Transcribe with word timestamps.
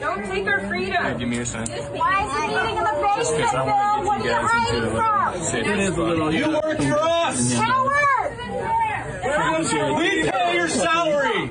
Don't 0.00 0.24
take 0.26 0.46
our 0.46 0.60
freedom. 0.68 1.18
Give 1.18 1.28
me 1.28 1.36
your 1.36 1.44
sign. 1.44 1.66
Why 1.68 2.24
is 2.24 2.32
he 2.32 2.48
meeting 2.48 2.76
in 2.76 2.84
the 2.84 2.94
basement, 3.02 3.52
Bill? 3.52 4.02
What 4.06 4.20
are 4.20 4.24
you 4.24 4.34
hiding 4.34 4.90
from? 4.90 5.34
It 5.58 5.78
is 5.80 5.96
a 5.96 6.02
little. 6.02 6.32
You 6.32 6.48
work 6.50 6.78
for 6.78 6.98
us! 6.98 7.52
Howard! 7.54 8.38
Where 9.24 9.58
was 9.58 9.72
you? 9.72 9.94
We 9.94 10.30
pay 10.30 10.54
your 10.54 10.68
salary! 10.68 11.50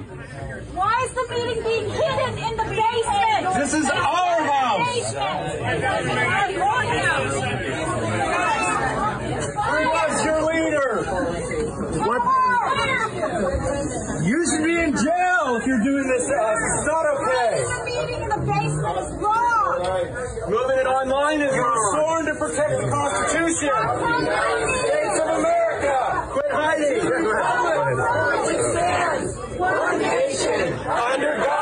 Why 0.73 1.03
is 1.03 1.13
the 1.13 1.25
meeting 1.33 1.63
being 1.63 1.89
hidden 1.89 2.37
in 2.37 2.57
the 2.57 2.63
basement? 2.63 3.55
This 3.57 3.73
is 3.73 3.89
our 3.89 4.43
house! 4.43 4.87
Basement. 4.93 5.81
Your 6.53 6.81
house. 6.99 7.33
Who 9.67 9.79
was 9.89 10.25
your 10.25 10.41
leader? 10.45 10.91
You 14.23 14.39
should 14.49 14.63
be 14.63 14.75
in 14.77 14.91
jail 14.93 15.55
if 15.55 15.65
you're 15.65 15.83
doing 15.83 16.07
this 16.07 16.25
to 16.27 16.35
us. 16.35 16.59
It's 16.77 16.87
not 16.87 17.05
okay. 17.15 17.86
The 18.87 19.03
meeting 19.03 19.03
in 19.03 19.03
the 19.03 19.03
basement 19.03 19.03
is 19.03 19.11
wrong. 19.19 20.49
Moving 20.49 20.77
it 20.79 20.87
online 20.87 21.41
is 21.41 21.51
sworn 21.51 22.25
to 22.25 22.35
protect 22.35 22.71
the 22.81 22.87
Constitution. 22.89 23.75
States 24.87 25.19
of 25.19 25.27
America, 25.27 25.97
quit 26.31 26.51
hiding. 26.51 27.03
One 29.59 29.99
nation, 29.99 30.73
under 30.87 31.37
God, 31.37 31.56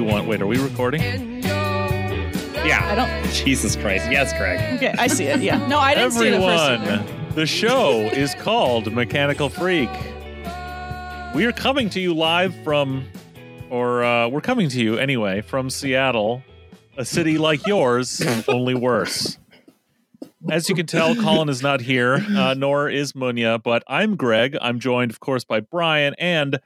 everyone. 0.00 0.26
Wait, 0.26 0.40
are 0.40 0.46
we 0.46 0.58
recording? 0.58 1.02
Yeah. 1.42 2.88
I 2.90 2.94
don't. 2.94 3.32
Jesus 3.34 3.76
Christ. 3.76 4.10
Yes, 4.10 4.32
Greg. 4.32 4.76
Okay, 4.76 4.94
I 4.98 5.08
see 5.08 5.24
it. 5.24 5.40
Yeah. 5.42 5.66
No, 5.66 5.78
I 5.78 5.94
didn't 5.94 6.12
see 6.12 6.28
it 6.28 6.32
at 6.32 6.40
first. 6.40 6.90
Everyone, 6.90 7.34
the 7.34 7.44
show 7.44 8.06
is 8.06 8.34
called 8.36 8.90
Mechanical 8.94 9.50
Freak. 9.50 9.90
We 11.34 11.44
are 11.44 11.52
coming 11.52 11.90
to 11.90 12.00
you 12.00 12.14
live 12.14 12.54
from, 12.64 13.04
or 13.68 14.02
uh, 14.02 14.28
we're 14.28 14.40
coming 14.40 14.70
to 14.70 14.80
you 14.80 14.96
anyway, 14.96 15.42
from 15.42 15.68
Seattle, 15.68 16.42
a 16.96 17.04
city 17.04 17.36
like 17.36 17.66
yours, 17.66 18.22
only 18.48 18.74
worse. 18.74 19.36
As 20.48 20.70
you 20.70 20.74
can 20.74 20.86
tell, 20.86 21.14
Colin 21.14 21.50
is 21.50 21.60
not 21.60 21.82
here, 21.82 22.24
uh, 22.30 22.54
nor 22.54 22.88
is 22.88 23.12
Munya, 23.12 23.62
but 23.62 23.82
I'm 23.86 24.16
Greg. 24.16 24.56
I'm 24.62 24.80
joined, 24.80 25.10
of 25.10 25.20
course, 25.20 25.44
by 25.44 25.60
Brian 25.60 26.14
and 26.18 26.58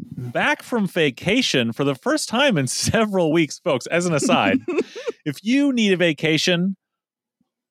back 0.00 0.62
from 0.62 0.86
vacation 0.86 1.72
for 1.72 1.84
the 1.84 1.94
first 1.94 2.28
time 2.28 2.58
in 2.58 2.66
several 2.68 3.32
weeks, 3.32 3.58
folks. 3.58 3.86
As 3.86 4.06
an 4.06 4.14
aside, 4.14 4.60
if 5.24 5.42
you 5.42 5.72
need 5.72 5.92
a 5.92 5.96
vacation, 5.96 6.76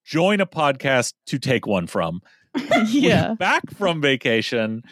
join 0.06 0.40
a 0.40 0.46
podcast 0.46 1.14
to 1.28 1.40
take 1.40 1.68
one 1.68 1.88
from. 1.88 2.22
yeah. 2.88 3.34
Back 3.36 3.70
from 3.72 4.02
vacation 4.02 4.84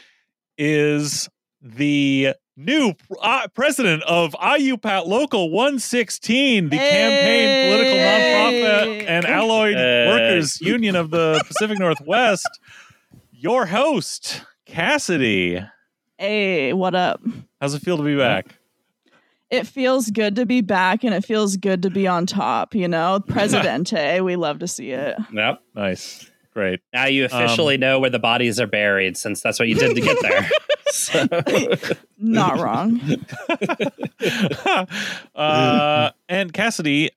is 0.57 1.29
the 1.61 2.33
new 2.57 2.93
uh, 3.21 3.47
president 3.53 4.03
of 4.03 4.33
IUPAT 4.33 5.07
Local 5.07 5.49
116, 5.49 6.69
the 6.69 6.77
campaign 6.77 7.69
political 7.71 7.97
nonprofit 7.97 9.05
and 9.07 9.25
allied 9.25 9.75
Hey. 9.75 10.07
workers 10.07 10.61
union 10.61 10.95
of 10.95 11.09
the 11.09 11.43
Pacific 11.47 11.79
Northwest. 11.79 12.47
Your 13.31 13.65
host, 13.65 14.43
Cassidy. 14.65 15.61
Hey, 16.17 16.71
what 16.71 16.95
up? 16.95 17.21
How's 17.59 17.73
it 17.73 17.81
feel 17.81 17.97
to 17.97 18.03
be 18.03 18.17
back? 18.17 18.55
It 19.49 19.67
feels 19.67 20.09
good 20.09 20.35
to 20.37 20.45
be 20.45 20.61
back 20.61 21.03
and 21.03 21.13
it 21.13 21.25
feels 21.25 21.57
good 21.57 21.81
to 21.83 21.89
be 21.89 22.07
on 22.07 22.25
top, 22.25 22.73
you 22.73 22.87
know? 22.87 23.19
Presidente, 23.27 24.21
we 24.21 24.35
love 24.35 24.59
to 24.59 24.67
see 24.67 24.91
it. 24.91 25.17
Yep. 25.31 25.61
Nice. 25.75 26.29
Great. 26.53 26.79
Now 26.93 27.05
you 27.05 27.25
officially 27.25 27.77
know 27.77 27.99
where 27.99 28.09
the 28.09 28.19
bodies 28.19 28.61
are 28.61 28.67
buried 28.67 29.17
since 29.17 29.41
that's 29.41 29.59
what 29.59 29.67
you 29.67 29.75
did 29.75 29.93
to 29.95 30.01
get 30.01 30.17
there. 30.21 30.49
So, 30.87 31.27
Not 32.17 32.59
wrong. 32.59 33.01
uh, 35.35 36.11
and 36.29 36.53
Cassidy, 36.53 37.09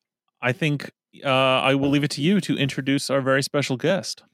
I 0.42 0.50
think 0.52 0.90
uh, 1.24 1.28
I 1.28 1.76
will 1.76 1.90
leave 1.90 2.02
it 2.02 2.10
to 2.12 2.20
you 2.20 2.40
to 2.40 2.56
introduce 2.56 3.10
our 3.10 3.20
very 3.20 3.44
special 3.44 3.76
guest. 3.76 4.24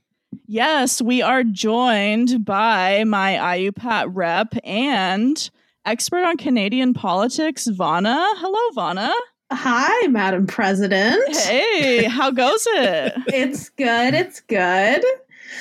Yes, 0.47 1.01
we 1.03 1.23
are 1.23 1.45
joined 1.45 2.45
by 2.45 3.05
my 3.05 3.35
IUPAT 3.35 4.07
rep 4.09 4.55
and 4.65 5.51
expert 5.85 6.25
on 6.25 6.37
Canadian 6.37 6.95
politics, 6.95 7.67
Vana. 7.67 8.17
Hello, 8.37 8.71
Vana. 8.75 9.13
Hi, 9.53 10.07
Madam 10.09 10.47
President. 10.47 11.37
Hey, 11.37 12.05
how 12.05 12.31
goes 12.31 12.67
it? 12.71 13.15
It's 13.29 13.69
good. 13.71 14.15
It's 14.15 14.41
good. 14.41 15.05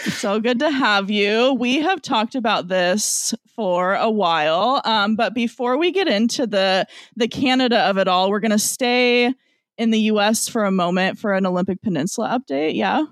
So 0.03 0.39
good 0.39 0.59
to 0.59 0.71
have 0.71 1.11
you. 1.11 1.53
We 1.53 1.81
have 1.81 2.01
talked 2.01 2.35
about 2.35 2.67
this 2.67 3.33
for 3.55 3.93
a 3.93 4.09
while, 4.09 4.81
um, 4.85 5.15
but 5.15 5.33
before 5.33 5.77
we 5.77 5.91
get 5.91 6.07
into 6.07 6.47
the 6.47 6.87
the 7.15 7.27
Canada 7.27 7.79
of 7.81 7.97
it 7.97 8.07
all, 8.07 8.31
we're 8.31 8.39
going 8.39 8.51
to 8.51 8.59
stay 8.59 9.33
in 9.77 9.91
the 9.91 9.99
U.S. 9.99 10.47
for 10.47 10.65
a 10.65 10.71
moment 10.71 11.19
for 11.19 11.33
an 11.33 11.45
Olympic 11.45 11.81
Peninsula 11.81 12.39
update. 12.39 12.75
Yeah, 12.75 13.05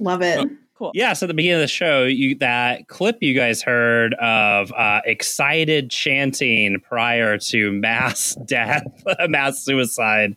Love 0.00 0.22
it. 0.22 0.48
Cool. 0.80 0.90
yeah, 0.94 1.12
so 1.12 1.26
at 1.26 1.28
the 1.28 1.34
beginning 1.34 1.56
of 1.56 1.60
the 1.60 1.68
show, 1.68 2.04
you 2.04 2.34
that 2.36 2.88
clip 2.88 3.18
you 3.20 3.34
guys 3.34 3.62
heard 3.62 4.14
of 4.14 4.72
uh, 4.72 5.00
excited 5.04 5.90
chanting 5.90 6.80
prior 6.80 7.38
to 7.38 7.70
mass 7.70 8.34
death, 8.46 8.82
mass 9.28 9.62
suicide. 9.62 10.36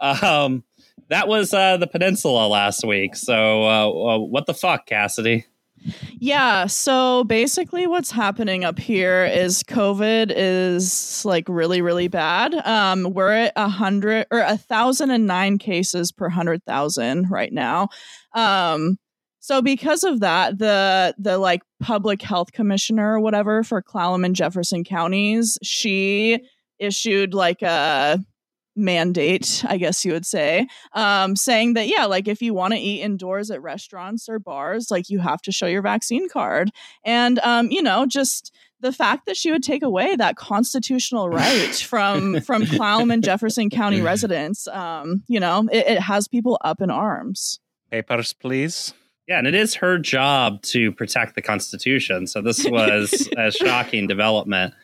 Um, 0.00 0.64
that 1.08 1.28
was 1.28 1.52
uh, 1.52 1.76
the 1.76 1.86
peninsula 1.86 2.48
last 2.48 2.84
week. 2.84 3.14
So, 3.14 3.62
uh, 3.64 3.88
uh, 3.88 4.18
what 4.18 4.46
the 4.46 4.54
fuck, 4.54 4.86
Cassidy? 4.86 5.44
Yeah, 6.12 6.66
so 6.66 7.24
basically 7.24 7.86
what's 7.86 8.10
happening 8.10 8.64
up 8.64 8.78
here 8.78 9.26
is 9.26 9.62
COVID 9.64 10.32
is 10.34 11.24
like 11.26 11.44
really, 11.46 11.82
really 11.82 12.08
bad. 12.08 12.54
Um, 12.54 13.12
we're 13.12 13.32
at 13.32 13.52
a 13.56 13.68
hundred 13.68 14.26
or 14.30 14.40
a 14.40 14.56
thousand 14.56 15.10
and 15.10 15.26
nine 15.26 15.58
cases 15.58 16.10
per 16.10 16.30
hundred 16.30 16.64
thousand 16.64 17.30
right 17.30 17.52
now. 17.52 17.90
Um, 18.32 18.98
so 19.44 19.60
because 19.60 20.04
of 20.04 20.20
that, 20.20 20.56
the 20.56 21.14
the 21.18 21.36
like 21.36 21.60
public 21.78 22.22
health 22.22 22.52
commissioner 22.52 23.12
or 23.12 23.20
whatever 23.20 23.62
for 23.62 23.82
Clallam 23.82 24.24
and 24.24 24.34
Jefferson 24.34 24.84
counties, 24.84 25.58
she 25.62 26.40
issued 26.78 27.34
like 27.34 27.60
a 27.60 28.24
mandate, 28.74 29.62
I 29.68 29.76
guess 29.76 30.02
you 30.02 30.12
would 30.12 30.24
say, 30.24 30.66
um, 30.94 31.36
saying 31.36 31.74
that 31.74 31.88
yeah, 31.88 32.06
like 32.06 32.26
if 32.26 32.40
you 32.40 32.54
want 32.54 32.72
to 32.72 32.80
eat 32.80 33.02
indoors 33.02 33.50
at 33.50 33.60
restaurants 33.60 34.30
or 34.30 34.38
bars, 34.38 34.90
like 34.90 35.10
you 35.10 35.18
have 35.18 35.42
to 35.42 35.52
show 35.52 35.66
your 35.66 35.82
vaccine 35.82 36.26
card, 36.30 36.70
and 37.04 37.38
um, 37.40 37.70
you 37.70 37.82
know, 37.82 38.06
just 38.06 38.50
the 38.80 38.92
fact 38.92 39.26
that 39.26 39.36
she 39.36 39.50
would 39.50 39.62
take 39.62 39.82
away 39.82 40.16
that 40.16 40.36
constitutional 40.36 41.28
right 41.28 41.74
from 41.74 42.40
from 42.46 42.62
Clallam 42.62 43.12
and 43.12 43.22
Jefferson 43.22 43.68
County 43.68 44.00
residents, 44.00 44.66
um, 44.68 45.22
you 45.28 45.38
know, 45.38 45.68
it, 45.70 45.86
it 45.86 46.00
has 46.00 46.28
people 46.28 46.56
up 46.64 46.80
in 46.80 46.90
arms. 46.90 47.60
Papers, 47.90 48.32
please. 48.32 48.94
Yeah, 49.26 49.38
and 49.38 49.46
it 49.46 49.54
is 49.54 49.74
her 49.76 49.98
job 49.98 50.60
to 50.62 50.92
protect 50.92 51.34
the 51.34 51.42
Constitution. 51.42 52.26
So 52.26 52.42
this 52.42 52.64
was 52.68 53.28
a 53.36 53.50
shocking 53.50 54.06
development. 54.06 54.74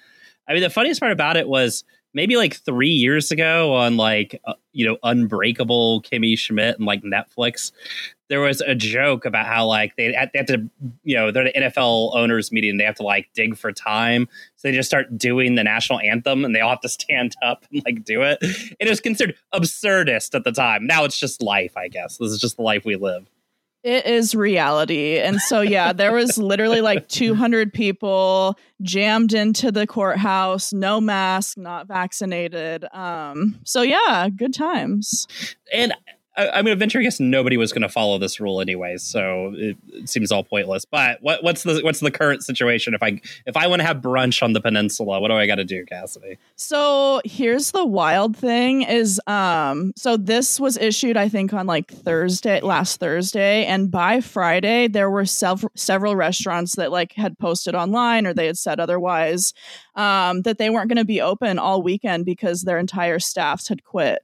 I 0.48 0.54
mean, 0.54 0.62
the 0.62 0.70
funniest 0.70 1.00
part 1.00 1.12
about 1.12 1.36
it 1.36 1.48
was 1.48 1.84
maybe 2.12 2.36
like 2.36 2.54
three 2.54 2.88
years 2.90 3.30
ago 3.30 3.74
on 3.74 3.96
like 3.96 4.40
uh, 4.44 4.54
you 4.72 4.86
know 4.86 4.96
Unbreakable 5.02 6.02
Kimmy 6.02 6.38
Schmidt 6.38 6.76
and 6.76 6.86
like 6.86 7.02
Netflix, 7.02 7.72
there 8.28 8.40
was 8.40 8.60
a 8.60 8.74
joke 8.74 9.24
about 9.24 9.46
how 9.46 9.66
like 9.66 9.96
they 9.96 10.08
they 10.08 10.38
have 10.38 10.46
to 10.46 10.68
you 11.04 11.16
know 11.16 11.30
they're 11.30 11.44
the 11.44 11.52
NFL 11.52 12.14
owners 12.14 12.50
meeting 12.50 12.78
they 12.78 12.84
have 12.84 12.96
to 12.96 13.02
like 13.02 13.28
dig 13.34 13.56
for 13.56 13.72
time, 13.72 14.28
so 14.56 14.68
they 14.68 14.72
just 14.72 14.88
start 14.88 15.16
doing 15.16 15.54
the 15.54 15.64
national 15.64 16.00
anthem 16.00 16.44
and 16.44 16.54
they 16.54 16.60
all 16.60 16.70
have 16.70 16.80
to 16.80 16.88
stand 16.88 17.34
up 17.42 17.64
and 17.70 17.82
like 17.84 18.04
do 18.04 18.22
it. 18.22 18.38
It 18.80 18.88
was 18.88 19.00
considered 19.00 19.36
absurdist 19.54 20.34
at 20.34 20.44
the 20.44 20.52
time. 20.52 20.86
Now 20.86 21.04
it's 21.04 21.18
just 21.18 21.42
life, 21.42 21.76
I 21.76 21.88
guess. 21.88 22.16
This 22.16 22.30
is 22.30 22.40
just 22.40 22.56
the 22.56 22.62
life 22.62 22.84
we 22.84 22.96
live. 22.96 23.28
It 23.82 24.04
is 24.04 24.34
reality. 24.34 25.18
And 25.18 25.40
so, 25.40 25.62
yeah, 25.62 25.92
there 25.94 26.12
was 26.12 26.36
literally 26.36 26.82
like 26.82 27.08
200 27.08 27.72
people 27.72 28.58
jammed 28.82 29.32
into 29.32 29.72
the 29.72 29.86
courthouse, 29.86 30.72
no 30.72 31.00
mask, 31.00 31.56
not 31.56 31.86
vaccinated. 31.86 32.84
Um, 32.92 33.58
so, 33.64 33.80
yeah, 33.82 34.28
good 34.34 34.52
times. 34.52 35.26
and 35.72 35.94
I, 36.36 36.48
I'm 36.50 36.64
going 36.64 36.78
venture. 36.78 37.00
Guess 37.00 37.20
nobody 37.20 37.56
was 37.56 37.72
going 37.72 37.82
to 37.82 37.88
follow 37.88 38.18
this 38.18 38.40
rule 38.40 38.60
anyway, 38.60 38.96
so 38.98 39.52
it, 39.56 39.76
it 39.88 40.08
seems 40.08 40.30
all 40.30 40.44
pointless. 40.44 40.84
But 40.84 41.18
what, 41.22 41.42
what's 41.42 41.64
the 41.64 41.80
what's 41.82 42.00
the 42.00 42.10
current 42.10 42.44
situation? 42.44 42.94
If 42.94 43.02
I 43.02 43.20
if 43.46 43.56
I 43.56 43.66
want 43.66 43.80
to 43.80 43.86
have 43.86 43.98
brunch 43.98 44.42
on 44.42 44.52
the 44.52 44.60
peninsula, 44.60 45.20
what 45.20 45.28
do 45.28 45.34
I 45.34 45.46
got 45.46 45.56
to 45.56 45.64
do, 45.64 45.84
Cassidy? 45.84 46.38
So 46.56 47.20
here's 47.24 47.72
the 47.72 47.84
wild 47.84 48.36
thing 48.36 48.82
is 48.82 49.20
um 49.26 49.92
so 49.96 50.16
this 50.16 50.60
was 50.60 50.76
issued 50.78 51.16
I 51.16 51.28
think 51.28 51.52
on 51.52 51.66
like 51.66 51.90
Thursday 51.90 52.60
last 52.60 53.00
Thursday 53.00 53.64
and 53.66 53.90
by 53.90 54.20
Friday 54.20 54.88
there 54.88 55.10
were 55.10 55.26
several 55.26 56.16
restaurants 56.16 56.76
that 56.76 56.92
like 56.92 57.12
had 57.12 57.38
posted 57.38 57.74
online 57.74 58.26
or 58.26 58.34
they 58.34 58.46
had 58.46 58.58
said 58.58 58.80
otherwise 58.80 59.52
um 59.96 60.42
that 60.42 60.58
they 60.58 60.70
weren't 60.70 60.88
going 60.88 60.96
to 60.96 61.04
be 61.04 61.20
open 61.20 61.58
all 61.58 61.82
weekend 61.82 62.24
because 62.24 62.62
their 62.62 62.78
entire 62.78 63.18
staffs 63.18 63.68
had 63.68 63.84
quit. 63.84 64.20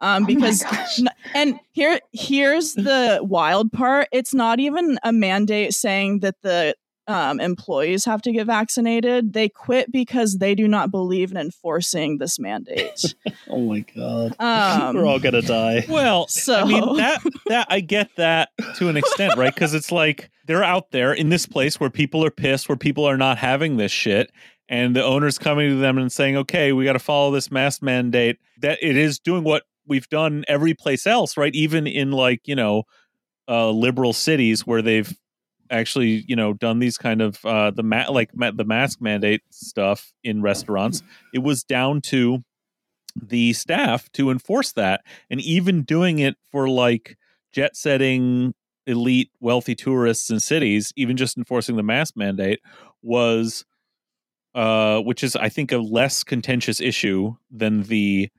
Um 0.00 0.24
Oh 0.24 0.26
because 0.26 0.62
gosh. 0.62 1.00
n- 1.00 1.08
and 1.34 1.60
here 1.72 2.00
here's 2.12 2.74
the 2.74 3.20
wild 3.22 3.72
part 3.72 4.08
it's 4.12 4.34
not 4.34 4.60
even 4.60 4.98
a 5.02 5.12
mandate 5.12 5.74
saying 5.74 6.20
that 6.20 6.36
the 6.42 6.74
um, 7.06 7.40
employees 7.40 8.04
have 8.04 8.20
to 8.22 8.32
get 8.32 8.46
vaccinated 8.46 9.32
they 9.32 9.48
quit 9.48 9.90
because 9.90 10.36
they 10.38 10.54
do 10.54 10.68
not 10.68 10.90
believe 10.90 11.30
in 11.30 11.38
enforcing 11.38 12.18
this 12.18 12.38
mandate 12.38 13.14
Oh 13.50 13.60
my 13.60 13.80
god, 13.80 14.36
um, 14.38 14.96
gonna 15.22 15.42
die. 15.42 15.86
Well, 15.88 16.28
so 16.28 16.60
I 16.60 16.64
mean 16.64 16.96
that 16.98 17.22
that 17.48 17.66
I 17.70 17.80
get 17.80 18.10
that 18.16 18.50
to 18.76 18.88
an 18.88 18.96
extent, 18.96 19.36
right? 19.36 19.54
Because 19.54 19.72
it's 19.74 19.90
like 19.90 20.30
they're 20.46 20.64
out 20.64 20.90
there 20.90 21.12
in 21.12 21.30
this 21.30 21.46
place 21.46 21.80
where 21.80 21.90
people 21.90 22.24
are 22.24 22.30
pissed, 22.30 22.68
where 22.68 22.76
people 22.76 23.04
are 23.04 23.16
not 23.16 23.38
having 23.38 23.78
this 23.78 23.92
shit, 23.92 24.30
and 24.68 24.94
the 24.94 25.02
owner's 25.02 25.38
coming 25.38 25.70
to 25.70 25.76
them 25.76 25.96
and 25.96 26.12
saying, 26.12 26.36
"Okay, 26.36 26.72
we 26.72 26.84
got 26.84 26.92
to 26.92 26.98
follow 26.98 27.30
this 27.30 27.50
mask 27.50 27.82
mandate." 27.82 28.36
That 28.58 28.78
it 28.82 28.96
is 28.96 29.18
doing 29.18 29.44
what 29.44 29.64
we've 29.88 30.08
done 30.08 30.44
every 30.48 30.74
place 30.74 31.06
else, 31.06 31.36
right? 31.36 31.54
Even 31.54 31.86
in 31.86 32.12
like 32.12 32.42
you 32.46 32.54
know, 32.54 32.84
uh, 33.48 33.70
liberal 33.70 34.12
cities 34.12 34.66
where 34.66 34.82
they've 34.82 35.12
actually 35.70 36.24
you 36.26 36.36
know 36.36 36.52
done 36.52 36.78
these 36.78 36.96
kind 36.96 37.20
of 37.20 37.44
uh 37.44 37.70
the 37.70 37.82
ma- 37.82 38.10
like 38.10 38.34
ma- 38.34 38.50
the 38.50 38.64
mask 38.64 39.00
mandate 39.00 39.42
stuff 39.50 40.12
in 40.24 40.42
restaurants 40.42 41.02
it 41.34 41.40
was 41.40 41.62
down 41.62 42.00
to 42.00 42.42
the 43.20 43.52
staff 43.52 44.10
to 44.12 44.30
enforce 44.30 44.72
that 44.72 45.02
and 45.30 45.40
even 45.40 45.82
doing 45.82 46.18
it 46.18 46.36
for 46.50 46.68
like 46.68 47.16
jet 47.52 47.76
setting 47.76 48.54
elite 48.86 49.30
wealthy 49.40 49.74
tourists 49.74 50.30
in 50.30 50.40
cities 50.40 50.92
even 50.96 51.16
just 51.16 51.36
enforcing 51.36 51.76
the 51.76 51.82
mask 51.82 52.14
mandate 52.16 52.60
was 53.02 53.64
uh 54.54 55.00
which 55.00 55.22
is 55.22 55.36
i 55.36 55.48
think 55.48 55.70
a 55.72 55.78
less 55.78 56.24
contentious 56.24 56.80
issue 56.80 57.34
than 57.50 57.82
the 57.84 58.30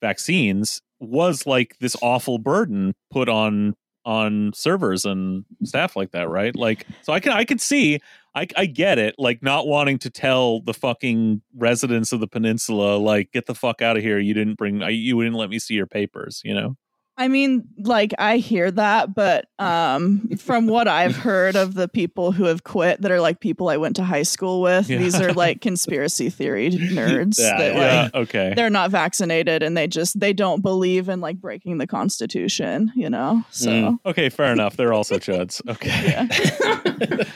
vaccines 0.00 0.82
was 1.02 1.46
like 1.46 1.76
this 1.80 1.96
awful 2.00 2.38
burden 2.38 2.94
put 3.10 3.28
on 3.28 3.74
on 4.04 4.52
servers 4.52 5.04
and 5.04 5.44
staff 5.62 5.94
like 5.94 6.10
that 6.10 6.28
right 6.28 6.56
like 6.56 6.86
so 7.02 7.12
i 7.12 7.20
can 7.20 7.32
i 7.32 7.44
could 7.44 7.60
see 7.60 8.00
I, 8.34 8.46
I 8.56 8.66
get 8.66 8.98
it, 8.98 9.14
like 9.18 9.42
not 9.42 9.66
wanting 9.66 9.98
to 10.00 10.10
tell 10.10 10.60
the 10.60 10.72
fucking 10.72 11.42
residents 11.54 12.12
of 12.12 12.20
the 12.20 12.26
peninsula, 12.26 12.96
like, 12.96 13.30
get 13.32 13.46
the 13.46 13.54
fuck 13.54 13.82
out 13.82 13.96
of 13.96 14.02
here. 14.02 14.18
You 14.18 14.32
didn't 14.32 14.56
bring, 14.56 14.80
you 14.80 15.22
didn't 15.22 15.36
let 15.36 15.50
me 15.50 15.58
see 15.58 15.74
your 15.74 15.86
papers, 15.86 16.40
you 16.42 16.54
know? 16.54 16.76
I 17.18 17.28
mean, 17.28 17.64
like 17.78 18.12
I 18.18 18.38
hear 18.38 18.70
that, 18.70 19.14
but 19.14 19.44
um, 19.58 20.30
from 20.38 20.66
what 20.66 20.88
I've 20.88 21.14
heard 21.14 21.56
of 21.56 21.74
the 21.74 21.86
people 21.86 22.32
who 22.32 22.44
have 22.44 22.64
quit, 22.64 23.02
that 23.02 23.10
are 23.10 23.20
like 23.20 23.38
people 23.38 23.68
I 23.68 23.76
went 23.76 23.96
to 23.96 24.02
high 24.04 24.22
school 24.22 24.62
with, 24.62 24.88
Yeah. 24.88 24.96
these 24.98 25.20
are 25.20 25.32
like 25.34 25.60
conspiracy 25.60 26.30
theory 26.30 26.70
nerds 26.70 27.38
Yeah, 27.38 27.58
that 27.58 27.74
Yeah. 27.74 28.02
like 28.02 28.14
okay. 28.14 28.52
they're 28.56 28.70
not 28.70 28.90
vaccinated 28.90 29.62
and 29.62 29.76
they 29.76 29.86
just 29.86 30.18
they 30.18 30.32
don't 30.32 30.62
believe 30.62 31.08
in 31.10 31.20
like 31.20 31.36
breaking 31.36 31.78
the 31.78 31.86
constitution, 31.86 32.90
you 32.96 33.10
know. 33.10 33.44
So. 33.50 33.70
Mm. 33.70 33.98
Okay. 34.06 34.28
Fair 34.30 34.52
enough. 34.52 34.76
They're 34.76 34.94
also 34.94 35.18
chuds. 35.18 35.60
Okay. 35.72 36.26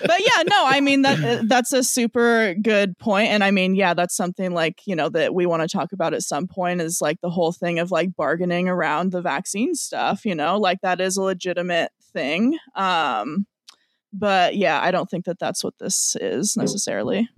But 0.06 0.20
yeah, 0.20 0.43
no, 0.49 0.64
I 0.67 0.81
mean 0.81 1.02
that 1.02 1.23
uh, 1.23 1.43
that's 1.46 1.73
a 1.73 1.82
super 1.82 2.55
good 2.55 2.96
point, 2.99 3.28
and 3.28 3.43
I 3.43 3.50
mean, 3.50 3.75
yeah, 3.75 3.94
that's 3.94 4.14
something 4.17 4.52
like 4.52 4.81
you 4.87 4.94
know 4.94 5.08
that 5.11 5.34
we 5.34 5.46
want 5.46 5.62
to 5.62 5.69
talk 5.69 5.93
about 5.93 6.14
at 6.14 6.23
some 6.23 6.46
point 6.46 6.81
is 6.81 7.00
like 7.00 7.20
the 7.20 7.31
whole 7.31 7.52
thing 7.52 7.78
of 7.78 7.90
like 7.90 8.14
bargaining 8.17 8.69
around 8.69 9.12
the 9.12 9.20
vaccine 9.20 9.66
stuff. 9.75 10.25
You 10.25 10.35
know, 10.35 10.59
like 10.59 10.81
that 10.83 11.01
is 11.01 11.17
a 11.17 11.23
legitimate 11.23 11.91
thing. 12.13 12.59
Um, 12.75 13.47
but 14.13 14.57
yeah, 14.57 14.81
I 14.81 14.91
don't 14.91 15.11
think 15.11 15.25
that 15.27 15.39
that's 15.39 15.63
what 15.65 15.75
this 15.79 16.17
is 16.21 16.57
necessarily. 16.57 17.29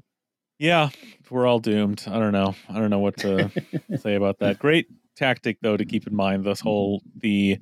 Yeah. 0.59 0.91
We're 1.31 1.47
all 1.47 1.59
doomed. 1.61 2.05
I 2.07 2.19
don't 2.19 2.33
know. 2.33 2.55
I 2.69 2.75
don't 2.75 2.91
know 2.91 2.99
what 2.99 3.17
to 3.19 3.51
say 3.99 4.15
about 4.15 4.39
that. 4.41 4.59
Great 4.59 4.87
tactic, 5.17 5.59
though, 5.61 5.77
to 5.77 5.85
keep 5.85 6.07
in 6.07 6.15
mind 6.15 6.45
this 6.45 6.61
whole, 6.61 7.03
the 7.17 7.59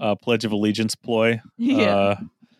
uh, 0.00 0.14
Pledge 0.16 0.44
of 0.44 0.52
Allegiance 0.52 0.94
ploy. 0.94 1.40
Yeah. 1.56 1.84
Uh, 1.84 2.16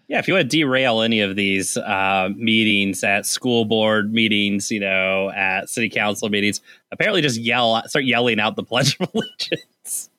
Yeah, 0.09 0.19
if 0.19 0.27
you 0.27 0.35
want 0.35 0.51
to 0.51 0.57
derail 0.57 1.03
any 1.03 1.21
of 1.21 1.37
these 1.37 1.77
uh, 1.77 2.31
meetings 2.35 3.05
at 3.05 3.27
school 3.27 3.65
board 3.65 4.13
meetings, 4.13 4.69
you 4.71 4.81
know, 4.81 5.31
at 5.31 5.69
city 5.69 5.89
council 5.89 6.29
meetings, 6.29 6.61
apparently 6.91 7.23
just 7.23 7.39
yell, 7.39 7.81
start 7.87 8.05
yelling 8.05 8.41
out 8.41 8.57
the 8.57 8.65
Pledge 8.65 8.97
of 8.99 9.09
Allegiance. 9.15 10.11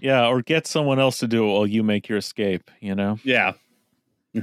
Yeah. 0.00 0.26
Or 0.26 0.42
get 0.42 0.66
someone 0.66 0.98
else 0.98 1.18
to 1.18 1.26
do 1.26 1.48
it 1.48 1.52
while 1.52 1.66
you 1.66 1.82
make 1.82 2.08
your 2.08 2.18
escape, 2.18 2.70
you 2.80 2.94
know? 2.94 3.18
Yeah, 3.24 3.52
I, 4.34 4.42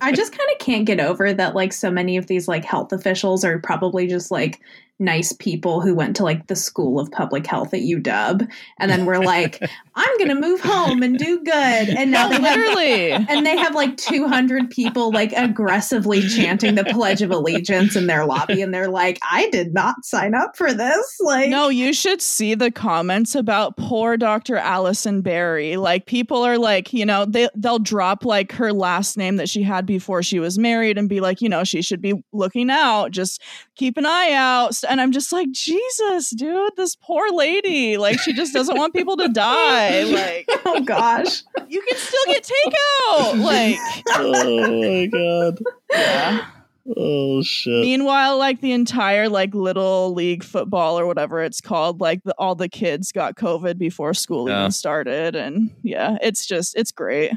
I 0.00 0.12
just 0.12 0.36
kind 0.36 0.50
of 0.52 0.58
can't 0.58 0.84
get 0.84 1.00
over 1.00 1.32
that 1.32 1.54
like 1.54 1.72
so 1.72 1.90
many 1.90 2.16
of 2.16 2.26
these 2.26 2.48
like 2.48 2.64
health 2.64 2.92
officials 2.92 3.44
are 3.44 3.58
probably 3.58 4.06
just 4.06 4.30
like 4.30 4.60
nice 5.02 5.32
people 5.32 5.80
who 5.80 5.94
went 5.94 6.16
to 6.16 6.22
like 6.24 6.46
the 6.46 6.56
school 6.56 6.98
of 7.00 7.10
public 7.10 7.46
health 7.46 7.74
at 7.74 7.80
UW 7.80 8.48
and 8.78 8.90
then 8.90 9.04
we're 9.04 9.18
like 9.18 9.60
I'm 9.94 10.16
going 10.18 10.28
to 10.30 10.34
move 10.40 10.60
home 10.60 11.02
and 11.02 11.18
do 11.18 11.42
good 11.44 11.52
and 11.54 12.10
now 12.10 12.28
No, 12.28 12.38
they 12.38 12.42
have 12.42 12.56
literally. 12.56 13.12
and 13.12 13.44
they 13.44 13.56
have 13.58 13.74
like 13.74 13.96
200 13.98 14.70
people 14.70 15.12
like 15.12 15.32
aggressively 15.36 16.22
chanting 16.28 16.76
the 16.76 16.84
pledge 16.84 17.20
of 17.20 17.30
allegiance 17.30 17.94
in 17.96 18.06
their 18.06 18.24
lobby 18.24 18.62
and 18.62 18.72
they're 18.72 18.88
like 18.88 19.18
I 19.30 19.48
did 19.50 19.74
not 19.74 19.96
sign 20.04 20.34
up 20.34 20.56
for 20.56 20.72
this 20.72 21.18
like 21.20 21.50
No, 21.50 21.68
you 21.68 21.92
should 21.92 22.22
see 22.22 22.54
the 22.54 22.70
comments 22.70 23.34
about 23.34 23.76
poor 23.76 24.16
Dr. 24.16 24.56
Allison 24.56 25.20
Berry. 25.22 25.76
Like 25.76 26.06
people 26.06 26.42
are 26.42 26.58
like, 26.58 26.92
you 26.92 27.04
know, 27.04 27.24
they 27.24 27.48
they'll 27.54 27.78
drop 27.78 28.24
like 28.24 28.52
her 28.52 28.72
last 28.72 29.16
name 29.16 29.36
that 29.36 29.48
she 29.48 29.62
had 29.62 29.84
before 29.86 30.22
she 30.22 30.38
was 30.38 30.58
married 30.58 30.96
and 30.98 31.08
be 31.08 31.20
like, 31.20 31.40
you 31.42 31.48
know, 31.48 31.64
she 31.64 31.82
should 31.82 32.00
be 32.00 32.14
looking 32.32 32.70
out, 32.70 33.10
just 33.10 33.42
keep 33.76 33.96
an 33.96 34.06
eye 34.06 34.32
out. 34.32 34.74
And 34.92 35.00
I'm 35.00 35.10
just 35.10 35.32
like, 35.32 35.50
Jesus, 35.52 36.28
dude, 36.30 36.76
this 36.76 36.96
poor 36.96 37.30
lady. 37.30 37.96
Like 37.96 38.20
she 38.20 38.34
just 38.34 38.52
doesn't 38.52 38.76
want 38.76 38.92
people 38.94 39.16
to 39.16 39.28
die. 39.28 40.02
Like 40.12 40.46
oh 40.66 40.80
gosh 40.82 41.42
you 41.68 41.80
can 41.80 41.98
still 41.98 42.24
get 42.26 42.42
takeout. 42.44 43.42
Like 43.42 43.76
oh 44.08 44.82
my 44.82 45.06
god. 45.06 45.58
yeah. 45.90 46.46
Oh 46.94 47.42
shit. 47.42 47.80
Meanwhile, 47.80 48.36
like 48.36 48.60
the 48.60 48.72
entire 48.72 49.30
like 49.30 49.54
little 49.54 50.12
league 50.12 50.44
football 50.44 50.98
or 50.98 51.06
whatever 51.06 51.42
it's 51.42 51.62
called, 51.62 52.00
like 52.00 52.22
the, 52.24 52.34
all 52.36 52.54
the 52.54 52.68
kids 52.68 53.12
got 53.12 53.36
COVID 53.36 53.78
before 53.78 54.12
school 54.12 54.46
Yeah. 54.48 54.60
even 54.60 54.72
started, 54.72 55.34
and 55.36 55.70
yeah, 55.82 56.18
it's 56.20 56.44
just 56.44 56.76
it's 56.76 56.92
great. 56.92 57.32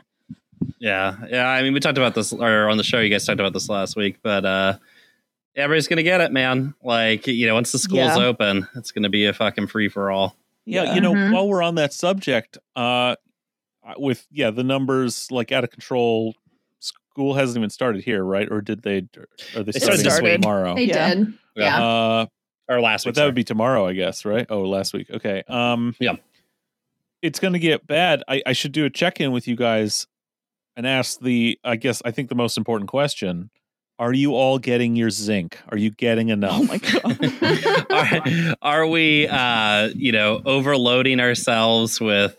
Yeah, 0.80 1.16
yeah. 1.30 1.48
I 1.48 1.62
mean, 1.63 1.74
we 1.74 1.80
talked 1.80 1.98
about 1.98 2.16
this, 2.16 2.34
or 2.34 2.68
on 2.69 2.75
the 2.78 2.84
show, 2.84 3.00
you 3.00 3.10
guys 3.10 3.25
talked 3.25 3.40
about 3.40 3.54
this 3.54 3.69
last 3.69 3.96
week, 3.96 4.18
but 4.22 4.44
uh 4.44 4.77
everybody's 5.55 5.88
gonna 5.88 6.03
get 6.03 6.21
it, 6.21 6.31
man. 6.31 6.74
Like, 6.83 7.27
you 7.27 7.47
know, 7.47 7.55
once 7.55 7.71
the 7.71 7.79
school's 7.79 8.17
Yeah. 8.17 8.25
open, 8.25 8.67
it's 8.75 8.91
gonna 8.91 9.09
be 9.09 9.25
a 9.25 9.33
fucking 9.33 9.67
free 9.67 9.89
for 9.89 10.12
all. 10.12 10.35
Yeah, 10.65 10.95
you 10.95 11.01
know, 11.01 11.13
Mhm. 11.13 11.33
while 11.33 11.47
we're 11.47 11.62
on 11.62 11.75
that 11.75 11.93
subject, 11.93 12.57
uh, 12.75 13.15
with 13.97 14.25
yeah, 14.31 14.50
the 14.51 14.63
numbers 14.63 15.29
like 15.31 15.51
out 15.51 15.63
of 15.63 15.69
control. 15.71 16.35
School 16.79 17.35
hasn't 17.35 17.57
even 17.57 17.69
started 17.69 18.03
here, 18.03 18.24
right? 18.24 18.51
Or 18.51 18.62
did 18.62 18.81
they? 18.81 18.97
Are 18.97 19.63
they 19.63 19.71
They 19.71 19.79
starting 19.79 20.00
started 20.00 20.05
this 20.05 20.21
week. 20.21 20.41
tomorrow? 20.41 20.75
they 20.75 20.85
Yeah. 20.85 21.13
did 21.15 21.33
yeah 21.55 21.83
Uh, 21.83 22.25
Or 22.67 22.81
last 22.81 23.05
week. 23.05 23.13
but 23.13 23.19
that 23.21 23.25
would 23.25 23.35
be 23.35 23.43
tomorrow, 23.43 23.88
I 23.88 23.93
guess, 23.93 24.25
right? 24.25 24.45
Oh, 24.50 24.63
last 24.63 24.93
week. 24.93 25.09
Okay. 25.12 25.43
Um, 25.47 25.95
Yeah. 26.00 26.15
It's 27.21 27.39
going 27.39 27.53
to 27.53 27.59
get 27.59 27.88
bad. 27.88 28.24
I, 28.27 28.41
I 28.45 28.53
should 28.53 28.71
do 28.71 28.85
a 28.85 28.89
check 28.89 29.21
in 29.21 29.31
with 29.31 29.47
you 29.47 29.55
guys 29.55 30.07
and 30.75 30.85
ask 30.85 31.19
the. 31.21 31.57
I 31.63 31.75
guess 31.75 32.01
I 32.03 32.12
think 32.12 32.27
the 32.29 32.35
most 32.35 32.57
important 32.57 32.89
question: 32.89 33.50
Are 33.98 34.12
you 34.14 34.36
all 34.36 34.60
getting 34.60 34.98
your 34.98 35.10
zinc? 35.10 35.58
Are 35.70 35.78
you 35.78 35.90
getting 35.90 36.28
enough? 36.30 36.60
Oh 36.60 36.64
my 36.64 36.78
god! 36.80 37.86
are, 38.62 38.82
are 38.82 38.88
we 38.88 39.25
uh 39.28 39.90
you 39.96 40.12
know 40.12 40.42
overloading 40.46 41.22
ourselves 41.22 42.02
with 42.02 42.36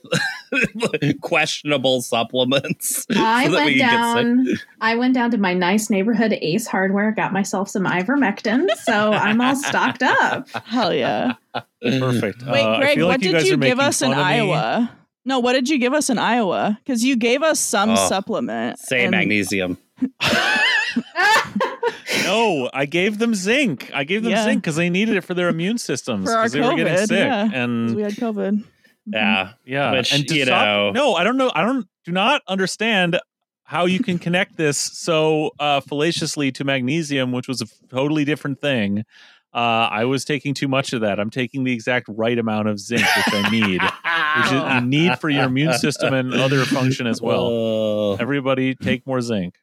questionable 1.22 2.02
supplements 2.02 3.06
I 3.16 3.46
so 3.46 3.52
went 3.54 3.66
we 3.66 3.78
can 3.78 3.78
get 3.78 3.90
sick? 3.90 4.24
down. 4.24 4.46
I 4.82 4.94
went 4.96 5.14
down 5.14 5.30
to 5.30 5.38
my 5.38 5.54
nice 5.54 5.88
neighborhood 5.88 6.34
Ace 6.42 6.66
Hardware, 6.66 7.10
got 7.12 7.32
myself 7.32 7.70
some 7.70 7.84
ivermectin, 7.84 8.68
so 8.82 9.12
I'm 9.12 9.40
all 9.40 9.56
stocked 9.56 10.02
up. 10.02 10.48
Hell 10.66 10.92
yeah! 10.92 11.34
Perfect. 11.80 12.42
Wait, 12.46 12.62
Uh, 12.64 12.78
Greg, 12.78 12.96
feel 12.98 13.06
like 13.08 13.20
what 13.20 13.24
you 13.24 13.32
did 13.32 13.46
you 13.48 13.56
give 13.56 13.80
us 13.80 14.02
in 14.02 14.10
fun 14.12 14.18
of 14.20 14.26
me. 14.26 14.32
Iowa? 14.52 14.92
No, 15.24 15.38
what 15.40 15.54
did 15.54 15.68
you 15.70 15.78
give 15.78 15.92
us 15.94 16.10
in 16.10 16.18
Iowa? 16.18 16.78
Because 16.84 17.02
you 17.02 17.16
gave 17.16 17.42
us 17.42 17.58
some 17.58 17.90
Oh, 17.90 18.08
supplement. 18.08 18.78
say 18.78 19.04
and- 19.04 19.10
magnesium 19.12 19.78
No, 22.24 22.68
I 22.72 22.86
gave 22.86 23.18
them 23.18 23.34
zinc. 23.34 23.90
I 23.94 24.04
gave 24.04 24.22
them 24.22 24.32
Yeah. 24.32 24.44
zinc 24.44 24.62
because 24.62 24.76
they 24.76 24.90
needed 24.90 25.16
it 25.16 25.20
for 25.22 25.34
their 25.34 25.48
immune 25.48 25.78
systems 25.78 26.28
because 26.28 26.52
they 26.52 26.60
were 26.60 26.74
getting 26.74 26.96
sick. 27.06 27.18
yeah. 27.18 27.44
'cause 27.44 27.52
And 27.54 27.94
we 27.94 28.02
had 28.02 28.12
COVID. 28.12 28.64
Yeah. 29.06 29.52
Yeah, 29.64 29.92
Which, 29.92 30.12
and 30.12 30.26
to 30.26 30.34
you 30.34 30.44
stop- 30.46 30.64
know- 30.64 30.90
no, 30.90 31.14
I 31.14 31.22
don't 31.24 31.36
know. 31.36 31.52
I 31.54 31.62
don't 31.62 31.86
do 32.04 32.10
not 32.12 32.42
understand 32.48 33.20
how 33.64 33.84
you 33.86 34.00
can 34.00 34.18
connect 34.18 34.56
this 34.56 34.76
so 34.78 35.52
uh, 35.60 35.80
fallaciously 35.80 36.50
to 36.52 36.64
magnesium, 36.64 37.30
which 37.32 37.46
was 37.48 37.60
a 37.62 37.66
totally 37.88 38.24
different 38.24 38.60
thing. 38.60 39.04
Uh, 39.54 39.88
I 39.90 40.04
was 40.04 40.24
taking 40.24 40.52
too 40.54 40.68
much 40.68 40.92
of 40.92 41.00
that. 41.02 41.18
I'm 41.20 41.30
taking 41.30 41.64
the 41.64 41.72
exact 41.72 42.06
right 42.08 42.38
amount 42.38 42.68
of 42.68 42.78
zinc, 42.80 43.00
which 43.02 43.34
I 43.34 43.48
need, 43.50 43.80
which 43.82 44.52
you 44.52 44.80
need 44.88 45.18
for 45.18 45.30
your 45.30 45.44
immune 45.44 45.72
system 45.74 46.12
and 46.12 46.34
other 46.34 46.64
function 46.64 47.06
as 47.06 47.22
well. 47.22 47.46
Oh. 47.52 48.16
Everybody, 48.20 48.74
take 48.74 49.06
more 49.06 49.20
zinc. 49.20 49.54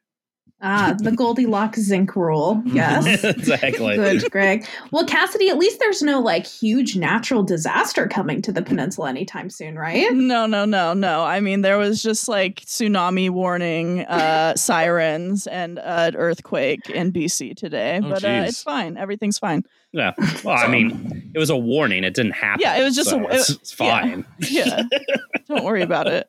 Ah, 0.65 0.95
the 0.97 1.11
Goldilocks 1.11 1.79
zinc 1.81 2.15
rule. 2.15 2.63
Yes. 2.73 3.23
exactly. 3.23 3.95
Good, 3.97 4.31
Greg. 4.31 4.65
Well, 4.91 5.05
Cassidy, 5.05 5.49
at 5.49 5.57
least 5.57 5.79
there's 5.79 6.01
no 6.01 6.19
like 6.21 6.47
huge 6.47 6.95
natural 6.95 7.43
disaster 7.43 8.07
coming 8.07 8.41
to 8.43 8.51
the 8.53 8.61
peninsula 8.61 9.09
anytime 9.09 9.49
soon, 9.49 9.75
right? 9.77 10.11
No, 10.13 10.45
no, 10.45 10.63
no, 10.65 10.93
no. 10.93 11.23
I 11.23 11.39
mean, 11.41 11.61
there 11.61 11.77
was 11.77 12.01
just 12.01 12.27
like 12.29 12.61
tsunami 12.61 13.29
warning 13.29 14.01
uh, 14.05 14.55
sirens 14.55 15.47
and 15.47 15.79
uh, 15.79 15.81
an 16.07 16.15
earthquake 16.15 16.89
in 16.89 17.11
BC 17.11 17.55
today, 17.57 17.99
Oh, 18.03 18.09
but 18.09 18.23
uh, 18.23 18.27
it's 18.47 18.63
fine. 18.63 18.95
Everything's 18.97 19.37
fine. 19.37 19.63
Yeah. 19.91 20.13
Well, 20.43 20.57
I 20.57 20.67
mean, 20.69 21.31
it 21.35 21.39
was 21.39 21.49
a 21.51 21.57
warning. 21.57 22.03
It 22.03 22.13
didn't 22.15 22.31
happen. 22.31 22.61
Yeah, 22.63 22.77
it 22.77 22.83
was 22.83 22.95
just 22.95 23.09
so 23.11 23.19
a- 23.27 23.33
it's, 23.35 23.49
it- 23.51 23.57
it's 23.59 23.71
fine. 23.73 24.25
Yeah, 24.39 24.83
don't 25.47 25.63
worry 25.63 25.81
about 25.83 26.07
it. 26.07 26.27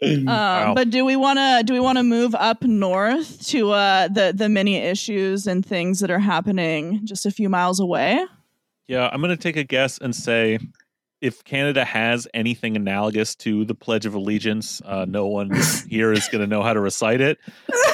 Um, 0.00 0.24
Wow. 0.26 0.74
But 0.74 0.90
do 0.90 1.04
we 1.04 1.16
want 1.16 1.38
to 1.38 1.62
do 1.64 1.72
we 1.72 1.80
want 1.80 1.98
to 1.98 2.04
move 2.04 2.34
up 2.34 2.62
north 2.62 3.44
to 3.48 3.72
uh, 3.72 4.08
the 4.08 4.32
the 4.34 4.48
many 4.48 4.76
issues 4.76 5.46
and 5.46 5.64
things 5.66 6.00
that 6.00 6.10
are 6.10 6.20
happening 6.20 7.00
just 7.04 7.26
a 7.26 7.30
few 7.30 7.48
miles 7.48 7.80
away? 7.80 8.24
Yeah, 8.86 9.08
I'm 9.12 9.20
going 9.20 9.36
to 9.36 9.42
take 9.42 9.56
a 9.56 9.64
guess 9.64 9.98
and 9.98 10.14
say 10.14 10.58
if 11.20 11.44
Canada 11.44 11.84
has 11.84 12.28
anything 12.34 12.76
analogous 12.76 13.34
to 13.36 13.64
the 13.64 13.74
Pledge 13.74 14.06
of 14.06 14.14
Allegiance, 14.14 14.80
uh, 14.84 15.04
no 15.08 15.26
one 15.26 15.50
here 15.88 16.12
is 16.12 16.28
going 16.28 16.40
to 16.40 16.46
know 16.46 16.62
how 16.62 16.72
to 16.72 16.80
recite 16.80 17.20
it. 17.20 17.38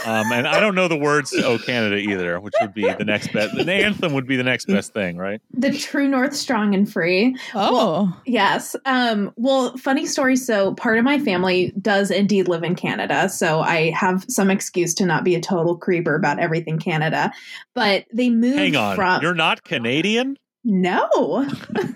Um, 0.04 0.30
and 0.32 0.46
I 0.46 0.60
don't 0.60 0.74
know 0.74 0.88
the 0.88 0.96
words 0.98 1.30
to 1.30 1.44
"Oh 1.44 1.58
Canada" 1.58 1.96
either, 1.96 2.38
which 2.40 2.54
would 2.60 2.74
be 2.74 2.82
the 2.82 3.04
next 3.04 3.32
best. 3.32 3.54
The 3.54 3.72
anthem 3.72 4.12
would 4.12 4.26
be 4.26 4.36
the 4.36 4.42
next 4.42 4.66
best 4.66 4.92
thing, 4.92 5.16
right? 5.16 5.40
The 5.54 5.72
true 5.76 6.06
north, 6.08 6.34
strong 6.34 6.74
and 6.74 6.90
free. 6.90 7.36
Oh, 7.54 8.14
Yes. 8.26 8.76
Um, 8.84 9.32
well, 9.36 9.76
funny 9.78 10.06
story. 10.06 10.36
So, 10.36 10.74
part 10.74 10.98
of 10.98 11.04
my 11.04 11.18
family 11.18 11.72
does 11.80 12.10
indeed 12.10 12.48
live 12.48 12.62
in 12.62 12.74
Canada. 12.74 13.28
So, 13.30 13.60
I 13.60 13.90
have 13.90 14.24
some 14.28 14.50
excuse 14.50 14.92
to 14.94 15.06
not 15.06 15.24
be 15.24 15.34
a 15.34 15.40
total 15.40 15.76
creeper 15.76 16.14
about 16.14 16.38
everything 16.38 16.78
Canada. 16.78 17.32
But 17.74 18.04
they 18.12 18.28
moved 18.30 18.58
Hang 18.58 18.76
on, 18.76 18.96
from. 18.96 19.22
you're 19.22 19.34
not 19.34 19.64
Canadian. 19.64 20.36
No, 20.64 21.46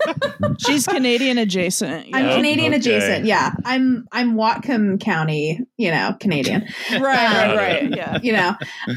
she's 0.58 0.87
Canadian 0.87 1.38
adjacent. 1.38 2.06
I'm. 2.12 2.37
Canadian 2.37 2.72
okay. 2.75 2.76
adjacent. 2.76 3.25
Yeah, 3.25 3.52
I'm 3.64 4.06
I'm 4.12 4.34
Whatcom 4.34 5.00
County, 5.00 5.60
you 5.76 5.90
know, 5.90 6.14
Canadian. 6.20 6.62
right, 6.92 7.00
right, 7.02 7.50
Um, 7.50 7.56
right. 7.56 7.90
Yeah. 7.96 8.18
you 8.22 8.32
know 8.32 8.54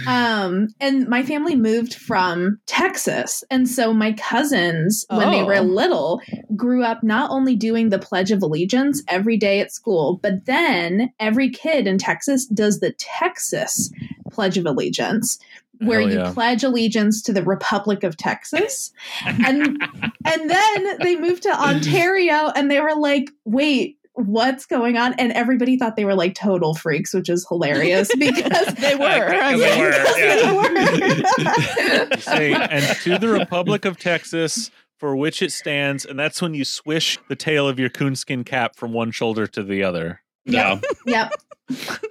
um 0.07 0.67
and 0.79 1.07
my 1.07 1.23
family 1.23 1.55
moved 1.55 1.93
from 1.95 2.59
texas 2.65 3.43
and 3.49 3.67
so 3.69 3.93
my 3.93 4.13
cousins 4.13 5.05
when 5.09 5.31
they 5.31 5.43
were 5.43 5.55
Oh. 5.57 5.61
little 5.61 6.21
grew 6.55 6.83
up 6.83 7.03
not 7.03 7.29
only 7.31 7.55
doing 7.55 7.89
the 7.89 7.99
pledge 7.99 8.31
of 8.31 8.41
allegiance 8.41 9.03
every 9.07 9.37
day 9.37 9.59
at 9.59 9.71
school 9.71 10.19
but 10.21 10.45
then 10.45 11.11
every 11.19 11.49
kid 11.49 11.87
in 11.87 11.97
texas 11.97 12.45
does 12.45 12.79
the 12.79 12.93
texas 12.97 13.91
pledge 14.31 14.57
of 14.57 14.65
allegiance 14.65 15.39
where 15.79 16.01
Hell 16.01 16.27
you 16.27 16.33
pledge 16.33 16.63
allegiance 16.63 17.21
to 17.23 17.33
the 17.33 17.43
republic 17.43 18.03
of 18.03 18.17
texas 18.17 18.91
and 19.25 19.81
and 20.25 20.49
then 20.49 20.97
they 20.99 21.15
moved 21.15 21.43
to 21.43 21.49
ontario 21.49 22.51
and 22.55 22.69
they 22.69 22.79
were 22.79 22.95
like 22.95 23.31
wait 23.45 23.97
what's 24.13 24.65
going 24.65 24.97
on 24.97 25.13
and 25.13 25.31
everybody 25.31 25.77
thought 25.77 25.95
they 25.95 26.05
were 26.05 26.15
like 26.15 26.35
total 26.35 26.75
freaks 26.75 27.13
which 27.13 27.29
is 27.29 27.45
hilarious 27.47 28.13
because 28.19 28.71
They 28.81 28.95
were. 28.95 29.05
I 29.05 29.57
They 29.57 29.79
were, 29.79 29.91
yeah. 30.17 30.35
they 30.35 32.09
were. 32.09 32.17
Say, 32.17 32.53
and 32.53 32.97
to 33.01 33.17
the 33.19 33.29
Republic 33.29 33.85
of 33.85 33.97
Texas, 33.97 34.71
for 34.97 35.15
which 35.15 35.41
it 35.41 35.51
stands, 35.51 36.05
and 36.05 36.19
that's 36.19 36.41
when 36.41 36.53
you 36.53 36.65
swish 36.65 37.19
the 37.29 37.35
tail 37.35 37.67
of 37.67 37.79
your 37.79 37.89
coonskin 37.89 38.43
cap 38.43 38.75
from 38.75 38.91
one 38.91 39.11
shoulder 39.11 39.47
to 39.47 39.63
the 39.63 39.83
other. 39.83 40.21
No. 40.45 40.79
yep 41.05 41.31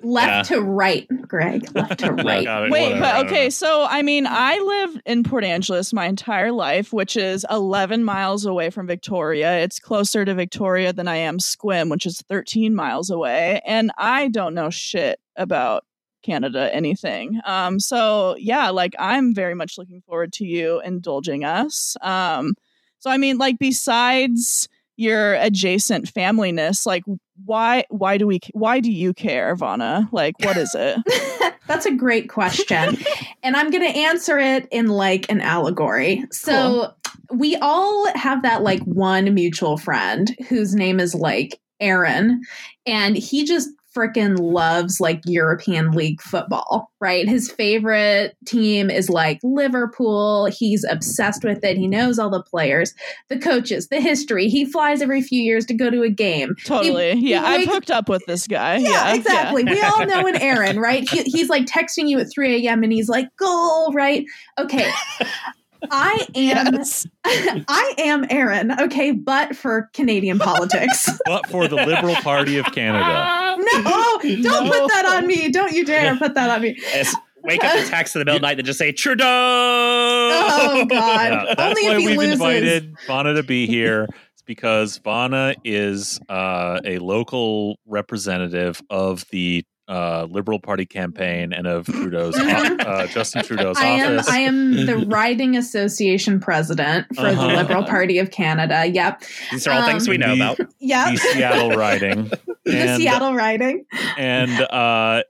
left 0.03 0.49
to 0.49 0.61
right 0.61 1.07
greg 1.23 1.67
left 1.75 1.99
to 2.01 2.13
right 2.25 2.45
Got 2.45 2.71
Wait, 2.71 2.95
whatever, 2.95 3.01
but 3.01 3.27
okay, 3.27 3.51
so 3.51 3.87
I 3.89 4.03
mean, 4.03 4.27
I 4.27 4.59
lived 4.59 5.03
in 5.07 5.23
Port 5.23 5.45
Angeles 5.45 5.93
my 5.93 6.07
entire 6.07 6.53
life, 6.53 6.93
which 6.93 7.17
is 7.17 7.45
11 7.51 8.05
miles 8.05 8.47
away 8.47 8.71
from 8.71 8.87
Victoria. 8.87 9.59
It's 9.59 9.79
closer 9.79 10.25
to 10.25 10.35
Victoria 10.35 10.93
than 10.93 11.09
I 11.09 11.17
am 11.17 11.39
Sequim, 11.39 11.91
which 11.91 12.07
is 12.07 12.23
13 12.23 12.75
miles 12.75 13.11
away, 13.11 13.61
and 13.67 13.91
I 13.99 14.29
don't 14.29 14.55
know 14.55 14.71
shit 14.71 15.21
about 15.37 15.85
Canada 16.23 16.75
anything. 16.75 17.41
Um 17.45 17.81
so 17.81 18.37
yeah, 18.39 18.71
like 18.71 18.95
I'm 18.99 19.35
very 19.35 19.55
much 19.55 19.79
looking 19.79 20.03
forward 20.03 20.33
to 20.35 20.45
you 20.45 20.81
indulging 20.81 21.45
us. 21.45 21.97
Um 22.03 22.55
so 22.99 23.11
I 23.11 23.17
mean 23.17 23.39
like 23.39 23.59
besides 23.59 24.69
your 24.97 25.33
adjacent 25.37 26.13
familyness, 26.13 26.85
like 26.85 27.05
why 27.45 27.85
why 27.89 28.17
do 28.17 28.27
we 28.27 28.41
why 28.53 28.81
do 28.81 28.91
you 28.91 29.13
care, 29.13 29.55
Vana? 29.55 30.09
Like 30.13 30.35
what 30.41 30.57
is 30.57 30.75
it? 30.75 30.99
That's 31.67 31.87
a 31.87 31.95
great 31.95 32.29
question. 32.29 32.99
and 33.43 33.57
I'm 33.57 33.71
going 33.71 33.85
to 33.85 33.99
answer 33.99 34.39
it 34.39 34.67
in 34.73 34.89
like 34.89 35.31
an 35.31 35.41
allegory. 35.41 36.25
So 36.33 36.93
we 37.33 37.55
all 37.57 38.13
have 38.17 38.43
that 38.43 38.63
like 38.63 38.83
one 38.83 39.33
mutual 39.33 39.77
friend 39.77 40.35
whose 40.49 40.75
name 40.75 40.99
is 40.99 41.15
like 41.15 41.61
Aaron, 41.79 42.43
and 42.87 43.17
he 43.17 43.45
just 43.45 43.71
freaking 43.97 44.39
loves 44.39 45.01
like 45.01 45.21
European 45.27 45.91
League 45.93 46.21
football, 46.23 46.91
right? 47.01 47.29
His 47.29 47.51
favorite 47.51 48.37
team 48.47 48.89
is 48.91 49.09
like 49.11 49.41
Liverpool. 49.43 50.47
He's 50.47 50.85
obsessed 50.85 51.45
with 51.45 51.65
it. 51.65 51.77
He 51.77 51.89
knows 51.89 52.19
all 52.19 52.31
the 52.31 52.43
players, 52.43 52.95
the 53.29 53.39
coaches, 53.39 53.89
the 53.89 54.01
history. 54.01 54.49
He 54.49 54.65
flies 54.65 55.03
every 55.03 55.23
few 55.23 55.43
years 55.43 55.67
to 55.67 55.75
go 55.75 55.91
to 55.91 56.03
a 56.03 56.11
game. 56.11 56.55
Totally. 56.65 57.17
He- 57.17 57.31
yeah, 57.31 57.41
he 57.57 57.63
I've 57.65 57.69
hooked 57.69 57.91
up 57.91 58.09
with 58.09 58.25
this 58.27 58.47
guy. 58.47 58.77
Yeah, 58.77 58.91
Yeah, 58.91 59.15
exactly. 59.15 59.65
We 59.65 59.81
all 59.83 60.07
know 60.07 60.27
an 60.27 60.37
Aaron, 60.41 60.79
right? 60.79 61.09
He, 61.09 61.23
he's 61.25 61.49
like 61.49 61.67
texting 61.67 62.09
you 62.09 62.19
at 62.21 62.31
3 62.33 62.67
a.m. 62.67 62.83
and 62.83 62.93
he's 62.93 63.09
like, 63.09 63.29
goal, 63.37 63.93
right? 63.93 64.25
Okay. 64.59 64.91
I 65.91 66.27
am 66.35 66.75
Yes. 66.75 67.07
I 67.25 67.95
am 67.99 68.27
Aaron, 68.31 68.73
okay, 68.81 69.13
but 69.13 69.57
for 69.57 69.91
Canadian 69.95 70.39
politics. 70.41 71.09
But 71.27 71.47
for 71.49 71.69
the 71.69 71.77
Liberal 71.77 72.15
Party 72.17 72.59
of 72.59 72.67
Canada. 72.67 73.57
no, 73.83 73.83
don't 73.83 74.43
No. 74.43 74.71
put 74.71 74.89
that 74.93 75.05
on 75.17 75.27
me. 75.27 75.49
Don't 75.51 75.73
you 75.73 75.85
dare 75.85 76.17
put 76.17 76.35
that 76.35 76.51
on 76.51 76.63
me. 76.63 76.71
It's- 76.71 77.15
wake 77.43 77.65
up 77.65 77.73
the 77.83 77.89
text 77.89 78.15
in 78.15 78.21
the 78.21 78.25
middle 78.27 78.37
of 78.37 78.43
the 78.43 78.47
night 78.49 78.59
and 78.59 78.67
just 78.67 78.79
say 78.79 78.93
Trudeau. 78.93 79.25
Oh 79.27 80.85
God. 80.89 81.33
Yeah, 81.33 81.55
that's 81.57 81.61
Only 81.61 81.83
why 81.89 81.95
if 81.95 81.99
he 82.01 82.07
we've 82.09 82.19
loses. 82.19 82.33
invited 82.33 82.95
Vana 83.07 83.35
to 83.35 83.43
be 83.43 83.67
here. 83.67 84.07
It's 84.35 84.43
because 84.43 84.99
Vana 84.99 85.55
is 85.65 86.21
uh, 86.29 86.81
a 86.85 86.99
local 86.99 87.79
representative 87.87 88.83
of 88.91 89.25
the 89.31 89.65
uh, 89.91 90.27
Liberal 90.31 90.61
Party 90.61 90.87
campaign 90.87 91.53
and 91.53 91.67
of 91.67 91.87
Trudeau's 91.87 92.37
uh, 92.39 93.09
Justin 93.11 93.43
Trudeau's 93.43 93.77
I 93.79 93.87
am. 93.87 94.21
I 94.31 94.39
am 94.39 94.87
the 94.87 94.99
riding 95.09 95.57
association 95.57 96.39
president 96.41 97.07
for 97.17 97.27
Uh-huh. 97.27 97.49
the 97.49 97.55
Liberal 97.55 97.83
Party 97.85 98.19
of 98.19 98.31
Canada. 98.31 98.87
Yep. 98.87 99.23
These 99.51 99.67
are 99.67 99.73
all 99.73 99.87
things 99.87 100.09
we 100.09 100.17
know 100.19 100.37
The- 100.37 100.53
about. 100.53 100.59
Yep. 100.79 101.11
the 101.15 101.17
Seattle 101.19 101.71
riding. 101.73 102.25
the 102.65 102.77
And- 102.79 103.03
Seattle 103.03 103.35
riding. 103.35 103.85
and 104.17 104.51
uh 104.63 105.23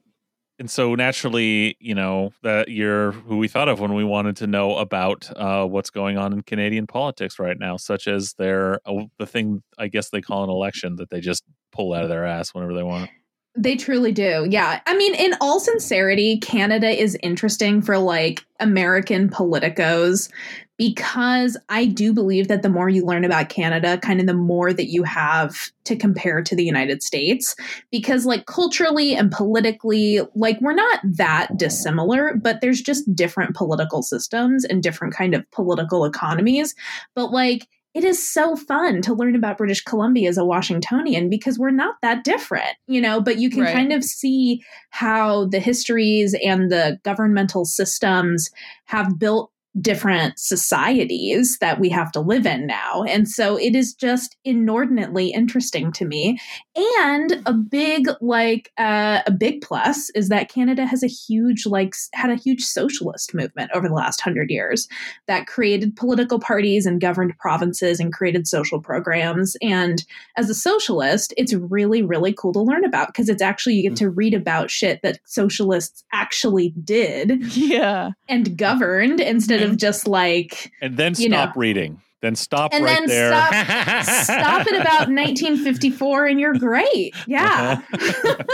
and 0.59 0.71
so 0.71 0.95
naturally 0.95 1.75
you 1.81 1.95
know 1.95 2.33
that 2.43 2.69
you're 2.69 3.13
who 3.13 3.39
we 3.39 3.49
thought 3.49 3.69
of 3.71 3.81
when 3.81 3.95
we 3.95 4.05
wanted 4.05 4.37
to 4.37 4.47
know 4.47 4.77
about 4.77 5.31
uh 5.37 5.65
what's 5.65 5.89
going 5.89 6.19
on 6.19 6.35
in 6.35 6.43
canadian 6.43 6.87
politics 6.87 7.39
right 7.39 7.59
now 7.59 7.79
such 7.79 8.07
as 8.07 8.35
their 8.35 8.79
uh, 8.85 9.05
the 9.19 9.25
thing 9.25 9.63
i 9.79 9.89
guess 9.89 10.11
they 10.11 10.21
call 10.21 10.45
an 10.45 10.51
election 10.51 10.97
that 10.97 11.09
they 11.09 11.19
just 11.21 11.45
pull 11.73 11.95
out 11.95 12.03
of 12.03 12.11
their 12.11 12.27
ass 12.27 12.53
whenever 12.53 12.75
they 12.75 12.83
want 12.83 13.09
They 13.57 13.77
truly 13.77 14.13
do. 14.13 14.47
Yeah. 14.49 14.81
I 14.87 14.97
mean, 14.97 15.15
in 15.15 15.35
all 15.41 15.61
sincerity, 15.61 16.39
Canada 16.39 16.89
is 16.89 17.19
interesting 17.23 17.83
for 17.83 17.99
like 17.99 18.45
American 18.61 19.29
politicos 19.29 20.31
because 20.81 21.59
I 21.69 21.85
do 21.85 22.15
believe 22.15 22.49
that 22.49 22.63
the 22.63 22.71
more 22.71 22.89
you 22.89 23.05
learn 23.05 23.23
about 23.23 23.51
Canada, 23.51 23.99
kind 23.99 24.19
of 24.19 24.27
the 24.27 24.33
more 24.33 24.73
that 24.73 24.91
you 24.91 25.03
have 25.03 25.71
to 25.85 25.95
compare 25.95 26.41
to 26.41 26.57
the 26.57 26.65
United 26.65 27.03
States. 27.03 27.55
Because, 27.91 28.25
like, 28.25 28.47
culturally 28.47 29.15
and 29.15 29.31
politically, 29.31 30.21
like, 30.35 30.59
we're 30.63 30.73
not 30.73 31.01
that 31.05 31.55
dissimilar, 31.59 32.35
but 32.35 32.63
there's 32.63 32.81
just 32.81 33.15
different 33.15 33.55
political 33.55 34.03
systems 34.03 34.65
and 34.65 34.83
different 34.83 35.13
kind 35.13 35.35
of 35.35 35.45
political 35.51 36.07
economies. 36.07 36.75
But, 37.15 37.31
like, 37.31 37.69
it 37.95 38.05
is 38.05 38.27
so 38.27 38.55
fun 38.57 39.03
to 39.03 39.15
learn 39.15 39.35
about 39.35 39.59
British 39.59 39.83
Columbia 39.83 40.29
as 40.29 40.39
a 40.39 40.45
Washingtonian 40.45 41.29
because 41.29 41.59
we're 41.59 41.71
not 41.71 41.97
that 42.03 42.23
different, 42.25 42.77
you 42.87 43.01
know, 43.01 43.21
but 43.21 43.39
you 43.39 43.51
can 43.51 43.63
Right. 43.63 43.75
kind 43.75 43.93
of 43.93 44.05
see 44.05 44.63
how 44.91 45.47
the 45.47 45.59
histories 45.59 46.35
and 46.45 46.71
the 46.71 46.99
governmental 47.03 47.65
systems 47.65 48.51
have 48.85 49.19
built 49.19 49.51
different 49.81 50.39
societies 50.39 51.59
that 51.61 51.79
we 51.79 51.89
have 51.91 52.11
to 52.13 52.21
live 52.21 52.45
in 52.47 52.67
now. 52.67 53.05
And 53.05 53.29
so 53.29 53.57
it 53.57 53.77
is 53.77 53.95
just 53.95 54.37
inordinately 54.45 55.29
interesting 55.33 55.93
to 55.93 56.05
me. 56.05 56.39
And 57.01 57.41
a 57.47 57.53
big, 57.53 58.09
like, 58.21 58.73
uh, 58.79 59.21
a 59.27 59.31
big 59.31 59.61
plus 59.61 60.11
is 60.11 60.29
that 60.29 60.49
Canada 60.53 60.87
has 60.87 61.03
a 61.05 61.09
huge, 61.09 61.67
like, 61.67 61.95
had 62.15 62.31
a 62.31 62.35
huge 62.35 62.63
socialist 62.63 63.33
movement 63.33 63.71
over 63.73 63.87
the 63.89 63.95
last 63.95 64.21
hundred 64.21 64.51
years 64.51 64.89
that 65.29 65.47
created 65.47 65.95
political 65.95 66.41
parties 66.41 66.85
and 66.85 67.01
governed 67.01 67.37
provinces 67.39 68.01
and 68.01 68.13
created 68.13 68.49
social 68.49 68.81
programs. 68.81 69.57
And 69.63 70.05
as 70.37 70.51
a 70.51 70.55
socialist, 70.55 71.33
it's 71.37 71.55
really, 71.55 72.03
really 72.03 72.33
cool 72.33 72.53
to 72.55 72.61
learn 72.61 72.85
about 72.85 73.09
because 73.09 73.29
it's 73.29 73.43
actually, 73.43 73.75
you 73.77 73.89
get 73.89 73.97
to 73.99 74.11
read 74.11 74.35
about 74.35 74.71
shit 74.71 75.01
that 75.03 75.21
socialists 75.27 76.03
actually 76.13 76.71
did 76.83 77.45
Yeah. 77.57 78.11
and 78.29 78.57
governed 78.57 79.21
instead 79.21 79.60
of 79.63 79.77
just 79.77 80.07
like 80.09 80.71
And 80.81 80.97
then 80.97 81.15
You 81.17 81.29
stop 81.29 81.55
know. 81.57 81.61
reading. 81.61 82.01
Then 82.23 82.35
stop 82.37 82.75
and 82.75 82.85
right 82.85 82.99
then 82.99 83.07
there. 83.07 83.31
stop 83.33 83.55
stop 84.25 84.61
at 84.67 84.75
about 84.81 85.09
1954 85.09 86.27
and 86.27 86.39
you're 86.39 86.53
great. 86.55 87.15
Yeah. 87.27 87.81
Uh-huh. 87.95 88.35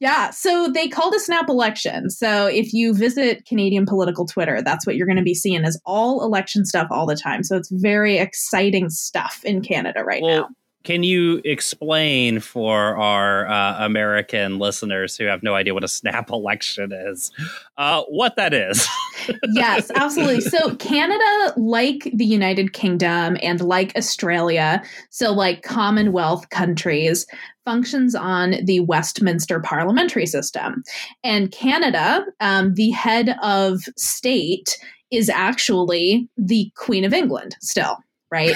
Yeah. 0.00 0.30
So 0.30 0.68
they 0.72 0.88
called 0.88 1.14
a 1.14 1.20
snap 1.20 1.48
election. 1.48 2.10
So 2.10 2.46
if 2.46 2.72
you 2.72 2.94
visit 2.94 3.44
canadian 3.46 3.86
political 3.86 4.26
twitter 4.26 4.60
that's 4.62 4.86
what 4.86 4.96
you're 4.96 5.06
going 5.06 5.16
to 5.18 5.22
be 5.24 5.34
seeing 5.34 5.64
is 5.64 5.80
all 5.84 6.22
election 6.24 6.64
stuff 6.64 6.88
all 6.90 7.06
the 7.06 7.16
time. 7.16 7.42
So 7.42 7.56
it's 7.56 7.70
very 7.70 8.18
exciting 8.18 8.90
stuff 8.90 9.40
in 9.44 9.60
canada 9.62 10.04
right 10.04 10.22
Well, 10.22 10.42
now 10.42 10.48
Can 10.84 11.02
you 11.02 11.40
explain 11.44 12.40
for 12.40 12.96
our 12.96 13.46
uh, 13.48 13.84
American 13.84 14.58
listeners 14.58 15.16
who 15.16 15.24
have 15.24 15.42
no 15.42 15.54
idea 15.54 15.74
what 15.74 15.84
a 15.84 15.88
snap 15.88 16.30
election 16.32 16.92
is, 16.92 17.30
uh, 17.76 18.02
what 18.04 18.36
that 18.36 18.54
is? 18.54 18.86
yes, 19.52 19.90
absolutely. 19.94 20.40
So 20.40 20.76
Canada, 20.76 21.52
like 21.56 22.10
the 22.14 22.24
United 22.24 22.72
Kingdom 22.72 23.36
and 23.42 23.60
like 23.60 23.94
Australia, 23.96 24.82
so 25.10 25.32
like 25.32 25.62
Commonwealth 25.62 26.48
countries, 26.50 27.26
functions 27.64 28.14
on 28.14 28.54
the 28.64 28.80
Westminster 28.80 29.60
parliamentary 29.60 30.26
system. 30.26 30.82
And 31.22 31.50
Canada, 31.50 32.24
um, 32.40 32.74
the 32.74 32.90
head 32.90 33.36
of 33.42 33.82
state, 33.96 34.78
is 35.10 35.28
actually 35.28 36.28
the 36.36 36.70
Queen 36.76 37.04
of 37.04 37.12
England 37.12 37.56
still, 37.60 37.98
right? 38.30 38.54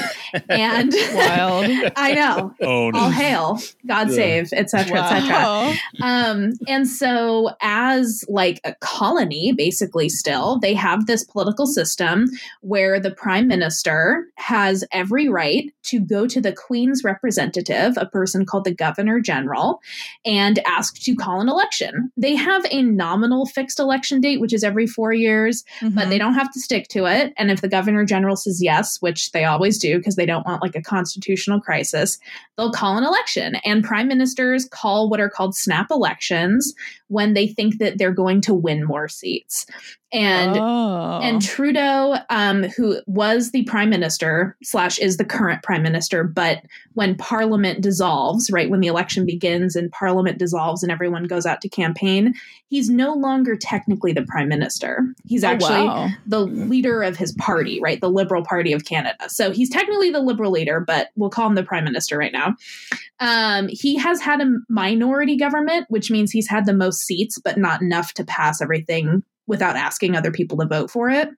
And 0.48 0.92
Wild. 1.14 1.92
I 1.96 2.14
know. 2.14 2.54
oh, 2.60 2.90
All 2.94 3.10
hail, 3.10 3.58
God 3.86 4.10
save, 4.10 4.52
etc., 4.52 4.98
etc 4.98 5.74
um, 6.02 6.52
and 6.68 6.88
so 6.88 7.50
as 7.60 8.24
like 8.28 8.60
a 8.64 8.74
colony 8.76 9.52
basically 9.52 10.08
still 10.08 10.58
they 10.58 10.74
have 10.74 11.06
this 11.06 11.24
political 11.24 11.66
system 11.66 12.26
where 12.60 12.98
the 12.98 13.10
prime 13.10 13.46
minister 13.48 14.26
has 14.36 14.84
every 14.92 15.28
right 15.28 15.72
to 15.82 16.00
go 16.00 16.26
to 16.26 16.40
the 16.40 16.52
queen's 16.52 17.04
representative 17.04 17.94
a 17.96 18.06
person 18.06 18.44
called 18.44 18.64
the 18.64 18.74
governor 18.74 19.20
general 19.20 19.80
and 20.24 20.58
ask 20.66 20.96
to 21.00 21.14
call 21.14 21.40
an 21.40 21.48
election 21.48 22.10
they 22.16 22.34
have 22.34 22.64
a 22.70 22.82
nominal 22.82 23.46
fixed 23.46 23.78
election 23.78 24.20
date 24.20 24.40
which 24.40 24.52
is 24.52 24.64
every 24.64 24.86
four 24.86 25.12
years 25.12 25.64
but 25.94 26.08
they 26.08 26.18
don't 26.18 26.34
have 26.34 26.50
to 26.52 26.60
stick 26.60 26.88
to 26.88 27.06
it. 27.06 27.32
And 27.36 27.50
if 27.50 27.60
the 27.60 27.68
governor 27.68 28.04
general 28.04 28.36
says 28.36 28.62
yes, 28.62 29.00
which 29.00 29.32
they 29.32 29.44
always 29.44 29.61
do 29.70 29.98
because 29.98 30.16
they 30.16 30.26
don't 30.26 30.46
want 30.46 30.62
like 30.62 30.74
a 30.74 30.82
constitutional 30.82 31.60
crisis, 31.60 32.18
they'll 32.56 32.72
call 32.72 32.96
an 32.96 33.04
election. 33.04 33.56
And 33.64 33.84
prime 33.84 34.08
ministers 34.08 34.68
call 34.68 35.08
what 35.08 35.20
are 35.20 35.30
called 35.30 35.54
snap 35.54 35.90
elections 35.90 36.74
when 37.08 37.34
they 37.34 37.46
think 37.46 37.78
that 37.78 37.98
they're 37.98 38.12
going 38.12 38.40
to 38.42 38.54
win 38.54 38.84
more 38.84 39.08
seats. 39.08 39.66
And 40.12 40.56
oh. 40.58 41.20
and 41.22 41.40
Trudeau, 41.40 42.16
um, 42.28 42.64
who 42.64 43.00
was 43.06 43.50
the 43.50 43.64
prime 43.64 43.88
minister 43.88 44.56
slash 44.62 44.98
is 44.98 45.16
the 45.16 45.24
current 45.24 45.62
prime 45.62 45.82
minister, 45.82 46.22
but 46.22 46.62
when 46.92 47.16
Parliament 47.16 47.80
dissolves, 47.80 48.50
right 48.50 48.68
when 48.68 48.80
the 48.80 48.88
election 48.88 49.24
begins 49.24 49.74
and 49.74 49.90
Parliament 49.90 50.38
dissolves 50.38 50.82
and 50.82 50.92
everyone 50.92 51.24
goes 51.24 51.46
out 51.46 51.62
to 51.62 51.68
campaign, 51.68 52.34
he's 52.68 52.90
no 52.90 53.14
longer 53.14 53.56
technically 53.56 54.12
the 54.12 54.26
prime 54.26 54.48
minister. 54.48 55.02
He's 55.24 55.44
Oh, 55.44 55.48
actually 55.48 55.86
wow. 55.86 56.08
the 56.26 56.40
leader 56.40 57.02
of 57.02 57.16
his 57.16 57.32
party, 57.32 57.80
right? 57.80 58.00
The 58.00 58.10
Liberal 58.10 58.44
Party 58.44 58.74
of 58.74 58.84
Canada. 58.84 59.28
So 59.28 59.50
he's 59.50 59.70
technically 59.70 60.10
the 60.10 60.20
Liberal 60.20 60.50
leader, 60.50 60.78
but 60.80 61.08
we'll 61.16 61.30
call 61.30 61.46
him 61.46 61.54
the 61.54 61.62
Prime 61.62 61.84
Minister 61.84 62.18
right 62.18 62.32
now. 62.32 62.54
Um, 63.20 63.68
he 63.68 63.96
has 63.96 64.20
had 64.20 64.40
a 64.40 64.58
minority 64.68 65.36
government, 65.36 65.86
which 65.88 66.10
means 66.10 66.30
he's 66.30 66.48
had 66.48 66.66
the 66.66 66.74
most 66.74 67.00
seats, 67.00 67.38
but 67.38 67.56
not 67.56 67.80
enough 67.80 68.12
to 68.14 68.24
pass 68.24 68.60
everything 68.60 69.22
without 69.46 69.76
asking 69.76 70.16
other 70.16 70.30
people 70.32 70.56
to 70.58 70.66
vote 70.66 70.90
for 70.90 71.10
it. 71.10 71.28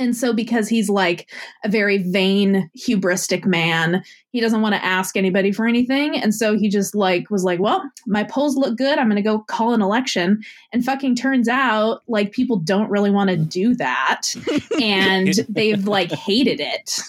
And 0.00 0.16
so, 0.16 0.32
because 0.32 0.68
he's 0.68 0.88
like 0.88 1.28
a 1.64 1.68
very 1.68 1.98
vain, 1.98 2.70
hubristic 2.78 3.44
man, 3.44 4.00
he 4.30 4.40
doesn't 4.40 4.60
want 4.60 4.76
to 4.76 4.84
ask 4.84 5.16
anybody 5.16 5.50
for 5.50 5.66
anything. 5.66 6.16
And 6.16 6.32
so 6.32 6.56
he 6.56 6.68
just 6.68 6.94
like 6.94 7.28
was 7.30 7.42
like, 7.42 7.58
well, 7.58 7.82
my 8.06 8.22
polls 8.22 8.56
look 8.56 8.78
good. 8.78 8.96
I'm 8.96 9.08
going 9.08 9.16
to 9.16 9.22
go 9.22 9.40
call 9.40 9.74
an 9.74 9.82
election. 9.82 10.40
And 10.72 10.84
fucking 10.84 11.16
turns 11.16 11.48
out 11.48 12.02
like 12.06 12.30
people 12.30 12.58
don't 12.58 12.88
really 12.90 13.10
want 13.10 13.30
to 13.30 13.36
do 13.36 13.74
that. 13.74 14.22
and 14.80 15.34
they've 15.48 15.84
like 15.84 16.12
hated 16.12 16.60
it. 16.60 17.00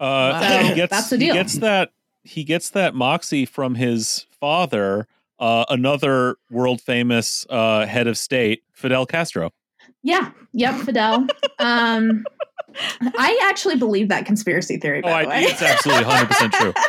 Uh, 0.00 0.40
So, 0.68 0.74
gets, 0.74 0.90
that's 0.90 1.10
the 1.10 1.16
He 1.18 1.24
deal. 1.26 1.34
gets 1.34 1.58
that. 1.58 1.92
He 2.24 2.42
gets 2.42 2.70
that 2.70 2.92
moxie 2.92 3.46
from 3.46 3.76
his 3.76 4.26
father, 4.40 5.06
uh, 5.38 5.64
another 5.68 6.36
world 6.50 6.80
famous 6.80 7.46
uh, 7.50 7.86
head 7.86 8.06
of 8.06 8.16
state, 8.18 8.62
Fidel 8.72 9.06
Castro. 9.06 9.50
Yeah. 10.02 10.30
Yep. 10.52 10.74
Fidel. 10.82 11.26
um, 11.58 12.24
I 13.00 13.38
actually 13.50 13.76
believe 13.76 14.08
that 14.08 14.26
conspiracy 14.26 14.76
theory, 14.78 15.00
by 15.02 15.22
Oh, 15.22 15.26
the 15.28 15.34
I, 15.34 15.38
way. 15.38 15.42
it's 15.44 15.62
absolutely 15.62 16.04
100 16.04 16.28
percent 16.28 16.52
true. 16.54 16.72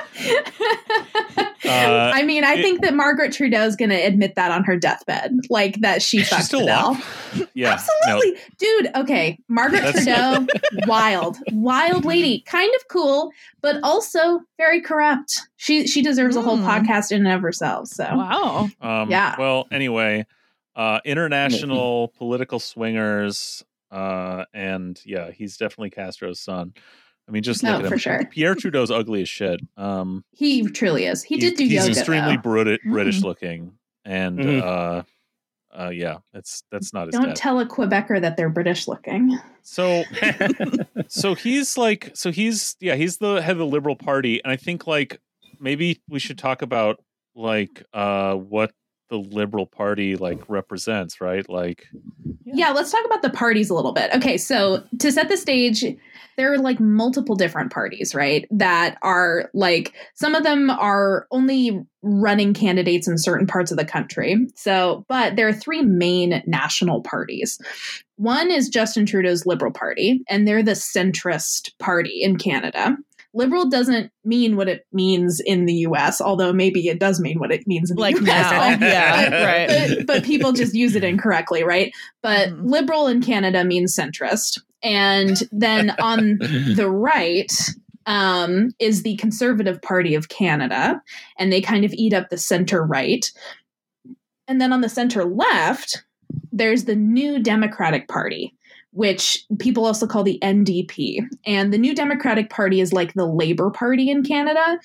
Uh, 1.66 2.12
I 2.14 2.24
mean, 2.24 2.46
I 2.46 2.54
it- 2.54 2.62
think 2.62 2.82
that 2.82 2.94
Margaret 2.94 3.34
Trudeau 3.34 3.64
is 3.64 3.76
going 3.76 3.90
to 3.90 3.96
admit 3.98 4.36
that 4.36 4.52
on 4.52 4.64
her 4.64 4.78
deathbed, 4.78 5.34
like 5.50 5.82
that 5.82 6.02
she 6.02 6.20
She's 6.20 6.30
fucked 6.30 6.44
still 6.46 6.60
Fidel. 6.62 6.92
alive. 6.92 7.50
Yeah, 7.54 7.74
Absolutely. 7.74 8.40
Dude, 8.58 8.90
okay. 8.96 9.38
Margaret 9.50 9.82
That's- 9.84 10.06
Trudeau, 10.06 10.48
wild, 10.88 11.38
wild 11.52 12.06
lady, 12.06 12.42
kind 12.42 12.74
of 12.76 12.88
cool, 12.88 13.32
but 13.62 13.78
also 13.84 14.40
very 14.58 14.80
corrupt. 14.80 15.42
She 15.58 15.88
she 15.88 16.02
deserves 16.02 16.36
a 16.38 16.42
whole 16.42 16.58
Hmm. 16.58 16.66
podcast 16.68 17.12
in 17.12 17.26
and 17.26 17.36
of 17.36 17.42
herself. 17.42 17.88
So 17.90 18.06
Wow. 18.06 18.70
Um, 18.80 19.10
Yeah. 19.10 19.36
Well, 19.38 19.68
anyway, 19.72 20.26
uh, 20.76 21.00
international 21.04 22.14
political 22.18 22.60
swingers, 22.60 23.66
uh, 23.92 24.46
and 24.54 25.00
yeah, 25.06 25.32
he's 25.32 25.58
definitely 25.58 25.90
Castro's 25.92 26.40
son. 26.40 26.74
I 27.28 27.32
mean, 27.32 27.44
just 27.44 27.62
No, 27.64 27.72
look 27.72 27.80
at 27.80 27.86
him. 27.86 27.92
for 27.92 27.98
sure. 28.00 28.26
Pierre 28.32 28.56
Trudeau's 28.56 28.90
ugly 28.92 29.22
as 29.22 29.30
shit. 29.30 29.60
Um, 29.76 30.24
he 30.32 30.64
truly 30.70 31.06
is. 31.06 31.24
He 31.24 31.36
he's, 31.36 31.44
did 31.44 31.58
do 31.58 31.64
he's 31.66 31.74
yoga. 31.74 31.90
extremely 31.90 32.36
though. 32.38 32.42
Briti- 32.42 32.80
British 32.90 33.20
Mm. 33.20 33.24
looking, 33.24 33.74
and 34.06 34.40
Mhm. 34.40 34.62
uh, 34.64 35.04
uh, 35.78 35.90
yeah, 35.90 36.18
that's 36.34 36.64
that's 36.72 36.94
not 36.94 37.08
his 37.08 37.14
Don't 37.14 37.28
dad. 37.28 37.36
tell 37.36 37.60
a 37.60 37.66
Quebecer 37.66 38.22
that 38.22 38.38
they're 38.38 38.50
British 38.50 38.88
looking. 38.88 39.38
so, 39.62 40.04
so 41.10 41.36
he's 41.36 41.78
like, 41.78 42.12
so 42.16 42.32
he's 42.32 42.76
yeah, 42.80 42.96
he's 42.96 43.18
the 43.18 43.42
head 43.42 43.52
of 43.52 43.58
the 43.58 43.66
Liberal 43.66 43.96
Party, 43.98 44.42
and 44.44 44.52
I 44.52 44.56
think 44.56 44.88
like 44.88 45.20
maybe 45.60 46.02
we 46.10 46.20
should 46.20 46.38
talk 46.38 46.62
about 46.62 47.04
like 47.36 47.84
uh 47.94 48.34
what 48.36 48.72
the 49.10 49.18
Liberal 49.18 49.66
Party 49.66 50.16
like 50.16 50.40
represents, 50.48 51.22
right? 51.22 51.48
Like, 51.50 51.88
Yeah, 52.46 52.70
let's 52.72 52.92
talk 52.92 53.06
about 53.06 53.22
the 53.22 53.30
parties 53.30 53.70
a 53.70 53.74
little 53.74 53.94
bit. 53.94 54.14
Okay, 54.14 54.38
so 54.38 54.84
to 55.00 55.12
set 55.12 55.30
the 55.30 55.38
stage, 55.38 55.84
there 56.38 56.54
are 56.54 56.60
like 56.60 56.80
multiple 56.80 57.36
different 57.36 57.72
parties, 57.72 58.14
right? 58.14 58.48
That 58.52 58.98
are 59.02 59.50
like 59.54 59.94
some 60.14 60.36
of 60.36 60.44
them 60.44 60.70
are 60.70 61.28
only 61.32 61.82
running 62.04 62.54
candidates 62.54 63.08
in 63.08 63.18
certain 63.18 63.48
parts 63.48 63.72
of 63.72 63.78
the 63.78 63.86
country. 63.86 64.38
So, 64.56 65.06
but 65.10 65.36
there 65.36 65.48
are 65.48 65.54
three 65.54 65.82
main 65.82 66.44
national 66.46 67.02
parties. 67.02 67.60
One 68.18 68.52
is 68.52 68.70
Justin 68.70 69.06
Trudeau's 69.06 69.46
Liberal 69.46 69.72
Party, 69.72 70.22
and 70.30 70.48
they're 70.48 70.64
the 70.64 70.72
centrist 70.72 71.78
party 71.80 72.22
in 72.22 72.38
Canada. 72.38 72.96
Liberal 73.38 73.70
doesn't 73.70 74.12
mean 74.26 74.56
what 74.58 74.68
it 74.68 74.86
means 74.92 75.40
in 75.40 75.66
the 75.66 75.74
US, 75.88 76.20
although 76.20 76.52
maybe 76.52 76.88
it 76.88 77.00
does 77.00 77.20
mean 77.20 77.40
what 77.40 77.52
it 77.52 77.68
means 77.68 77.90
in 77.92 77.96
the 77.96 78.02
Like 78.02 78.16
US. 78.18 78.24
now. 78.24 78.68
yeah. 78.88 79.46
Right. 79.46 79.88
but, 79.98 80.08
but 80.08 80.24
people 80.24 80.52
just 80.54 80.74
use 80.74 80.96
it 80.96 81.04
incorrectly, 81.04 81.64
right? 81.64 81.94
But 82.24 82.50
Mhm. 82.50 82.70
liberal 82.70 83.08
in 83.08 83.22
Canada 83.22 83.64
means 83.64 83.96
centrist. 83.96 84.60
And 84.84 85.38
then 85.52 85.92
on 86.00 86.38
the 86.76 86.90
right 86.90 87.52
um, 88.06 88.70
is 88.80 89.04
the 89.04 89.18
Conservative 89.18 89.82
Party 89.82 90.16
of 90.16 90.30
Canada, 90.30 91.02
and 91.38 91.52
they 91.52 91.60
kind 91.62 91.84
of 91.84 91.94
eat 91.94 92.14
up 92.14 92.30
the 92.30 92.38
center 92.38 92.82
right. 92.84 93.30
And 94.48 94.62
then 94.62 94.72
on 94.72 94.82
the 94.82 94.88
center 94.90 95.26
left, 95.26 96.04
there's 96.54 96.86
the 96.86 96.96
New 96.96 97.40
Democratic 97.44 98.08
Party, 98.08 98.56
which 98.98 99.46
people 99.60 99.86
also 99.86 100.08
call 100.08 100.24
the 100.24 100.40
NDP. 100.42 101.20
And 101.46 101.72
the 101.72 101.78
New 101.78 101.94
Democratic 101.94 102.50
Party 102.50 102.82
is 102.82 102.92
like 102.92 103.14
the 103.14 103.28
Labor 103.28 103.70
Party 103.70 104.10
in 104.10 104.24
Canada, 104.24 104.80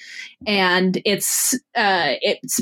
and 0.46 1.01
it's 1.07 1.55
uh, 1.75 2.20
it's 2.20 2.61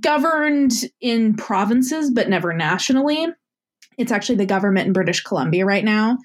governed 0.00 0.72
in 1.00 1.34
provinces 1.34 2.10
but 2.10 2.28
never 2.28 2.52
nationally. 2.52 3.26
It's 3.98 4.12
actually 4.12 4.36
the 4.36 4.46
government 4.46 4.86
in 4.86 4.92
British 4.92 5.22
Columbia 5.22 5.64
right 5.64 5.84
now. 5.84 6.18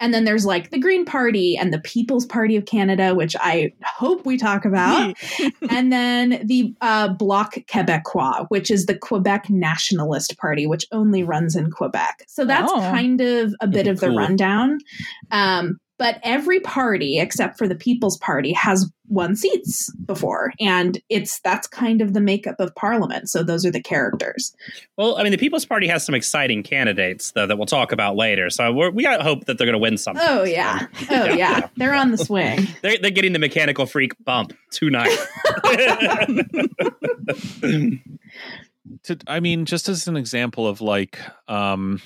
And 0.00 0.12
then 0.12 0.24
there's 0.24 0.44
like 0.44 0.70
the 0.70 0.78
Green 0.80 1.04
Party 1.04 1.56
and 1.56 1.72
the 1.72 1.78
People's 1.80 2.26
Party 2.26 2.56
of 2.56 2.64
Canada, 2.64 3.14
which 3.14 3.36
I 3.38 3.72
hope 3.84 4.26
we 4.26 4.36
talk 4.36 4.64
about. 4.64 5.14
and 5.70 5.92
then 5.92 6.42
the 6.44 6.74
uh, 6.80 7.08
Bloc 7.08 7.54
Québécois, 7.68 8.46
which 8.48 8.70
is 8.70 8.86
the 8.86 8.96
Quebec 8.98 9.48
Nationalist 9.48 10.36
Party, 10.38 10.66
which 10.66 10.86
only 10.90 11.22
runs 11.22 11.54
in 11.54 11.70
Quebec. 11.70 12.24
So 12.26 12.44
that's 12.44 12.70
Oh. 12.72 12.80
kind 12.80 13.20
of 13.20 13.54
a 13.60 13.68
bit 13.68 13.86
of 13.86 14.00
the 14.00 14.08
Cool. 14.08 14.16
rundown. 14.18 14.78
Um, 15.30 15.78
but 16.02 16.18
every 16.24 16.58
party 16.58 17.20
except 17.20 17.56
for 17.56 17.68
the 17.68 17.76
People's 17.76 18.18
Party 18.18 18.52
has 18.54 18.90
won 19.08 19.36
seats 19.36 19.88
before, 20.04 20.52
and 20.58 21.00
it's 21.08 21.38
that's 21.44 21.68
kind 21.68 22.02
of 22.02 22.12
the 22.12 22.20
makeup 22.20 22.56
of 22.58 22.74
Parliament. 22.74 23.30
So 23.30 23.44
those 23.44 23.64
are 23.64 23.70
the 23.70 23.80
characters. 23.80 24.52
Well, 24.96 25.16
I 25.16 25.22
mean, 25.22 25.30
the 25.30 25.38
People's 25.38 25.64
Party 25.64 25.86
has 25.86 26.04
some 26.04 26.16
exciting 26.16 26.64
candidates 26.64 27.30
though 27.30 27.46
that 27.46 27.56
we'll 27.56 27.66
talk 27.66 27.92
about 27.92 28.16
later. 28.16 28.50
So 28.50 28.72
we're, 28.72 28.90
we 28.90 29.04
got 29.04 29.22
hope 29.22 29.44
that 29.44 29.58
they're 29.58 29.64
going 29.66 29.74
to 29.74 29.78
win 29.78 29.96
something. 29.96 30.24
Oh 30.26 30.42
yeah, 30.42 30.88
oh 31.10 31.24
Yeah. 31.26 31.34
yeah, 31.36 31.68
they're 31.76 31.94
on 31.94 32.10
the 32.10 32.18
swing. 32.18 32.66
They're, 32.82 32.98
they're 32.98 33.12
getting 33.12 33.32
the 33.32 33.38
mechanical 33.38 33.86
freak 33.86 34.12
bump 34.24 34.54
tonight. 34.72 35.16
to 39.04 39.16
I 39.28 39.38
mean, 39.38 39.66
just 39.66 39.88
as 39.88 40.08
an 40.08 40.16
example 40.16 40.66
of 40.66 40.80
like 40.80 41.20
um 41.46 42.02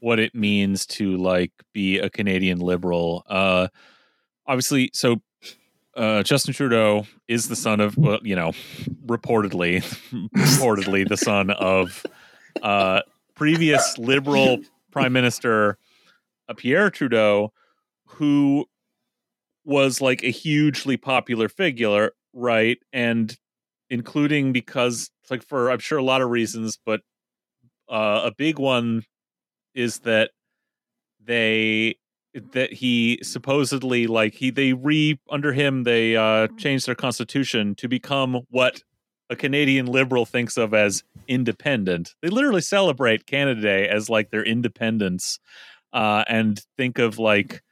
what 0.00 0.18
it 0.18 0.34
means 0.34 0.86
to 0.86 1.16
like 1.16 1.52
be 1.72 1.98
a 1.98 2.10
Canadian 2.10 2.58
liberal. 2.58 3.24
Uh 3.26 3.68
obviously 4.46 4.90
so 4.92 5.20
uh 5.96 6.22
Justin 6.22 6.54
Trudeau 6.54 7.06
is 7.26 7.48
the 7.48 7.56
son 7.56 7.80
of 7.80 7.96
well, 7.96 8.18
you 8.22 8.36
know, 8.36 8.52
reportedly 9.06 9.82
reportedly 10.36 11.08
the 11.08 11.16
son 11.16 11.50
of 11.50 12.04
uh 12.62 13.02
previous 13.34 13.98
liberal 13.98 14.58
prime 14.90 15.12
minister 15.12 15.78
uh, 16.48 16.54
Pierre 16.54 16.90
Trudeau 16.90 17.52
who 18.06 18.66
was 19.64 20.00
like 20.00 20.24
a 20.24 20.30
hugely 20.30 20.96
popular 20.96 21.48
figure, 21.48 22.12
right? 22.32 22.78
And 22.92 23.36
including 23.90 24.52
because 24.52 25.10
like 25.30 25.46
for 25.46 25.70
I'm 25.70 25.78
sure 25.78 25.98
a 25.98 26.02
lot 26.02 26.22
of 26.22 26.30
reasons, 26.30 26.78
but 26.84 27.00
uh, 27.88 28.22
a 28.24 28.32
big 28.36 28.58
one 28.58 29.04
is 29.74 30.00
that 30.00 30.30
they 31.24 31.96
that 32.52 32.72
he 32.72 33.18
supposedly 33.22 34.06
like 34.06 34.34
he 34.34 34.50
they 34.50 34.72
re 34.72 35.18
under 35.30 35.52
him 35.52 35.84
they 35.84 36.16
uh 36.16 36.46
changed 36.56 36.86
their 36.86 36.94
constitution 36.94 37.74
to 37.74 37.88
become 37.88 38.40
what 38.50 38.82
a 39.30 39.36
Canadian 39.36 39.84
liberal 39.84 40.24
thinks 40.24 40.56
of 40.56 40.72
as 40.72 41.02
independent. 41.26 42.14
They 42.22 42.28
literally 42.28 42.62
celebrate 42.62 43.26
Canada 43.26 43.60
Day 43.60 43.86
as 43.86 44.08
like 44.08 44.30
their 44.30 44.44
independence 44.44 45.38
uh 45.92 46.24
and 46.28 46.60
think 46.76 46.98
of 46.98 47.18
like 47.18 47.62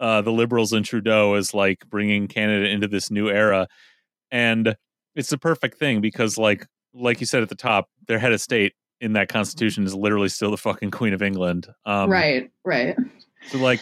uh 0.00 0.22
the 0.22 0.32
liberals 0.32 0.72
and 0.72 0.84
Trudeau 0.84 1.34
as 1.34 1.54
like 1.54 1.88
bringing 1.88 2.28
Canada 2.28 2.68
into 2.68 2.88
this 2.88 3.10
new 3.10 3.28
era 3.28 3.68
and 4.30 4.76
it's 5.14 5.30
the 5.30 5.38
perfect 5.38 5.78
thing 5.78 6.00
because 6.00 6.38
like 6.38 6.66
like 6.94 7.20
you 7.20 7.26
said 7.26 7.42
at 7.42 7.48
the 7.48 7.54
top 7.54 7.88
their 8.06 8.18
head 8.18 8.32
of 8.32 8.40
state 8.40 8.74
in 9.00 9.12
that 9.14 9.28
constitution 9.28 9.84
is 9.84 9.94
literally 9.94 10.28
still 10.28 10.50
the 10.50 10.56
fucking 10.56 10.90
queen 10.90 11.12
of 11.12 11.22
england. 11.22 11.68
Um 11.84 12.10
right, 12.10 12.50
right. 12.64 12.96
so 13.48 13.58
like 13.58 13.80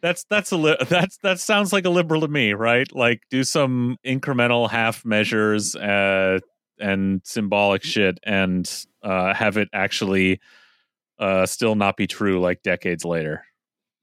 that's 0.00 0.24
that's 0.30 0.52
a 0.52 0.56
li- 0.56 0.76
that's 0.88 1.18
that 1.18 1.40
sounds 1.40 1.72
like 1.72 1.84
a 1.84 1.90
liberal 1.90 2.20
to 2.22 2.28
me 2.28 2.52
right? 2.52 2.86
Like 2.94 3.22
do 3.30 3.44
some 3.44 3.96
incremental 4.06 4.70
half 4.70 5.04
measures 5.04 5.74
uh 5.76 6.38
and 6.78 7.20
symbolic 7.24 7.82
shit 7.82 8.18
and 8.24 8.70
uh 9.02 9.32
have 9.32 9.56
it 9.56 9.68
actually 9.72 10.40
uh 11.18 11.46
still 11.46 11.74
not 11.74 11.96
be 11.96 12.06
true 12.06 12.40
like 12.40 12.62
decades 12.62 13.04
later 13.04 13.44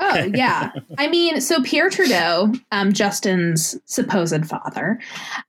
Oh 0.05 0.29
yeah. 0.33 0.71
I 0.97 1.07
mean, 1.07 1.39
so 1.39 1.61
Pierre 1.63 1.89
Trudeau, 1.89 2.51
um, 2.73 2.91
Justin's 2.91 3.79
supposed 3.85 4.45
father, 4.45 4.99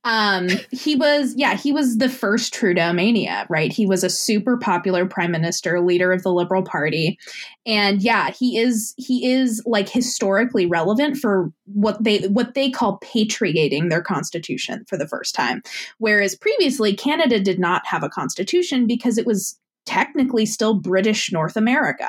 um, 0.05 0.49
he 0.71 0.95
was 0.95 1.35
yeah, 1.37 1.57
he 1.57 1.73
was 1.73 1.99
the 1.99 2.09
first 2.09 2.55
Trudeau 2.55 2.93
mania, 2.93 3.47
right? 3.49 3.73
He 3.73 3.85
was 3.85 4.05
a 4.05 4.11
super 4.11 4.57
popular 4.57 5.07
prime 5.07 5.33
minister, 5.33 5.81
leader 5.81 6.13
of 6.13 6.23
the 6.23 6.33
Liberal 6.33 6.63
Party. 6.63 7.19
And 7.67 8.01
yeah, 8.01 8.31
he 8.31 8.59
is 8.59 8.95
he 8.97 9.33
is 9.33 9.61
like 9.67 9.89
historically 9.89 10.67
relevant 10.67 11.17
for 11.17 11.51
what 11.65 12.03
they 12.03 12.19
what 12.29 12.55
they 12.55 12.71
call 12.71 12.99
patriating 12.99 13.89
their 13.89 14.03
constitution 14.03 14.85
for 14.89 14.97
the 14.97 15.09
first 15.09 15.35
time. 15.35 15.63
Whereas 15.99 16.37
previously 16.37 16.95
Canada 16.95 17.41
did 17.41 17.59
not 17.59 17.85
have 17.87 18.05
a 18.05 18.09
constitution 18.09 18.87
because 18.87 19.19
it 19.19 19.27
was 19.27 19.59
technically 19.85 20.47
still 20.47 20.75
British 20.75 21.33
North 21.33 21.57
America. 21.57 22.09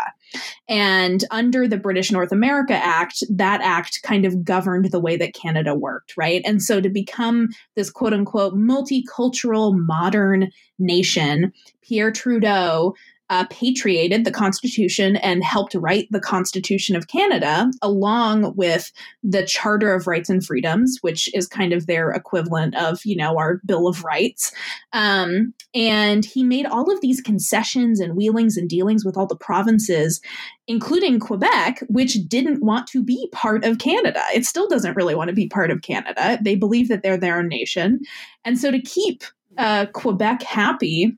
And 0.67 1.23
under 1.31 1.67
the 1.67 1.77
British 1.77 2.11
North 2.11 2.31
America 2.31 2.73
Act, 2.73 3.23
that 3.29 3.61
act 3.61 4.01
kind 4.03 4.25
of 4.25 4.43
governed 4.43 4.91
the 4.91 4.99
way 4.99 5.17
that 5.17 5.33
Canada 5.33 5.75
worked, 5.75 6.17
right? 6.17 6.41
And 6.45 6.61
so 6.61 6.81
to 6.81 6.89
become 6.89 7.49
this 7.75 7.89
quote 7.89 8.13
unquote 8.13 8.55
multicultural 8.55 9.75
modern 9.77 10.51
nation, 10.79 11.53
Pierre 11.81 12.11
Trudeau 12.11 12.95
uh, 13.29 13.45
patriated 13.49 14.23
the 14.23 14.31
Constitution 14.31 15.15
and 15.17 15.43
helped 15.43 15.73
write 15.75 16.07
the 16.11 16.19
Constitution 16.19 16.95
of 16.95 17.07
Canada, 17.07 17.71
along 17.81 18.55
with 18.55 18.91
the 19.23 19.43
Charter 19.45 19.93
of 19.93 20.05
Rights 20.05 20.29
and 20.29 20.45
Freedoms, 20.45 20.99
which 21.01 21.33
is 21.33 21.47
kind 21.47 21.73
of 21.73 21.87
their 21.87 22.11
equivalent 22.11 22.75
of, 22.75 23.03
you 23.03 23.15
know, 23.15 23.37
our 23.37 23.61
Bill 23.65 23.87
of 23.87 24.03
Rights. 24.03 24.51
Um, 24.93 25.53
and 25.73 26.23
he 26.23 26.43
made 26.43 26.67
all 26.67 26.91
of 26.91 27.01
these 27.01 27.19
concessions 27.19 27.99
and 27.99 28.15
wheelings 28.15 28.57
and 28.57 28.69
dealings 28.69 29.03
with 29.03 29.17
all 29.17 29.27
the 29.27 29.35
provinces, 29.35 30.21
including 30.67 31.19
Quebec, 31.19 31.83
which 31.87 32.17
didn't 32.27 32.63
want 32.63 32.87
to 32.87 33.03
be 33.03 33.27
part 33.31 33.65
of 33.65 33.79
Canada. 33.79 34.21
It 34.33 34.45
still 34.45 34.67
doesn't 34.67 34.95
really 34.95 35.15
want 35.15 35.29
to 35.29 35.35
be 35.35 35.47
part 35.47 35.71
of 35.71 35.81
Canada. 35.81 36.37
They 36.41 36.55
believe 36.55 36.89
that 36.89 37.01
they're 37.01 37.17
their 37.17 37.39
own 37.39 37.47
nation. 37.47 38.01
And 38.43 38.59
so 38.59 38.69
to 38.69 38.79
keep 38.79 39.23
uh, 39.57 39.87
Quebec 39.93 40.43
happy, 40.43 41.17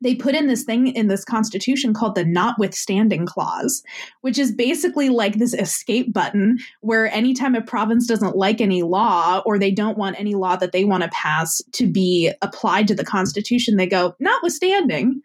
they 0.00 0.14
put 0.14 0.34
in 0.34 0.46
this 0.46 0.64
thing 0.64 0.88
in 0.88 1.08
this 1.08 1.24
constitution 1.24 1.94
called 1.94 2.14
the 2.14 2.24
notwithstanding 2.24 3.26
clause, 3.26 3.82
which 4.20 4.38
is 4.38 4.52
basically 4.52 5.08
like 5.08 5.34
this 5.34 5.54
escape 5.54 6.12
button 6.12 6.58
where 6.80 7.10
anytime 7.12 7.54
a 7.54 7.62
province 7.62 8.06
doesn't 8.06 8.36
like 8.36 8.60
any 8.60 8.82
law 8.82 9.42
or 9.44 9.58
they 9.58 9.70
don't 9.70 9.98
want 9.98 10.18
any 10.18 10.34
law 10.34 10.56
that 10.56 10.72
they 10.72 10.84
want 10.84 11.02
to 11.02 11.08
pass 11.10 11.62
to 11.72 11.86
be 11.86 12.32
applied 12.42 12.88
to 12.88 12.94
the 12.94 13.04
constitution, 13.04 13.76
they 13.76 13.86
go, 13.86 14.14
notwithstanding. 14.20 15.20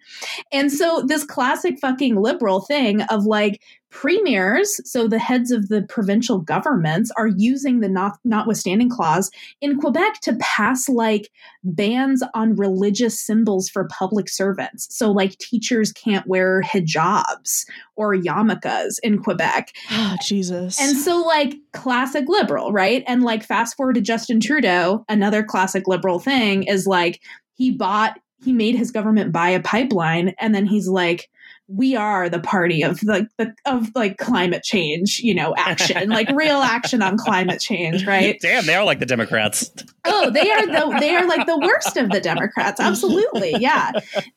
And 0.52 0.72
so 0.72 1.04
this 1.06 1.24
classic 1.24 1.80
fucking 1.80 2.16
liberal 2.16 2.62
thing 2.62 3.02
of 3.04 3.26
like, 3.26 3.62
premiers, 3.94 4.82
so 4.90 5.08
the 5.08 5.20
heads 5.20 5.52
of 5.52 5.70
the 5.70 5.84
provincial 5.84 6.40
governments, 6.40 7.12
are 7.16 7.28
using 7.28 7.80
the 7.80 7.88
not, 7.88 8.18
notwithstanding 8.26 8.90
clause 8.90 9.30
in 9.62 9.80
Quebec 9.80 10.20
to 10.22 10.36
pass 10.42 10.90
like 10.90 11.30
bans 11.64 12.24
on 12.34 12.56
religious 12.56 13.20
symbols 13.20 13.70
for 13.70 13.88
public 13.88 14.28
servants. 14.28 14.88
So, 14.90 15.12
like, 15.12 15.38
teachers 15.38 15.92
can't 15.92 16.28
wear 16.28 16.62
hijabs 16.62 17.66
or 17.96 18.16
yarmulkes 18.16 18.96
in 19.04 19.22
Quebec. 19.22 19.70
Oh, 19.92 20.16
Jesus. 20.26 20.82
And 20.82 20.98
so, 20.98 21.22
like, 21.22 21.56
classic 21.72 22.26
liberal, 22.28 22.72
right? 22.72 23.04
And 23.08 23.24
like, 23.24 23.44
fast 23.44 23.78
forward 23.78 23.94
to 23.94 24.02
Justin 24.02 24.40
Trudeau, 24.40 25.06
another 25.08 25.44
classic 25.44 25.88
liberal 25.88 26.20
thing 26.20 26.64
is 26.64 26.88
like, 26.88 27.22
he 27.54 27.72
bought, 27.72 28.20
he 28.44 28.52
made 28.52 28.76
his 28.76 28.90
government 28.92 29.32
buy 29.32 29.50
a 29.50 29.62
pipeline, 29.62 30.34
and 30.40 30.56
then 30.56 30.66
he's 30.66 30.88
like, 30.88 31.30
we 31.68 31.96
are 31.96 32.30
the 32.30 32.40
party 32.40 32.82
of 32.82 33.02
like 33.04 33.28
the 33.38 33.54
of 33.66 33.90
like 33.96 34.18
climate 34.18 34.64
change, 34.64 35.20
you 35.20 35.34
know, 35.34 35.54
action, 35.58 36.10
like 36.10 36.30
real 36.30 36.58
action 36.58 37.02
on 37.02 37.18
climate 37.18 37.62
change, 37.62 38.06
right? 38.08 38.38
Damn, 38.42 38.66
they 38.66 38.76
are 38.76 38.84
like 38.84 39.00
the 39.00 39.06
Democrats. 39.06 39.72
Oh, 40.04 40.30
they 40.30 40.52
are 40.52 40.66
the 40.66 40.98
they 41.00 41.16
are 41.16 41.26
like 41.26 41.48
the 41.48 41.58
worst 41.58 41.96
of 41.96 42.10
the 42.10 42.20
Democrats. 42.20 42.80
Absolutely. 42.82 43.56
Yeah. 43.60 43.92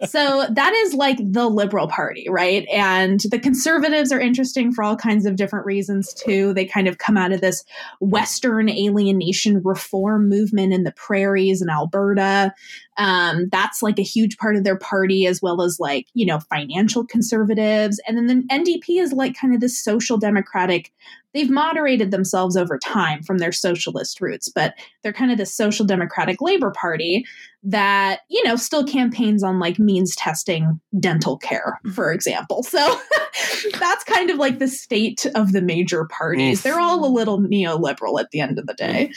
So 0.06 0.46
that 0.50 0.72
is 0.72 0.94
like 0.94 1.18
the 1.20 1.48
liberal 1.48 1.88
party, 1.88 2.26
right? 2.30 2.66
And 2.72 3.20
the 3.20 3.38
conservatives 3.38 4.12
are 4.12 4.20
interesting 4.20 4.72
for 4.72 4.84
all 4.84 4.96
kinds 4.96 5.26
of 5.26 5.36
different 5.36 5.66
reasons 5.66 6.14
too. 6.14 6.54
They 6.54 6.64
kind 6.64 6.86
of 6.86 6.98
come 6.98 7.16
out 7.16 7.32
of 7.32 7.40
this 7.40 7.64
western 8.00 8.68
alienation 8.68 9.62
reform 9.64 10.28
movement 10.28 10.72
in 10.72 10.84
the 10.84 10.92
prairies 10.92 11.60
in 11.60 11.68
Alberta. 11.68 12.54
Um, 12.98 13.48
that's 13.50 13.82
like 13.82 13.98
a 13.98 14.02
huge 14.02 14.36
part 14.38 14.56
of 14.56 14.64
their 14.64 14.78
party, 14.78 15.26
as 15.26 15.42
well 15.42 15.62
as 15.62 15.78
like, 15.78 16.06
you 16.14 16.24
know, 16.24 16.40
financial 16.40 17.04
conservatives. 17.04 18.00
And 18.06 18.16
then 18.16 18.26
the 18.26 18.54
NDP 18.54 19.00
is 19.00 19.12
like 19.12 19.38
kind 19.38 19.54
of 19.54 19.60
this 19.60 19.82
social 19.82 20.16
democratic. 20.16 20.92
They've 21.34 21.50
moderated 21.50 22.10
themselves 22.10 22.56
over 22.56 22.78
time 22.78 23.22
from 23.22 23.38
their 23.38 23.52
socialist 23.52 24.20
roots, 24.20 24.48
but 24.48 24.74
they're 25.02 25.12
kind 25.12 25.30
of 25.30 25.38
the 25.38 25.44
social 25.44 25.84
democratic 25.84 26.40
labor 26.40 26.70
party 26.70 27.26
that, 27.62 28.20
you 28.30 28.42
know, 28.44 28.56
still 28.56 28.84
campaigns 28.84 29.42
on 29.42 29.58
like 29.58 29.78
means 29.78 30.16
testing 30.16 30.80
dental 30.98 31.36
care, 31.36 31.78
for 31.94 32.12
example. 32.12 32.62
So 32.62 32.78
that's 33.78 34.04
kind 34.04 34.30
of 34.30 34.38
like 34.38 34.58
the 34.58 34.68
state 34.68 35.26
of 35.34 35.52
the 35.52 35.60
major 35.60 36.06
parties. 36.06 36.58
Oof. 36.58 36.62
They're 36.62 36.80
all 36.80 37.04
a 37.04 37.12
little 37.12 37.40
neoliberal 37.40 38.18
at 38.20 38.30
the 38.30 38.40
end 38.40 38.58
of 38.58 38.66
the 38.66 38.74
day. 38.74 39.12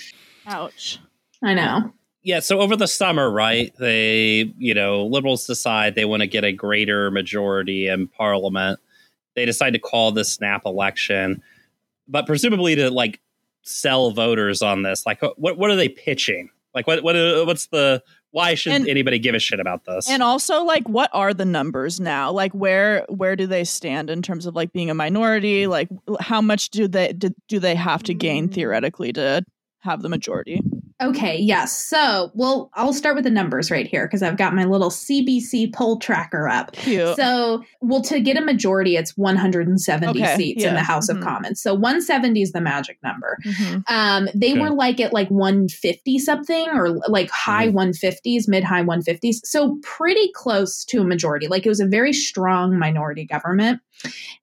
Ouch. 0.47 0.99
I 1.43 1.53
know. 1.53 1.93
Yeah, 2.23 2.39
so 2.41 2.59
over 2.59 2.75
the 2.75 2.87
summer, 2.87 3.31
right, 3.31 3.73
they, 3.79 4.53
you 4.57 4.73
know, 4.73 5.05
liberals 5.05 5.45
decide 5.47 5.95
they 5.95 6.05
want 6.05 6.21
to 6.21 6.27
get 6.27 6.43
a 6.43 6.51
greater 6.51 7.09
majority 7.11 7.87
in 7.87 8.07
parliament. 8.07 8.79
they 9.35 9.45
decide 9.45 9.71
to 9.73 9.79
call 9.79 10.11
this 10.11 10.31
snap 10.33 10.63
election, 10.65 11.41
but 12.09 12.25
presumably 12.25 12.75
to 12.75 12.89
like 12.89 13.21
sell 13.63 14.11
voters 14.11 14.61
on 14.61 14.83
this. 14.83 15.05
Like, 15.05 15.21
what 15.37 15.57
what 15.57 15.69
are 15.71 15.75
they 15.77 15.87
pitching? 15.89 16.49
Like, 16.75 16.87
what 16.87 17.03
what 17.03 17.15
uh, 17.15 17.45
what's 17.45 17.67
the 17.67 18.03
why 18.31 18.53
should 18.55 18.73
And- 18.73 18.87
anybody 18.89 19.17
give 19.17 19.33
a 19.33 19.39
shit 19.39 19.59
about 19.61 19.85
this? 19.85 20.09
And 20.09 20.21
also, 20.21 20.63
like, 20.63 20.87
what 20.89 21.09
are 21.13 21.33
the 21.33 21.45
numbers 21.45 21.99
now? 22.01 22.31
Like, 22.31 22.51
where 22.51 23.05
where 23.09 23.35
do 23.37 23.47
they 23.47 23.63
stand 23.63 24.09
in 24.09 24.21
terms 24.21 24.45
of 24.45 24.55
like 24.55 24.73
being 24.73 24.89
a 24.89 24.93
minority? 24.93 25.67
Like, 25.67 25.87
how 26.19 26.41
much 26.41 26.69
do 26.69 26.87
they 26.89 27.13
do, 27.13 27.29
do 27.47 27.59
they 27.59 27.75
have 27.75 28.03
to 28.03 28.13
gain 28.13 28.49
theoretically 28.49 29.13
to 29.13 29.43
have 29.79 30.01
the 30.01 30.09
majority? 30.09 30.61
Okay, 31.01 31.37
yes. 31.37 31.77
So, 31.77 32.29
well, 32.33 32.69
I'll 32.73 32.91
start 32.91 33.15
with 33.15 33.23
the 33.23 33.29
numbers 33.29 33.71
right 33.71 33.87
here 33.87 34.05
because 34.05 34.21
I've 34.21 34.35
got 34.35 34.53
my 34.53 34.65
little 34.65 34.89
CBC 34.89 35.73
poll 35.73 35.97
tracker 35.97 36.49
up. 36.49 36.73
Cute. 36.73 37.15
So, 37.15 37.63
well, 37.79 38.01
to 38.01 38.19
get 38.19 38.35
a 38.35 38.41
majority, 38.41 38.97
it's 38.97 39.15
170 39.17 40.09
Okay, 40.09 40.35
seats 40.35 40.63
in 40.63 40.73
the 40.73 40.81
House 40.83 41.09
mhm. 41.09 41.17
of 41.17 41.23
Commons. 41.23 41.61
So, 41.61 41.73
170 41.73 42.41
is 42.41 42.51
the 42.51 42.59
magic 42.59 42.97
number. 43.01 43.37
Mhm. 43.45 43.83
Um, 43.87 44.27
they 44.35 44.51
Okay. 44.51 44.59
were 44.59 44.71
like 44.71 44.99
at 44.99 45.13
like 45.13 45.29
150 45.29 46.19
something 46.19 46.67
or 46.73 46.89
like 47.07 47.29
high 47.31 47.69
150s, 47.69 48.47
mid 48.49 48.65
high 48.65 48.83
150s. 48.83 49.39
So, 49.45 49.79
pretty 49.83 50.29
close 50.35 50.83
to 50.85 50.99
a 50.99 51.05
majority. 51.05 51.47
Like, 51.47 51.65
it 51.65 51.69
was 51.69 51.79
a 51.79 51.87
very 51.87 52.11
strong 52.11 52.77
minority 52.77 53.25
government. 53.25 53.79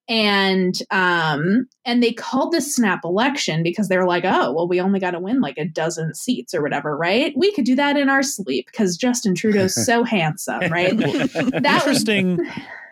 And 0.09 0.75
um 0.91 1.67
and 1.85 2.03
they 2.03 2.13
called 2.13 2.53
this 2.53 2.75
snap 2.75 3.01
election 3.05 3.63
because 3.63 3.89
they 3.89 3.97
were 3.97 4.07
like, 4.07 4.25
oh, 4.25 4.53
well, 4.53 4.69
we 4.69 4.81
only 4.81 5.01
got 5.01 5.13
to 5.13 5.21
win 5.21 5.41
like 5.41 5.59
a 5.59 5.65
dozen 5.65 6.15
seats 6.15 6.55
or 6.55 6.63
whatever, 6.63 6.97
right? 6.97 7.33
We 7.37 7.53
could 7.53 7.65
do 7.65 7.75
that 7.77 7.97
in 7.97 8.09
our 8.09 8.23
sleep 8.23 8.67
because 8.71 8.97
Justin 8.97 9.35
Trudeau's 9.35 9.75
so 9.75 10.05
handsome, 10.05 10.71
right? 10.71 10.97
that 10.97 11.83
was 11.87 11.99
interesting 12.09 12.39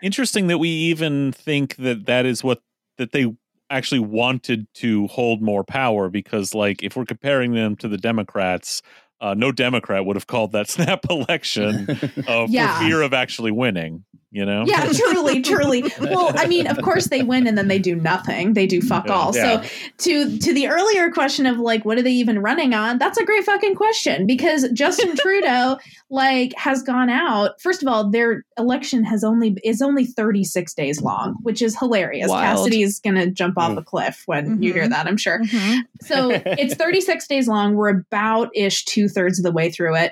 interesting 0.01 0.47
that 0.47 0.57
we 0.57 0.69
even 0.69 1.31
think 1.31 1.77
that 1.77 2.05
that 2.05 2.25
is 2.25 2.43
what 2.43 2.61
that 2.97 3.11
they 3.11 3.33
actually 3.69 3.99
wanted 3.99 4.67
to 4.75 5.07
hold 5.07 5.41
more 5.41 5.63
power 5.63 6.09
because 6.09 6.53
like 6.53 6.83
if 6.83 6.95
we're 6.95 7.05
comparing 7.05 7.53
them 7.53 7.75
to 7.75 7.87
the 7.87 7.97
democrats 7.97 8.81
uh, 9.21 9.33
no 9.33 9.51
democrat 9.51 10.05
would 10.05 10.15
have 10.15 10.27
called 10.27 10.51
that 10.51 10.69
snap 10.69 11.05
election 11.09 11.87
uh, 12.27 12.45
Yeah. 12.47 12.77
for 12.77 12.83
fear 12.85 13.01
of 13.01 13.13
actually 13.13 13.51
winning 13.51 14.05
you 14.35 14.45
know 14.45 14.63
yeah, 14.67 14.91
truly, 14.93 15.41
truly. 15.41 15.83
Well, 15.99 16.31
I 16.35 16.45
mean, 16.47 16.67
of 16.67 16.81
course 16.81 17.07
they 17.07 17.23
win 17.23 17.47
and 17.47 17.57
then 17.57 17.67
they 17.69 17.79
do 17.79 17.95
nothing. 17.95 18.53
They 18.53 18.67
do 18.67 18.81
fuck 18.81 19.07
Yeah. 19.07 19.13
all. 19.13 19.35
Yeah. 19.35 19.61
So 19.61 19.69
to 19.99 20.37
to 20.39 20.53
the 20.53 20.67
earlier 20.67 21.09
question 21.11 21.45
of 21.45 21.57
like 21.57 21.85
what 21.85 21.97
are 21.97 22.01
they 22.01 22.11
even 22.11 22.39
running 22.39 22.73
on? 22.73 22.97
That's 22.97 23.17
a 23.17 23.25
great 23.25 23.43
fucking 23.45 23.75
question 23.75 24.25
because 24.27 24.67
Justin 24.73 25.15
Trudeau 25.17 25.77
like 26.09 26.53
has 26.57 26.83
gone 26.83 27.09
out. 27.09 27.59
First 27.61 27.81
of 27.81 27.87
all, 27.87 28.09
their 28.11 28.43
election 28.57 29.03
has 29.05 29.23
only 29.23 29.55
is 29.63 29.81
only 29.81 30.05
36 30.05 30.73
days 30.73 31.01
long, 31.01 31.37
which 31.43 31.61
is 31.61 31.77
hilarious. 31.79 32.29
Wild. 32.29 32.57
Cassidy 32.57 32.81
is 32.83 32.99
going 32.99 33.15
to 33.15 33.31
jump 33.31 33.57
off 33.57 33.71
Mm. 33.71 33.77
a 33.77 33.83
cliff 33.83 34.23
when 34.25 34.61
you 34.61 34.73
hear 34.73 34.85
Mhm. 34.85 34.89
that, 34.89 35.07
I'm 35.07 35.17
sure. 35.17 35.39
Mhm. 35.39 35.79
So 36.01 36.29
it's 36.45 36.75
36 36.75 37.27
days 37.27 37.47
long. 37.47 37.75
We're 37.75 37.89
about 37.89 38.49
ish 38.53 38.85
two 38.85 39.07
thirds 39.07 39.39
of 39.39 39.43
the 39.43 39.51
way 39.51 39.71
through 39.71 39.95
it. 39.95 40.11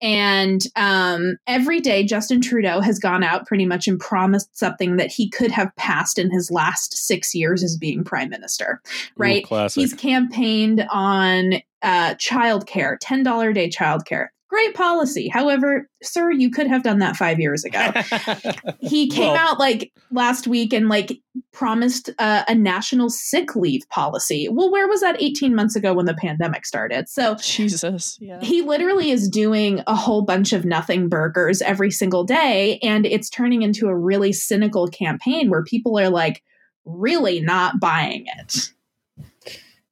And 0.00 0.62
um, 0.76 1.36
every 1.46 1.80
day, 1.80 2.04
Justin 2.04 2.40
Trudeau 2.40 2.80
has 2.80 2.98
gone 2.98 3.24
out 3.24 3.46
pretty 3.46 3.66
much 3.66 3.88
and 3.88 3.98
promised 3.98 4.56
something 4.56 4.96
that 4.96 5.10
he 5.10 5.28
could 5.28 5.50
have 5.50 5.74
passed 5.76 6.18
in 6.18 6.30
his 6.30 6.50
last 6.50 6.96
six 6.96 7.34
years 7.34 7.62
as 7.62 7.76
being 7.76 8.04
prime 8.04 8.30
minister, 8.30 8.80
right? 9.16 9.44
classic 9.44 9.80
He's 9.80 9.94
campaigned 9.94 10.86
on 10.90 11.54
uh, 11.82 12.14
childcare, 12.14 12.98
$10 12.98 13.50
a 13.50 13.52
day 13.52 13.68
childcare. 13.68 14.28
Great 14.48 14.74
policy. 14.74 15.28
However, 15.28 15.88
sir, 16.02 16.30
you 16.30 16.50
could 16.50 16.66
have 16.66 16.82
done 16.82 17.00
that 17.00 17.16
five 17.16 17.38
years 17.38 17.64
ago 17.64 17.92
he 18.80 19.08
came 19.10 19.32
Well- 19.32 19.36
out 19.52 19.58
like 19.58 19.92
last 20.10 20.46
week 20.46 20.72
and 20.72 20.88
like 20.88 21.20
promised 21.52 22.08
uh, 22.18 22.44
a 22.48 22.54
national 22.54 23.10
sick 23.10 23.54
leave 23.54 23.82
policy. 23.90 24.48
Well, 24.50 24.72
where 24.72 24.88
was 24.88 25.00
that 25.02 25.20
18 25.20 25.54
months 25.54 25.76
ago 25.76 25.92
when 25.92 26.06
the 26.06 26.14
pandemic 26.14 26.64
started? 26.64 27.08
So 27.08 27.34
Jesus. 27.36 28.16
Yeah. 28.20 28.40
he 28.40 28.62
literally 28.62 29.10
is 29.10 29.28
doing 29.28 29.82
a 29.86 29.94
whole 29.94 30.22
bunch 30.22 30.52
of 30.54 30.64
nothing 30.64 31.08
burgers 31.08 31.60
every 31.60 31.90
single 31.90 32.24
day 32.24 32.78
and 32.82 33.04
it's 33.04 33.28
turning 33.28 33.62
into 33.62 33.88
a 33.88 33.96
really 33.96 34.32
cynical 34.32 34.88
campaign 34.88 35.50
where 35.50 35.62
people 35.62 35.98
are 35.98 36.08
like 36.08 36.42
really 36.86 37.40
not 37.40 37.80
buying 37.80 38.24
it. 38.38 38.72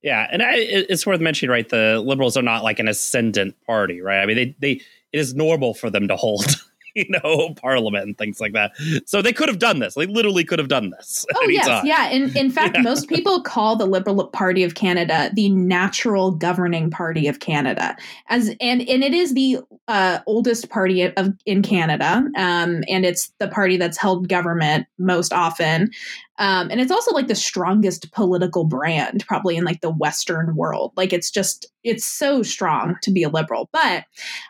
Yeah, 0.03 0.29
and 0.31 0.43
I, 0.43 0.55
it's 0.57 1.07
worth 1.07 1.21
mentioning, 1.21 1.51
right? 1.51 1.69
The 1.69 2.01
liberals 2.05 2.37
are 2.37 2.43
not 2.43 2.63
like 2.63 2.79
an 2.79 2.87
ascendant 2.89 3.57
party, 3.67 4.01
right? 4.01 4.21
I 4.21 4.27
mean, 4.27 4.37
they 4.37 4.57
they 4.61 4.73
it 5.13 5.19
is 5.19 5.35
normal 5.35 5.75
for 5.75 5.91
them 5.91 6.07
to 6.09 6.17
hold, 6.17 6.45
you 6.95 7.07
know, 7.09 7.55
parliament 7.55 8.05
and 8.05 8.17
things 8.17 8.41
like 8.41 8.53
that. 8.53 8.73
So 9.07 9.21
they 9.21 9.33
could 9.33 9.49
have 9.49 9.59
done 9.59 9.81
this. 9.81 9.95
They 9.95 10.07
literally 10.07 10.45
could 10.45 10.59
have 10.61 10.69
done 10.69 10.91
this. 10.91 11.25
Oh 11.35 11.47
yes, 11.49 11.67
anytime. 11.67 11.87
yeah. 11.87 12.09
In 12.11 12.37
in 12.37 12.51
fact, 12.53 12.77
Yeah. 12.77 12.83
most 12.83 13.09
people 13.09 13.43
call 13.43 13.75
the 13.75 13.87
Liberal 13.87 14.29
Party 14.29 14.63
of 14.63 14.75
Canada 14.75 15.31
the 15.35 15.49
natural 15.49 16.31
governing 16.31 16.89
party 16.91 17.27
of 17.27 17.41
Canada, 17.41 17.97
as 18.29 18.49
and 18.61 18.83
and 18.89 19.03
it 19.03 19.15
is 19.15 19.35
the 19.35 19.59
uh, 19.89 20.21
oldest 20.27 20.69
party 20.69 21.03
of 21.03 21.33
in 21.47 21.63
Canada, 21.63 22.23
um, 22.37 22.85
and 22.89 23.05
it's 23.05 23.33
the 23.41 23.49
party 23.49 23.77
that's 23.77 23.97
held 23.99 24.29
government 24.29 24.87
most 24.99 25.33
often, 25.33 25.91
um, 26.39 26.71
and 26.71 26.81
it's 26.81 26.93
also 26.93 27.13
like 27.13 27.29
the 27.29 27.35
strongest 27.35 28.13
political 28.13 28.65
brand 28.65 29.25
probably 29.27 29.57
in 29.57 29.65
like 29.65 29.81
the 29.81 29.91
Western 29.91 30.55
world. 30.55 30.93
Like 30.97 31.13
it's 31.13 31.31
just 31.31 31.67
it's 31.83 32.05
so 32.05 32.43
strong 32.43 32.97
to 33.03 33.11
be 33.11 33.23
a 33.23 33.29
liberal. 33.29 33.69
But 33.73 34.05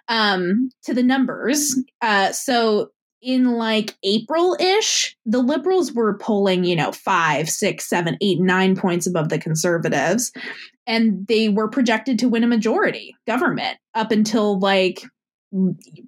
um, 0.08 0.70
to 0.84 0.94
the 0.94 1.02
numbers, 1.02 1.76
uh, 2.02 2.32
so 2.32 2.90
in 3.22 3.52
like 3.52 3.96
April 4.02 4.56
ish, 4.60 5.16
the 5.26 5.38
liberals 5.38 5.92
were 5.92 6.18
polling, 6.18 6.64
you 6.64 6.76
know, 6.76 6.92
five, 6.92 7.48
six, 7.48 7.88
seven, 7.88 8.16
eight, 8.20 8.40
nine 8.40 8.76
points 8.76 9.06
above 9.06 9.28
the 9.28 9.38
conservatives. 9.38 10.32
And 10.86 11.26
they 11.26 11.48
were 11.48 11.68
projected 11.68 12.18
to 12.20 12.28
win 12.28 12.44
a 12.44 12.48
majority 12.48 13.16
government 13.26 13.78
up 13.94 14.12
until 14.12 14.58
like 14.58 15.02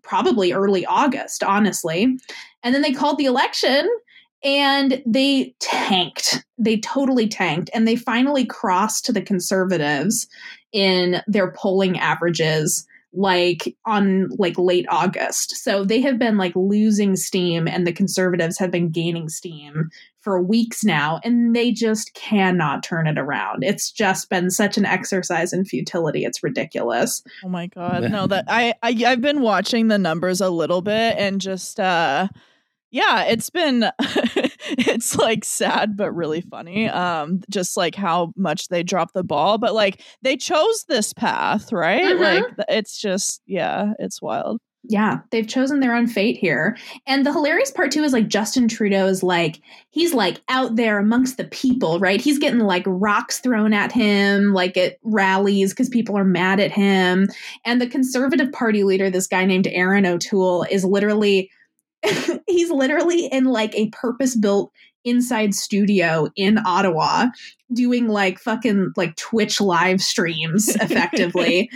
probably 0.03 0.53
early 0.53 0.85
August, 0.87 1.43
honestly. 1.43 2.17
And 2.63 2.75
then 2.75 2.83
they 2.83 2.93
called 2.93 3.19
the 3.19 3.25
election 3.25 3.89
and 4.43 5.03
they 5.07 5.55
tanked. 5.61 6.45
They 6.59 6.79
totally 6.79 7.29
tanked. 7.29 7.71
And 7.75 7.87
they 7.87 7.97
finally 7.97 8.45
crossed 8.45 9.05
to 9.07 9.13
the 9.13 9.23
conservatives 9.23 10.29
in 10.73 11.23
their 11.27 11.53
polling 11.53 11.99
averages 11.99 12.87
like 13.15 13.75
on 13.87 14.29
like 14.39 14.59
late 14.59 14.87
August. 14.91 15.57
So 15.57 15.83
they 15.83 16.01
have 16.03 16.19
been 16.19 16.37
like 16.37 16.55
losing 16.55 17.17
steam 17.17 17.67
and 17.67 17.87
the 17.87 17.93
conservatives 17.93 18.59
have 18.59 18.71
been 18.71 18.91
gaining 18.91 19.31
steam 19.31 19.91
for 20.21 20.43
weeks 20.43 20.85
now 20.85 21.19
and 21.25 21.57
they 21.57 21.73
just 21.73 22.13
cannot 22.13 22.83
turn 22.83 23.07
it 23.07 23.19
around. 23.19 23.65
It's 23.65 23.91
just 23.91 24.29
been 24.29 24.51
such 24.51 24.77
an 24.77 24.85
exercise 24.85 25.55
in 25.55 25.65
futility. 25.65 26.25
It's 26.25 26.43
ridiculous. 26.43 27.23
Oh 27.43 27.49
my 27.49 27.67
god. 27.67 28.11
No, 28.19 28.27
that 28.27 28.45
I, 28.47 28.75
I 28.83 28.97
I've 29.07 29.21
been 29.21 29.41
watching 29.41 29.89
the 29.89 29.99
numbers 29.99 30.41
a 30.41 30.51
little 30.51 30.83
bit 30.83 31.17
and 31.19 31.41
just 31.41 31.81
uh 31.81 32.29
yeah, 32.91 33.25
it's 33.25 33.51
been 33.51 33.85
it's 34.01 35.17
like 35.17 35.45
sad 35.45 35.97
but 35.97 36.13
really 36.13 36.41
funny. 36.41 36.89
Um 36.89 37.41
just 37.51 37.77
like 37.77 37.95
how 37.95 38.33
much 38.37 38.69
they 38.69 38.83
dropped 38.83 39.15
the 39.15 39.25
ball, 39.25 39.59
but 39.59 39.75
like 39.75 40.03
they 40.23 40.37
chose 40.37 40.85
this 40.89 41.13
path, 41.13 41.73
right? 41.73 42.03
Mhm. 42.03 42.21
Like 42.21 42.67
it's 42.69 42.99
just 43.01 43.43
yeah, 43.47 43.93
it's 43.99 44.23
wild. 44.23 44.61
Yeah, 44.85 45.19
they've 45.33 45.47
chosen 45.47 45.81
their 45.81 45.95
own 45.95 46.07
fate 46.07 46.39
here. 46.39 46.77
And 47.07 47.27
the 47.27 47.33
hilarious 47.33 47.71
part 47.71 47.91
too 47.91 48.05
is 48.05 48.13
like 48.13 48.29
Justin 48.29 48.69
Trudeau 48.69 49.07
is 49.07 49.23
like 49.23 49.61
he's 49.91 50.15
like 50.15 50.41
out 50.49 50.77
there 50.77 50.99
amongst 50.99 51.37
the 51.37 51.45
people, 51.45 51.99
right? 51.99 52.21
He's 52.21 52.39
getting 52.39 52.61
like 52.61 52.85
rocks 52.87 53.41
thrown 53.41 53.75
at 53.75 53.93
him 53.93 54.55
like 54.55 54.77
at 54.79 54.97
rallies 55.03 55.75
cuz 55.75 55.89
people 55.91 56.17
are 56.17 56.25
mad 56.25 56.59
at 56.61 56.71
him. 56.71 57.29
And 57.67 57.81
the 57.81 57.89
conservative 57.89 58.51
party 58.53 58.83
leader 58.85 59.11
this 59.11 59.27
guy 59.27 59.45
named 59.45 59.67
Erin 59.67 60.07
O'Toole 60.07 60.65
is 60.71 60.85
literally 60.85 61.51
he's 62.47 62.71
literally 62.71 63.27
in 63.27 63.45
like 63.45 63.75
a 63.75 63.89
purpose-built 63.91 64.73
inside 65.05 65.55
studio 65.55 66.29
in 66.37 66.59
Ottawa 66.67 67.27
doing 67.73 68.09
like 68.09 68.39
fucking 68.39 68.93
like 68.97 69.15
Twitch 69.17 69.61
live 69.61 70.01
streams 70.03 70.69
effectively. 70.81 71.71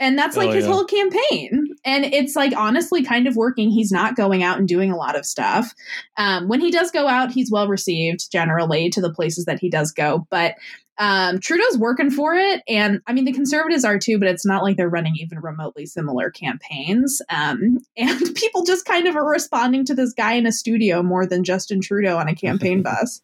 and 0.00 0.18
that's 0.18 0.36
like 0.36 0.48
Oh, 0.50 0.52
his 0.52 0.64
yeah. 0.64 0.72
whole 0.72 0.84
campaign. 0.84 1.66
And 1.84 2.04
it's 2.06 2.34
like 2.34 2.56
honestly 2.56 3.04
kind 3.04 3.26
of 3.28 3.36
working. 3.36 3.70
He's 3.70 3.92
not 3.92 4.16
going 4.16 4.42
out 4.42 4.58
and 4.58 4.66
doing 4.66 4.90
a 4.90 4.96
lot 4.96 5.16
of 5.16 5.26
stuff. 5.26 5.74
Um, 6.16 6.48
when 6.48 6.60
he 6.60 6.70
does 6.70 6.90
go 6.90 7.08
out, 7.08 7.30
he's 7.30 7.50
well 7.50 7.68
received 7.68 8.30
generally 8.32 8.88
to 8.90 9.00
the 9.00 9.12
places 9.12 9.44
that 9.44 9.58
he 9.60 9.68
does 9.68 9.92
go. 9.92 10.26
But 10.30 10.54
um, 10.98 11.40
Trudeau's 11.40 11.78
working 11.78 12.10
for 12.10 12.34
it. 12.34 12.62
And 12.68 13.00
I 13.06 13.12
mean, 13.12 13.24
the 13.24 13.32
conservatives 13.32 13.84
are 13.84 13.98
too, 13.98 14.18
but 14.18 14.28
it's 14.28 14.44
not 14.46 14.62
like 14.62 14.76
they're 14.76 14.88
running 14.88 15.16
even 15.16 15.38
remotely 15.40 15.86
similar 15.86 16.30
campaigns. 16.30 17.22
Um, 17.30 17.78
and 17.96 18.34
people 18.34 18.64
just 18.64 18.84
kind 18.84 19.06
of 19.06 19.16
are 19.16 19.28
responding 19.28 19.84
to 19.86 19.94
this 19.94 20.12
guy 20.12 20.34
in 20.34 20.46
a 20.46 20.52
studio 20.52 21.02
more 21.02 21.26
than 21.26 21.44
Justin 21.44 21.80
Trudeau 21.80 22.18
on 22.18 22.28
a 22.28 22.34
campaign 22.34 22.82
bus. 22.82 23.20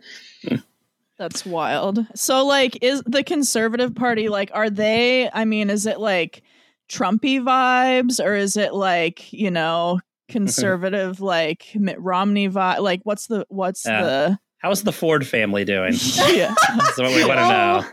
That's 1.19 1.45
wild. 1.45 2.07
So 2.15 2.47
like 2.47 2.79
is 2.83 3.03
the 3.05 3.25
conservative 3.25 3.95
party 3.95 4.29
like 4.29 4.51
are 4.55 4.71
they 4.71 5.29
I 5.33 5.45
mean 5.45 5.69
is 5.69 5.85
it 5.85 5.99
like 5.99 6.43
Trumpy 6.89 7.41
vibes 7.41 8.25
or 8.25 8.35
is 8.35 8.57
it 8.57 8.73
like, 8.73 9.33
you 9.33 9.51
know, 9.51 10.01
conservative 10.29 11.21
like 11.21 11.67
Mitt 11.75 12.01
Romney 12.01 12.49
vibe 12.49 12.81
like 12.81 13.01
what's 13.03 13.27
the 13.27 13.47
what's 13.49 13.85
Yeah. 13.85 14.03
the 14.03 14.39
How's 14.59 14.83
the 14.83 14.93
Ford 14.93 15.27
family 15.27 15.65
doing? 15.65 15.95
yeah. 16.31 16.55
That's 16.77 16.99
what 16.99 17.15
we 17.15 17.25
want 17.25 17.39
to 17.39 17.49
know. 17.49 17.85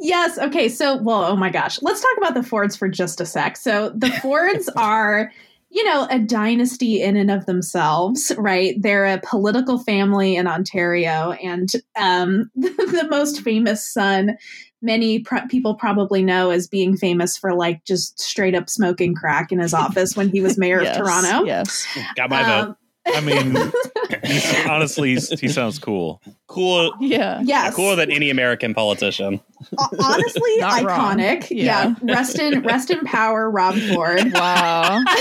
Yes. 0.00 0.38
Okay. 0.38 0.68
So, 0.68 0.96
well, 0.96 1.24
oh 1.24 1.36
my 1.36 1.50
gosh. 1.50 1.80
Let's 1.82 2.00
talk 2.00 2.16
about 2.16 2.34
the 2.34 2.42
Fords 2.42 2.74
for 2.76 2.88
just 2.88 3.20
a 3.20 3.26
sec. 3.26 3.56
So, 3.56 3.90
the 3.90 4.10
Fords 4.22 4.70
are, 4.76 5.30
you 5.68 5.84
know, 5.84 6.06
a 6.10 6.18
dynasty 6.18 7.02
in 7.02 7.16
and 7.16 7.30
of 7.30 7.44
themselves, 7.44 8.32
right? 8.38 8.74
They're 8.80 9.04
a 9.04 9.20
political 9.20 9.78
family 9.78 10.36
in 10.36 10.46
Ontario, 10.46 11.32
and 11.32 11.70
um, 11.96 12.50
the 12.56 13.06
most 13.10 13.42
famous 13.42 13.86
son, 13.86 14.38
many 14.80 15.18
pr- 15.18 15.46
people 15.50 15.74
probably 15.74 16.22
know 16.22 16.48
as 16.50 16.66
being 16.66 16.96
famous 16.96 17.36
for 17.36 17.54
like 17.54 17.84
just 17.84 18.18
straight 18.18 18.54
up 18.54 18.70
smoking 18.70 19.14
crack 19.14 19.52
in 19.52 19.58
his 19.58 19.74
office 19.74 20.16
when 20.16 20.30
he 20.30 20.40
was 20.40 20.56
mayor 20.56 20.82
Yes, 20.82 20.96
of 20.96 21.02
Toronto. 21.02 21.44
Yes. 21.44 21.86
Got 22.16 22.30
my 22.30 22.42
vote. 22.42 22.68
Um, 22.68 22.76
I 23.08 23.20
mean, 23.20 23.56
he's, 24.24 24.54
honestly, 24.66 25.10
he's, 25.10 25.40
he 25.40 25.48
sounds 25.48 25.78
cool. 25.78 26.20
Cool. 26.46 26.94
Yeah. 27.00 27.40
yes. 27.44 27.74
Cooler 27.74 27.96
than 27.96 28.10
any 28.10 28.30
American 28.30 28.74
politician. 28.74 29.40
Ho- 29.78 29.96
honestly 30.02 30.58
iconic. 30.60 31.48
Yeah. 31.50 31.94
Yeah. 32.02 32.14
Rest 32.14 32.38
in 32.38 32.62
rest 32.62 32.90
in 32.90 33.00
power, 33.04 33.50
Rob 33.50 33.76
Ford. 33.76 34.32
Wow. 34.32 35.04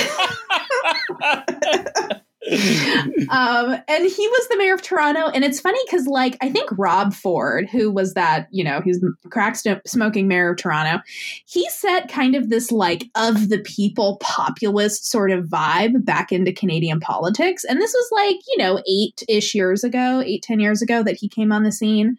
um, 2.52 3.76
and 3.88 4.06
he 4.06 4.28
was 4.28 4.48
the 4.48 4.56
mayor 4.58 4.76
of 4.76 4.82
Toronto. 4.82 5.28
And 5.28 5.44
it's 5.44 5.60
funny 5.60 5.80
because, 5.86 6.06
like, 6.06 6.38
I 6.42 6.50
think 6.50 6.70
Rob 6.78 7.14
Ford, 7.14 7.68
who 7.70 7.92
was 7.92 8.14
that, 8.14 8.48
you 8.52 8.64
know, 8.64 8.82
he's 8.82 9.04
crack 9.32 9.58
smoking 9.86 10.28
mayor 10.28 10.52
of 10.52 10.58
Toronto, 10.58 11.02
he 11.46 11.68
set 11.70 12.10
kind 12.10 12.36
of 12.36 12.50
this, 12.50 12.72
like, 12.72 13.06
of 13.16 13.50
the 13.50 13.60
people 13.60 14.18
populist 14.22 15.10
sort 15.10 15.32
of 15.32 15.46
vibe 15.46 16.06
back 16.06 16.32
into 16.32 16.54
Canadian 16.54 17.00
politics. 17.00 17.64
And 17.64 17.82
this 17.82 17.94
was, 17.94 18.10
like, 18.12 18.38
you 18.48 18.58
know, 18.58 18.82
eight 18.88 19.24
ish 19.28 19.56
years 19.56 19.84
ago, 19.84 20.22
eight, 20.24 20.44
ten 20.44 20.60
years 20.60 20.82
ago 20.82 21.04
that 21.04 21.18
he 21.18 21.28
came 21.28 21.52
on 21.52 21.64
the 21.64 21.72
scene. 21.72 22.18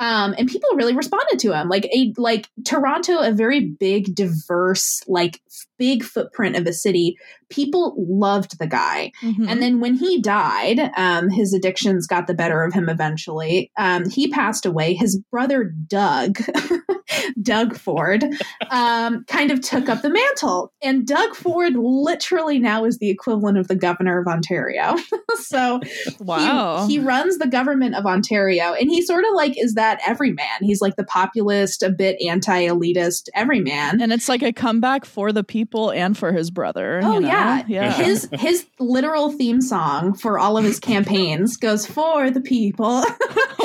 Um, 0.00 0.34
and 0.38 0.48
people 0.48 0.68
really 0.76 0.94
responded 0.94 1.40
to 1.40 1.58
him 1.58 1.68
like 1.68 1.86
a 1.86 2.14
like 2.16 2.46
toronto 2.64 3.18
a 3.18 3.32
very 3.32 3.66
big 3.66 4.14
diverse 4.14 5.02
like 5.08 5.42
big 5.78 6.02
footprint 6.02 6.56
of 6.56 6.66
a 6.66 6.72
city 6.72 7.16
people 7.50 7.94
loved 7.96 8.58
the 8.58 8.66
guy 8.66 9.10
Mhm. 9.22 9.48
and 9.48 9.62
then 9.62 9.80
when 9.80 9.94
he 9.94 10.20
died, 10.20 10.90
um, 10.98 11.30
his 11.30 11.54
addictions 11.54 12.06
got 12.06 12.26
the 12.26 12.34
better 12.34 12.62
of 12.62 12.74
him 12.74 12.90
eventually. 12.90 13.70
Um, 13.78 14.10
he 14.10 14.28
passed 14.28 14.66
away. 14.66 14.92
His 14.92 15.16
brother, 15.30 15.64
Doug, 15.64 16.38
Doug 17.42 17.76
Ford, 17.76 18.24
um, 18.70 19.24
kind 19.28 19.50
of 19.50 19.60
took 19.62 19.88
up 19.88 20.02
the 20.02 20.10
mantle. 20.10 20.72
And 20.82 21.06
Doug 21.06 21.34
Ford 21.34 21.72
literally 21.76 22.58
now 22.58 22.84
is 22.84 22.98
the 22.98 23.08
equivalent 23.08 23.56
of 23.58 23.68
the 23.68 23.76
governor 23.76 24.20
of 24.20 24.26
Ontario. 24.26 24.96
so 25.36 25.80
he- 25.82 26.16
wow. 26.20 26.86
he, 26.86 26.98
runs 26.98 27.38
the 27.38 27.46
government 27.46 27.94
of 27.94 28.04
Ontario. 28.04 28.74
And 28.74 28.90
he 28.90 29.00
sort 29.02 29.24
of 29.24 29.30
like 29.34 29.54
is 29.58 29.74
that 29.74 30.00
everyman. 30.06 30.46
He's 30.60 30.82
like 30.82 30.96
the 30.96 31.04
populist, 31.04 31.82
a 31.82 31.88
bit 31.90 32.20
anti 32.20 32.66
elitist 32.66 33.28
everyman. 33.34 34.02
and 34.02 34.12
it's 34.12 34.28
like 34.28 34.42
a 34.42 34.52
comeback 34.52 35.04
for 35.06 35.32
the 35.32 35.44
people 35.44 35.67
and 35.72 36.16
for 36.16 36.32
his 36.32 36.50
brother. 36.50 37.00
Oh 37.02 37.14
you 37.14 37.20
know? 37.20 37.28
yeah. 37.28 37.62
Yeah. 37.68 37.92
His 38.04 38.28
his 38.32 38.66
literal 38.78 39.32
theme 39.32 39.60
song 39.60 40.14
for 40.14 40.38
all 40.38 40.56
of 40.58 40.64
his 40.64 40.80
campaigns 40.80 41.56
goes 41.56 41.86
for 41.86 42.30
the 42.30 42.40
people. 42.40 42.98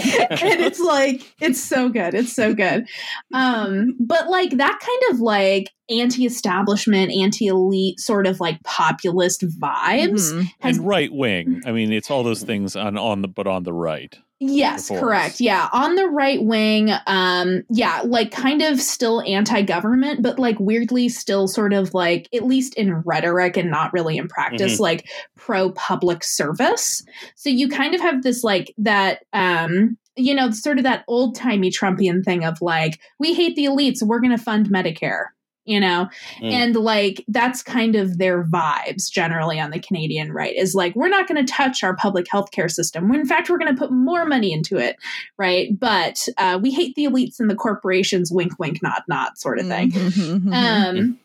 and 0.04 0.60
it's 0.62 0.80
like 0.80 1.34
it's 1.40 1.62
so 1.64 1.90
good. 1.90 2.14
It's 2.14 2.34
so 2.34 2.54
good. 2.54 2.86
Um 3.34 3.96
but 4.00 4.30
like 4.30 4.52
that 4.58 4.80
kind 4.80 5.14
of 5.14 5.20
like 5.22 5.70
anti-establishment, 5.90 7.12
anti-elite 7.12 8.00
sort 8.00 8.28
of 8.28 8.40
like 8.40 8.62
populist 8.64 9.42
vibes. 9.60 10.32
Mhm. 10.34 10.48
has- 10.62 10.78
And 10.78 10.88
right 10.88 11.12
wing. 11.12 11.62
I 11.66 11.72
mean, 11.72 11.92
it's 11.92 12.10
all 12.12 12.24
those 12.24 12.44
things 12.44 12.76
on 12.76 12.98
on 12.98 13.22
the 13.22 13.28
but 13.28 13.48
on 13.48 13.64
the 13.64 13.74
right. 13.74 14.18
Yes, 14.50 14.90
correct. 14.90 15.40
Yeah, 15.40 15.70
on 15.72 15.96
the 15.96 16.08
right 16.08 16.44
wing, 16.44 16.92
um 17.08 17.64
yeah, 17.70 18.02
like 18.06 18.32
kind 18.32 18.62
of 18.62 18.82
still 18.82 19.22
anti-government 19.22 20.22
but 20.22 20.40
like 20.40 20.60
weirdly 20.60 21.10
still 21.10 21.48
sort 21.48 21.74
of 21.74 21.94
like 21.94 22.28
at 22.34 22.46
least 22.46 22.76
in 22.76 22.96
rhetoric 23.02 23.58
and 23.58 23.70
not 23.70 23.94
really 23.94 24.18
in 24.18 24.28
practice 24.28 24.80
like 24.80 25.08
pro 25.36 25.72
public 25.72 26.24
service. 26.24 27.04
So 27.36 27.50
you 27.50 27.70
kind 27.70 27.96
of 27.96 28.02
have 28.02 28.24
this 28.24 28.44
like 28.44 28.74
that 28.78 29.24
um 29.34 29.98
you 30.16 30.36
know, 30.36 30.52
sort 30.52 30.78
of 30.78 30.84
that 30.84 31.04
old-timey 31.08 31.72
Trumpian 31.72 32.24
thing 32.24 32.44
of 32.44 32.62
like 32.62 33.00
we 33.18 33.34
hate 33.34 33.56
the 33.56 33.66
elites, 33.66 34.04
we're 34.04 34.20
going 34.20 34.36
to 34.36 34.44
fund 34.44 34.70
Medicare. 34.70 35.26
You 35.66 35.80
know, 35.80 36.10
Mm. 36.42 36.52
and 36.52 36.76
like 36.76 37.24
that's 37.30 37.64
kind 37.64 37.96
of 37.96 38.18
their 38.18 38.44
vibes 38.44 39.10
generally 39.10 39.62
on 39.62 39.72
the 39.72 39.80
Canadian 39.80 40.34
right 40.34 40.54
is 40.54 40.76
like, 40.76 40.94
we're 40.94 41.08
not 41.08 41.26
going 41.28 41.44
to 41.46 41.50
touch 41.54 41.84
our 41.84 41.96
public 41.96 42.26
health 42.30 42.52
care 42.52 42.68
system. 42.68 43.10
In 43.14 43.26
fact, 43.26 43.50
we're 43.50 43.58
going 43.58 43.74
to 43.74 43.80
put 43.80 43.92
more 43.92 44.26
money 44.26 44.52
into 44.52 44.78
it. 44.78 44.98
Right. 45.38 45.70
But 45.80 46.28
uh, 46.38 46.60
we 46.62 46.72
hate 46.72 46.96
the 46.96 47.06
elites 47.06 47.40
and 47.40 47.50
the 47.50 47.56
corporations, 47.56 48.30
wink, 48.32 48.60
wink, 48.60 48.84
nod, 48.84 49.04
nod 49.08 49.38
sort 49.38 49.58
of 49.60 49.68
thing. 49.68 49.92
Mhm, 49.92 50.40
mhm, 50.42 50.54
Um, 50.54 51.20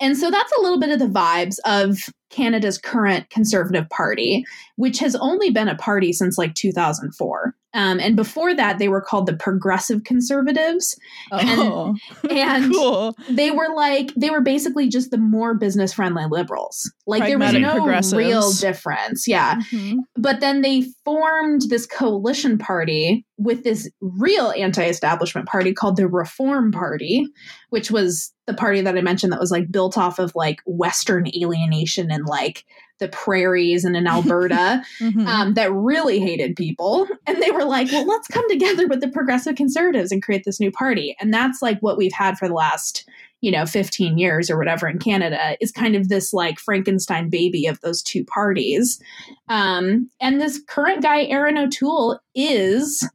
and 0.00 0.16
so 0.16 0.30
that's 0.30 0.52
a 0.58 0.62
little 0.62 0.80
bit 0.80 0.90
of 0.90 0.98
the 0.98 1.06
vibes 1.06 1.56
of 1.64 1.98
Canada's 2.28 2.76
current 2.76 3.30
Conservative 3.30 3.88
Party, 3.88 4.44
which 4.76 4.98
has 4.98 5.14
only 5.16 5.50
been 5.50 5.68
a 5.68 5.74
party 5.76 6.12
since 6.12 6.36
like 6.36 6.54
2004. 6.54 7.54
Um, 7.72 8.00
and 8.00 8.16
before 8.16 8.54
that, 8.54 8.78
they 8.78 8.88
were 8.88 9.00
called 9.00 9.26
the 9.26 9.36
Progressive 9.36 10.04
Conservatives. 10.04 10.98
oh, 11.30 11.94
And 12.30 12.72
cool. 12.72 13.16
they 13.28 13.50
were 13.50 13.68
like, 13.74 14.12
they 14.16 14.30
were 14.30 14.40
basically 14.40 14.88
just 14.88 15.10
the 15.10 15.18
more 15.18 15.54
business 15.54 15.92
friendly 15.92 16.24
liberals. 16.28 16.90
Like 17.06 17.24
there 17.24 17.38
was 17.38 17.52
no 17.54 17.86
real 18.16 18.50
difference. 18.52 19.26
Yeah 19.28 19.56
Mhm. 19.72 19.98
but 20.16 20.40
then 20.40 20.62
they 20.62 20.84
formed 21.04 21.62
this 21.68 21.86
coalition 21.86 22.58
party 22.58 23.24
with 23.38 23.62
this 23.64 23.88
real 24.00 24.52
anti-establishment 24.56 25.46
party 25.48 25.72
called 25.72 25.96
the 25.96 26.06
reform 26.08 26.72
party 26.72 27.26
which 27.70 27.90
was 27.90 28.32
the 28.46 28.54
party 28.54 28.80
that 28.80 28.96
i 28.96 29.00
mentioned 29.00 29.32
that 29.32 29.40
was 29.40 29.50
like 29.50 29.70
built 29.70 29.96
off 29.98 30.18
of 30.18 30.32
like 30.34 30.60
western 30.66 31.26
alienation 31.36 32.10
and 32.10 32.26
like 32.26 32.64
the 33.00 33.08
prairies 33.08 33.84
and 33.84 33.96
in 33.96 34.06
alberta 34.06 34.82
Mhm. 35.00 35.26
um, 35.26 35.54
that 35.54 35.72
really 35.72 36.20
hated 36.20 36.54
people. 36.54 37.08
And 37.26 37.42
they 37.42 37.50
were 37.50 37.64
like 37.64 37.90
well 37.90 38.06
let's 38.06 38.28
come 38.28 38.48
together 38.48 38.86
with 38.86 39.00
the 39.00 39.08
progressive 39.08 39.56
conservatives 39.56 40.12
and 40.12 40.22
create 40.22 40.44
this 40.44 40.60
new 40.60 40.70
party. 40.70 41.16
And 41.20 41.34
that's 41.34 41.60
like 41.60 41.80
what 41.80 41.98
we've 41.98 42.12
had 42.12 42.38
for 42.38 42.46
the 42.46 42.54
last 42.54 43.08
you 43.42 43.50
know 43.50 43.64
15 43.66 44.18
years 44.18 44.50
or 44.50 44.58
whatever 44.58 44.86
in 44.86 44.98
canada 44.98 45.56
is 45.62 45.72
kind 45.72 45.96
of 45.96 46.10
this 46.10 46.34
like 46.34 46.58
frankenstein 46.58 47.30
baby 47.30 47.66
of 47.66 47.80
those 47.80 48.02
two 48.02 48.22
parties. 48.24 49.00
Um, 49.48 50.10
and 50.20 50.40
this 50.40 50.60
current 50.68 51.02
guy 51.02 51.24
erin 51.24 51.56
o'toole 51.58 52.20
is 52.34 53.08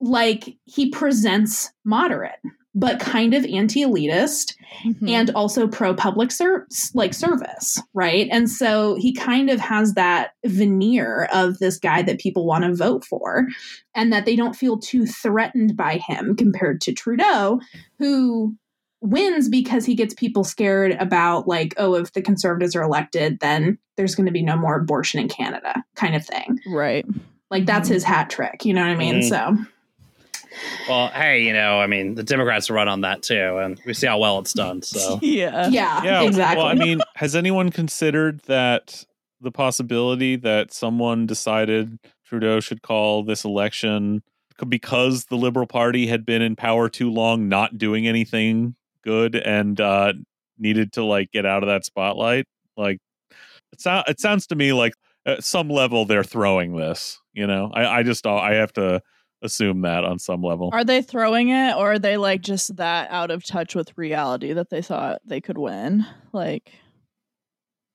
like 0.00 0.56
he 0.64 0.90
presents 0.90 1.70
moderate 1.84 2.38
but 2.74 2.98
kind 3.00 3.34
of 3.34 3.44
anti-elitist 3.44 4.54
Mhm. 4.86 5.08
and 5.10 5.30
also 5.34 5.68
pro 5.68 5.92
public 5.94 6.30
ser- 6.30 6.66
like 6.94 7.12
service, 7.12 7.78
right? 7.92 8.28
And 8.30 8.48
so 8.50 8.94
he 8.94 9.12
kind 9.12 9.50
of 9.50 9.60
has 9.60 9.92
that 9.94 10.30
veneer 10.46 11.28
of 11.34 11.58
this 11.58 11.78
guy 11.78 12.00
that 12.02 12.18
people 12.18 12.46
want 12.46 12.64
to 12.64 12.74
vote 12.74 13.04
for 13.04 13.46
and 13.94 14.10
that 14.12 14.24
they 14.24 14.34
don't 14.36 14.56
feel 14.56 14.78
too 14.78 15.04
threatened 15.04 15.76
by 15.76 15.98
him 15.98 16.34
compared 16.34 16.80
to 16.82 16.92
Trudeau 16.92 17.60
who 17.98 18.56
wins 19.02 19.48
because 19.48 19.84
he 19.84 19.94
gets 19.94 20.14
people 20.14 20.44
scared 20.44 20.92
about 21.00 21.46
like 21.48 21.74
oh 21.76 21.94
if 21.96 22.12
the 22.12 22.22
conservatives 22.22 22.76
are 22.76 22.82
elected 22.82 23.38
then 23.40 23.76
there's 23.96 24.14
going 24.14 24.26
to 24.26 24.32
be 24.32 24.42
no 24.44 24.56
more 24.56 24.76
abortion 24.76 25.18
in 25.20 25.28
Canada 25.28 25.82
kind 25.96 26.14
of 26.14 26.24
thing. 26.24 26.58
right. 26.72 27.04
Like 27.50 27.66
that's 27.66 27.88
his 27.88 28.04
hat 28.04 28.30
trick, 28.30 28.64
you 28.64 28.72
know 28.72 28.80
what 28.80 28.90
I 28.92 28.96
mean? 28.96 29.16
Mhm. 29.16 29.28
So 29.28 29.56
Well, 30.88 31.08
hey, 31.08 31.42
you 31.42 31.52
know, 31.52 31.78
I 31.80 31.86
mean, 31.86 32.14
the 32.14 32.22
Democrats 32.22 32.70
run 32.70 32.88
on 32.88 33.02
that 33.02 33.22
too, 33.22 33.58
and 33.58 33.80
we 33.86 33.94
see 33.94 34.06
how 34.06 34.18
well 34.18 34.38
it's 34.38 34.52
done. 34.52 34.82
So 34.82 35.18
Yeah. 35.22 35.68
yeah, 35.68 36.02
Yeah, 36.02 36.22
exactly. 36.22 36.56
Well, 36.62 36.66
I 36.66 36.74
mean, 36.74 37.00
has 37.16 37.36
anyone 37.36 37.70
considered 37.70 38.40
that 38.46 39.04
the 39.40 39.50
possibility 39.52 40.36
that 40.36 40.72
someone 40.72 41.26
decided 41.26 41.98
Trudeau 42.24 42.60
should 42.60 42.82
call 42.82 43.22
this 43.24 43.44
election 43.44 44.22
because 44.68 45.24
the 45.26 45.36
Liberal 45.36 45.66
Party 45.66 46.06
had 46.06 46.24
been 46.24 46.42
in 46.42 46.54
power 46.56 46.88
too 46.88 47.10
long, 47.10 47.48
not 47.48 47.78
doing 47.78 48.06
anything 48.06 48.76
good, 49.02 49.34
and 49.36 49.80
uh, 49.80 50.12
needed 50.58 50.92
to 50.92 51.04
like 51.04 51.30
get 51.32 51.44
out 51.46 51.62
of 51.62 51.68
that 51.68 51.84
spotlight? 51.84 52.46
Like, 52.76 52.98
it, 53.72 53.80
so- 53.80 54.02
it 54.06 54.20
sounds 54.20 54.46
to 54.48 54.54
me 54.54 54.72
like 54.72 54.94
at 55.26 55.44
some 55.44 55.68
level 55.68 56.04
they're 56.04 56.24
throwing 56.24 56.76
this. 56.76 57.20
You 57.32 57.46
know, 57.46 57.70
I, 57.72 57.98
I 57.98 58.02
just 58.02 58.26
I 58.26 58.54
have 58.54 58.72
to 58.74 59.00
assume 59.42 59.82
that 59.82 60.04
on 60.04 60.18
some 60.18 60.42
level. 60.42 60.70
Are 60.72 60.84
they 60.84 61.02
throwing 61.02 61.50
it 61.50 61.76
or 61.76 61.92
are 61.92 61.98
they 61.98 62.16
like 62.16 62.40
just 62.40 62.76
that 62.76 63.10
out 63.10 63.30
of 63.30 63.44
touch 63.44 63.74
with 63.74 63.96
reality 63.98 64.52
that 64.52 64.70
they 64.70 64.82
thought 64.82 65.20
they 65.24 65.40
could 65.40 65.58
win? 65.58 66.06
Like, 66.32 66.72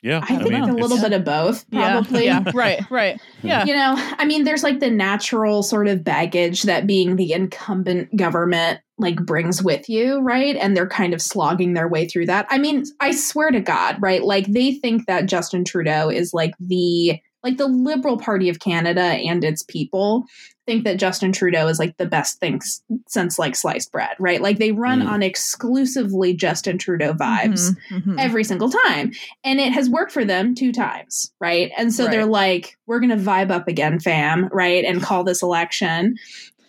yeah, 0.01 0.19
I 0.21 0.37
think 0.37 0.51
mean, 0.51 0.61
a 0.61 0.75
little 0.75 1.01
bit 1.01 1.11
of 1.11 1.25
both, 1.25 1.69
probably. 1.71 2.25
yeah, 2.25 2.41
yeah, 2.45 2.51
right, 2.53 2.91
right. 2.91 3.21
Yeah. 3.41 3.65
You 3.65 3.73
know, 3.73 3.95
I 3.97 4.25
mean, 4.25 4.43
there's 4.43 4.63
like 4.63 4.79
the 4.79 4.91
natural 4.91 5.63
sort 5.63 5.87
of 5.87 6.03
baggage 6.03 6.63
that 6.63 6.85
being 6.85 7.15
the 7.15 7.33
incumbent 7.33 8.15
government 8.15 8.79
like 8.99 9.17
brings 9.17 9.63
with 9.63 9.89
you, 9.89 10.19
right? 10.19 10.55
And 10.55 10.75
they're 10.75 10.87
kind 10.87 11.13
of 11.13 11.21
slogging 11.21 11.73
their 11.73 11.87
way 11.87 12.07
through 12.07 12.27
that. 12.27 12.47
I 12.49 12.57
mean, 12.57 12.83
I 12.99 13.11
swear 13.11 13.51
to 13.51 13.59
God, 13.59 13.97
right? 13.99 14.23
Like 14.23 14.47
they 14.47 14.73
think 14.73 15.05
that 15.07 15.27
Justin 15.27 15.63
Trudeau 15.63 16.09
is 16.09 16.33
like 16.33 16.53
the 16.59 17.19
like 17.47 17.57
the 17.57 17.67
Liberal 17.67 18.17
Party 18.17 18.49
of 18.49 18.59
Canada 18.59 19.01
and 19.01 19.43
its 19.43 19.63
people 19.63 20.25
think 20.65 20.83
that 20.83 20.97
Justin 20.97 21.31
Trudeau 21.31 21.67
is 21.67 21.79
like 21.79 21.95
the 21.95 22.05
best 22.05 22.39
thing 22.41 22.55
s- 22.55 22.81
since 23.07 23.39
like 23.39 23.55
sliced 23.55 23.89
bread, 23.91 24.15
right? 24.19 24.41
Like 24.41 24.57
they 24.59 24.73
run 24.73 25.01
Mm. 25.01 25.07
on 25.07 25.23
exclusively 25.23 26.33
Justin 26.33 26.77
Trudeau 26.77 27.13
vibes 27.13 27.71
Mhm, 27.89 28.03
mhm. 28.03 28.15
every 28.19 28.43
single 28.43 28.69
time. 28.69 29.13
And 29.45 29.61
it 29.61 29.71
has 29.71 29.89
worked 29.89 30.11
for 30.11 30.25
them 30.25 30.55
two 30.55 30.73
times, 30.73 31.31
right? 31.39 31.71
And 31.77 31.93
so 31.93 32.03
they're 32.11 32.25
like, 32.25 32.77
we're 32.85 32.99
going 32.99 33.17
to 33.17 33.23
vibe 33.23 33.49
up 33.49 33.69
again, 33.69 33.99
fam, 34.01 34.49
right? 34.51 34.83
And 34.83 35.01
call 35.09 35.23
this 35.23 35.41
election. 35.41 36.15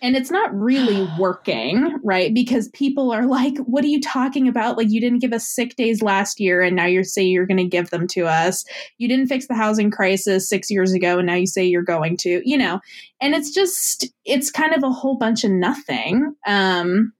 And 0.01 0.15
it's 0.15 0.31
not 0.31 0.53
really 0.53 1.07
working, 1.19 1.97
right? 2.03 2.33
Because 2.33 2.67
people 2.69 3.11
are 3.11 3.25
like, 3.25 3.57
what 3.59 3.83
are 3.83 3.87
you 3.87 4.01
talking 4.01 4.47
about? 4.47 4.77
Like, 4.77 4.89
you 4.89 5.01
didn't 5.01 5.19
give 5.19 5.33
us 5.33 5.47
sick 5.47 5.75
days 5.75 6.01
last 6.01 6.39
year, 6.39 6.61
and 6.61 6.75
now 6.75 6.85
you're 6.85 7.03
saying 7.03 7.31
you're 7.31 7.45
going 7.45 7.57
to 7.57 7.65
give 7.65 7.89
them 7.89 8.07
to 8.07 8.25
us. 8.25 8.65
You 8.97 9.07
didn't 9.07 9.27
fix 9.27 9.47
the 9.47 9.55
housing 9.55 9.91
crisis 9.91 10.47
six 10.47 10.69
years 10.69 10.93
ago, 10.93 11.17
and 11.17 11.27
now 11.27 11.35
you 11.35 11.47
say 11.47 11.65
you're 11.65 11.81
going 11.81 12.17
to, 12.17 12.41
you 12.43 12.57
know? 12.57 12.79
And 13.21 13.35
it's 13.35 13.51
just, 13.51 14.07
it's 14.25 14.51
kind 14.51 14.73
of 14.73 14.83
a 14.83 14.91
whole 14.91 15.15
bunch 15.17 15.43
of 15.43 15.51
nothing. 15.51 16.35
Um, 16.45 17.13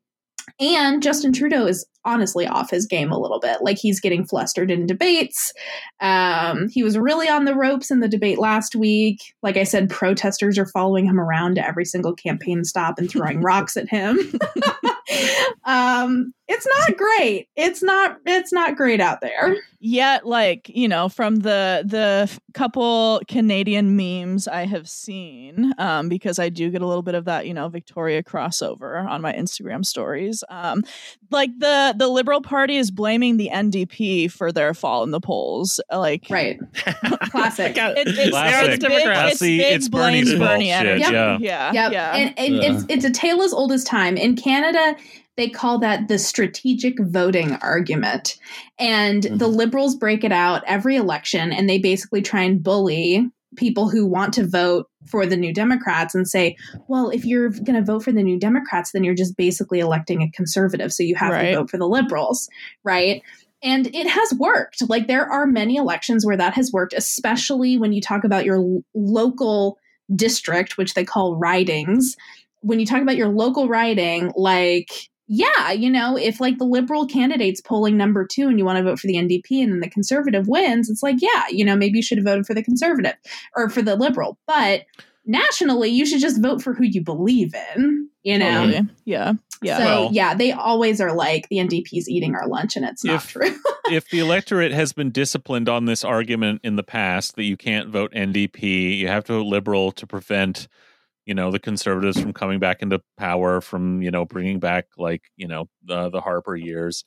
and 0.60 1.01
Justin 1.01 1.32
Trudeau 1.32 1.66
is 1.66 1.86
honestly 2.05 2.47
off 2.47 2.70
his 2.70 2.86
game 2.86 3.12
a 3.12 3.20
little 3.20 3.39
bit. 3.39 3.62
Like 3.62 3.78
he's 3.78 3.99
getting 3.99 4.26
flustered 4.26 4.72
in 4.72 4.86
debates. 4.86 5.53
Um, 5.99 6.70
he 6.70 6.84
was 6.84 6.97
really 6.97 7.30
on 7.30 7.45
the 7.45 7.55
ropes 7.55 7.91
in 7.91 7.99
the 7.99 8.07
debate 8.07 8.39
last 8.39 8.76
week. 8.76 9.34
Like 9.43 9.57
I 9.57 9.64
said, 9.64 9.89
protesters 9.89 10.57
are 10.57 10.66
following 10.66 11.05
him 11.05 11.20
around 11.20 11.55
to 11.55 11.66
every 11.66 11.86
single 11.86 12.14
campaign 12.14 12.64
stop 12.64 12.97
and 12.97 13.10
throwing 13.10 13.41
rocks 13.43 13.78
at 13.78 13.89
him. 13.89 14.18
um, 15.66 16.34
it's 16.47 16.68
not 16.68 16.97
great. 16.97 17.47
It's 17.55 17.84
not. 17.84 18.18
It's 18.26 18.51
not 18.51 18.76
great 18.76 19.01
out 19.01 19.22
there. 19.22 19.55
Yet, 19.82 20.26
like 20.26 20.68
you 20.68 20.90
know, 20.90 21.08
from 21.08 21.38
the 21.38 21.84
the 21.86 22.30
couple 22.54 23.22
Canadian 23.30 23.96
memes 23.96 24.46
I 24.46 24.66
have 24.66 24.90
seen, 24.90 25.72
um, 25.78 26.10
because 26.10 26.38
I 26.38 26.50
do 26.50 26.70
get 26.70 26.82
a 26.82 26.86
little 26.86 27.02
bit 27.02 27.16
of 27.16 27.24
that, 27.26 27.48
you 27.48 27.54
know, 27.54 27.70
Victoria 27.70 28.22
crossover 28.22 29.08
on 29.08 29.22
my 29.22 29.32
Instagram 29.32 29.86
stories. 29.86 30.44
Um, 30.50 30.84
like 31.32 31.50
the 31.60 31.96
the 31.98 32.10
Liberal 32.10 32.42
Party 32.42 32.76
is 32.76 32.92
blaming 32.92 33.38
the 33.38 33.50
NDP 33.54 34.30
for 34.30 34.52
their 34.52 34.74
fall 34.74 35.04
in 35.04 35.12
the 35.12 35.22
polls. 35.22 35.80
Like, 35.90 36.28
Right. 36.30 36.60
Classic. 37.32 37.74
Got- 37.74 37.98
It, 37.98 38.08
it's, 38.10 38.30
Classic. 38.32 38.70
it's 38.74 38.86
big, 38.86 38.92
it's 39.08 39.40
See, 39.40 39.58
big 39.60 39.76
it's 39.76 39.88
blame 39.88 40.26
Bernie's 40.26 40.34
Bernie 40.38 40.66
bullshit, 40.72 40.86
energy. 40.88 41.02
yeah. 41.14 41.38
yeah, 41.40 41.72
Yep. 41.72 41.92
yeah. 41.94 42.16
And, 42.16 42.34
and 42.40 42.56
Yeah. 42.56 42.74
it's 42.74 42.86
it's 42.90 43.06
a 43.06 43.12
tale 43.12 43.42
as 43.42 43.54
old 43.54 43.72
as 43.72 43.86
time. 43.86 44.18
In 44.18 44.36
Canada, 44.36 44.98
they 45.40 45.50
call 45.50 45.80
that 45.80 46.10
the 46.10 46.20
strategic 46.20 47.00
voting 47.00 47.54
argument. 47.62 48.38
And 48.78 49.24
the 49.24 49.30
mm-hmm. 49.30 49.46
liberals 49.46 49.96
break 49.96 50.24
it 50.24 50.34
out 50.34 50.64
every 50.68 50.98
election 50.98 51.54
and 51.54 51.70
they 51.70 51.80
basically 51.80 52.22
try 52.22 52.44
and 52.44 52.62
bully 52.62 53.30
people 53.56 53.90
who 53.90 54.06
want 54.06 54.34
to 54.34 54.46
vote 54.46 54.88
for 55.08 55.26
the 55.26 55.38
new 55.38 55.54
Democrats 55.54 56.14
and 56.14 56.28
say, 56.28 56.56
well, 56.88 57.10
if 57.10 57.26
you're 57.26 57.50
going 57.50 57.74
to 57.74 57.82
vote 57.82 58.04
for 58.04 58.12
the 58.12 58.22
new 58.22 58.38
Democrats, 58.38 58.92
then 58.92 59.04
you're 59.04 59.16
just 59.16 59.38
basically 59.38 59.80
electing 59.80 60.22
a 60.22 60.30
conservative. 60.32 60.92
So 60.92 61.04
you 61.04 61.16
have 61.16 61.32
Right. 61.32 61.52
to 61.52 61.60
vote 61.60 61.70
for 61.70 61.78
the 61.78 61.88
liberals, 61.88 62.48
right? 62.84 63.24
And 63.64 63.88
it 63.88 64.08
has 64.08 64.34
worked. 64.34 64.88
Like 64.90 65.08
there 65.08 65.26
are 65.26 65.48
many 65.48 65.78
elections 65.78 66.26
where 66.26 66.38
that 66.38 66.54
has 66.54 66.72
worked, 66.72 66.94
especially 66.94 67.78
when 67.78 67.94
you 67.94 68.02
talk 68.02 68.24
about 68.24 68.46
your 68.46 68.58
l- 68.58 68.84
local 68.94 69.78
district, 70.16 70.78
which 70.78 70.94
they 70.94 71.06
call 71.06 71.38
ridings. 71.38 72.16
When 72.62 72.80
you 72.80 72.86
talk 72.86 73.02
about 73.02 73.18
your 73.18 73.30
local 73.30 73.70
riding, 73.70 74.34
like, 74.36 75.10
yeah, 75.32 75.72
you 75.72 75.92
know, 75.92 76.18
if 76.18 76.42
like 76.42 76.58
the 76.58 76.66
liberal 76.66 77.06
candidate's 77.06 77.62
polling 77.62 77.96
number 77.96 78.26
two 78.26 78.48
and 78.48 78.58
you 78.58 78.66
want 78.66 78.78
to 78.78 78.84
vote 78.84 78.98
for 79.00 79.06
the 79.06 79.14
NDP 79.16 79.62
and 79.62 79.72
then 79.72 79.80
the 79.80 79.90
conservative 79.90 80.48
wins, 80.48 80.90
it's 80.90 81.04
like, 81.04 81.18
yeah, 81.20 81.44
you 81.50 81.64
know, 81.64 81.76
maybe 81.76 81.98
you 82.00 82.04
should 82.04 82.18
have 82.18 82.26
voted 82.26 82.48
for 82.48 82.56
the 82.56 82.64
conservative 82.64 83.14
or 83.56 83.70
for 83.70 83.84
the 83.84 83.96
liberal. 83.96 84.40
But 84.48 84.86
nationally, 85.26 85.90
you 85.90 86.08
should 86.08 86.20
just 86.20 86.42
vote 86.42 86.64
for 86.64 86.74
who 86.74 86.84
you 86.84 87.04
believe 87.04 87.54
in, 87.76 88.10
you 88.24 88.40
know? 88.40 88.66
Totally. 88.66 88.88
Yeah, 89.06 89.34
yeah. 89.62 89.78
So, 89.78 89.84
Well- 89.84 90.10
yeah, 90.12 90.34
they 90.34 90.52
always 90.52 91.00
are 91.00 91.14
like, 91.14 91.48
the 91.50 91.58
NDP's 91.58 92.10
eating 92.10 92.34
our 92.34 92.48
lunch, 92.48 92.76
and 92.76 92.84
it's 92.84 93.04
not 93.06 93.18
If- 93.18 93.28
true. 93.28 93.56
if 93.92 94.10
the 94.10 94.18
electorate 94.18 94.72
has 94.72 94.94
been 94.94 95.12
disciplined 95.12 95.70
on 95.70 95.86
this 95.86 96.04
argument 96.04 96.62
in 96.64 96.76
the 96.76 96.84
past 96.84 97.36
that 97.36 97.44
you 97.44 97.56
can't 97.56 97.90
vote 97.90 98.12
NDP, 98.14 98.98
you 98.98 99.08
have 99.08 99.26
to 99.26 99.34
vote 99.34 99.46
liberal 99.46 99.92
to 99.92 100.08
prevent, 100.08 100.68
you 101.30 101.36
know, 101.36 101.52
the 101.52 101.60
conservatives 101.60 102.20
from 102.20 102.34
coming 102.34 102.58
back 102.58 102.82
into 102.82 103.00
power, 103.16 103.62
from 103.62 104.02
you 104.02 104.10
know 104.10 104.26
bringing 104.26 104.60
back 104.60 104.88
like 104.98 105.22
you 105.38 105.48
know 105.48 105.70
the 105.86 106.10
the 106.10 106.20
Harper 106.22 106.56
years. 106.56 107.06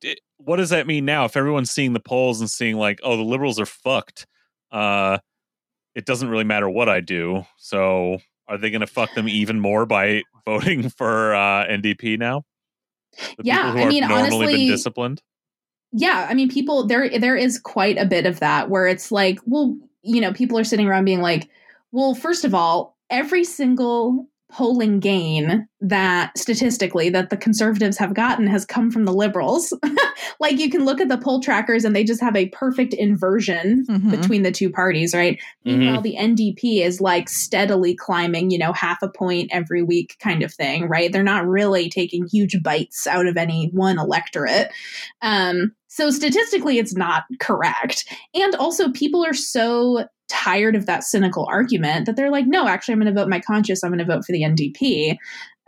Di- 0.00 0.16
What 0.38 0.56
does 0.56 0.70
that 0.70 0.86
mean 0.86 1.04
now? 1.04 1.26
If 1.26 1.36
everyone's 1.36 1.70
seeing 1.70 1.92
the 1.92 2.00
polls 2.00 2.40
and 2.40 2.50
seeing 2.50 2.76
like, 2.76 3.00
oh, 3.04 3.18
the 3.18 3.22
liberals 3.22 3.60
are 3.60 3.66
fucked, 3.66 4.26
uh, 4.72 5.18
it 5.94 6.06
doesn't 6.06 6.30
really 6.30 6.44
matter 6.44 6.68
what 6.68 6.88
I 6.88 7.00
do. 7.00 7.44
So, 7.58 8.20
are 8.48 8.56
they 8.56 8.70
going 8.70 8.80
to 8.80 8.86
fuck 8.86 9.12
them 9.14 9.28
even 9.28 9.60
more 9.60 9.84
by 9.84 10.22
voting 10.46 10.88
for 10.96 11.34
uh, 11.34 11.66
NDP 11.66 12.18
now? 12.18 12.44
The 13.36 13.44
Yeah, 13.44 13.60
I 13.76 13.84
mean, 13.86 14.00
normally 14.08 14.24
honestly- 14.46 14.56
been 14.56 14.68
disciplined. 14.68 15.22
yeah 15.92 16.26
i 16.28 16.34
mean 16.34 16.48
people 16.48 16.86
there 16.88 17.08
there 17.20 17.36
is 17.36 17.58
quite 17.60 17.96
a 17.98 18.04
bit 18.06 18.26
of 18.26 18.40
that 18.40 18.68
where 18.70 18.88
it's 18.88 19.12
like 19.12 19.38
well 19.46 19.76
you 20.02 20.20
know 20.20 20.32
people 20.32 20.58
are 20.58 20.64
sitting 20.64 20.88
around 20.88 21.04
being 21.04 21.20
like 21.20 21.48
well 21.92 22.16
first 22.16 22.44
of 22.44 22.52
all 22.52 22.93
every 23.14 23.44
single 23.44 24.26
polling 24.52 25.00
gain 25.00 25.66
that 25.80 26.36
statistically 26.38 27.08
that 27.10 27.28
the 27.30 27.36
conservatives 27.36 27.96
have 27.96 28.14
gotten 28.14 28.46
has 28.46 28.64
come 28.64 28.88
from 28.90 29.04
the 29.04 29.12
liberals 29.12 29.72
like 30.40 30.58
you 30.58 30.70
can 30.70 30.84
look 30.84 31.00
at 31.00 31.08
the 31.08 31.18
poll 31.18 31.40
trackers 31.40 31.84
and 31.84 31.94
they 31.96 32.04
just 32.04 32.20
have 32.20 32.36
a 32.36 32.48
perfect 32.50 32.94
inversion 32.94 33.84
Mhm. 33.88 34.10
between 34.12 34.42
the 34.42 34.52
two 34.52 34.70
parties 34.70 35.12
right 35.12 35.40
Mhm. 35.66 35.78
meanwhile 35.78 36.00
the 36.02 36.14
ndp 36.16 36.84
is 36.84 37.00
like 37.00 37.28
steadily 37.28 37.96
climbing 37.96 38.50
you 38.52 38.58
know 38.58 38.72
half 38.72 39.02
a 39.02 39.08
point 39.08 39.50
every 39.52 39.82
week 39.82 40.16
kind 40.20 40.42
of 40.44 40.54
thing 40.54 40.88
right 40.88 41.10
they're 41.12 41.24
not 41.24 41.46
really 41.48 41.88
taking 41.88 42.28
huge 42.30 42.62
bites 42.62 43.06
out 43.08 43.26
of 43.26 43.36
any 43.36 43.70
one 43.72 43.98
electorate 43.98 44.68
um, 45.22 45.72
so 45.94 46.10
statistically, 46.10 46.78
it's 46.78 46.96
not 46.96 47.22
correct. 47.38 48.12
And 48.34 48.56
also, 48.56 48.90
people 48.90 49.24
are 49.24 49.32
so 49.32 50.08
tired 50.28 50.74
of 50.74 50.86
that 50.86 51.04
cynical 51.04 51.46
argument 51.48 52.06
that 52.06 52.16
they're 52.16 52.32
like, 52.32 52.48
no, 52.48 52.66
actually, 52.66 52.94
I'm 52.94 52.98
going 52.98 53.14
to 53.14 53.20
vote 53.20 53.28
my 53.28 53.38
conscience. 53.38 53.84
I'm 53.84 53.92
going 53.92 54.04
to 54.04 54.04
vote 54.04 54.24
for 54.24 54.32
the 54.32 54.42
NDP 54.42 55.16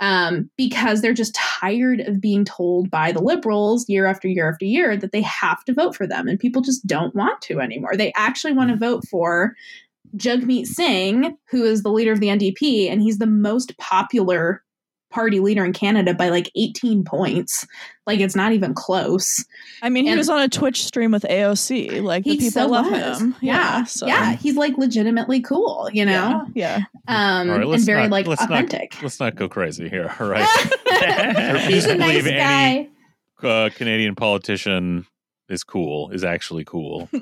um, 0.01 0.51
because 0.57 1.01
they're 1.01 1.15
just 1.15 1.37
tired 1.37 2.01
of 2.01 2.21
being 2.21 2.45
told 2.45 2.91
by 2.91 3.13
the 3.13 3.23
liberals 3.23 3.89
year 3.89 4.07
after 4.07 4.27
year 4.27 4.51
after 4.51 4.65
year 4.65 4.97
that 4.97 5.13
they 5.13 5.23
have 5.23 5.63
to 5.67 5.73
vote 5.73 5.95
for 5.95 6.09
them. 6.09 6.27
And 6.27 6.41
people 6.41 6.61
just 6.61 6.85
don't 6.89 7.15
want 7.15 7.41
to 7.43 7.61
anymore. 7.61 7.97
They 7.97 8.13
actually 8.17 8.53
want 8.53 8.71
to 8.71 8.77
vote 8.77 9.05
for 9.09 9.55
Jagmeet 10.17 10.67
Singh, 10.67 11.37
who 11.53 11.63
is 11.63 11.85
the 11.85 11.93
leader 11.93 12.11
of 12.11 12.19
the 12.19 12.31
NDP, 12.31 12.91
and 12.91 13.01
he's 13.01 13.19
the 13.19 13.27
most 13.29 13.79
popular 13.79 14.65
party 15.11 15.41
leader 15.41 15.65
in 15.65 15.73
Canada 15.73 16.13
by 16.15 16.29
like 16.29 16.51
18 16.57 17.05
points. 17.05 17.67
Like 18.07 18.21
it's 18.21 18.37
not 18.37 18.53
even 18.53 18.75
close. 18.75 19.45
I 19.83 19.89
mean, 19.89 20.05
he 20.05 20.11
And- 20.11 20.19
was 20.19 20.29
on 20.29 20.41
a 20.43 20.49
Twitch 20.49 20.85
stream 20.85 21.13
with 21.13 21.23
AOC. 21.25 22.03
Like 22.03 22.25
the 22.25 22.31
He 22.33 22.37
people 22.37 22.51
so 22.51 22.67
love 22.67 22.91
was. 22.91 23.21
him. 23.21 23.35
Yeah. 23.41 23.85
so 23.85 24.07
Yeah. 24.07 24.33
He's 24.37 24.57
like 24.57 24.77
legitimately 24.79 25.41
cool, 25.41 25.89
you 25.93 26.05
know? 26.05 26.47
yeah, 26.55 26.81
Um 27.09 27.49
All 27.49 27.55
right, 27.55 27.61
and 27.63 27.71
let's 27.71 27.85
very 27.85 28.03
not- 28.03 28.11
like 28.11 28.27
let's 28.27 28.49
not- 28.49 28.73
Let's 29.03 29.19
not 29.21 29.35
go 29.37 29.49
crazy 29.49 29.89
here. 29.89 30.15
All 30.21 30.27
right. 30.29 30.47
He's 31.69 31.87
a 31.87 31.95
nice 31.95 32.23
believe 32.23 32.27
any- 32.27 32.89
guy. 33.43 33.49
uh, 33.49 33.71
Canadian 33.75 34.15
politician 34.15 35.07
is 35.49 35.65
cool, 35.65 36.11
is 36.11 36.25
actually 36.25 36.65
cool. 36.65 37.09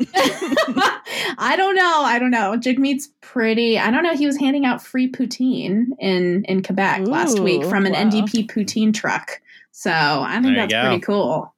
I 1.36 1.54
don't 1.56 1.74
know. 1.74 2.02
I 2.04 2.18
don't 2.18 2.30
know. 2.30 2.56
Jagmeet's 2.56 3.08
pretty. 3.20 3.78
I 3.78 3.90
don't 3.90 4.02
know. 4.02 4.16
He 4.16 4.26
was 4.26 4.38
handing 4.38 4.64
out 4.64 4.82
free 4.82 5.10
poutine 5.10 5.88
in 5.98 6.44
in 6.44 6.62
Quebec 6.62 7.06
last 7.06 7.38
week 7.38 7.64
from 7.64 7.86
an 7.86 7.92
wow. 7.92 8.04
NDP 8.04 8.50
poutine 8.50 8.94
truck. 8.94 9.40
So 9.72 9.90
I 9.90 10.40
think 10.40 10.56
There 10.56 10.66
that's 10.66 10.86
pretty 10.86 11.00
cool. 11.00 11.53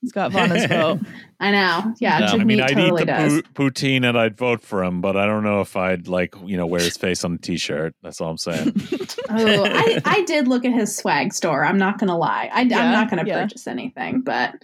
He's 0.00 0.12
got 0.12 0.30
vote. 0.32 1.00
I 1.40 1.50
know. 1.50 1.94
Yeah, 1.98 2.18
Yeah. 2.20 2.26
Jagmeet 2.28 2.40
I 2.40 2.44
mean, 2.44 2.60
I'd 2.60 2.68
totally 2.74 3.02
eat 3.02 3.06
the 3.06 3.12
does. 3.12 3.42
pu- 3.54 3.70
poutine 3.70 4.08
and 4.08 4.16
I'd 4.18 4.36
vote 4.36 4.60
for 4.62 4.84
him, 4.84 5.00
but 5.00 5.16
I 5.16 5.26
don't 5.26 5.42
know 5.42 5.60
if 5.60 5.76
I'd 5.76 6.06
like, 6.08 6.34
you 6.44 6.56
know, 6.56 6.66
wear 6.66 6.80
his 6.80 6.96
face 6.96 7.24
on 7.24 7.34
a 7.34 7.38
t-shirt. 7.38 7.94
That's 8.02 8.20
all 8.20 8.30
I'm 8.30 8.38
saying. 8.38 8.74
Oh, 9.30 9.64
I, 9.66 10.00
I 10.06 10.22
did 10.22 10.48
look 10.48 10.64
at 10.64 10.72
his 10.72 10.96
swag 10.96 11.34
store. 11.34 11.62
I'm 11.62 11.76
not 11.76 11.98
gonna 11.98 12.16
lie. 12.16 12.48
I, 12.50 12.62
Yeah, 12.62 12.78
I'm 12.82 12.92
not 12.92 13.10
gonna 13.10 13.24
yeah. 13.26 13.42
purchase 13.42 13.66
anything, 13.66 14.22
but 14.22 14.54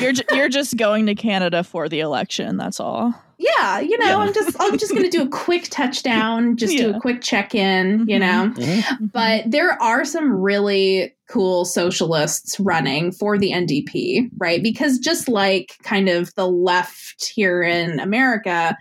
You're 0.00 0.12
ju- 0.12 0.24
you're 0.32 0.48
just 0.48 0.76
going 0.76 1.06
to 1.06 1.14
Canada 1.14 1.62
for 1.62 1.88
the 1.88 2.00
election. 2.00 2.56
That's 2.56 2.80
all. 2.80 3.14
Yeah, 3.38 3.80
you 3.80 3.98
know, 3.98 4.06
Yeah. 4.06 4.16
I'm 4.16 4.34
just 4.34 4.56
I'm 4.60 4.78
just 4.78 4.94
gonna 4.94 5.10
do 5.10 5.22
a 5.22 5.28
quick 5.28 5.64
touchdown, 5.70 6.56
just 6.56 6.76
do 6.76 6.94
a 6.94 7.00
quick 7.00 7.20
check 7.22 7.54
in, 7.54 8.00
you 8.08 8.18
Mhm. 8.18 8.20
know. 8.20 8.50
Mhm. 8.54 9.12
But 9.12 9.50
there 9.50 9.80
are 9.82 10.04
some 10.04 10.32
really 10.32 11.14
cool 11.28 11.64
socialists 11.64 12.58
running 12.60 13.12
for 13.12 13.36
the 13.36 13.52
NDP, 13.52 14.30
right? 14.38 14.62
Because 14.62 14.98
just 14.98 15.28
like 15.28 15.74
kind 15.82 16.08
of 16.08 16.34
the 16.34 16.46
left 16.48 17.30
here 17.34 17.62
in 17.62 17.98
America, 18.00 18.76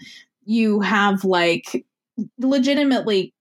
you 0.45 0.79
have 0.81 1.23
like 1.25 1.85
legitimately 2.39 3.33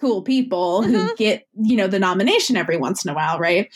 cool 0.00 0.22
people 0.22 0.82
who 0.82 0.98
Mhm. 1.08 1.16
get, 1.16 1.46
you 1.62 1.76
know, 1.76 1.86
the 1.86 1.98
nomination 1.98 2.56
every 2.56 2.76
once 2.76 3.04
in 3.04 3.10
a 3.10 3.14
while, 3.14 3.38
right? 3.38 3.68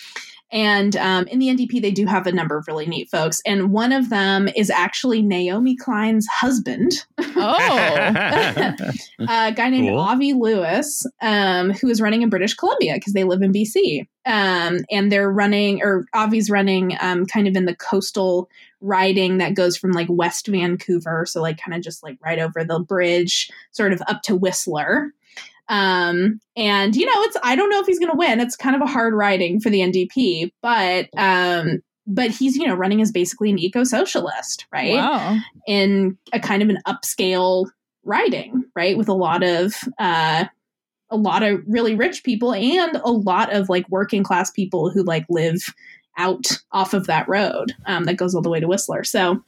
And 0.52 0.96
um, 0.96 1.26
in 1.28 1.38
the 1.38 1.46
NDP, 1.48 1.80
they 1.80 1.92
do 1.92 2.06
have 2.06 2.26
a 2.26 2.32
number 2.32 2.56
of 2.56 2.66
really 2.66 2.86
neat 2.86 3.08
folks. 3.08 3.40
And 3.46 3.70
one 3.70 3.92
of 3.92 4.10
them 4.10 4.48
is 4.56 4.68
actually 4.68 5.22
Naomi 5.22 5.76
Klein's 5.76 6.26
husband, 6.26 6.92
Oh. 7.18 7.24
a 9.20 9.52
guy 9.52 9.68
named 9.70 9.88
Cool. 9.88 9.98
Avi 9.98 10.32
Lewis, 10.32 11.06
um, 11.22 11.70
who 11.70 11.88
is 11.88 12.00
running 12.00 12.22
in 12.22 12.30
British 12.30 12.54
Columbia 12.54 12.94
because 12.94 13.12
they 13.12 13.24
live 13.24 13.42
in 13.42 13.52
BC. 13.52 14.06
Um, 14.26 14.78
and 14.90 15.10
they're 15.10 15.30
running, 15.30 15.82
or 15.82 16.04
Avi's 16.14 16.50
running 16.50 16.96
um, 17.00 17.26
kind 17.26 17.46
of 17.48 17.56
in 17.56 17.64
the 17.64 17.74
coastal 17.76 18.50
riding 18.80 19.38
that 19.38 19.54
goes 19.54 19.76
from 19.76 19.92
like 19.92 20.08
West 20.10 20.46
Vancouver. 20.46 21.26
So, 21.26 21.40
like, 21.40 21.58
kind 21.58 21.74
of 21.74 21.82
just 21.82 22.02
like 22.02 22.18
right 22.24 22.38
over 22.38 22.64
the 22.64 22.80
bridge, 22.80 23.50
sort 23.70 23.92
of 23.92 24.02
up 24.08 24.22
to 24.22 24.36
Whistler. 24.36 25.12
Um, 25.70 26.40
and 26.56 26.94
you 26.94 27.06
know, 27.06 27.12
it's 27.22 27.36
I 27.42 27.54
don't 27.56 27.70
know 27.70 27.80
if 27.80 27.86
he's 27.86 27.98
going 27.98 28.10
to 28.10 28.16
win. 28.18 28.40
It's 28.40 28.56
kind 28.56 28.76
of 28.76 28.82
a 28.82 28.86
hard 28.86 29.14
riding 29.14 29.60
for 29.60 29.70
the 29.70 29.80
NDP, 29.80 30.50
but 30.60 31.08
um, 31.16 31.80
but 32.06 32.30
he's 32.30 32.56
you 32.56 32.66
know 32.66 32.74
running 32.74 33.00
as 33.00 33.12
basically 33.12 33.50
an 33.50 33.58
eco 33.58 33.84
socialist, 33.84 34.66
right? 34.72 34.94
Wow. 34.96 35.38
in 35.66 36.18
a 36.32 36.40
kind 36.40 36.62
of 36.62 36.68
an 36.68 36.78
upscale 36.86 37.70
riding, 38.04 38.64
right? 38.74 38.98
With 38.98 39.08
a 39.08 39.14
lot 39.14 39.42
of 39.44 39.74
uh 39.98 40.44
a 41.12 41.16
lot 41.16 41.42
of 41.42 41.60
really 41.66 41.94
rich 41.94 42.22
people 42.24 42.52
and 42.54 42.96
a 43.04 43.10
lot 43.10 43.52
of 43.52 43.68
like 43.68 43.88
working 43.90 44.22
class 44.22 44.50
people 44.50 44.90
who 44.90 45.02
like 45.02 45.24
live 45.28 45.72
out 46.18 46.46
off 46.72 46.94
of 46.94 47.06
that 47.06 47.28
road 47.28 47.72
um, 47.86 48.04
that 48.04 48.14
goes 48.16 48.34
all 48.34 48.42
the 48.42 48.50
way 48.50 48.60
to 48.60 48.66
Whistler. 48.68 49.02
So 49.04 49.42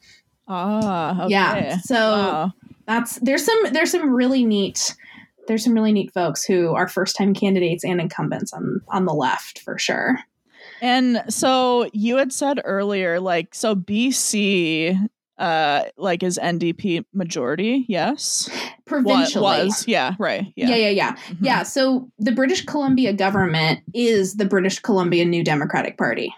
Ah. 0.47 1.23
Okay. 1.23 1.31
Yeah, 1.31 1.77
so- 1.77 1.95
Wow. 1.95 2.53
that's 2.85 3.15
there's 3.19 3.45
some 3.45 3.57
there's 3.71 3.91
some 3.91 4.09
really 4.13 4.43
neat 4.45 4.93
there's 5.47 5.63
some 5.63 5.73
really 5.73 5.91
neat 5.91 6.13
folks 6.13 6.43
who 6.43 6.73
are 6.73 6.87
first 6.87 7.15
time 7.15 7.33
candidates 7.33 7.83
and 7.83 7.99
incumbents 7.99 8.53
on 8.53 8.81
on 8.89 9.05
the 9.05 9.13
left 9.13 9.59
for 9.59 9.77
sure. 9.77 10.19
And 10.81 11.23
so 11.29 11.89
you 11.93 12.17
had 12.17 12.33
said 12.33 12.59
earlier, 12.65 13.19
like, 13.19 13.55
so 13.55 13.73
BC, 13.75 14.97
uh, 15.37 15.83
like 15.97 16.23
is 16.23 16.37
NDP 16.41 17.05
majority? 17.13 17.85
Yes. 17.87 18.49
Provincially. 18.85 19.41
was 19.43 19.87
yeah 19.87 20.13
right 20.19 20.51
yeah 20.55 20.69
yeah, 20.69 20.75
yeah, 20.75 20.89
yeah. 20.89 21.15
Mhm. 21.29 21.37
Yeah, 21.41 21.63
so 21.63 22.11
the 22.19 22.33
British 22.33 22.65
Columbia 22.65 23.13
government 23.13 23.79
is 23.93 24.35
the 24.35 24.45
British 24.45 24.79
Columbia 24.79 25.25
New 25.25 25.43
Democratic 25.43 25.97
Party. 25.97 26.33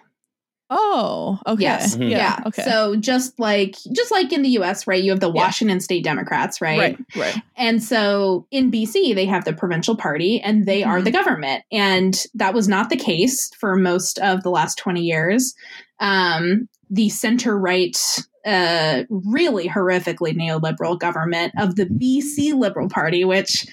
Oh, 0.70 1.39
okay. 1.45 1.61
Yes. 1.63 1.95
Mhm. 1.95 2.09
Yeah. 2.09 2.18
Yeah. 2.18 2.39
Okay. 2.47 2.63
So 2.63 2.95
just 2.95 3.39
like 3.39 3.76
just 3.91 4.11
like 4.11 4.34
in 4.34 4.41
the 4.41 4.49
US, 4.49 4.88
right? 4.88 5.01
You 5.03 5.11
have 5.11 5.20
the 5.20 5.28
Yeah. 5.32 5.43
Washington 5.43 5.80
State 5.80 6.03
Democrats, 6.03 6.59
right? 6.59 6.80
right. 6.80 6.97
Right. 7.16 7.36
And 7.55 7.84
so 7.84 8.47
in 8.49 8.72
BC, 8.72 9.13
they 9.13 9.26
have 9.26 9.45
the 9.45 9.53
provincial 9.53 9.95
party 9.95 10.41
and 10.41 10.66
they 10.66 10.84
are 10.84 10.99
Mhm. 10.99 11.03
the 11.05 11.11
government. 11.11 11.63
And 11.72 12.20
that 12.34 12.53
was 12.55 12.68
not 12.68 12.89
the 12.89 12.95
case 12.97 13.51
for 13.59 13.76
most 13.76 14.18
of 14.20 14.41
the 14.43 14.49
last 14.49 14.78
20 14.80 15.01
years. 15.01 15.53
Um, 15.99 16.68
the 16.89 17.09
center 17.09 17.57
right, 17.57 17.97
uh, 18.45 19.03
really 19.09 19.68
horrifically 19.70 20.36
neoliberal 20.36 20.99
government 20.99 21.53
of 21.57 21.76
the 21.76 21.86
BC 21.86 22.53
Liberal 22.53 22.89
Party, 22.89 23.24
which 23.24 23.66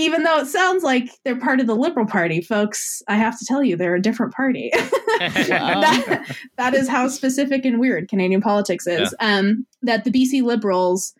even 0.00 0.22
though 0.22 0.38
it 0.38 0.46
sounds 0.46 0.82
like 0.82 1.10
they're 1.24 1.38
part 1.38 1.60
of 1.60 1.66
the 1.66 1.76
Liberal 1.76 2.06
Party, 2.06 2.40
folks, 2.40 3.02
I 3.08 3.16
have 3.16 3.38
to 3.38 3.44
tell 3.44 3.62
you, 3.62 3.76
they're 3.76 3.94
a 3.94 4.02
different 4.02 4.34
party. 4.34 4.70
that, 5.18 6.36
that 6.56 6.74
is 6.74 6.88
how 6.88 7.08
specific 7.08 7.64
and 7.64 7.78
weird 7.78 8.08
Canadian 8.08 8.40
politics 8.40 8.86
is. 8.86 9.14
Um, 9.20 9.66
that 9.82 10.04
the 10.04 10.10
BC 10.10 10.42
Liberals 10.42 11.14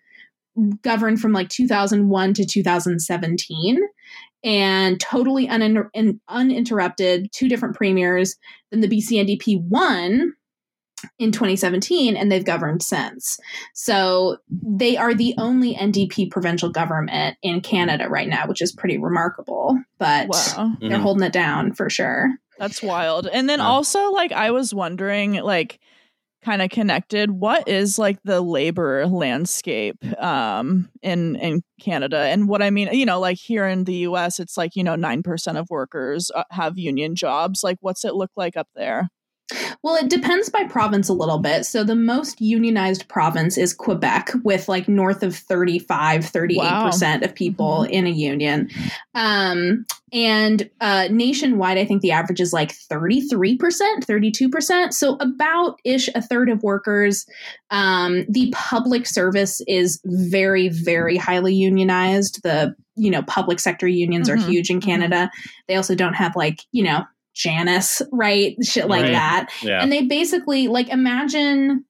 governed 0.83 1.20
from 1.20 1.33
like 1.33 1.49
2001 1.49 2.35
to 2.35 2.45
2017 2.45 3.81
and 4.43 5.01
totally 5.01 5.47
uninter- 5.47 5.91
in- 5.95 6.20
uninterrupted, 6.28 7.31
two 7.33 7.49
different 7.49 7.76
premiers. 7.76 8.37
Then 8.70 8.81
the 8.81 8.89
BC 8.89 9.24
NDP 9.24 9.62
won 9.62 10.33
in 11.18 11.32
2017 11.32 12.16
and 12.16 12.30
they've 12.30 12.44
governed 12.44 12.82
since. 12.82 13.38
So 13.74 14.38
they 14.51 14.96
are 14.96 15.14
the 15.14 15.34
only 15.38 15.74
NDP 15.74 16.30
provincial 16.30 16.70
government 16.70 17.36
in 17.42 17.61
Canada 17.61 18.09
right 18.09 18.28
now, 18.28 18.46
which 18.46 18.62
is 18.62 18.72
pretty 18.72 18.98
remarkable, 18.98 19.78
but 19.98 20.28
Wow. 20.28 20.72
they're 20.80 20.98
Mhm. 20.98 21.03
holding 21.03 21.22
it 21.24 21.32
down 21.32 21.72
for 21.72 21.88
sure. 21.90 22.30
That's 22.59 22.82
wild. 22.82 23.26
And 23.26 23.48
then 23.48 23.61
Yeah. 23.61 23.66
also, 23.68 24.11
like, 24.11 24.32
I 24.32 24.51
was 24.51 24.74
wondering, 24.74 25.34
like, 25.34 25.78
kind 26.42 26.62
of 26.62 26.70
connected, 26.70 27.30
what 27.30 27.68
is 27.68 27.98
like 27.98 28.18
the 28.24 28.40
labor 28.40 29.07
landscape 29.07 29.96
um 30.22 30.88
in 31.03 31.36
in 31.36 31.62
Canada? 31.82 32.18
And 32.18 32.48
what 32.48 32.62
I 32.62 32.70
mean, 32.70 32.88
you 32.92 33.05
know, 33.07 33.20
like 33.20 33.36
here 33.38 33.66
in 33.66 33.84
the 33.84 33.94
US, 34.09 34.40
it's 34.40 34.57
like, 34.57 34.74
you 34.74 34.82
know, 34.84 34.96
9% 34.96 35.59
of 35.59 35.68
workers 35.70 36.30
uh, 36.34 36.44
have 36.51 36.78
union 36.78 37.14
jobs. 37.14 37.62
Like, 37.62 37.76
what's 37.80 38.05
it 38.07 38.14
look 38.14 38.30
like 38.36 38.57
up 38.57 38.68
there? 38.74 39.09
Well, 39.82 39.96
it 39.96 40.09
depends 40.11 40.48
by 40.48 40.64
province 40.64 41.09
a 41.09 41.12
little 41.14 41.38
bit. 41.38 41.64
So 41.66 41.84
the 41.84 41.94
most 41.96 42.40
unionized 42.40 43.09
province 43.09 43.57
is 43.57 43.72
Quebec 43.72 44.32
with 44.44 44.68
like 44.68 44.88
north 44.88 45.22
of 45.22 45.34
35, 45.36 46.22
38% 46.22 47.24
of 47.24 47.34
people 47.34 47.84
in 47.84 48.07
a 48.07 48.11
union. 48.11 48.68
Um, 49.14 49.86
and 50.12 50.68
uh, 50.80 51.09
nationwide, 51.11 51.78
I 51.78 51.84
think 51.84 52.03
the 52.03 52.11
average 52.11 52.40
is 52.40 52.53
like 52.53 52.72
33%, 52.72 53.59
32%. 53.59 54.92
So 54.92 55.16
about 55.20 55.78
ish 55.84 56.09
a 56.14 56.22
third 56.22 56.51
of 56.51 56.62
workers. 56.62 57.26
Um, 57.70 58.24
the 58.28 58.53
public 58.55 59.07
service 59.07 59.61
is 59.68 60.01
very, 60.05 60.68
very 60.68 61.16
highly 61.16 61.55
unionized. 61.55 62.42
The, 62.42 62.74
you 62.96 63.11
know, 63.11 63.22
public 63.22 63.61
sector 63.61 63.86
unions 63.86 64.28
Mhm. 64.28 64.32
are 64.32 64.48
huge 64.51 64.70
in 64.70 64.80
Canada. 64.80 65.30
They 65.68 65.76
also 65.76 65.94
don't 65.94 66.14
have 66.14 66.34
like, 66.34 66.61
you 66.72 66.82
know, 66.82 67.05
Janus, 67.35 68.03
right? 68.12 68.57
Shit 68.62 68.89
like 68.89 69.03
Right. 69.03 69.12
that. 69.12 69.51
Yeah. 69.62 69.83
And 69.83 69.93
they 69.93 70.03
basically 70.03 70.68
like 70.68 70.89
imagine 70.89 71.85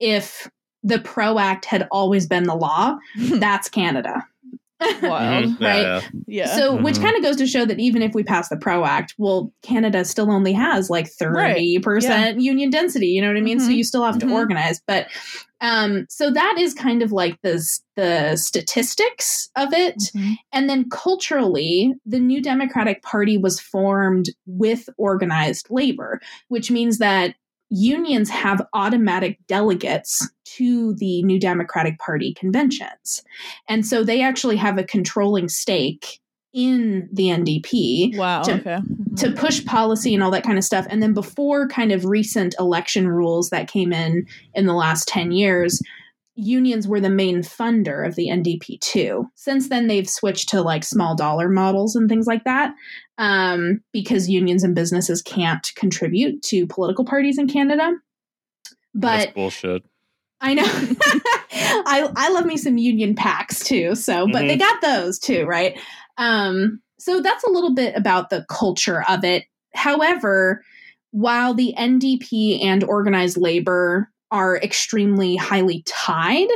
if 0.00 0.50
the 0.82 0.98
PRO 0.98 1.38
Act 1.38 1.64
had 1.64 1.88
always 1.90 2.26
been 2.26 2.44
the 2.44 2.54
law. 2.54 2.96
That's 3.16 3.68
Canada. 3.68 4.26
Wild. 5.02 5.44
Mhm. 5.44 5.60
right? 5.60 5.82
Yeah. 5.82 6.00
Yeah. 6.26 6.56
So, 6.56 6.76
which 6.76 6.96
Mhm. 6.96 7.02
kind 7.02 7.16
of 7.16 7.22
goes 7.22 7.36
to 7.36 7.46
show 7.46 7.64
that 7.64 7.78
even 7.80 8.02
if 8.02 8.14
we 8.14 8.22
pass 8.22 8.48
the 8.48 8.56
PRO 8.56 8.84
Act, 8.84 9.14
well, 9.18 9.52
Canada 9.62 10.04
still 10.04 10.30
only 10.30 10.52
has 10.52 10.90
like 10.90 11.06
30% 11.10 12.40
union 12.40 12.70
density. 12.70 13.08
You 13.08 13.22
know 13.22 13.28
what 13.28 13.36
I 13.36 13.40
mean? 13.40 13.60
So 13.60 13.68
Mhm. 13.70 13.76
you 13.76 13.84
still 13.84 14.04
have 14.04 14.18
to 14.18 14.26
Mhm. 14.26 14.32
organize. 14.32 14.80
But 14.86 15.06
um, 15.60 16.04
so 16.10 16.30
that 16.30 16.56
is 16.58 16.74
kind 16.74 17.00
of 17.02 17.10
like 17.10 17.38
the, 17.42 17.54
the 17.96 18.36
statistics 18.36 19.48
of 19.56 19.72
it. 19.72 19.96
Mhm. 20.14 20.36
And 20.52 20.68
then 20.68 20.90
culturally, 20.90 21.94
the 22.04 22.18
New 22.20 22.42
Democratic 22.42 23.02
Party 23.02 23.38
was 23.38 23.60
formed 23.60 24.26
with 24.46 24.88
organized 24.98 25.68
labor, 25.70 26.20
which 26.48 26.70
means 26.70 26.98
that 26.98 27.34
unions 27.70 28.30
have 28.30 28.64
automatic 28.74 29.38
delegates 29.48 30.28
to 30.44 30.94
the 30.94 31.22
New 31.24 31.38
Democratic 31.40 31.98
Party 31.98 32.34
conventions. 32.34 33.22
And 33.68 33.84
so 33.86 34.04
they 34.04 34.22
actually 34.22 34.56
have 34.56 34.78
a 34.78 34.84
controlling 34.84 35.48
stake 35.48 36.20
in 36.52 37.08
the 37.12 37.30
NDP 37.30 38.14
Wow. 38.16 38.42
to- 38.42 38.52
okay. 38.54 38.76
Mhm. 38.78 39.16
to 39.16 39.32
push 39.32 39.64
policy 39.64 40.14
and 40.14 40.22
all 40.22 40.30
that 40.30 40.44
kind 40.44 40.56
of 40.58 40.62
stuff. 40.62 40.86
And 40.88 41.02
then 41.02 41.12
before 41.12 41.66
kind 41.68 41.90
of 41.90 42.04
recent 42.04 42.54
election 42.60 43.08
rules 43.08 43.50
that 43.50 43.66
came 43.68 43.92
in 43.92 44.26
in 44.54 44.66
the 44.66 44.74
last 44.74 45.08
10 45.08 45.32
years, 45.32 45.80
unions 46.34 46.88
were 46.88 47.00
the 47.00 47.10
main 47.10 47.38
funder 47.38 48.06
of 48.06 48.16
the 48.16 48.28
NDP 48.28 48.80
too. 48.80 49.30
Since 49.34 49.68
then, 49.68 49.86
they've 49.86 50.08
switched 50.08 50.48
to 50.50 50.62
like 50.62 50.84
small 50.84 51.14
dollar 51.14 51.48
models 51.48 51.94
and 51.94 52.08
things 52.08 52.26
like 52.26 52.44
that 52.44 52.74
um, 53.18 53.82
because 53.92 54.28
unions 54.28 54.64
and 54.64 54.74
businesses 54.74 55.22
can't 55.22 55.66
contribute 55.76 56.42
to 56.42 56.66
political 56.66 57.04
parties 57.04 57.38
in 57.38 57.48
Canada. 57.48 57.92
But 58.94 59.16
That's 59.18 59.32
bullshit. 59.32 59.84
I 60.40 60.54
know. 60.54 60.64
I 61.52 62.10
I 62.16 62.30
love 62.30 62.44
me 62.44 62.56
some 62.56 62.76
union 62.76 63.14
PACs 63.14 63.64
too. 63.64 63.94
So, 63.94 64.26
but 64.30 64.40
they 64.40 64.56
got 64.56 64.82
those 64.82 65.18
too, 65.18 65.44
right? 65.46 65.78
Um, 66.18 66.80
so 66.98 67.20
that's 67.20 67.44
a 67.44 67.50
little 67.50 67.74
bit 67.74 67.96
about 67.96 68.30
the 68.30 68.44
culture 68.48 69.04
of 69.08 69.24
it. 69.24 69.44
However, 69.74 70.62
while 71.12 71.54
the 71.54 71.74
NDP 71.78 72.62
and 72.64 72.84
organized 72.84 73.36
labor 73.36 74.10
are 74.34 74.56
extremely 74.58 75.36
highly 75.36 75.82
tied, 75.86 76.48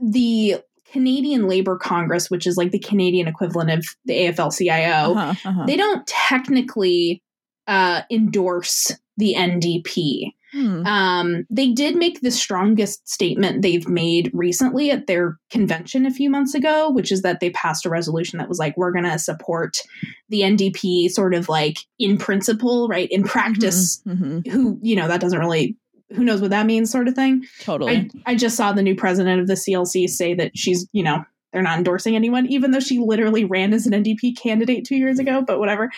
the 0.00 0.56
Canadian 0.90 1.46
Labor 1.48 1.76
Congress, 1.76 2.30
which 2.30 2.46
is 2.46 2.56
like 2.56 2.70
the 2.70 2.78
Canadian 2.78 3.28
equivalent 3.28 3.70
of 3.70 3.84
the 4.06 4.14
AFL-CIO, 4.14 5.14
Uh-huh, 5.14 5.34
uh-huh. 5.48 5.64
they 5.66 5.76
don't 5.76 6.06
technically 6.06 7.22
uh, 7.66 8.02
endorse 8.10 8.92
the 9.16 9.34
NDP. 9.36 10.32
Hmm. 10.52 10.86
Um, 10.86 11.44
they 11.50 11.72
did 11.72 11.96
make 11.96 12.20
the 12.20 12.30
strongest 12.30 13.06
statement 13.08 13.60
they've 13.62 13.88
made 13.88 14.30
recently 14.32 14.90
at 14.90 15.06
their 15.06 15.36
convention 15.50 16.06
a 16.06 16.10
few 16.12 16.30
months 16.30 16.54
ago, 16.54 16.88
which 16.90 17.10
is 17.10 17.22
that 17.22 17.40
they 17.40 17.50
passed 17.50 17.84
a 17.84 17.90
resolution 17.90 18.38
that 18.38 18.48
was 18.48 18.58
like, 18.58 18.74
we're 18.76 18.92
going 18.92 19.04
to 19.04 19.18
support 19.18 19.82
the 20.28 20.42
NDP 20.42 21.10
sort 21.10 21.34
of 21.34 21.48
like 21.48 21.78
in 21.98 22.16
principle, 22.16 22.86
right? 22.88 23.08
In 23.10 23.24
practice, 23.24 24.00
Mhm. 24.06 24.46
who, 24.46 24.78
you 24.82 24.94
know, 24.96 25.08
that 25.08 25.20
doesn't 25.20 25.40
really, 25.40 25.76
who 26.14 26.24
knows 26.24 26.40
what 26.40 26.50
that 26.50 26.66
means, 26.66 26.90
sort 26.90 27.08
of 27.08 27.14
thing. 27.14 27.44
Totally. 27.60 28.10
I, 28.26 28.32
I 28.32 28.34
just 28.34 28.56
saw 28.56 28.72
the 28.72 28.82
new 28.82 28.94
president 28.94 29.40
of 29.40 29.46
the 29.46 29.54
CLC 29.54 30.08
say 30.08 30.34
that 30.34 30.56
she's, 30.56 30.86
you 30.92 31.02
know, 31.02 31.24
they're 31.52 31.62
not 31.62 31.78
endorsing 31.78 32.14
anyone, 32.14 32.46
even 32.46 32.70
though 32.70 32.80
she 32.80 32.98
literally 32.98 33.44
ran 33.44 33.72
as 33.72 33.86
an 33.86 34.04
NDP 34.04 34.36
candidate 34.36 34.84
two 34.84 34.96
years 34.96 35.18
ago, 35.18 35.42
but 35.46 35.58
whatever. 35.58 35.90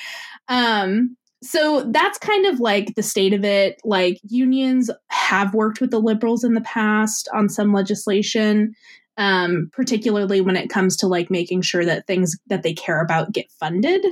Um, 0.49 1.17
so 1.43 1.85
that's 1.91 2.19
kind 2.19 2.47
of 2.47 2.61
like 2.61 2.95
the 2.95 3.03
state 3.03 3.33
of 3.33 3.45
it. 3.45 3.81
Like 3.85 4.21
unions 4.29 4.91
have 5.09 5.55
worked 5.55 5.81
with 5.81 5.91
the 5.91 6.01
liberals 6.01 6.45
in 6.45 6.55
the 6.55 6.61
past 6.63 7.29
on 7.33 7.49
some 7.49 7.73
legislation, 7.73 8.75
um, 9.17 9.71
particularly 9.73 10.41
when 10.41 10.57
it 10.57 10.71
comes 10.71 10.97
to 10.99 11.07
like 11.07 11.31
making 11.31 11.63
sure 11.63 11.85
that 11.85 12.07
things 12.07 12.37
that 12.47 12.63
they 12.63 12.73
care 12.73 13.01
about 13.01 13.33
get 13.33 13.51
funded. 13.53 14.05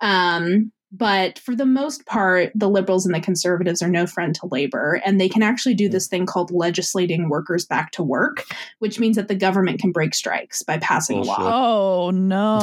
Um, 0.00 0.72
but 0.92 1.38
for 1.38 1.54
the 1.54 1.64
most 1.66 2.04
part, 2.06 2.50
the 2.54 2.68
liberals 2.68 3.06
and 3.06 3.14
the 3.14 3.20
conservatives 3.20 3.80
are 3.80 3.88
no 3.88 4.06
friend 4.06 4.34
to 4.36 4.46
labor, 4.46 5.00
and 5.04 5.20
they 5.20 5.28
can 5.28 5.42
actually 5.42 5.74
do 5.74 5.88
mm. 5.88 5.92
this 5.92 6.08
thing 6.08 6.26
called 6.26 6.50
legislating 6.50 7.28
workers 7.28 7.64
back 7.64 7.92
to 7.92 8.02
work, 8.02 8.44
which 8.80 8.98
means 8.98 9.16
that 9.16 9.28
the 9.28 9.34
government 9.34 9.80
can 9.80 9.92
break 9.92 10.14
strikes 10.14 10.62
by 10.62 10.78
passing 10.78 11.18
a 11.18 11.22
law. 11.22 11.36
Oh 11.38 12.10
no! 12.10 12.58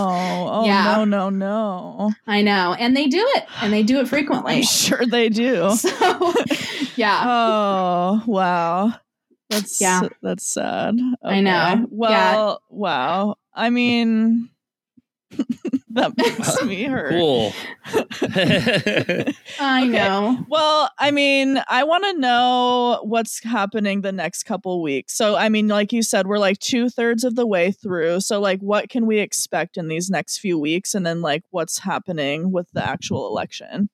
Oh 0.52 0.66
Yeah. 0.66 0.84
no! 0.84 1.06
No! 1.06 1.30
No! 1.30 2.12
I 2.28 2.42
know, 2.42 2.76
and 2.78 2.98
they 2.98 3.08
do 3.08 3.26
it, 3.36 3.46
and 3.62 3.72
they 3.72 3.84
do 3.84 4.00
it 4.00 4.08
frequently. 4.10 4.58
I'm 4.58 4.64
sure 4.64 5.06
they 5.06 5.30
do. 5.30 5.72
So, 5.78 6.34
yeah. 6.96 7.24
Oh 7.26 8.24
wow, 8.26 8.94
that's 9.50 9.80
Yeah. 9.80 10.02
that's 10.22 10.52
sad. 10.52 10.98
I 11.24 11.40
know. 11.40 11.72
Okay. 11.74 11.84
Well, 11.90 12.62
Yeah. 12.70 12.78
wow. 12.78 13.36
I 13.54 13.70
mean, 13.70 14.50
that 15.98 16.16
makes 16.18 16.62
me 16.66 16.84
hurt. 16.86 17.12
Cool. 17.12 17.54
I 19.60 19.84
Okay. 19.86 19.90
know. 19.90 20.46
Well, 20.50 20.90
I 21.00 21.12
mean, 21.12 21.62
I 21.70 21.84
want 21.84 22.04
to 22.06 22.14
know 22.20 23.00
what's 23.04 23.44
happening 23.44 24.02
the 24.02 24.12
next 24.12 24.44
couple 24.44 24.82
weeks. 24.82 25.14
So, 25.14 25.36
I 25.36 25.50
mean, 25.50 25.68
like 25.68 25.92
you 25.92 26.04
said, 26.04 26.28
we're 26.28 26.40
like 26.40 26.60
two 26.60 26.90
thirds 26.90 27.24
of 27.24 27.36
the 27.36 27.48
way 27.48 27.72
through. 27.72 28.22
So, 28.22 28.40
like, 28.40 28.60
what 28.62 28.90
can 28.90 29.06
we 29.06 29.20
expect 29.20 29.78
in 29.78 29.88
these 29.88 30.10
next 30.10 30.38
few 30.40 30.60
weeks? 30.60 30.94
And 30.96 31.06
then, 31.06 31.22
like, 31.22 31.44
what's 31.50 31.80
happening 31.80 32.52
with 32.52 32.70
the 32.74 32.84
actual 32.84 33.28
election? 33.28 33.90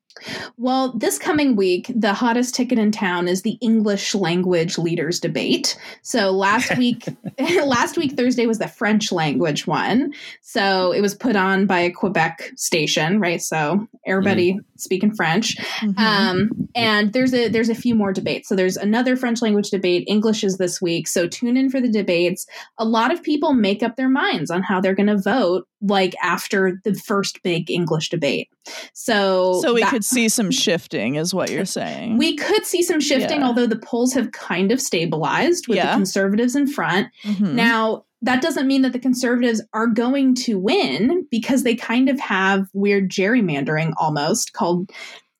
Well, 0.57 0.93
this 0.93 1.17
coming 1.17 1.55
week, 1.55 1.91
the 1.93 2.13
hottest 2.13 2.55
ticket 2.55 2.79
in 2.79 2.91
town 2.91 3.27
is 3.27 3.41
the 3.41 3.57
English 3.61 4.15
language 4.15 4.77
leaders 4.77 5.19
debate. 5.19 5.77
So 6.01 6.31
last 6.31 6.77
week, 6.77 7.05
last 7.65 7.97
week 7.97 8.13
Thursday 8.13 8.45
was 8.45 8.59
the 8.59 8.67
French 8.67 9.11
language 9.11 9.67
one. 9.67 10.13
So 10.41 10.91
it 10.91 11.01
was 11.01 11.15
put 11.15 11.35
on 11.35 11.65
by 11.65 11.79
a 11.79 11.91
Quebec 11.91 12.51
station, 12.55 13.19
right? 13.19 13.41
So 13.41 13.87
everybody 14.05 14.59
speaking 14.77 15.13
French. 15.15 15.57
Mhm. 15.81 15.97
Um, 15.97 16.69
and 16.75 17.13
there's 17.13 17.33
a 17.33 17.47
there's 17.47 17.69
a 17.69 17.75
few 17.75 17.95
more 17.95 18.13
debates. 18.13 18.49
So 18.49 18.55
there's 18.55 18.77
another 18.77 19.15
French 19.15 19.41
language 19.41 19.69
debate. 19.69 20.03
English 20.07 20.43
is 20.43 20.57
this 20.57 20.81
week. 20.81 21.07
So 21.07 21.27
tune 21.27 21.57
in 21.57 21.69
for 21.69 21.81
the 21.81 21.89
debates. 21.89 22.45
A 22.77 22.85
lot 22.85 23.11
of 23.11 23.23
people 23.23 23.53
make 23.53 23.81
up 23.83 23.95
their 23.95 24.09
minds 24.09 24.51
on 24.51 24.61
how 24.63 24.81
they're 24.81 24.95
going 24.95 25.07
to 25.07 25.17
vote, 25.17 25.67
like 25.85 26.15
after 26.23 26.79
the 26.85 26.93
first 26.93 27.43
big 27.43 27.69
English 27.69 28.09
debate. 28.09 28.49
So 28.93 29.59
so 29.61 29.73
we 29.73 29.81
that- 29.81 29.89
could 29.91 30.05
see 30.05 30.29
some 30.29 30.49
shifting, 30.65 31.15
is 31.15 31.33
what 31.33 31.51
you're 31.51 31.65
saying. 31.65 32.17
we 32.17 32.35
could 32.37 32.65
see 32.65 32.81
some 32.81 32.99
shifting, 33.01 33.41
Yeah. 33.41 33.47
although 33.47 33.67
the 33.67 33.77
polls 33.79 34.13
have 34.13 34.31
kind 34.31 34.71
of 34.71 34.81
stabilized 34.81 35.67
with 35.67 35.77
Yeah. 35.77 35.87
the 35.91 35.97
conservatives 35.97 36.55
in 36.55 36.67
front. 36.67 37.07
Mhm. 37.25 37.53
Now, 37.53 38.05
that 38.21 38.41
doesn't 38.41 38.67
mean 38.67 38.83
that 38.83 38.93
the 38.93 38.99
conservatives 38.99 39.61
are 39.73 39.87
going 39.87 40.33
to 40.33 40.57
win 40.57 41.27
because 41.29 41.63
they 41.63 41.75
kind 41.75 42.07
of 42.07 42.17
have 42.21 42.67
weird 42.71 43.09
gerrymandering 43.11 43.91
almost 43.97 44.53
called 44.53 44.89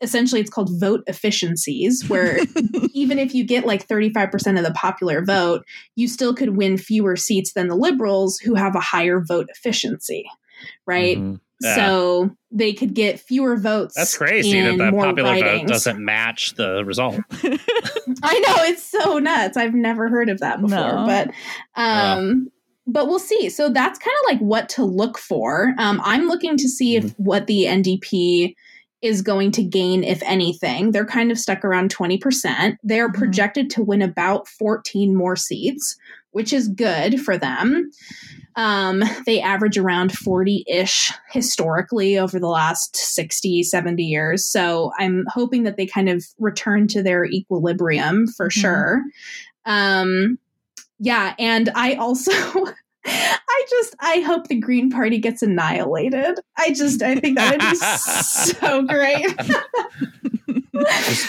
essentially 0.03 0.39
it's 0.41 0.49
called 0.49 0.69
vote 0.79 1.03
efficiencies 1.07 2.07
where 2.09 2.37
even 2.93 3.17
if 3.17 3.33
you 3.33 3.43
get 3.43 3.65
like 3.65 3.87
35% 3.87 4.57
of 4.57 4.63
the 4.63 4.71
popular 4.73 5.23
vote 5.25 5.65
you 5.95 6.07
still 6.07 6.33
could 6.35 6.55
win 6.57 6.77
fewer 6.77 7.15
seats 7.15 7.53
than 7.53 7.67
the 7.69 7.75
liberals 7.75 8.37
who 8.37 8.53
have 8.55 8.75
a 8.75 8.79
higher 8.79 9.19
vote 9.21 9.47
efficiency 9.49 10.25
right 10.85 11.17
Mhm. 11.17 11.39
Yeah. 11.61 11.75
so 11.75 12.31
they 12.51 12.73
could 12.73 12.93
get 12.93 13.21
fewer 13.21 13.55
votes 13.55 13.95
That's 13.95 14.17
crazy 14.17 14.59
that 14.59 14.77
the 14.77 14.91
more 14.91 15.05
popular 15.05 15.39
vote 15.39 15.67
doesn't 15.67 16.03
match 16.03 16.55
the 16.55 16.83
result. 16.83 17.21
I 17.31 18.39
know 18.39 18.63
it's 18.65 18.83
so 18.83 19.17
nuts. 19.19 19.55
I've 19.55 19.73
never 19.73 20.09
heard 20.09 20.29
of 20.29 20.39
that 20.39 20.59
before, 20.61 20.77
No. 20.77 21.05
but 21.07 21.31
um 21.81 22.49
but 22.85 23.07
we'll 23.07 23.19
see. 23.19 23.49
So 23.49 23.69
that's 23.69 23.97
kind 23.97 24.15
of 24.23 24.33
like 24.33 24.39
what 24.41 24.67
to 24.69 24.83
look 24.83 25.17
for. 25.17 25.73
Um 25.77 26.01
I'm 26.03 26.27
looking 26.27 26.57
to 26.57 26.67
see 26.67 26.97
if 26.97 27.11
what 27.17 27.47
the 27.47 27.63
NDP 27.65 28.55
is 29.03 29.21
going 29.21 29.51
to 29.51 29.63
gain 29.63 30.03
if 30.03 30.23
anything. 30.23 30.91
They're 30.91 31.05
kind 31.05 31.31
of 31.31 31.37
stuck 31.37 31.63
around 31.65 31.93
20%. 31.93 32.77
They're 32.83 33.09
Mhm. 33.09 33.13
projected 33.15 33.69
to 33.71 33.83
win 33.83 34.01
about 34.01 34.47
14 34.47 35.15
more 35.15 35.35
seats, 35.35 35.97
which 36.31 36.53
is 36.53 36.67
good 36.69 37.21
for 37.21 37.37
them. 37.37 37.91
Um, 38.55 39.03
they 39.25 39.41
average 39.41 39.77
around 39.77 40.11
40 40.17 40.63
ish 40.67 41.11
historically 41.31 42.17
over 42.17 42.39
the 42.39 42.47
last 42.47 42.95
60, 42.95 43.63
70 43.63 44.03
years. 44.03 44.45
So 44.45 44.91
I'm 44.99 45.25
hoping 45.27 45.63
that 45.63 45.75
they 45.75 45.85
kind 45.85 46.07
of 46.07 46.23
return 46.39 46.87
to 46.89 47.03
their 47.03 47.25
equilibrium 47.25 48.27
for 48.27 48.47
Mhm. 48.47 48.51
sure. 48.51 49.01
Um, 49.65 50.37
yeah. 50.99 51.33
And 51.39 51.69
I 51.75 51.95
also. 51.95 52.31
I 53.05 53.65
just 53.69 53.95
I 53.99 54.19
hope 54.21 54.47
the 54.47 54.55
Green 54.59 54.89
Party 54.89 55.17
gets 55.19 55.41
annihilated. 55.41 56.39
I 56.57 56.71
just 56.73 57.01
I 57.01 57.15
think 57.15 57.37
that 57.37 57.51
would 57.51 57.69
be 57.69 57.75
so 58.59 58.81
great. 58.83 59.35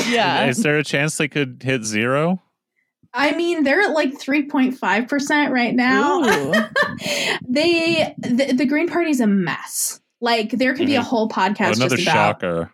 yeah. 0.08 0.46
Is 0.46 0.62
there 0.62 0.78
a 0.78 0.84
chance 0.84 1.16
they 1.16 1.28
could 1.28 1.62
hit 1.62 1.84
zero? 1.84 2.40
I 3.16 3.32
mean, 3.36 3.62
they're 3.62 3.80
at 3.82 3.92
like 3.92 4.12
3.5% 4.18 5.50
right 5.50 5.74
now. 5.74 6.22
They 7.48 8.14
the, 8.18 8.52
the 8.52 8.66
Green 8.66 8.88
Party's 8.88 9.20
a 9.20 9.26
mess. 9.26 10.00
Like 10.20 10.50
there 10.50 10.74
could 10.74 10.86
be 10.86 10.96
a 10.96 11.00
Mhm. 11.00 11.04
whole 11.04 11.24
Oh, 11.30 11.34
podcast 11.34 11.76
another 11.76 11.96
just 11.96 12.08
about 12.08 12.40
shocker. 12.40 12.72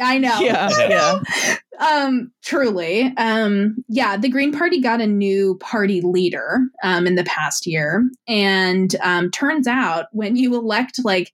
I 0.00 0.18
know. 0.18 0.38
Yeah. 0.40 0.68
Yeah. 0.88 1.56
um 1.78 2.32
truly. 2.42 3.12
Um 3.16 3.84
yeah, 3.88 4.16
the 4.16 4.28
Green 4.28 4.52
Party 4.52 4.80
got 4.80 5.00
a 5.00 5.06
new 5.06 5.56
party 5.58 6.00
leader 6.00 6.60
um 6.82 7.06
in 7.06 7.14
the 7.14 7.24
past 7.24 7.66
year 7.66 8.08
and 8.26 8.94
um 9.02 9.30
turns 9.30 9.66
out 9.66 10.06
when 10.12 10.36
you 10.36 10.54
elect 10.54 11.00
like 11.04 11.32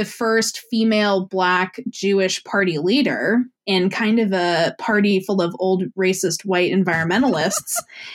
the 0.00 0.04
first 0.06 0.60
female 0.70 1.26
black 1.26 1.78
Jewish 1.90 2.42
party 2.44 2.78
leader 2.78 3.42
in 3.66 3.90
kind 3.90 4.18
of 4.18 4.32
a 4.32 4.74
party 4.78 5.20
full 5.20 5.42
of 5.42 5.54
old 5.58 5.82
racist 5.94 6.42
white 6.46 6.72
environmentalists, 6.72 7.74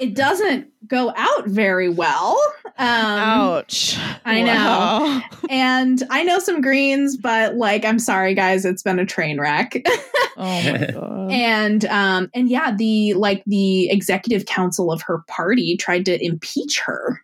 it 0.00 0.14
doesn't 0.14 0.66
go 0.88 1.12
out 1.16 1.46
very 1.46 1.88
well. 1.88 2.36
Um, 2.78 2.88
Ouch. 2.88 3.96
I 4.24 4.42
know. 4.42 4.52
Wow. 4.54 5.22
And 5.48 6.02
I 6.10 6.24
know 6.24 6.40
some 6.40 6.60
Greens, 6.60 7.16
but 7.16 7.54
like, 7.54 7.84
I'm 7.84 8.00
sorry, 8.00 8.34
guys, 8.34 8.64
it's 8.64 8.82
been 8.82 8.98
a 8.98 9.06
train 9.06 9.40
wreck. 9.40 9.76
Oh 10.34 10.72
my 10.72 10.86
god. 10.90 11.30
and 11.30 11.84
um, 11.84 12.30
and 12.34 12.48
yeah, 12.48 12.74
the 12.74 13.12
like 13.14 13.42
the 13.46 13.90
executive 13.90 14.46
council 14.46 14.90
of 14.90 15.02
her 15.02 15.18
party 15.28 15.76
tried 15.76 16.06
to 16.06 16.24
impeach 16.24 16.80
her 16.80 17.20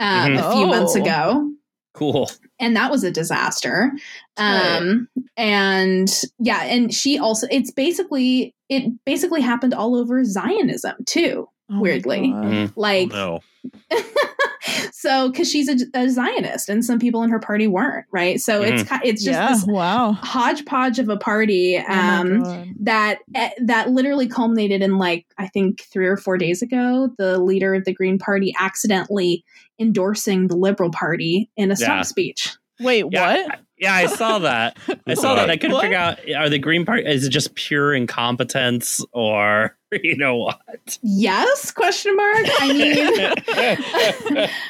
um, 0.00 0.32
Mhm. 0.32 0.38
a 0.40 0.52
few 0.52 0.66
months 0.66 0.96
Oh. 0.96 1.00
ago 1.00 1.50
cool. 1.94 2.30
And 2.60 2.76
that 2.76 2.90
was 2.90 3.04
a 3.04 3.10
disaster 3.10 3.92
um 4.36 5.08
and 5.36 6.22
yeah 6.38 6.62
and 6.64 6.92
she 6.94 7.18
also 7.18 7.46
it's 7.50 7.70
basically 7.70 8.54
it 8.68 8.92
basically 9.04 9.40
happened 9.40 9.74
all 9.74 9.94
over 9.96 10.24
zionism 10.24 10.94
too 11.06 11.48
Oh 11.70 11.80
weirdly. 11.80 12.30
God. 12.30 12.44
Mhm. 12.44 12.72
like 12.76 13.08
no. 13.10 13.40
so 14.92 15.30
because 15.30 15.50
she's 15.50 15.68
a, 15.68 15.76
a 15.94 16.08
zionist 16.08 16.68
and 16.68 16.84
some 16.84 16.98
people 16.98 17.22
in 17.22 17.30
her 17.30 17.38
party 17.38 17.66
weren't 17.66 18.06
right 18.10 18.40
so 18.40 18.62
it's 18.62 18.82
ki- 18.88 18.96
it's 19.04 19.22
just 19.24 19.38
yeah. 19.38 19.48
this 19.52 19.64
Wow. 19.66 20.12
hodgepodge 20.12 20.98
of 20.98 21.08
a 21.08 21.16
party 21.16 21.76
Oh 21.78 21.92
um 21.92 22.42
God. 22.42 22.68
that 22.80 23.18
eh, 23.34 23.50
that 23.64 23.90
literally 23.90 24.28
culminated 24.28 24.82
in 24.82 24.98
like 24.98 25.26
I 25.38 25.46
think 25.48 25.82
three 25.82 26.06
or 26.06 26.16
four 26.16 26.36
days 26.38 26.62
ago, 26.62 27.10
the 27.18 27.38
leader 27.38 27.74
of 27.74 27.84
the 27.84 27.92
Green 27.94 28.18
Party 28.18 28.54
accidentally 28.58 29.44
endorsing 29.78 30.48
the 30.48 30.56
Liberal 30.56 30.90
Party 30.90 31.50
in 31.56 31.70
a 31.70 31.76
stump 31.76 31.98
Yeah. 31.98 32.02
speech. 32.02 32.56
Wait, 32.80 33.04
Yeah, 33.10 33.46
what? 33.48 33.60
Yeah, 33.80 33.94
I 33.94 34.06
saw 34.06 34.38
that. 34.40 34.76
I 35.06 35.14
saw 35.14 35.34
that. 35.36 35.50
I 35.50 35.56
couldn't 35.56 35.74
What? 35.74 35.82
figure 35.82 35.96
out 35.98 36.18
are 36.36 36.48
the 36.48 36.58
Green 36.58 36.84
Party 36.84 37.04
is 37.06 37.24
it 37.24 37.30
just 37.30 37.54
pure 37.54 37.94
incompetence 37.94 39.04
or 39.12 39.76
you 40.02 40.16
know 40.16 40.36
what? 40.36 40.98
Yes? 41.02 41.70
Question 41.70 42.16
mark. 42.16 42.46
I 42.60 42.72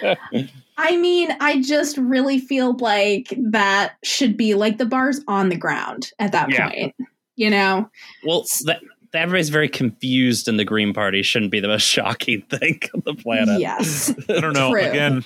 mean, 0.02 0.18
I 0.76 0.96
mean, 0.96 1.36
I 1.40 1.60
just 1.60 1.96
really 1.98 2.38
feel 2.38 2.76
like 2.76 3.34
that 3.36 3.96
should 4.04 4.36
be 4.36 4.54
like 4.54 4.78
the 4.78 4.86
bar's 4.86 5.20
on 5.26 5.48
the 5.48 5.56
ground 5.56 6.12
at 6.18 6.32
that 6.32 6.50
Yeah. 6.50 6.70
point. 6.70 6.94
You 7.36 7.50
know, 7.50 7.88
well, 8.26 8.44
that, 8.64 8.80
everybody's 9.14 9.48
very 9.48 9.68
confused 9.68 10.48
in 10.48 10.56
the 10.56 10.64
Green 10.64 10.92
Party 10.92 11.22
shouldn't 11.22 11.52
be 11.52 11.60
the 11.60 11.68
most 11.68 11.82
shocking 11.86 12.42
thing 12.42 12.80
on 12.94 13.02
the 13.04 13.14
planet. 13.14 13.60
yes, 13.60 14.12
I 14.28 14.40
don't 14.40 14.54
know. 14.54 14.70
True. 14.72 14.80
Again, 14.82 15.24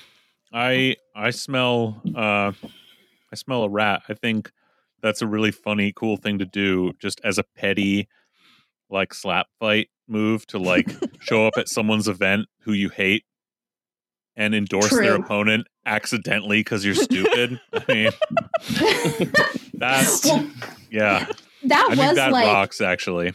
I 0.52 0.96
I 1.16 1.30
smell 1.30 2.00
uh 2.14 2.52
I 3.32 3.36
smell 3.36 3.64
a 3.64 3.68
rat. 3.68 4.02
I 4.08 4.14
think 4.14 4.52
that's 5.02 5.22
a 5.22 5.26
really 5.26 5.50
funny, 5.50 5.92
cool 5.94 6.16
thing 6.16 6.38
to 6.38 6.44
do 6.44 6.92
just 7.00 7.20
as 7.24 7.38
a 7.38 7.44
petty 7.56 8.08
like 8.90 9.14
slap 9.14 9.46
fight 9.58 9.88
move 10.06 10.46
to 10.46 10.58
like 10.58 10.88
show 11.20 11.46
up 11.46 11.54
at 11.56 11.68
someone's 11.68 12.08
event 12.08 12.46
who 12.60 12.72
you 12.72 12.90
hate 12.90 13.24
and 14.36 14.54
endorse 14.54 14.90
their 14.90 15.14
opponent 15.14 15.66
accidentally 15.84 16.60
because 16.60 16.84
you're 16.84 16.94
stupid. 16.94 17.60
I 17.72 17.84
mean 17.88 18.10
that's 19.74 20.24
Well, 20.24 20.50
yeah. 20.90 21.26
that 21.64 21.86
I 21.90 22.06
was 22.08 22.16
that 22.16 22.32
like 22.32 22.46
rocks 22.46 22.80
actually. 22.80 23.32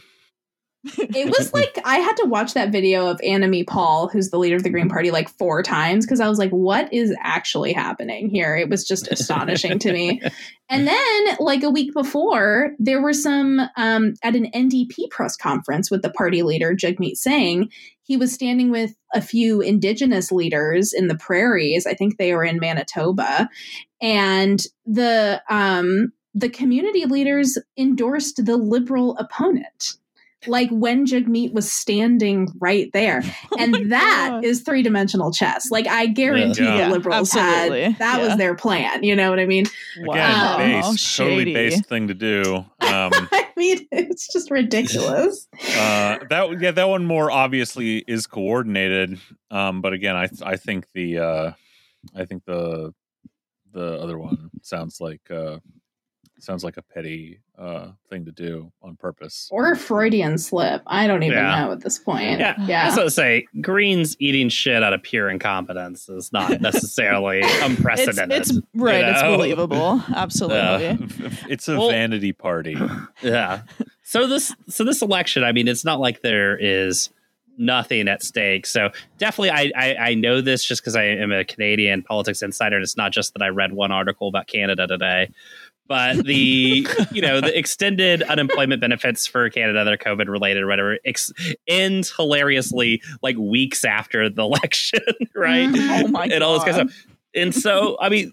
It 0.84 1.26
was 1.26 1.52
like 1.54 1.78
I 1.84 1.98
had 1.98 2.14
to 2.18 2.26
watch 2.26 2.54
that 2.54 2.70
video 2.70 3.06
of 3.08 3.18
Annamie 3.18 3.66
Paul, 3.66 4.08
who's 4.08 4.30
the 4.30 4.38
leader 4.38 4.56
of 4.56 4.62
the 4.62 4.70
Green 4.70 4.88
Party, 4.88 5.10
like 5.10 5.28
four 5.28 5.62
times 5.62 6.06
because 6.06 6.20
I 6.20 6.28
was 6.28 6.38
like, 6.38 6.50
what 6.50 6.92
is 6.92 7.14
actually 7.22 7.72
happening 7.72 8.28
here? 8.28 8.56
It 8.56 8.68
was 8.68 8.86
just 8.86 9.08
astonishing 9.08 9.78
to 9.80 9.92
me. 9.92 10.22
And 10.70 10.86
then, 10.86 11.36
like 11.40 11.62
a 11.62 11.70
week 11.70 11.94
before, 11.94 12.72
there 12.78 13.00
were 13.00 13.14
some 13.14 13.58
um, 13.78 14.12
at 14.22 14.36
an 14.36 14.50
NDP 14.54 15.08
press 15.10 15.34
conference 15.34 15.90
with 15.90 16.02
the 16.02 16.10
party 16.10 16.42
leader, 16.42 16.74
Jagmeet 16.74 17.16
Singh. 17.16 17.70
He 18.02 18.18
was 18.18 18.34
standing 18.34 18.70
with 18.70 18.94
a 19.14 19.22
few 19.22 19.62
indigenous 19.62 20.30
leaders 20.30 20.92
in 20.92 21.08
the 21.08 21.16
prairies. 21.16 21.86
I 21.86 21.94
think 21.94 22.18
they 22.18 22.34
were 22.34 22.44
in 22.44 22.58
Manitoba. 22.58 23.48
And 24.02 24.62
the 24.84 25.42
um, 25.48 26.12
the 26.34 26.50
community 26.50 27.06
leaders 27.06 27.56
endorsed 27.78 28.44
the 28.44 28.58
liberal 28.58 29.16
opponent 29.16 29.96
like 30.46 30.70
when 30.70 31.04
Jagmeet 31.04 31.52
was 31.52 31.70
standing 31.70 32.48
right 32.60 32.90
there. 32.92 33.22
And 33.58 33.74
Oh 33.74 33.78
my 33.80 33.84
that 33.88 34.40
is 34.44 34.60
God. 34.60 34.66
three 34.66 34.82
dimensional 34.82 35.32
chess. 35.32 35.70
Like 35.70 35.86
I 35.88 36.06
guarantee 36.06 36.62
Yeah. 36.64 36.86
the 36.88 36.94
liberals 36.94 37.34
Absolutely. 37.34 37.82
had 37.82 37.98
that 37.98 38.20
was 38.20 38.36
their 38.36 38.54
plan. 38.54 39.02
You 39.02 39.16
know 39.16 39.30
what 39.30 39.40
I 39.40 39.46
mean? 39.46 39.66
Again, 39.96 40.06
Wow. 40.06 40.58
based, 40.58 41.16
totally 41.16 41.38
Shady. 41.40 41.54
based 41.54 41.86
thing 41.86 42.08
to 42.08 42.14
do. 42.14 42.56
Um, 42.56 42.66
I 43.32 43.48
mean, 43.56 43.86
it's 43.90 44.32
just 44.32 44.50
ridiculous. 44.50 45.48
uh, 45.76 46.18
that 46.30 46.56
yeah, 46.60 46.70
that 46.70 46.88
one 46.88 47.04
more 47.04 47.30
obviously 47.32 48.04
is 48.06 48.26
coordinated. 48.28 49.18
Um, 49.50 49.80
but 49.80 49.92
again, 49.92 50.14
I 50.14 50.28
I 50.42 50.56
think 50.56 50.86
the 50.94 51.18
uh, 51.18 51.52
I 52.14 52.24
think 52.26 52.44
the 52.44 52.94
the 53.72 54.00
other 54.00 54.18
one 54.18 54.50
sounds 54.62 55.00
like 55.00 55.28
uh, 55.30 55.58
sounds 56.40 56.62
like 56.64 56.76
a 56.76 56.82
petty 56.82 57.40
uh, 57.58 57.88
thing 58.08 58.24
to 58.24 58.32
do 58.32 58.70
on 58.82 58.96
purpose. 58.96 59.48
Or 59.50 59.72
a 59.72 59.76
Freudian 59.76 60.38
slip. 60.38 60.82
I 60.86 61.06
don't 61.06 61.22
even 61.24 61.38
Yeah. 61.38 61.64
know 61.64 61.72
at 61.72 61.80
this 61.80 61.98
point. 61.98 62.38
Yeah. 62.38 62.54
Yeah. 62.66 62.82
I 62.84 62.86
was 62.86 62.96
gonna 62.96 63.10
say 63.10 63.46
Green's 63.60 64.16
eating 64.20 64.48
shit 64.48 64.82
out 64.82 64.92
of 64.92 65.02
pure 65.02 65.28
incompetence 65.28 66.08
is 66.08 66.32
not 66.32 66.60
necessarily 66.60 67.42
unprecedented. 67.62 68.38
it's 68.40 68.52
right. 68.74 69.04
It's 69.04 69.22
know? 69.22 69.36
believable. 69.36 70.02
Absolutely. 70.14 71.06
it's 71.48 71.68
a 71.68 71.76
Well- 71.78 71.90
vanity 71.90 72.32
party. 72.32 72.76
yeah. 73.22 73.62
So 74.04 74.26
this 74.26 74.54
so 74.68 74.84
this 74.84 75.02
election, 75.02 75.44
I 75.44 75.52
mean, 75.52 75.68
it's 75.68 75.84
not 75.84 76.00
like 76.00 76.22
there 76.22 76.56
is 76.56 77.10
nothing 77.60 78.06
at 78.06 78.22
stake. 78.22 78.64
So 78.66 78.90
definitely, 79.18 79.50
I 79.50 79.72
I, 79.76 79.96
I 80.10 80.14
know 80.14 80.40
this 80.40 80.62
just 80.64 80.80
because 80.80 80.94
I 80.94 81.02
am 81.04 81.32
a 81.32 81.44
Canadian 81.44 82.02
politics 82.04 82.40
insider. 82.40 82.76
And 82.76 82.82
it's 82.84 82.96
not 82.96 83.10
just 83.12 83.32
that 83.34 83.42
I 83.42 83.48
read 83.48 83.72
one 83.72 83.90
article 83.90 84.28
about 84.28 84.46
Canada 84.46 84.86
today. 84.86 85.30
But 85.88 86.24
the 86.26 86.86
you 87.12 87.22
know 87.22 87.40
the 87.40 87.56
extended 87.58 88.22
unemployment 88.22 88.80
benefits 88.80 89.26
for 89.26 89.48
Canada 89.50 89.84
that 89.84 89.92
are 89.92 89.96
COVID 89.96 90.28
related 90.28 90.62
or 90.62 90.66
whatever 90.66 90.98
ex- 91.04 91.32
ends 91.66 92.12
hilariously 92.14 93.02
like 93.22 93.36
weeks 93.36 93.84
after 93.84 94.28
the 94.28 94.42
election, 94.44 95.00
right? 95.34 95.70
Oh 95.74 96.08
my 96.08 96.26
and 96.26 96.44
all 96.44 96.54
this 96.54 96.64
kind 96.64 96.82
of 96.82 96.86
God. 96.88 96.92
stuff. 96.94 97.06
And 97.34 97.54
so 97.54 97.96
I 98.00 98.08
mean, 98.10 98.30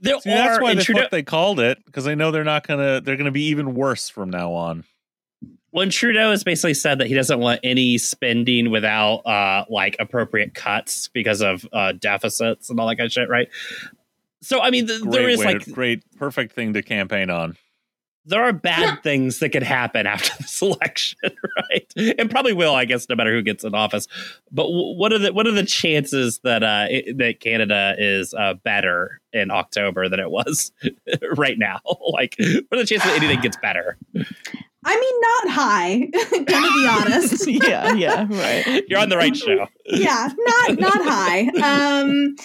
there 0.00 0.18
See, 0.20 0.30
that's 0.30 0.58
are 0.58 0.62
why 0.62 0.72
and 0.72 0.80
the 0.80 1.08
they 1.10 1.22
called 1.22 1.60
it 1.60 1.78
because 1.86 2.04
they 2.04 2.14
know 2.16 2.30
they're 2.32 2.44
not 2.44 2.66
gonna 2.66 3.00
they're 3.00 3.16
gonna 3.16 3.30
be 3.30 3.44
even 3.44 3.74
worse 3.74 4.08
from 4.08 4.30
now 4.30 4.52
on. 4.52 4.84
when 5.70 5.90
Trudeau 5.90 6.30
has 6.30 6.42
basically 6.44 6.74
said 6.74 6.98
that 6.98 7.06
he 7.06 7.14
doesn't 7.14 7.38
want 7.38 7.60
any 7.62 7.98
spending 7.98 8.70
without 8.70 9.18
uh 9.26 9.64
like 9.68 9.96
appropriate 10.00 10.54
cuts 10.54 11.08
because 11.08 11.42
of 11.42 11.64
uh 11.72 11.92
deficits 11.92 12.70
and 12.70 12.80
all 12.80 12.88
that 12.88 12.96
kind 12.96 13.06
of 13.06 13.12
shit, 13.12 13.28
right? 13.28 13.48
So 14.42 14.60
I 14.60 14.70
mean, 14.70 14.86
th- 14.86 15.02
there 15.02 15.28
is 15.28 15.44
like 15.44 15.64
to- 15.64 15.70
great 15.72 16.02
perfect 16.16 16.52
thing 16.54 16.72
to 16.74 16.82
campaign 16.82 17.28
on. 17.30 17.56
there 18.24 18.42
are 18.42 18.52
bad 18.52 19.02
things 19.02 19.38
that 19.40 19.48
could 19.50 19.62
happen 19.62 20.06
after 20.06 20.30
this 20.38 20.60
election, 20.62 21.18
right? 21.70 21.92
And 22.18 22.30
probably 22.30 22.52
will, 22.52 22.74
I 22.74 22.84
guess, 22.84 23.08
no 23.08 23.16
matter 23.16 23.32
who 23.32 23.42
gets 23.42 23.64
in 23.64 23.74
office. 23.74 24.06
But 24.52 24.64
w- 24.64 24.96
what 24.96 25.12
are 25.12 25.18
the 25.18 25.32
what 25.32 25.46
are 25.46 25.52
the 25.52 25.64
chances 25.64 26.38
that 26.44 26.62
uh 26.62 26.86
it, 26.90 27.18
that 27.18 27.40
Canada 27.40 27.94
is 27.98 28.34
uh 28.34 28.54
better 28.54 29.20
in 29.32 29.50
October 29.50 30.08
than 30.08 30.20
it 30.20 30.30
was 30.30 30.70
right 31.36 31.58
now? 31.58 31.80
like, 32.12 32.36
what 32.38 32.78
are 32.78 32.82
the 32.82 32.86
chances 32.86 33.10
that 33.10 33.16
anything 33.22 33.40
gets 33.40 33.56
better? 33.56 33.96
I 34.84 34.94
mean, 34.98 35.20
not 35.20 35.54
high, 35.54 36.06
gonna 36.44 36.72
be 36.74 36.86
honest. 36.88 37.46
yeah. 37.48 37.92
Yeah. 37.94 38.26
Right. 38.30 38.84
You're 38.88 39.00
on 39.00 39.08
the 39.08 39.16
right 39.16 39.36
show. 39.36 39.66
yeah, 39.86 40.28
not 40.38 40.78
not 40.78 41.02
high. 41.04 41.48
Um 41.62 42.36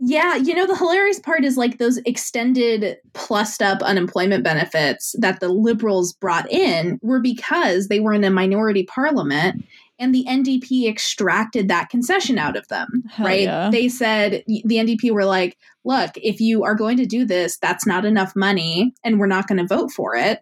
yeah, 0.00 0.36
you 0.36 0.54
know 0.54 0.66
the 0.66 0.76
hilarious 0.76 1.18
part 1.18 1.44
is 1.44 1.56
like 1.56 1.78
those 1.78 1.98
extended 2.04 2.98
plussed 3.14 3.62
up 3.62 3.82
unemployment 3.82 4.44
benefits 4.44 5.16
that 5.18 5.40
the 5.40 5.48
liberals 5.48 6.12
brought 6.12 6.50
in 6.52 7.00
were 7.02 7.20
because 7.20 7.88
they 7.88 8.00
were 8.00 8.12
in 8.12 8.22
a 8.22 8.30
minority 8.30 8.84
parliament 8.84 9.64
and 9.98 10.14
the 10.14 10.24
NDP 10.28 10.88
extracted 10.88 11.66
that 11.68 11.88
concession 11.88 12.38
out 12.38 12.56
of 12.56 12.68
them, 12.68 13.02
Hell 13.10 13.26
right? 13.26 13.42
yeah. 13.42 13.70
They 13.70 13.88
said 13.88 14.44
the 14.46 14.76
NDP 14.76 15.10
were 15.10 15.24
like, 15.24 15.56
"Look, 15.84 16.10
if 16.16 16.40
you 16.40 16.62
are 16.62 16.76
going 16.76 16.96
to 16.98 17.06
do 17.06 17.24
this, 17.24 17.56
that's 17.58 17.86
not 17.86 18.04
enough 18.04 18.36
money 18.36 18.94
and 19.02 19.18
we're 19.18 19.26
not 19.26 19.48
going 19.48 19.58
to 19.58 19.66
vote 19.66 19.90
for 19.90 20.14
it." 20.14 20.40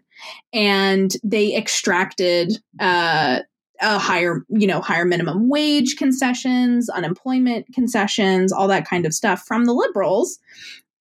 And 0.53 1.13
they 1.23 1.57
extracted 1.57 2.59
uh 2.81 3.41
a 3.83 3.99
higher, 3.99 4.45
you 4.49 4.67
know, 4.67 4.81
higher 4.81 5.05
minimum 5.05 5.51
wage 5.51 5.97
concessions, 5.97 6.89
unemployment 6.89 7.67
concessions, 7.75 8.51
all 8.53 8.69
that 8.69 8.89
kind 8.89 9.05
of 9.05 9.13
stuff 9.13 9.45
from 9.47 9.67
the 9.67 9.75
liberals. 9.75 10.39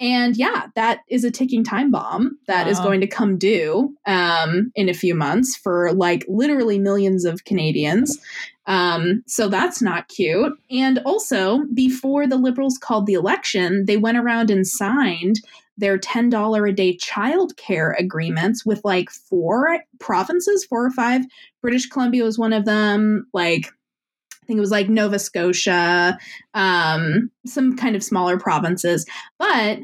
And 0.01 0.35
yeah, 0.35 0.67
that 0.75 0.99
is 1.09 1.23
a 1.23 1.31
ticking 1.31 1.63
time 1.63 1.89
bomb 1.89 2.37
that 2.47 2.67
is 2.67 2.77
Wow. 2.79 2.83
going 2.83 3.01
to 3.01 3.07
come 3.07 3.37
due 3.37 3.95
um, 4.05 4.71
in 4.75 4.89
a 4.89 4.93
few 4.93 5.15
months 5.15 5.55
for 5.55 5.93
like 5.93 6.25
literally 6.27 6.77
millions 6.79 7.23
of 7.23 7.45
Canadians. 7.45 8.19
Um, 8.67 9.23
so 9.25 9.47
that's 9.47 9.81
not 9.81 10.09
cute. 10.09 10.51
And 10.69 10.99
also, 11.05 11.63
before 11.73 12.27
the 12.27 12.35
Liberals 12.35 12.77
called 12.77 13.05
the 13.05 13.13
election, 13.13 13.85
they 13.85 13.95
went 13.95 14.17
around 14.17 14.49
and 14.49 14.67
signed 14.67 15.39
their 15.77 15.97
$10 15.97 16.69
a 16.69 16.73
day 16.73 16.97
childcare 16.97 17.93
agreements 17.99 18.65
with 18.65 18.81
like 18.83 19.09
four 19.09 19.79
provinces, 19.99 20.65
four 20.65 20.85
or 20.85 20.91
five. 20.91 21.23
British 21.61 21.87
Columbia 21.87 22.23
was 22.23 22.39
one 22.39 22.53
of 22.53 22.65
them. 22.65 23.27
Like, 23.33 23.67
I 23.67 24.45
think 24.45 24.57
it 24.57 24.61
was 24.61 24.71
like 24.71 24.89
Nova 24.89 25.19
Scotia, 25.19 26.17
um, 26.53 27.31
some 27.45 27.75
kind 27.75 27.95
of 27.95 28.03
smaller 28.03 28.37
provinces. 28.37 29.05
But 29.39 29.79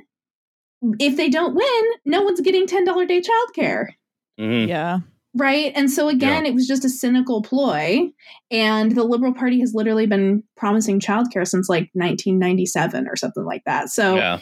if 0.99 1.17
they 1.17 1.29
don't 1.29 1.55
win, 1.55 1.83
no 2.05 2.21
one's 2.21 2.41
getting 2.41 2.67
$10 2.67 3.01
a 3.01 3.05
day 3.07 3.21
childcare. 3.21 3.87
Mhm. 4.39 4.67
Yeah. 4.67 4.99
Right. 5.33 5.71
And 5.75 5.89
so 5.89 6.09
again, 6.09 6.45
it 6.45 6.53
was 6.53 6.67
just 6.67 6.83
a 6.83 6.89
cynical 6.89 7.41
ploy. 7.41 8.09
And 8.49 8.91
the 8.93 9.03
Liberal 9.03 9.33
Party 9.33 9.61
has 9.61 9.73
literally 9.73 10.05
been 10.05 10.43
promising 10.57 10.99
childcare 10.99 11.47
since 11.47 11.69
like 11.69 11.89
1997 11.93 13.07
or 13.07 13.15
something 13.15 13.45
like 13.45 13.63
that. 13.65 13.89
So 13.89 14.15
Yeah. 14.15 14.39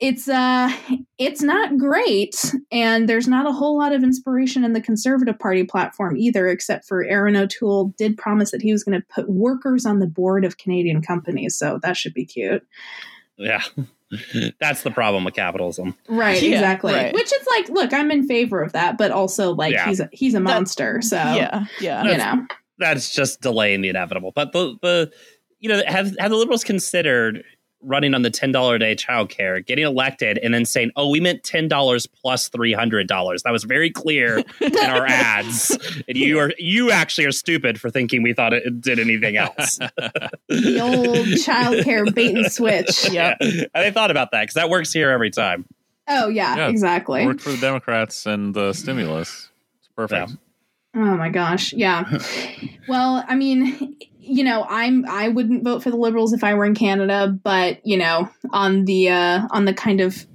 It's 0.00 0.28
uh 0.28 0.70
it's 1.18 1.40
not 1.40 1.78
great. 1.78 2.52
And 2.72 3.08
there's 3.08 3.28
not 3.28 3.46
a 3.46 3.52
whole 3.52 3.78
lot 3.78 3.92
of 3.92 4.02
inspiration 4.02 4.64
in 4.64 4.72
the 4.72 4.80
Conservative 4.80 5.38
Party 5.38 5.62
platform 5.64 6.16
either, 6.16 6.48
except 6.48 6.84
for 6.86 7.04
Erin 7.04 7.36
O'Toole 7.36 7.94
did 7.96 8.18
promise 8.18 8.50
that 8.50 8.60
he 8.60 8.72
was 8.72 8.82
going 8.84 9.00
to 9.00 9.06
put 9.08 9.28
workers 9.30 9.86
on 9.86 10.00
the 10.00 10.06
board 10.06 10.44
of 10.44 10.58
Canadian 10.58 11.00
companies. 11.00 11.56
So 11.56 11.78
that 11.82 11.96
should 11.96 12.12
be 12.12 12.24
cute. 12.24 12.66
Yeah. 13.36 13.62
That's 14.60 14.82
the 14.82 14.90
problem 14.90 15.24
with 15.24 15.34
capitalism. 15.34 15.94
Right, 16.08 16.40
Yeah, 16.42 16.50
exactly. 16.56 16.92
right. 16.92 17.12
Which 17.14 17.32
is 17.32 17.46
like, 17.56 17.68
look, 17.68 17.92
I'm 17.92 18.10
in 18.10 18.26
favor 18.28 18.62
of 18.62 18.72
that, 18.72 18.98
but 18.98 19.10
also 19.10 19.52
like 19.54 19.72
Yeah. 19.72 19.86
he's 19.86 20.00
a 20.00 20.08
he's 20.12 20.34
a 20.34 20.38
That- 20.38 20.42
monster. 20.44 21.02
So 21.02 21.16
Yeah. 21.16 21.64
Yeah. 21.80 22.04
you 22.04 22.18
know. 22.18 22.46
That's 22.78 23.14
just 23.14 23.40
delaying 23.40 23.80
the 23.80 23.88
inevitable. 23.88 24.32
But 24.34 24.52
the 24.52 24.76
the 24.82 25.12
you 25.60 25.68
know 25.68 25.82
have 25.86 26.14
have 26.18 26.30
the 26.30 26.36
liberals 26.36 26.64
considered 26.64 27.44
running 27.84 28.14
on 28.14 28.22
the 28.22 28.30
ten 28.30 28.52
dollar 28.52 28.76
a 28.76 28.78
day 28.78 28.94
childcare, 28.94 29.64
getting 29.64 29.84
elected, 29.84 30.38
and 30.38 30.52
then 30.52 30.64
saying, 30.64 30.90
"Oh, 30.96 31.08
we 31.10 31.20
meant 31.20 31.42
ten 31.44 31.68
dollars 31.68 32.06
plus 32.06 32.48
three 32.48 32.72
hundred 32.72 33.06
dollars." 33.06 33.42
That 33.42 33.52
was 33.52 33.64
very 33.64 33.90
clear 33.90 34.42
in 34.60 34.76
our 34.76 35.06
ads, 35.06 35.76
and 36.08 36.16
you 36.16 36.38
are 36.38 36.52
you 36.58 36.90
actually 36.90 37.26
are 37.26 37.32
stupid 37.32 37.80
for 37.80 37.90
thinking 37.90 38.22
we 38.22 38.32
thought 38.32 38.52
it 38.52 38.80
did 38.80 38.98
anything 38.98 39.36
else. 39.36 39.78
the 40.48 40.80
old 40.80 41.26
childcare 41.44 42.12
bait 42.14 42.36
and 42.36 42.50
switch. 42.50 43.10
Yep. 43.10 43.36
And 43.40 43.68
they 43.74 43.90
thought 43.90 44.10
about 44.10 44.30
that 44.32 44.42
because 44.42 44.54
that 44.54 44.68
works 44.68 44.92
here 44.92 45.10
every 45.10 45.30
time. 45.30 45.66
Oh 46.08 46.28
yeah, 46.28 46.56
Yeah, 46.56 46.68
exactly. 46.68 47.24
Worked 47.24 47.40
for 47.40 47.50
the 47.50 47.58
Democrats 47.58 48.26
and 48.26 48.54
the 48.54 48.72
stimulus. 48.72 49.50
It's 49.78 49.88
perfect. 49.96 50.36
Oh 50.96 51.16
my 51.16 51.28
gosh, 51.28 51.72
yeah. 51.72 52.20
well, 52.88 53.24
I 53.26 53.34
mean, 53.34 53.96
you 54.26 54.44
know, 54.44 54.64
I'm 54.68 55.04
I 55.06 55.28
wouldn't 55.28 55.64
vote 55.64 55.82
for 55.82 55.90
the 55.90 55.96
liberals 55.96 56.32
if 56.32 56.42
I 56.44 56.54
were 56.54 56.64
in 56.64 56.74
Canada, 56.74 57.28
but 57.42 57.84
you 57.86 57.96
know, 57.96 58.28
on 58.50 58.84
the 58.84 59.10
uh 59.10 59.42
on 59.50 59.64
the 59.64 59.74
kind 59.74 60.00
of 60.00 60.26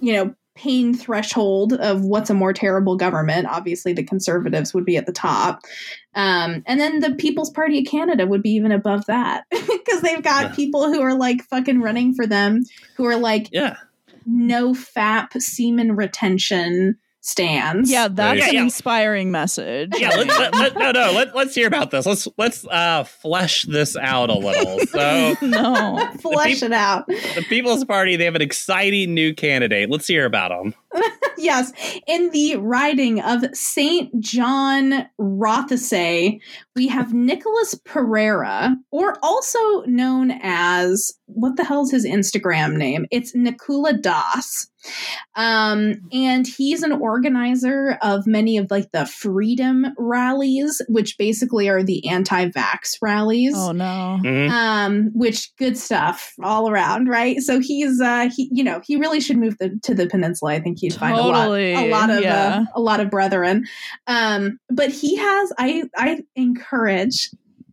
you 0.00 0.12
know, 0.14 0.34
pain 0.56 0.94
threshold 0.94 1.72
of 1.74 2.02
what's 2.04 2.30
a 2.30 2.34
more 2.34 2.52
terrible 2.52 2.96
government, 2.96 3.46
obviously 3.46 3.92
the 3.92 4.02
conservatives 4.02 4.74
would 4.74 4.84
be 4.84 4.96
at 4.96 5.06
the 5.06 5.12
top. 5.12 5.60
Um 6.14 6.62
and 6.66 6.80
then 6.80 7.00
the 7.00 7.14
People's 7.14 7.50
Party 7.50 7.78
of 7.80 7.86
Canada 7.86 8.26
would 8.26 8.42
be 8.42 8.50
even 8.50 8.72
above 8.72 9.06
that 9.06 9.44
because 9.50 10.02
they've 10.02 10.22
got 10.22 10.50
Yeah. 10.50 10.54
people 10.54 10.92
who 10.92 11.00
are 11.00 11.14
like 11.14 11.42
fucking 11.44 11.80
running 11.80 12.14
for 12.14 12.26
them 12.26 12.62
who 12.96 13.04
are 13.06 13.16
like 13.16 13.48
Yeah. 13.52 13.76
no 14.26 14.72
fap 14.74 15.40
semen 15.40 15.96
retention 15.96 16.96
stands. 17.22 17.90
Yeah, 17.90 18.08
that's 18.08 18.38
Yeah, 18.38 18.48
an 18.48 18.54
yeah. 18.54 18.62
inspiring 18.62 19.30
message. 19.30 19.90
yeah, 19.98 20.08
let's, 20.10 20.38
let, 20.38 20.54
let- 20.54 20.74
no, 20.76 20.90
no. 20.92 21.12
Let, 21.12 21.34
let's 21.36 21.54
hear 21.54 21.66
about 21.66 21.90
this. 21.90 22.06
Let's 22.06 22.26
let's 22.38 22.66
uh, 22.66 23.04
flesh 23.04 23.64
this 23.64 23.96
out 23.96 24.30
a 24.30 24.34
little. 24.34 24.78
So, 24.90 25.36
no. 25.42 26.08
Flesh 26.20 26.62
it 26.62 26.72
out. 26.72 27.06
the 27.06 27.44
People's 27.48 27.84
Party 27.84 28.16
they 28.16 28.24
have 28.24 28.34
an 28.34 28.42
exciting 28.42 29.14
new 29.14 29.32
candidate. 29.34 29.88
Let's 29.90 30.06
hear 30.06 30.24
about 30.26 30.48
them. 30.50 30.74
yes, 31.38 31.72
in 32.08 32.30
the 32.30 32.56
riding 32.56 33.20
of 33.20 33.44
St. 33.52 34.18
John 34.20 35.06
Rothesay, 35.20 36.40
we 36.74 36.88
have 36.88 37.12
Nicholas 37.14 37.74
Pereira, 37.84 38.76
or 38.90 39.18
also 39.22 39.82
known 39.82 40.32
as 40.42 41.12
what 41.26 41.56
the 41.56 41.64
hell's 41.64 41.90
his 41.92 42.04
Instagram 42.06 42.76
name? 42.76 43.06
It's 43.10 43.32
Nikula 43.32 44.00
Das. 44.00 44.68
Um, 45.34 45.94
and 46.12 46.46
he's 46.46 46.82
an 46.82 46.92
organizer 46.92 47.98
of 48.02 48.26
many 48.26 48.56
of 48.58 48.70
like 48.70 48.90
the 48.92 49.06
freedom 49.06 49.86
rallies, 49.98 50.80
which 50.88 51.16
basically 51.18 51.68
are 51.68 51.82
the 51.82 52.08
anti-vax 52.08 52.96
rallies 53.02 53.54
Oh 53.56 53.72
no. 53.72 54.18
Mhm. 54.22 54.50
um 54.50 55.10
which 55.14 55.54
good 55.56 55.76
stuff 55.76 56.32
all 56.42 56.70
around 56.70 57.08
right 57.08 57.40
so 57.40 57.60
he's 57.60 58.00
uh 58.00 58.28
he 58.34 58.48
you 58.52 58.64
know 58.64 58.80
he 58.84 58.96
really 58.96 59.20
should 59.20 59.36
move 59.36 59.56
the, 59.58 59.78
to 59.82 59.94
the 59.94 60.06
peninsula 60.06 60.52
i 60.52 60.60
think 60.60 60.78
he'd 60.80 60.94
find 60.94 61.16
Totally, 61.16 61.72
a 61.72 61.76
lot 61.76 61.84
a 61.84 61.90
lot 61.90 62.10
of 62.10 62.22
yeah. 62.22 62.60
uh, 62.60 62.64
a 62.74 62.80
lot 62.80 63.00
of 63.00 63.10
brethren 63.10 63.64
um 64.06 64.58
but 64.68 64.90
he 64.90 65.16
has 65.16 65.52
i 65.58 65.84
i 65.96 66.22
encourage 66.36 67.30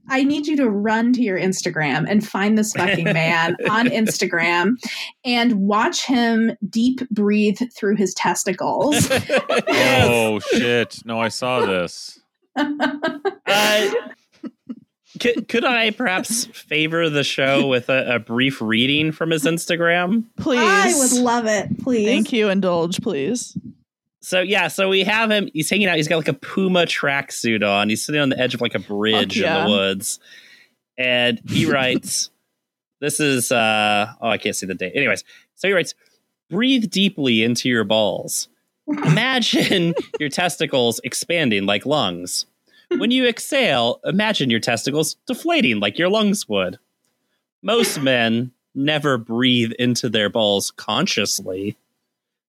I 0.10 0.24
need 0.24 0.47
you 0.47 0.55
to 0.58 0.70
run 0.70 1.14
to 1.14 1.22
your 1.22 1.39
Instagram 1.39 2.05
and 2.10 2.26
find 2.26 2.58
this 2.58 2.74
fucking 2.74 3.05
man 3.05 3.55
on 3.70 3.88
Instagram 3.88 4.74
and 5.26 5.53
watch 5.53 6.05
him 6.05 6.51
deep 6.70 7.08
breathe 7.10 7.60
through 7.76 7.95
his 7.95 8.14
testicles. 8.14 9.10
Oh 9.70 10.39
shit! 10.39 11.01
No, 11.05 11.20
I 11.20 11.30
saw 11.30 11.66
this. 11.66 12.20
Uh, 13.49 13.89
could, 15.20 15.47
could 15.47 15.64
I 15.64 15.91
perhaps 15.91 16.45
favor 16.45 17.10
the 17.10 17.24
show 17.24 17.68
with 17.68 17.89
a, 17.89 18.16
a 18.16 18.20
brief 18.20 18.62
reading 18.62 19.12
from 19.12 19.32
his 19.32 19.45
Instagram? 19.45 20.26
Please. 20.38 20.60
I 20.62 20.93
would 20.97 21.24
love 21.24 21.45
it. 21.45 21.80
Please. 21.80 22.05
Thank 22.05 22.34
you. 22.34 22.49
Indulge, 22.49 23.01
please. 23.01 23.58
So 24.28 24.41
yeah, 24.41 24.67
so 24.67 24.89
we 24.89 25.05
have 25.05 25.32
him. 25.32 25.47
He's 25.53 25.69
hanging 25.69 25.88
out. 25.88 25.95
He's 25.95 26.09
got 26.09 26.17
like 26.17 26.28
a 26.28 26.34
Puma 26.34 26.82
tracksuit 26.82 27.65
on. 27.65 27.88
He's 27.88 28.05
sitting 28.05 28.19
on 28.19 28.28
the 28.28 28.38
edge 28.38 28.53
of 28.53 28.59
like 28.59 28.75
a 28.75 28.80
bridge 28.80 29.38
yeah. 29.38 29.59
in 29.59 29.63
the 29.63 29.71
woods, 29.71 30.19
and 30.97 31.39
he 31.47 31.65
writes, 31.71 32.30
"This 32.99 33.21
is 33.21 33.53
uh 33.53 34.11
oh, 34.19 34.28
I 34.28 34.38
can't 34.38 34.53
see 34.53 34.65
the 34.65 34.73
date. 34.73 34.91
Anyways, 34.97 35.23
so 35.55 35.69
he 35.69 35.73
writes, 35.73 35.93
breathe 36.49 36.89
deeply 36.89 37.41
into 37.41 37.69
your 37.69 37.86
balls. 37.86 38.49
Imagine 38.88 39.93
your 40.19 40.28
testicles 40.28 40.99
expanding 41.05 41.65
like 41.65 41.86
lungs. 41.86 42.47
When 42.97 43.11
you 43.11 43.25
exhale, 43.25 44.01
imagine 44.03 44.49
your 44.49 44.59
testicles 44.59 45.15
deflating 45.25 45.80
like 45.80 45.97
your 45.97 46.09
lungs 46.09 46.49
would. 46.49 46.80
Most 47.63 48.01
men 48.01 48.51
never 48.75 49.17
breathe 49.17 49.71
into 49.80 50.09
their 50.09 50.30
balls 50.30 50.71
consciously. 50.71 51.78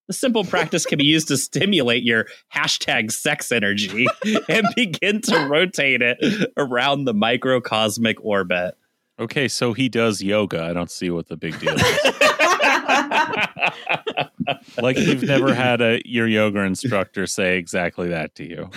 The 0.09 0.13
simple 0.13 0.43
practice 0.43 0.87
can 0.87 0.97
be 0.97 1.05
used 1.05 1.27
to 1.27 1.37
stimulate 1.37 2.01
your 2.01 2.25
hashtag 2.51 3.11
sex 3.11 3.51
energy 3.51 4.07
and 4.49 4.65
begin 4.75 5.21
to 5.21 5.45
rotate 5.47 6.01
it 6.01 6.17
around 6.57 7.05
the 7.05 7.13
microcosmic 7.13 8.15
orbit. 8.25 8.73
Okay, 9.19 9.47
so 9.47 9.73
he 9.73 9.87
does 9.87 10.23
yoga. 10.23 10.63
I 10.63 10.73
don't 10.73 10.89
see 10.89 11.11
what 11.11 11.27
the 11.27 11.37
big 11.37 11.59
deal 11.59 11.75
is. 11.75 11.81
like 14.81 14.97
you've 14.97 15.21
never 15.23 15.53
had 15.53 15.79
a 15.81 16.01
your 16.05 16.25
yoga 16.27 16.61
instructor 16.61 17.27
say 17.27 17.57
exactly 17.59 18.09
that 18.09 18.33
to 18.35 18.49
you. 18.49 18.69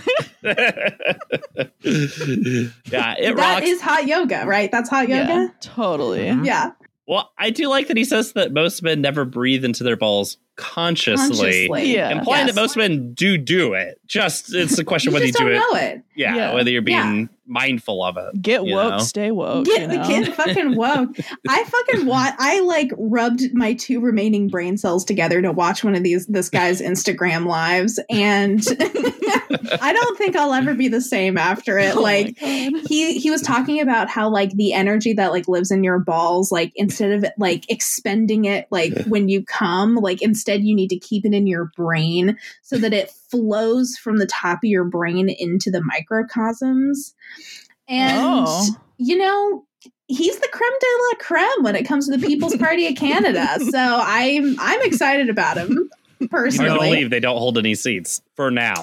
yeah, 0.42 0.90
it 3.18 3.36
That 3.36 3.36
rocks. 3.36 3.66
is 3.66 3.80
hot 3.80 4.06
yoga, 4.06 4.44
right? 4.46 4.70
That's 4.70 4.90
hot 4.90 5.08
Yeah, 5.08 5.28
yoga. 5.28 5.54
totally. 5.60 6.24
Mhm. 6.26 6.44
Yeah. 6.44 6.72
well, 7.06 7.32
I 7.38 7.48
do 7.50 7.68
like 7.68 7.88
that 7.88 7.96
he 7.96 8.04
says 8.04 8.32
that 8.34 8.52
most 8.52 8.82
men 8.82 9.00
never 9.00 9.24
breathe 9.24 9.64
into 9.64 9.82
their 9.84 9.96
balls 9.96 10.36
consciously, 10.56 11.36
Consciously. 11.68 11.94
Yeah. 11.94 12.10
implying 12.10 12.46
Yes. 12.46 12.54
that 12.54 12.60
most 12.60 12.76
men 12.76 13.14
do 13.14 13.38
do 13.38 13.72
it. 13.74 13.98
Just 14.06 14.54
it's 14.54 14.78
a 14.78 14.84
question 14.84 15.10
You 15.10 15.14
whether 15.14 15.26
you 15.26 15.32
just 15.32 15.38
do 15.38 15.48
don't 15.48 15.54
it. 15.54 15.58
know 15.58 15.78
it. 15.78 16.02
Yeah, 16.14 16.36
Yeah. 16.36 16.54
whether 16.54 16.70
you're 16.70 16.82
being 16.82 17.20
Yeah. 17.20 17.26
mindful 17.46 18.04
of 18.04 18.18
it. 18.18 18.42
Get 18.42 18.62
woke, 18.64 18.90
know? 18.92 18.98
stay 18.98 19.30
woke. 19.30 19.64
Get 19.64 19.82
you 19.82 19.86
the 19.88 19.96
know? 19.96 20.06
kid 20.06 20.34
fucking 20.34 20.76
woke. 20.76 21.16
I 21.48 21.64
fucking 21.64 22.06
want. 22.06 22.34
I 22.38 22.60
like 22.60 22.90
rubbed 22.98 23.42
my 23.54 23.72
two 23.72 24.00
remaining 24.00 24.48
brain 24.48 24.76
cells 24.76 25.04
together 25.06 25.40
to 25.40 25.50
watch 25.52 25.82
one 25.82 25.94
of 25.94 26.02
these 26.02 26.26
this 26.26 26.50
guy's 26.50 26.82
Instagram 26.82 27.46
lives, 27.46 27.98
and 28.10 28.62
I 29.80 29.92
don't 29.92 30.18
think 30.18 30.36
I'll 30.36 30.52
ever 30.52 30.74
be 30.74 30.88
the 30.88 31.00
same 31.00 31.38
after 31.38 31.78
it. 31.78 31.94
Oh 32.02 32.02
like 32.02 32.38
he 32.38 33.18
he 33.18 33.30
was 33.30 33.40
talking 33.42 33.80
about 33.80 34.08
how 34.08 34.28
like 34.28 34.50
the 34.52 34.72
energy 34.72 35.12
that 35.14 35.30
like 35.32 35.48
lives 35.48 35.70
in 35.70 35.82
your 35.84 35.98
balls, 35.98 36.50
like 36.52 36.72
instead 36.74 37.12
of 37.12 37.24
it 37.24 37.32
like 37.38 37.64
expending 37.70 38.44
it 38.44 38.66
like 38.70 38.92
when 39.06 39.28
you 39.28 39.42
come, 39.44 39.96
like 39.96 40.20
instead 40.22 40.41
you 40.50 40.74
need 40.74 40.88
to 40.88 40.98
keep 40.98 41.24
it 41.24 41.32
in 41.34 41.46
your 41.46 41.70
brain 41.76 42.36
so 42.62 42.76
that 42.78 42.92
it 42.92 43.10
flows 43.30 43.96
from 43.96 44.18
the 44.18 44.26
top 44.26 44.58
of 44.58 44.64
your 44.68 44.84
brain 44.84 45.28
into 45.28 45.70
the 45.70 45.82
microcosms. 45.82 47.14
And 47.88 48.18
Oh. 48.46 48.66
you 48.98 49.16
know, 49.16 49.64
he's 50.08 50.38
the 50.38 50.48
creme 50.52 50.78
de 50.80 50.86
la 51.10 51.18
creme 51.18 51.62
when 51.64 51.76
it 51.76 51.84
comes 51.86 52.08
to 52.08 52.16
the 52.16 52.24
People's 52.26 52.56
Party 52.58 52.86
of 52.86 52.94
Canada. 52.96 53.58
So 53.70 53.78
I'm 54.04 54.56
I'm 54.60 54.82
excited 54.82 55.28
about 55.28 55.56
him 55.58 55.90
Hard 56.20 56.20
to 56.20 56.28
personally. 56.28 56.78
believe 56.90 57.10
they 57.10 57.18
don't 57.18 57.38
hold 57.38 57.58
any 57.58 57.74
seats 57.74 58.22
for 58.36 58.50
now. 58.50 58.74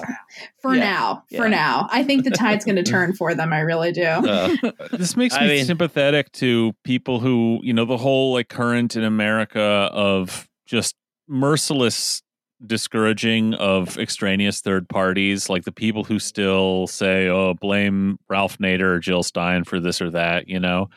For 0.60 0.74
Yeah. 0.74 0.80
now, 0.84 1.24
Yeah. 1.30 1.38
for 1.40 1.48
now, 1.48 1.88
I 1.90 2.02
think 2.04 2.24
the 2.24 2.30
tide's 2.30 2.64
going 2.66 2.76
to 2.82 2.82
turn 2.82 3.14
for 3.14 3.34
them. 3.34 3.52
I 3.52 3.60
really 3.60 3.92
do. 3.92 4.02
Uh, 4.02 4.56
This 4.92 5.16
makes 5.16 5.34
I 5.34 5.42
me 5.42 5.48
mean- 5.48 5.64
sympathetic 5.64 6.30
to 6.32 6.74
people 6.84 7.18
who, 7.20 7.60
you 7.62 7.72
know, 7.72 7.86
the 7.86 7.96
whole 7.96 8.34
like 8.34 8.48
current 8.50 8.94
in 8.94 9.04
America 9.04 9.60
of 9.92 10.48
just 10.66 10.94
merciless 11.30 12.22
discouraging 12.66 13.54
of 13.54 13.96
extraneous 13.98 14.60
third 14.60 14.88
parties, 14.88 15.48
like 15.48 15.64
the 15.64 15.72
people 15.72 16.04
who 16.04 16.18
still 16.18 16.86
say, 16.86 17.28
"Oh, 17.28 17.54
blame 17.54 18.18
Ralph 18.28 18.58
Nader 18.58 18.82
or 18.82 18.98
Jill 18.98 19.22
Stein 19.22 19.64
for 19.64 19.80
this 19.80 20.02
or 20.02 20.10
that," 20.10 20.48
you 20.48 20.60
know. 20.60 20.88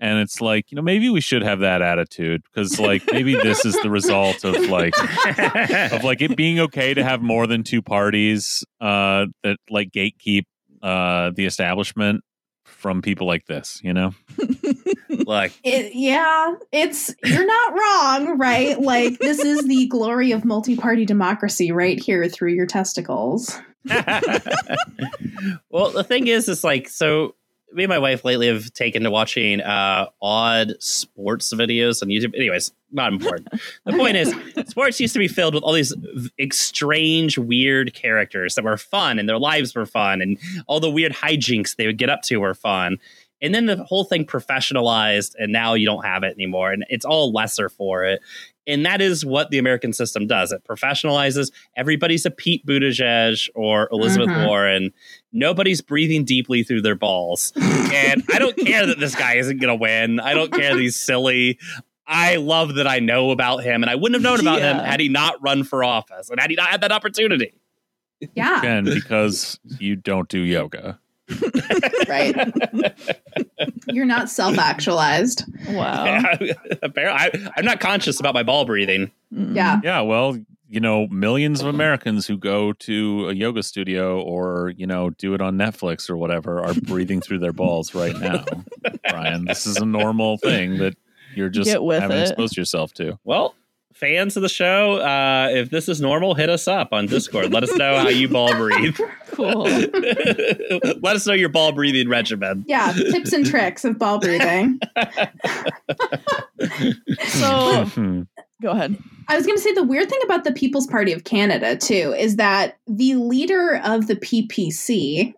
And 0.00 0.20
it's 0.20 0.40
like, 0.40 0.70
you 0.70 0.76
know, 0.76 0.82
maybe 0.82 1.10
we 1.10 1.20
should 1.20 1.42
have 1.42 1.58
that 1.58 1.82
attitude 1.82 2.42
because, 2.44 2.78
like, 2.78 3.02
maybe 3.10 3.34
this 3.34 3.64
is 3.64 3.74
the 3.82 3.90
result 3.90 4.44
of 4.44 4.54
like 4.68 4.94
of 5.92 6.04
like 6.04 6.22
it 6.22 6.36
being 6.36 6.60
okay 6.60 6.94
to 6.94 7.02
have 7.02 7.20
more 7.20 7.48
than 7.48 7.64
two 7.64 7.82
parties 7.82 8.64
uh 8.80 9.26
that 9.42 9.56
like 9.70 9.90
gatekeep 9.90 10.44
uh 10.82 11.32
the 11.34 11.46
establishment 11.46 12.22
from 12.78 13.02
people 13.02 13.26
like 13.26 13.44
this 13.46 13.80
you 13.82 13.92
know 13.92 14.14
like 15.26 15.52
It, 15.62 15.94
yeah, 15.94 16.54
it's 16.72 17.14
you're 17.24 17.46
not 17.46 17.72
wrong, 17.72 18.38
right? 18.38 18.80
Like 18.80 19.18
this 19.18 19.38
is 19.40 19.66
the 19.66 19.86
glory 19.86 20.32
of 20.32 20.44
multi-party 20.44 21.04
democracy 21.04 21.70
right 21.72 22.02
here 22.02 22.28
through 22.28 22.54
your 22.54 22.66
testicles. 22.66 23.58
well, 25.70 25.90
the 25.90 26.04
thing 26.06 26.26
is, 26.26 26.48
is 26.48 26.64
like 26.64 26.88
so. 26.88 27.34
Me 27.70 27.84
and 27.84 27.90
my 27.90 27.98
wife 27.98 28.24
lately 28.24 28.46
have 28.46 28.72
taken 28.72 29.02
to 29.02 29.10
watching 29.10 29.60
uh, 29.60 30.06
odd 30.22 30.72
sports 30.80 31.52
videos 31.52 32.02
on 32.02 32.08
YouTube. 32.08 32.34
Anyways, 32.34 32.72
not 32.90 33.12
important. 33.12 33.48
The 33.86 33.92
point 33.96 34.16
is, 34.16 34.34
sports 34.68 35.00
used 35.00 35.12
to 35.14 35.18
be 35.18 35.28
filled 35.28 35.54
with 35.54 35.62
all 35.62 35.72
these 35.72 35.94
strange, 36.52 37.38
weird 37.38 37.94
characters 37.94 38.54
that 38.54 38.64
were 38.64 38.76
fun, 38.76 39.18
and 39.18 39.28
their 39.28 39.38
lives 39.38 39.74
were 39.74 39.86
fun, 39.86 40.20
and 40.20 40.38
all 40.66 40.80
the 40.80 40.90
weird 40.90 41.12
hijinks 41.12 41.76
they 41.76 41.86
would 41.86 41.98
get 41.98 42.10
up 42.10 42.22
to 42.22 42.36
were 42.38 42.54
fun. 42.54 42.98
And 43.40 43.54
then 43.54 43.66
the 43.66 43.84
whole 43.84 44.04
thing 44.04 44.24
professionalized, 44.26 45.34
and 45.38 45.52
now 45.52 45.74
you 45.74 45.86
don't 45.86 46.04
have 46.04 46.22
it 46.24 46.34
anymore, 46.34 46.72
and 46.72 46.84
it's 46.88 47.04
all 47.04 47.32
lesser 47.32 47.68
for 47.68 48.04
it. 48.04 48.20
And 48.66 48.84
that 48.84 49.00
is 49.00 49.24
what 49.24 49.50
the 49.50 49.56
American 49.58 49.94
system 49.94 50.26
does. 50.26 50.52
It 50.52 50.62
professionalizes. 50.68 51.50
Everybody's 51.74 52.26
a 52.26 52.30
Pete 52.30 52.66
Buttigieg 52.66 53.48
or 53.54 53.88
Elizabeth 53.90 54.28
Mhm. 54.28 54.46
Warren. 54.46 54.92
Nobody's 55.32 55.80
breathing 55.80 56.24
deeply 56.24 56.62
through 56.64 56.82
their 56.82 56.94
balls. 56.96 57.52
and 57.56 58.22
I 58.30 58.38
don't 58.38 58.56
care 58.66 58.84
that 58.86 58.98
this 59.00 59.14
guy 59.14 59.36
isn't 59.36 59.58
going 59.58 59.68
to 59.74 59.80
win. 59.80 60.20
I 60.20 60.34
don't 60.34 60.52
care 60.52 60.74
that 60.74 60.80
he's 60.82 60.96
silly. 60.96 61.58
I 62.08 62.36
love 62.36 62.76
that 62.76 62.86
I 62.86 63.00
know 63.00 63.30
about 63.30 63.58
him, 63.58 63.82
and 63.82 63.90
I 63.90 63.94
wouldn't 63.94 64.14
have 64.14 64.22
known 64.22 64.40
about 64.40 64.60
him 64.60 64.78
had 64.78 64.98
he 64.98 65.08
not 65.08 65.42
run 65.42 65.62
for 65.62 65.84
office 65.84 66.30
and 66.30 66.40
had 66.40 66.50
he 66.50 66.56
not 66.56 66.68
had 66.68 66.80
that 66.80 66.92
opportunity. 66.92 67.52
Yeah, 68.34 68.58
again 68.58 68.84
because 68.84 69.60
you 69.78 69.94
don't 69.94 70.28
do 70.28 70.40
yoga 70.40 70.98
right. 72.08 72.34
you're 73.88 74.06
not 74.06 74.28
self-actualized. 74.28 75.44
Wow. 75.68 76.22
Apparently, 76.82 77.42
I, 77.44 77.50
I'm 77.56 77.64
not 77.64 77.80
conscious 77.80 78.18
about 78.18 78.34
my 78.34 78.42
ball 78.42 78.64
breathing. 78.64 79.10
Mm. 79.32 79.54
Yeah. 79.54 79.80
yeah 79.84 80.00
well 80.00 80.38
you 80.68 80.80
know 80.80 81.06
millions 81.08 81.60
of 81.60 81.66
americans 81.66 82.26
who 82.26 82.38
go 82.38 82.72
to 82.74 83.28
a 83.28 83.34
yoga 83.34 83.62
studio 83.62 84.20
or 84.22 84.72
you 84.76 84.86
know 84.86 85.10
do 85.10 85.34
it 85.34 85.40
on 85.40 85.56
netflix 85.56 86.08
or 86.08 86.16
whatever 86.16 86.60
are 86.64 86.74
breathing 86.74 87.20
through 87.20 87.38
their 87.38 87.52
balls 87.52 87.94
right 87.94 88.18
now 88.18 88.44
brian 89.10 89.44
this 89.44 89.66
is 89.66 89.76
a 89.76 89.84
normal 89.84 90.38
thing 90.38 90.78
that 90.78 90.96
you're 91.38 91.48
just 91.48 91.70
Get 91.70 91.82
with 91.82 92.02
haven't 92.02 92.18
it. 92.18 92.28
exposed 92.30 92.56
yourself 92.56 92.92
to 92.94 93.18
Well, 93.24 93.54
fans 93.94 94.36
of 94.36 94.42
the 94.42 94.48
show, 94.48 94.96
uh, 94.96 95.48
if 95.52 95.70
this 95.70 95.88
is 95.88 96.00
normal, 96.00 96.34
hit 96.34 96.50
us 96.50 96.68
up 96.68 96.92
on 96.92 97.06
Discord. 97.06 97.52
Let 97.52 97.62
us 97.64 97.74
know 97.76 97.96
how 97.96 98.08
you 98.10 98.28
ball 98.28 98.54
breathe. 98.54 98.96
Cool. 99.38 99.62
Let 101.00 101.14
us 101.14 101.24
know 101.24 101.32
your 101.32 101.48
ball 101.48 101.70
breathing 101.70 102.08
regimen. 102.08 102.64
Yeah, 102.66 102.92
tips 102.92 103.32
and 103.32 103.46
tricks 103.46 103.84
of 103.84 103.96
ball 103.96 104.18
breathing. 104.18 104.80
So 107.28 107.84
Hmm. 107.86 108.22
go 108.60 108.70
ahead. 108.70 108.96
I 109.28 109.36
was 109.36 109.46
going 109.46 109.56
to 109.56 109.62
say 109.62 109.72
the 109.72 109.82
weird 109.84 110.08
thing 110.08 110.18
about 110.24 110.44
the 110.44 110.52
People's 110.52 110.86
Party 110.86 111.12
of 111.12 111.24
Canada 111.24 111.76
too 111.76 112.14
is 112.18 112.36
that 112.36 112.78
the 112.86 113.14
leader 113.14 113.80
of 113.84 114.06
the 114.08 114.16
PPC 114.16 115.34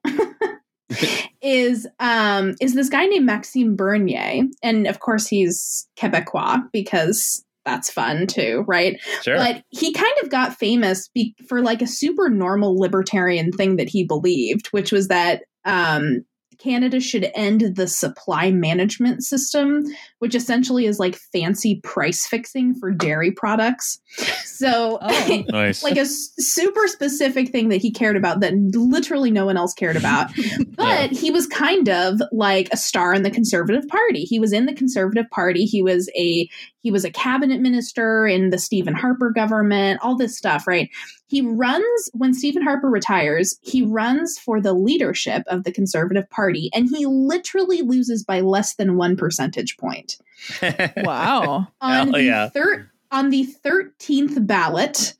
is 1.42 1.86
um 1.98 2.54
is 2.60 2.74
this 2.74 2.88
guy 2.88 3.06
named 3.06 3.26
Maxime 3.26 3.76
Bernier, 3.76 4.44
and 4.62 4.86
of 4.86 5.00
course 5.00 5.26
he's 5.26 5.88
Quebecois 5.98 6.58
because 6.72 7.44
that's 7.64 7.90
fun 7.90 8.26
too, 8.26 8.64
right? 8.66 9.00
Sure. 9.22 9.36
But 9.36 9.62
he 9.68 9.92
kind 9.92 10.12
of 10.22 10.30
got 10.30 10.58
famous 10.58 11.08
be- 11.08 11.34
for 11.48 11.60
like 11.60 11.82
a 11.82 11.86
super 11.86 12.28
normal 12.28 12.78
libertarian 12.78 13.52
thing 13.52 13.76
that 13.76 13.88
he 13.88 14.04
believed, 14.04 14.68
which 14.68 14.92
was 14.92 15.08
that 15.08 15.42
um, 15.64 16.24
Canada 16.62 17.00
should 17.00 17.30
end 17.34 17.76
the 17.76 17.86
supply 17.86 18.50
management 18.50 19.22
system, 19.24 19.84
which 20.18 20.34
essentially 20.34 20.86
is 20.86 20.98
like 20.98 21.16
fancy 21.32 21.80
price 21.82 22.26
fixing 22.26 22.74
for 22.74 22.90
dairy 22.90 23.30
products. 23.32 23.98
So, 24.44 24.98
Oh. 25.00 25.44
Nice. 25.48 25.82
like 25.82 25.96
a 25.96 26.06
super 26.06 26.86
specific 26.86 27.50
thing 27.50 27.68
that 27.70 27.78
he 27.80 27.90
cared 27.90 28.16
about 28.16 28.40
that 28.40 28.54
literally 28.54 29.30
no 29.30 29.46
one 29.46 29.56
else 29.56 29.74
cared 29.74 29.96
about. 29.96 30.30
But 30.76 31.10
he 31.10 31.30
was 31.30 31.46
kind 31.46 31.88
of 31.88 32.20
like 32.32 32.68
a 32.72 32.76
star 32.76 33.12
in 33.12 33.22
the 33.22 33.30
Conservative 33.30 33.86
Party. 33.88 34.22
He 34.22 34.38
was 34.40 34.52
in 34.52 34.64
the 34.66 34.72
Conservative 34.72 35.28
Party. 35.30 35.64
He 35.66 35.82
was 35.82 36.08
a 36.16 36.48
he 36.82 36.90
was 36.90 37.04
a 37.04 37.10
cabinet 37.10 37.60
minister 37.60 38.26
in 38.26 38.50
the 38.50 38.58
Stephen 38.58 38.94
Harper 38.94 39.30
government, 39.30 40.00
all 40.02 40.16
this 40.16 40.36
stuff, 40.36 40.66
right? 40.66 40.88
He 41.26 41.42
runs 41.42 42.10
when 42.12 42.34
Stephen 42.34 42.62
Harper 42.62 42.88
retires, 42.88 43.58
he 43.62 43.82
runs 43.84 44.38
for 44.38 44.60
the 44.60 44.72
leadership 44.72 45.42
of 45.46 45.64
the 45.64 45.72
Conservative 45.72 46.28
Party 46.30 46.70
and 46.74 46.88
he 46.88 47.06
literally 47.06 47.82
loses 47.82 48.24
by 48.24 48.40
less 48.40 48.74
than 48.74 48.96
1 48.96 49.16
percentage 49.16 49.76
point 49.76 50.18
Wow. 50.96 51.68
on 51.80 51.92
Hell 51.92 52.12
the 52.12 52.22
yeah. 52.22 52.48
thir- 52.48 52.90
on 53.10 53.30
the 53.30 53.46
13th 53.64 54.46
ballot 54.46 55.14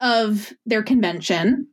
of 0.00 0.52
their 0.66 0.82
convention 0.82 1.68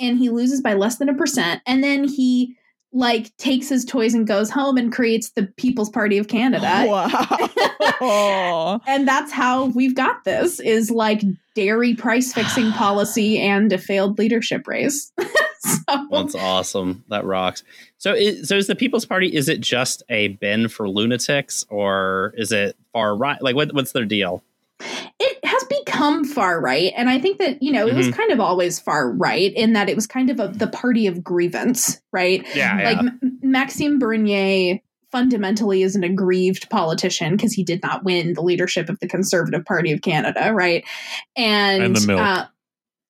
and 0.00 0.18
he 0.18 0.28
loses 0.30 0.60
by 0.60 0.74
less 0.74 0.96
than 0.98 1.08
a 1.08 1.14
percent 1.14 1.60
and 1.66 1.82
then 1.82 2.04
he 2.04 2.56
like 2.92 3.34
takes 3.38 3.68
his 3.68 3.84
toys 3.84 4.14
and 4.14 4.26
goes 4.26 4.50
home 4.50 4.76
and 4.76 4.92
creates 4.92 5.30
the 5.30 5.44
People's 5.56 5.90
Party 5.90 6.18
of 6.18 6.28
Canada. 6.28 6.86
Wow. 8.00 8.80
And 8.86 9.06
that's 9.06 9.32
how 9.32 9.66
we've 9.66 9.94
got 9.94 10.24
this 10.24 10.58
is 10.60 10.90
like 10.90 11.22
dairy 11.54 11.94
price 11.94 12.32
fixing 12.32 12.72
policy 12.72 13.38
and 13.38 13.72
a 13.72 13.78
failed 13.78 14.18
leadership 14.18 14.66
race. 14.66 15.12
so, 15.60 16.08
That's 16.10 16.34
awesome. 16.34 17.04
That 17.08 17.24
rocks. 17.24 17.62
So, 17.98 18.12
is, 18.14 18.48
so 18.48 18.56
is 18.56 18.66
the 18.66 18.74
People's 18.74 19.04
Party? 19.04 19.34
Is 19.34 19.48
it 19.48 19.60
just 19.60 20.02
a 20.08 20.28
bin 20.28 20.68
for 20.68 20.88
lunatics, 20.88 21.64
or 21.68 22.34
is 22.36 22.50
it 22.50 22.76
far 22.92 23.16
right? 23.16 23.40
Like, 23.40 23.54
what, 23.54 23.72
what's 23.72 23.92
their 23.92 24.04
deal? 24.04 24.42
It 25.18 25.44
has 25.44 25.64
become 25.64 26.24
far 26.24 26.60
right 26.60 26.92
and 26.96 27.08
i 27.10 27.18
think 27.18 27.38
that 27.38 27.62
you 27.62 27.72
know 27.72 27.86
it 27.86 27.94
was 27.94 28.08
Mhm. 28.08 28.12
kind 28.14 28.30
of 28.32 28.40
always 28.40 28.78
far 28.78 29.10
right 29.12 29.52
in 29.54 29.72
that 29.74 29.88
it 29.88 29.96
was 29.96 30.06
kind 30.06 30.30
of 30.30 30.40
a, 30.40 30.48
the 30.48 30.66
party 30.66 31.06
of 31.06 31.22
grievance 31.22 32.00
right 32.12 32.44
Yeah, 32.54 32.80
like 32.84 32.98
M- 32.98 33.38
maxime 33.42 33.98
bernier 33.98 34.78
fundamentally 35.10 35.82
is 35.82 35.94
an 35.94 36.04
aggrieved 36.04 36.70
politician 36.70 37.36
because 37.36 37.52
he 37.52 37.62
did 37.64 37.82
not 37.82 38.02
win 38.04 38.32
the 38.32 38.40
leadership 38.42 38.88
of 38.88 38.98
the 39.00 39.08
conservative 39.08 39.64
party 39.64 39.92
of 39.92 40.00
canada 40.02 40.52
right 40.54 40.84
and 41.36 41.82
And 41.82 41.96
the 41.96 42.06
milk. 42.06 42.20
uh, 42.20 42.44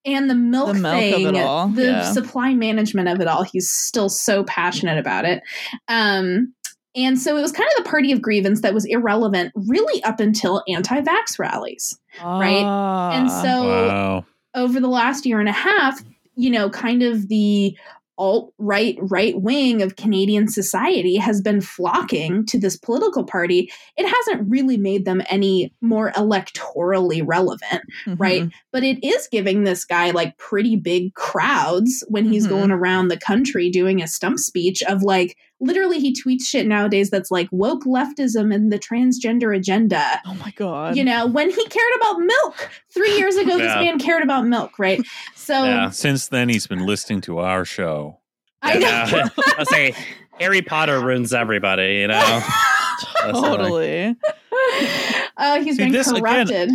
and 0.05 0.29
the 0.29 0.35
milk, 0.35 0.73
The 0.75 0.81
milk 0.81 0.95
thing, 0.99 1.75
the 1.75 1.85
yeah. 1.85 2.13
supply 2.13 2.55
management 2.55 3.09
of 3.09 3.21
it 3.21 3.29
all, 3.29 3.45
he's 3.45 3.71
still 3.71 4.09
so 4.09 4.43
passionate 4.43 4.99
about 4.99 5.25
it. 5.25 5.45
Um, 5.87 6.55
and 6.95 7.19
so 7.19 7.37
it 7.37 7.43
was 7.43 7.53
kind 7.53 7.69
of 7.77 7.85
the 7.85 7.91
party 7.91 8.13
of 8.13 8.21
grievance 8.23 8.61
that 8.61 8.75
was 8.75 8.85
irrelevant 8.85 9.53
really 9.55 10.03
up 10.05 10.21
until 10.21 10.63
anti-vax 10.69 11.39
rallies. 11.39 11.99
Right. 12.23 12.63
Ah. 12.65 13.13
And 13.13 13.31
so 13.31 13.67
wow. 13.69 14.27
over 14.55 14.79
the 14.81 14.89
last 14.89 15.25
year 15.25 15.41
and 15.41 15.49
a 15.49 15.53
half, 15.53 16.03
you 16.35 16.51
know, 16.51 16.69
kind 16.71 17.03
of 17.03 17.29
the 17.29 17.77
alt 18.19 18.53
right 18.59 18.99
right 19.01 19.41
wing 19.41 19.81
of 19.81 19.97
Canadian 19.97 20.47
society 20.47 21.17
has 21.17 21.41
been 21.41 21.63
flocking 21.63 22.45
to 22.45 22.61
this 22.61 22.77
political 22.77 23.25
party. 23.25 23.73
It 23.97 24.07
hasn't 24.07 24.51
really 24.51 24.77
made 24.77 25.07
them 25.07 25.23
any 25.31 25.73
more 25.81 26.13
electorally 26.13 27.23
relevant, 27.25 27.83
Mhm. 28.07 28.21
right? 28.21 28.49
But 28.71 28.85
it 28.85 29.03
is 29.03 29.29
giving 29.33 29.65
this 29.65 29.87
guy 29.87 30.11
like 30.11 30.37
pretty 30.37 30.77
big 30.77 31.15
crowds 31.15 32.05
when 32.09 32.27
he's 32.27 32.47
Mhm. 32.47 32.51
going 32.51 32.71
around 32.71 33.09
the 33.09 33.17
country 33.17 33.71
doing 33.71 34.03
a 34.03 34.07
stump 34.07 34.39
speech 34.39 34.83
of 34.83 35.03
like 35.03 35.37
literally 35.63 35.99
he 36.01 36.13
tweets 36.15 36.43
shit 36.45 36.67
nowadays 36.67 37.09
that's 37.09 37.31
like 37.31 37.49
woke 37.53 37.85
leftism 37.85 38.55
and 38.55 38.71
the 38.71 38.79
transgender 38.79 39.57
agenda 39.57 40.21
Oh 40.27 40.35
my 40.35 40.51
god. 40.57 40.97
you 40.97 41.05
know, 41.05 41.27
when 41.27 41.49
he 41.49 41.65
cared 41.67 41.93
about 41.97 42.19
milk 42.19 42.71
three 42.93 43.17
years 43.17 43.37
ago, 43.37 43.57
this 43.57 43.75
man 43.77 43.99
cared 43.99 44.23
about 44.23 44.45
milk, 44.47 44.79
right? 44.79 45.01
So 45.35 45.65
Yeah. 45.65 45.89
Since 45.91 46.29
then, 46.29 46.49
he's 46.51 46.67
been 46.67 46.85
listening 46.85 47.21
to 47.23 47.39
our 47.39 47.65
show. 47.65 48.19
I 48.61 48.79
know. 48.79 48.89
Yeah, 49.13 49.29
I 49.59 49.65
say 49.65 49.95
Harry 50.39 50.63
Potter 50.63 51.01
ruins 51.01 51.33
everybody. 51.33 51.95
You 52.01 52.09
know. 52.09 52.41
Totally. 53.23 54.17
uh, 55.37 55.61
he's 55.63 55.77
See, 55.77 55.85
been 55.85 55.93
this 55.93 56.11
again- 56.11 56.21
corrupted. 56.23 56.71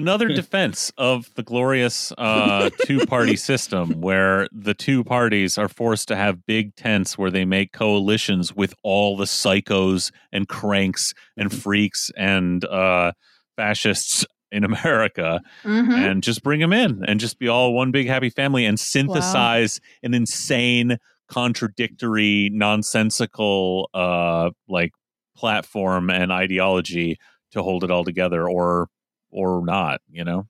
Another 0.00 0.28
defense 0.42 0.90
of 0.96 1.32
the 1.34 1.42
glorious 1.42 2.12
uh, 2.18 2.70
two 2.86 3.04
party 3.06 3.36
system 3.50 4.00
where 4.00 4.48
the 4.52 4.74
two 4.74 5.04
parties 5.04 5.58
are 5.58 5.68
forced 5.68 6.08
to 6.08 6.16
have 6.16 6.46
big 6.46 6.74
tents 6.76 7.18
where 7.18 7.30
they 7.30 7.44
make 7.44 7.72
coalitions 7.72 8.54
with 8.56 8.74
all 8.82 9.16
the 9.16 9.24
psychos 9.26 10.10
and 10.32 10.48
cranks 10.48 11.12
and 11.36 11.52
freaks 11.52 12.10
and 12.16 12.64
uh, 12.64 13.12
fascists 13.56 14.24
in 14.52 14.64
America 14.64 15.40
Mhm. 15.64 15.92
and 15.92 16.22
just 16.22 16.42
bring 16.42 16.60
them 16.60 16.72
in 16.72 17.04
and 17.06 17.20
just 17.20 17.38
be 17.38 17.46
all 17.46 17.72
one 17.72 17.90
big 17.92 18.06
happy 18.08 18.30
family 18.30 18.64
and 18.66 18.80
synthesize 18.80 19.80
an 20.02 20.12
insane, 20.14 20.96
contradictory, 21.28 22.50
nonsensical 22.52 23.88
uh, 23.94 24.50
like 24.68 24.90
platform 25.36 26.10
and 26.10 26.32
ideology 26.32 27.16
to 27.52 27.62
hold 27.62 27.84
it 27.84 27.90
all 27.90 28.04
together 28.04 28.48
or 28.48 28.88
or 29.30 29.64
not, 29.64 30.00
you 30.10 30.24
know? 30.24 30.46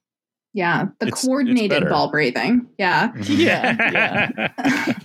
Yeah, 0.52 0.86
the 0.98 1.06
It's- 1.06 1.20
it's 1.20 1.26
coordinated 1.26 1.70
better. 1.70 1.88
ball 1.90 2.10
breathing. 2.10 2.66
Yeah, 2.78 3.12
yeah. 3.22 4.48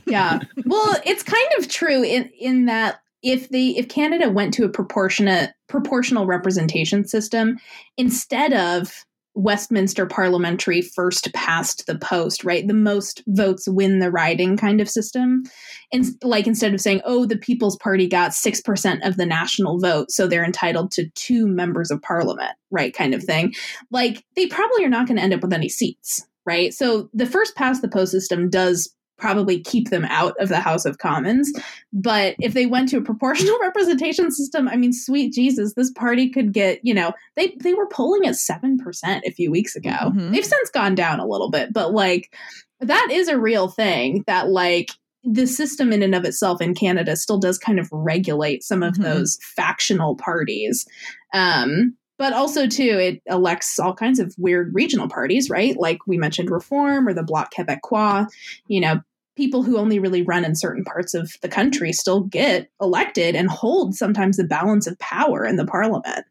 yeah. 0.08 0.40
Well, 0.66 0.96
it's 1.06 1.22
kind 1.24 1.48
of 1.60 1.68
true 1.68 2.04
in 2.04 2.30
in 2.40 2.66
that 2.66 3.00
if 3.22 3.50
the 3.50 3.78
if 3.78 3.88
Canada 3.88 4.30
went 4.30 4.54
to 4.56 4.66
a 4.66 4.70
proportionate 4.70 5.52
proportional 5.68 6.26
representation 6.26 7.08
system 7.08 7.58
instead 7.98 8.54
of 8.54 9.06
Westminster 9.36 10.06
parliamentary 10.06 10.82
first 10.82 11.32
past 11.34 11.86
the 11.88 11.98
post, 11.98 12.44
right? 12.44 12.68
The 12.68 12.74
most 12.74 13.22
votes 13.28 13.68
win 13.68 14.00
the 14.00 14.10
riding 14.10 14.58
kind 14.58 14.80
of 14.80 14.90
system. 14.90 15.44
And 15.92 16.06
like 16.24 16.48
instead 16.48 16.74
of 16.74 16.82
saying, 16.82 17.02
oh, 17.06 17.26
the 17.26 17.38
People's 17.38 17.78
Party 17.78 18.08
got 18.08 18.32
6% 18.32 19.08
of 19.08 19.18
the 19.18 19.26
national 19.26 19.80
vote, 19.80 20.10
so 20.12 20.26
they're 20.26 20.46
entitled 20.46 20.92
to 20.92 21.10
two 21.16 21.48
members 21.48 21.92
of 21.92 22.02
parliament, 22.02 22.54
right? 22.72 22.94
Kind 22.94 23.14
of 23.14 23.24
thing. 23.24 23.54
Like 23.92 24.24
they 24.36 24.48
probably 24.48 24.86
are 24.86 24.90
not 24.90 25.08
going 25.08 25.18
to 25.18 25.24
end 25.24 25.34
up 25.34 25.42
with 25.42 25.54
any 25.54 25.70
seats, 25.70 26.26
right? 26.46 26.74
So 26.74 27.10
the 27.14 27.26
first 27.26 27.56
past 27.56 27.82
the 27.82 27.90
post 27.90 28.12
system 28.12 28.50
does 28.50 28.94
probably 29.18 29.60
keep 29.62 29.90
them 29.90 30.06
out 30.06 30.34
of 30.40 30.50
the 30.50 30.60
House 30.60 30.86
of 30.86 30.98
Commons. 30.98 31.52
But 31.94 32.36
if 32.40 32.54
they 32.54 32.66
went 32.66 32.90
to 32.90 32.98
a 32.98 33.02
proportional 33.02 33.58
representation 33.62 34.32
system, 34.32 34.68
I 34.68 34.76
mean, 34.76 34.94
sweet 34.94 35.34
Jesus, 35.34 35.74
this 35.74 35.92
party 35.92 36.30
could 36.30 36.52
get, 36.54 36.80
you 36.84 36.94
know, 36.94 37.14
they 37.36 37.56
they 37.62 37.74
were 37.74 37.88
polling 37.88 38.26
at 38.28 38.36
seven 38.36 38.78
percent 38.78 39.24
a 39.26 39.32
few 39.32 39.52
weeks 39.52 39.76
ago. 39.76 39.90
Mhm. 40.14 40.32
They've 40.32 40.46
since 40.46 40.70
gone 40.70 40.96
down 40.96 41.20
a 41.20 41.28
little 41.28 41.50
bit, 41.50 41.72
but 41.74 41.94
like 41.94 42.34
that 42.82 43.08
is 43.12 43.28
a 43.28 43.40
real 43.40 43.68
thing 43.70 44.24
that 44.28 44.50
like 44.50 44.92
the 45.24 45.48
system 45.48 45.92
in 45.92 46.04
and 46.04 46.14
of 46.14 46.24
itself 46.24 46.62
in 46.62 46.76
Canada 46.76 47.16
still 47.16 47.40
does 47.40 47.58
kind 47.58 47.80
of 47.80 47.88
regulate 47.92 48.64
some 48.64 48.84
of 48.84 48.96
Mhm. 48.96 49.04
those 49.04 49.40
factional 49.56 50.16
parties. 50.18 50.86
Um, 51.34 51.96
but 52.18 52.34
also 52.34 52.68
too, 52.68 52.98
it 53.00 53.22
elects 53.28 53.80
all 53.80 53.94
kinds 53.94 54.20
of 54.20 54.34
weird 54.38 54.74
regional 54.74 55.10
parties, 55.10 55.50
right? 55.50 55.76
Like 55.78 56.00
we 56.08 56.18
mentioned 56.18 56.50
Reform 56.50 57.08
or 57.08 57.14
the 57.14 57.24
Bloc 57.24 57.54
Québécois. 57.54 58.28
You 58.68 58.82
know, 58.82 59.02
people 59.36 59.64
who 59.64 59.78
only 59.78 60.00
really 60.00 60.22
run 60.22 60.46
in 60.46 60.56
certain 60.56 60.84
parts 60.84 61.14
of 61.14 61.34
the 61.42 61.50
country 61.50 61.92
still 61.92 62.22
get 62.22 62.70
elected 62.82 63.36
and 63.36 63.50
hold 63.50 63.96
sometimes 63.96 64.38
the 64.38 64.44
balance 64.44 64.88
of 64.88 64.98
power 65.00 65.46
in 65.46 65.58
the 65.58 65.66
parliament. 65.66 66.26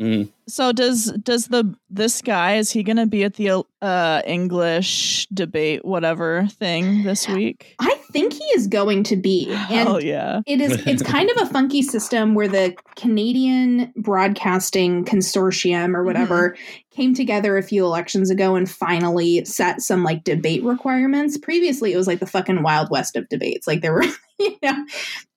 Mhm. 0.00 0.30
So 0.48 0.72
does 0.72 1.12
does 1.22 1.48
the 1.48 1.74
this 1.90 2.22
guy 2.22 2.56
is 2.56 2.70
he 2.70 2.82
going 2.82 2.96
to 2.96 3.06
be 3.06 3.22
at 3.22 3.34
the 3.34 3.64
uh 3.82 4.22
English 4.26 5.26
debate 5.32 5.84
whatever 5.84 6.46
thing 6.52 7.04
this 7.04 7.28
week? 7.28 7.76
I 7.78 7.94
think 8.10 8.32
he 8.32 8.44
is 8.56 8.66
going 8.66 9.04
to 9.04 9.16
be. 9.16 9.54
And 9.70 9.88
oh 9.88 9.98
yeah. 9.98 10.40
it 10.46 10.60
is 10.60 10.84
it's 10.86 11.02
kind 11.02 11.30
of 11.30 11.42
a 11.42 11.46
funky 11.46 11.82
system 11.82 12.34
where 12.34 12.48
the 12.48 12.74
Canadian 12.96 13.92
Broadcasting 13.94 15.04
Consortium 15.04 15.94
or 15.94 16.02
whatever 16.02 16.56
came 16.90 17.14
together 17.14 17.56
a 17.56 17.62
few 17.62 17.84
elections 17.84 18.30
ago 18.30 18.56
and 18.56 18.68
finally 18.68 19.44
set 19.44 19.80
some 19.80 20.02
like 20.02 20.24
debate 20.24 20.64
requirements. 20.64 21.38
Previously 21.38 21.92
it 21.92 21.96
was 21.96 22.06
like 22.06 22.20
the 22.20 22.26
fucking 22.26 22.62
wild 22.62 22.90
west 22.90 23.16
of 23.16 23.28
debates. 23.28 23.66
Like 23.66 23.82
there 23.82 23.92
were 23.92 24.04
you 24.38 24.56
know 24.62 24.86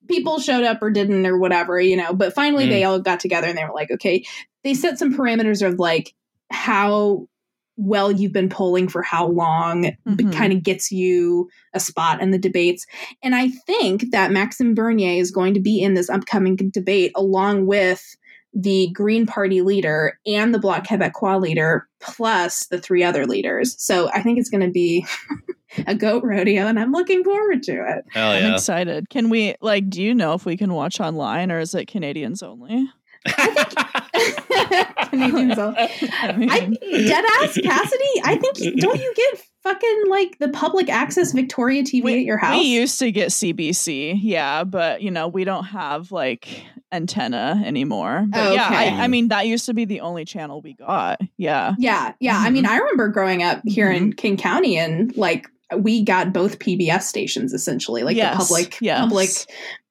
people 0.07 0.39
showed 0.39 0.63
up 0.63 0.81
or 0.81 0.89
didn't 0.89 1.25
or 1.25 1.37
whatever, 1.37 1.79
you 1.79 1.95
know, 1.97 2.13
but 2.13 2.33
finally 2.33 2.65
Mm. 2.65 2.69
they 2.69 2.83
all 2.83 2.99
got 2.99 3.19
together 3.19 3.47
and 3.47 3.57
they 3.57 3.63
were 3.63 3.73
like, 3.73 3.91
okay, 3.91 4.23
they 4.63 4.73
set 4.73 4.99
some 4.99 5.13
parameters 5.13 5.65
of 5.65 5.79
like 5.79 6.13
how 6.51 7.27
well 7.75 8.11
you've 8.11 8.33
been 8.33 8.49
polling 8.49 8.87
for 8.87 9.01
how 9.01 9.27
long 9.27 9.91
Mhm. 10.07 10.31
kind 10.33 10.53
of 10.53 10.61
gets 10.61 10.91
you 10.91 11.49
a 11.73 11.79
spot 11.79 12.21
in 12.21 12.29
the 12.31 12.37
debates. 12.37 12.85
And 13.23 13.33
I 13.33 13.49
think 13.49 14.11
that 14.11 14.31
Maxime 14.31 14.75
Bernier 14.75 15.19
is 15.19 15.31
going 15.31 15.55
to 15.55 15.59
be 15.59 15.81
in 15.81 15.95
this 15.95 16.09
upcoming 16.09 16.55
debate 16.55 17.11
along 17.15 17.65
with 17.65 18.15
the 18.53 18.89
Green 18.93 19.25
Party 19.25 19.61
leader 19.63 20.19
and 20.27 20.53
the 20.53 20.59
Bloc 20.59 20.85
Québécois 20.85 21.41
leader, 21.41 21.87
plus 22.03 22.67
the 22.67 22.79
three 22.79 23.03
other 23.03 23.25
leaders. 23.25 23.75
So 23.81 24.09
I 24.11 24.21
think 24.21 24.37
it's 24.39 24.49
going 24.49 24.65
to 24.65 24.71
be 24.71 25.05
a 25.87 25.95
goat 25.95 26.23
rodeo, 26.23 26.67
and 26.67 26.79
I'm 26.79 26.91
looking 26.91 27.23
forward 27.23 27.63
to 27.63 27.71
it. 27.71 28.05
Hell 28.11 28.31
I'm 28.31 28.53
excited. 28.53 29.09
Can 29.09 29.29
we 29.29 29.55
like 29.61 29.89
do 29.89 30.01
you 30.01 30.13
know 30.13 30.33
if 30.33 30.45
we 30.45 30.57
can 30.57 30.73
watch 30.73 30.99
online 30.99 31.51
or 31.51 31.59
is 31.59 31.73
it 31.73 31.87
Canadians 31.87 32.43
only? 32.43 32.87
Canadians 35.09 35.57
all- 35.57 35.75
I 35.77 36.33
mean, 36.35 36.49
I 36.49 36.59
dead 36.59 37.25
ass 37.41 37.57
Cassidy. 37.57 38.21
I 38.23 38.35
think 38.35 38.79
don't 38.79 38.99
you 38.99 39.13
get 39.15 39.41
fucking 39.63 40.03
like 40.09 40.37
the 40.39 40.49
public 40.49 40.89
access 40.89 41.31
Victoria 41.31 41.83
TV 41.83 42.03
we, 42.03 42.13
at 42.15 42.25
your 42.25 42.37
house? 42.37 42.59
we 42.59 42.65
used 42.65 42.99
to 42.99 43.11
get 43.11 43.29
CBC, 43.29 44.19
yeah, 44.21 44.63
but 44.63 45.01
you 45.01 45.09
know, 45.09 45.27
we 45.27 45.45
don't 45.45 45.63
have 45.65 46.11
like 46.11 46.63
antenna 46.93 47.61
anymore. 47.65 48.25
But 48.29 48.53
yeah, 48.53 48.67
I, 48.69 49.03
I 49.03 49.07
mean 49.07 49.27
that 49.29 49.47
used 49.47 49.65
to 49.65 49.73
be 49.73 49.85
the 49.85 49.99
only 50.01 50.23
channel 50.25 50.61
we 50.61 50.73
got. 50.75 51.19
Yeah. 51.37 51.73
Yeah, 51.77 52.13
yeah. 52.19 52.37
I 52.39 52.45
Mm-hmm. 52.45 52.53
mean, 52.53 52.65
I 52.67 52.77
remember 52.77 53.09
growing 53.09 53.43
up 53.43 53.61
here 53.65 53.91
in 53.91 54.13
King 54.13 54.37
County, 54.37 54.77
and 54.77 55.15
like 55.17 55.47
we 55.75 56.03
got 56.03 56.31
both 56.33 56.59
PBS 56.59 57.01
stations 57.03 57.51
essentially, 57.53 58.03
like 58.03 58.15
Yes, 58.15 58.33
the 58.33 58.43
public, 58.43 58.77
yes. 58.79 58.99
public 58.99 59.29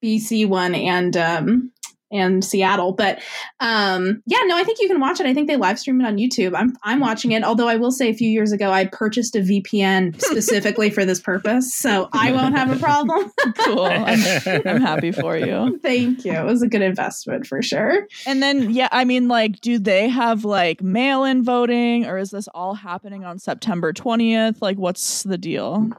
BC 0.03 0.47
one 0.49 0.75
and 0.75 1.17
um 1.17 1.73
and 2.13 2.45
Seattle. 2.45 2.93
But 2.93 3.21
um 3.61 4.23
yeah, 4.27 4.41
no, 4.45 4.57
I 4.57 4.65
think 4.65 4.79
you 4.81 4.89
can 4.89 5.01
watch 5.01 5.21
it. 5.21 5.27
I 5.27 5.35
think 5.35 5.49
they 5.49 5.57
live 5.57 5.79
stream 5.79 6.01
it 6.01 6.07
on 6.07 6.17
YouTube. 6.17 6.55
I'm 6.55 6.77
I'm 6.83 7.01
watching 7.01 7.33
it. 7.33 7.43
Although 7.43 7.69
I 7.69 7.77
will 7.77 7.91
say, 7.91 8.11
a 8.11 8.15
few 8.15 8.29
years 8.29 8.53
ago, 8.53 8.71
I 8.71 8.87
purchased 8.87 9.35
a 9.37 9.41
VPN 9.41 10.21
specifically 10.23 10.91
for 10.91 11.05
this 11.05 11.21
purpose, 11.21 11.75
so 11.75 12.09
I 12.13 12.33
won't 12.33 12.57
have 12.57 12.71
a 12.71 12.79
problem. 12.79 13.31
Cool. 13.65 13.85
I'm, 13.85 14.19
I'm 14.67 14.81
happy 14.81 15.13
for 15.13 15.37
you. 15.37 15.79
Thank 15.83 16.25
you. 16.25 16.33
It 16.33 16.45
was 16.45 16.63
a 16.63 16.69
good 16.69 16.83
investment 16.83 17.47
for 17.47 17.63
sure. 17.63 18.07
And 18.27 18.43
then 18.43 18.71
yeah, 18.71 18.89
I 18.91 19.05
mean 19.05 19.29
like 19.29 19.61
do 19.61 19.79
they 19.79 20.09
have 20.09 20.45
like 20.45 20.83
mail-in 20.83 21.45
voting 21.45 22.07
or 22.07 22.19
is 22.19 22.31
this 22.31 22.49
all 22.55 22.75
happening 22.75 23.25
on 23.25 23.39
September 23.39 23.93
20th? 23.93 24.61
Like 24.61 24.79
what's 24.79 25.23
the 25.23 25.39
deal? 25.39 25.91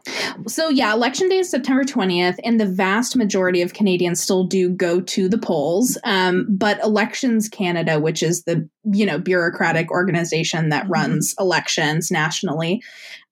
So 0.48 0.70
yeah, 0.70 0.94
election 0.94 1.30
day 1.30 1.40
is 1.40 1.50
September 1.50 1.84
20th, 1.84 2.40
and 2.44 2.60
the 2.60 2.66
vast 2.66 3.16
majority 3.16 3.62
of 3.62 3.74
Canadians 3.74 4.22
still 4.22 4.44
do 4.44 4.70
go 4.70 5.02
to 5.02 5.30
the 5.30 5.38
polls. 5.38 5.98
Um, 6.04 6.46
but 6.50 6.80
Elections 6.84 7.48
Canada, 7.50 8.00
which 8.00 8.22
is 8.24 8.44
the 8.44 8.68
you 8.92 9.06
know 9.06 9.18
bureaucratic 9.18 9.90
organization 9.92 10.70
that 10.70 10.86
Mhm. 10.86 10.90
runs 10.90 11.36
elections 11.40 12.12
nationally, 12.12 12.82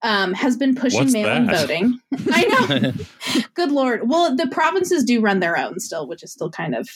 um, 0.02 0.32
has 0.34 0.56
been 0.56 0.74
pushing 0.74 1.00
What's 1.00 1.12
mail-in 1.12 1.46
that? 1.46 1.60
voting. 1.60 1.98
I 2.32 2.44
know. 2.80 2.92
Good 3.54 3.70
lord. 3.72 4.08
Well, 4.08 4.34
the 4.36 4.46
provinces 4.48 5.04
do 5.04 5.20
run 5.20 5.40
their 5.40 5.56
own 5.58 5.78
still, 5.80 6.06
which 6.08 6.22
is 6.22 6.32
still 6.32 6.50
kind 6.50 6.74
of 6.74 6.88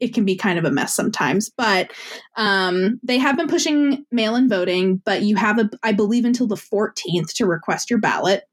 it 0.00 0.14
can 0.14 0.24
be 0.24 0.36
kind 0.36 0.58
of 0.58 0.64
a 0.64 0.70
mess 0.70 0.96
sometimes 0.96 1.50
but 1.50 1.90
um, 2.36 2.98
they 3.02 3.18
have 3.18 3.36
been 3.36 3.46
pushing 3.46 4.06
mail-in 4.10 4.48
voting 4.48 5.02
but 5.04 5.20
you 5.20 5.36
have 5.36 5.58
a 5.58 5.68
i 5.82 5.92
believe 5.92 6.24
until 6.24 6.46
the 6.46 6.54
14th 6.56 7.34
to 7.34 7.44
request 7.44 7.90
your 7.90 7.98
ballot 7.98 8.44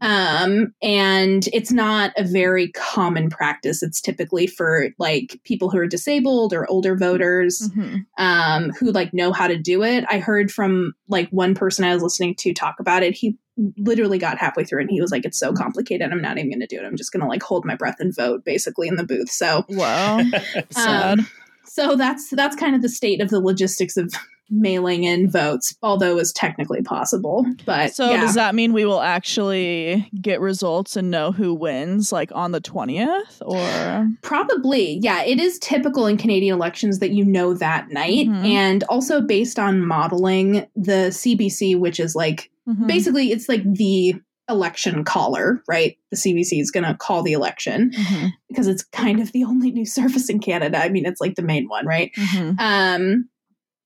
um, 0.00 0.74
and 0.82 1.48
it's 1.52 1.70
not 1.72 2.12
a 2.16 2.24
very 2.24 2.72
common 2.72 3.30
practice 3.30 3.82
it's 3.82 4.00
typically 4.00 4.46
for 4.46 4.88
like 4.98 5.40
people 5.44 5.70
who 5.70 5.78
are 5.78 5.86
disabled 5.86 6.52
or 6.52 6.68
older 6.70 6.96
voters 6.96 7.70
Mhm. 7.76 8.04
um, 8.18 8.70
who 8.78 8.90
like 8.92 9.14
know 9.14 9.32
how 9.32 9.46
to 9.46 9.56
do 9.56 9.82
it. 9.82 10.04
I 10.10 10.18
heard 10.18 10.50
from 10.52 10.92
like 11.08 11.28
one 11.30 11.54
person 11.54 11.84
I 11.84 11.94
was 11.94 12.02
listening 12.02 12.34
to 12.36 12.52
talk 12.52 12.76
about 12.80 13.02
it. 13.02 13.14
He 13.14 13.36
literally 13.78 14.18
got 14.18 14.38
halfway 14.38 14.64
through 14.64 14.80
and 14.80 14.90
he 14.90 15.00
was 15.00 15.12
like, 15.12 15.24
"It's 15.24 15.38
so 15.38 15.52
complicated. 15.52 16.10
I'm 16.10 16.20
not 16.20 16.38
even 16.38 16.50
going 16.50 16.60
to 16.60 16.66
do 16.66 16.76
it. 16.82 16.84
I'm 16.84 16.96
just 16.96 17.12
going 17.12 17.20
to 17.22 17.28
like 17.28 17.42
hold 17.42 17.64
my 17.64 17.76
breath 17.76 17.96
and 18.00 18.14
vote 18.14 18.44
basically 18.44 18.88
in 18.88 18.96
the 18.96 19.04
booth." 19.04 19.30
So, 19.30 19.64
Wow. 19.68 20.20
Sad. 20.70 21.20
um, 21.20 21.26
so 21.64 21.96
that's 21.96 22.30
that's 22.30 22.56
kind 22.56 22.74
of 22.74 22.82
the 22.82 22.88
state 22.88 23.20
of 23.20 23.30
the 23.30 23.40
logistics 23.40 23.96
of 23.96 24.12
mailing 24.50 25.04
in 25.04 25.28
votes, 25.30 25.74
although 25.82 26.18
it's 26.18 26.32
technically 26.32 26.82
possible. 26.82 27.46
But 27.64 27.94
So 27.94 28.10
yeah. 28.10 28.20
does 28.20 28.34
that 28.34 28.54
mean 28.54 28.72
we 28.72 28.84
will 28.84 29.00
actually 29.00 30.10
get 30.20 30.40
results 30.40 30.96
and 30.96 31.10
know 31.10 31.32
who 31.32 31.54
wins 31.54 32.12
like 32.12 32.30
on 32.34 32.52
the 32.52 32.60
20th 32.60 33.40
or 33.42 34.08
Probably, 34.22 34.98
yeah. 35.02 35.22
It 35.22 35.40
is 35.40 35.58
typical 35.58 36.06
in 36.06 36.16
Canadian 36.16 36.54
elections 36.54 36.98
that 36.98 37.10
you 37.12 37.24
know 37.24 37.54
that 37.54 37.90
night. 37.90 38.26
Mhm. 38.28 38.44
And 38.44 38.84
also 38.84 39.20
based 39.20 39.58
on 39.58 39.80
modeling, 39.86 40.66
the 40.76 41.10
CBC, 41.10 41.74
which 41.78 41.98
is 42.00 42.14
like 42.14 42.50
Mhm. 42.68 42.86
basically 42.86 43.30
it's 43.32 43.48
like 43.48 43.62
the 43.64 44.14
election 44.50 45.04
caller, 45.04 45.62
right? 45.66 45.96
The 46.10 46.16
CBC 46.18 46.60
is 46.60 46.70
going 46.70 46.84
to 46.84 46.94
call 46.94 47.22
the 47.22 47.32
election 47.32 47.92
Mhm. 47.96 48.30
because 48.48 48.66
it's 48.68 48.82
kind 48.84 49.20
of 49.20 49.32
the 49.32 49.44
only 49.44 49.70
news 49.70 49.94
service 49.94 50.28
in 50.28 50.38
Canada. 50.38 50.78
I 50.82 50.90
mean, 50.90 51.06
it's 51.06 51.20
like 51.20 51.34
the 51.36 51.42
main 51.42 51.66
one, 51.68 51.86
right? 51.86 52.10
Mhm. 52.16 52.56
Um, 52.60 53.28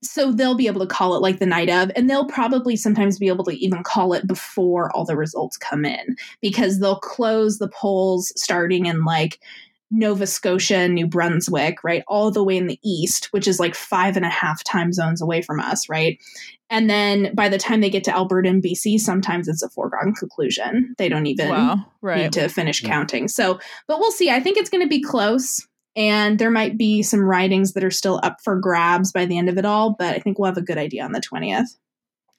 so 0.03 0.30
they'll 0.32 0.55
be 0.55 0.66
able 0.66 0.80
to 0.80 0.86
call 0.86 1.14
it 1.16 1.22
like 1.22 1.38
the 1.38 1.46
night 1.46 1.68
of, 1.68 1.90
and 1.96 2.09
they'll 2.09 2.26
probably 2.26 2.76
sometimes 2.76 3.18
be 3.18 3.28
able 3.28 3.44
to 3.44 3.53
even 3.57 3.82
call 3.82 4.12
it 4.12 4.26
before 4.26 4.94
all 4.94 5.05
the 5.05 5.16
results 5.16 5.57
come 5.57 5.84
in 5.84 6.16
because 6.40 6.78
they'll 6.78 7.01
close 7.01 7.59
the 7.59 7.68
polls 7.68 8.32
starting 8.36 8.86
in 8.86 9.05
like 9.05 9.40
Nova 9.90 10.26
Scotia 10.26 10.86
New 10.86 11.07
Brunswick, 11.07 11.82
right? 11.82 12.05
All 12.07 12.30
the 12.30 12.44
way 12.44 12.57
in 12.59 12.66
the 12.66 12.78
east, 12.84 13.26
which 13.32 13.49
is 13.49 13.59
like 13.59 13.74
five 13.74 14.16
and 14.16 14.24
a 14.24 14.30
half 14.30 14.62
time 14.64 14.92
zones 14.92 15.22
away 15.22 15.40
from 15.42 15.61
us, 15.61 15.88
right? 15.88 16.18
And 16.70 16.90
then 16.90 17.34
by 17.34 17.49
the 17.49 17.57
time 17.59 17.80
they 17.80 17.88
get 17.88 18.05
to 18.05 18.14
Alberta 18.14 18.51
and 18.51 18.62
BC, 18.62 18.99
sometimes 19.01 19.49
it's 19.49 19.62
a 19.62 19.70
foregone 19.70 20.14
conclusion. 20.14 20.94
They 20.99 21.09
don't 21.09 21.26
even 21.26 21.49
Wow. 21.49 21.86
Right. 22.03 22.24
need 22.24 22.32
to 22.34 22.49
finish 22.49 22.82
Yeah. 22.82 22.90
counting. 22.90 23.28
So, 23.28 23.59
but 23.86 23.99
we'll 23.99 24.12
see. 24.12 24.30
I 24.30 24.40
think 24.40 24.59
it's 24.59 24.68
going 24.70 24.82
to 24.84 24.88
be 24.88 25.01
close. 25.03 25.66
And 25.97 26.39
there 26.39 26.51
might 26.51 26.78
be 26.78 27.03
some 27.03 27.20
ridings 27.20 27.72
that 27.72 27.84
are 27.84 27.91
still 27.91 28.20
up 28.22 28.39
for 28.43 28.57
grabs 28.57 29.12
by 29.12 29.26
the 29.26 29.36
end 29.36 29.49
of 29.49 29.59
it 29.59 29.64
all, 29.64 29.97
but 29.99 30.14
I 30.14 30.18
think 30.18 30.39
we'll 30.39 30.47
have 30.47 30.57
a 30.57 30.62
good 30.62 30.78
idea 30.78 31.05
on 31.05 31.12
the 31.12 31.20
20th. 31.20 31.76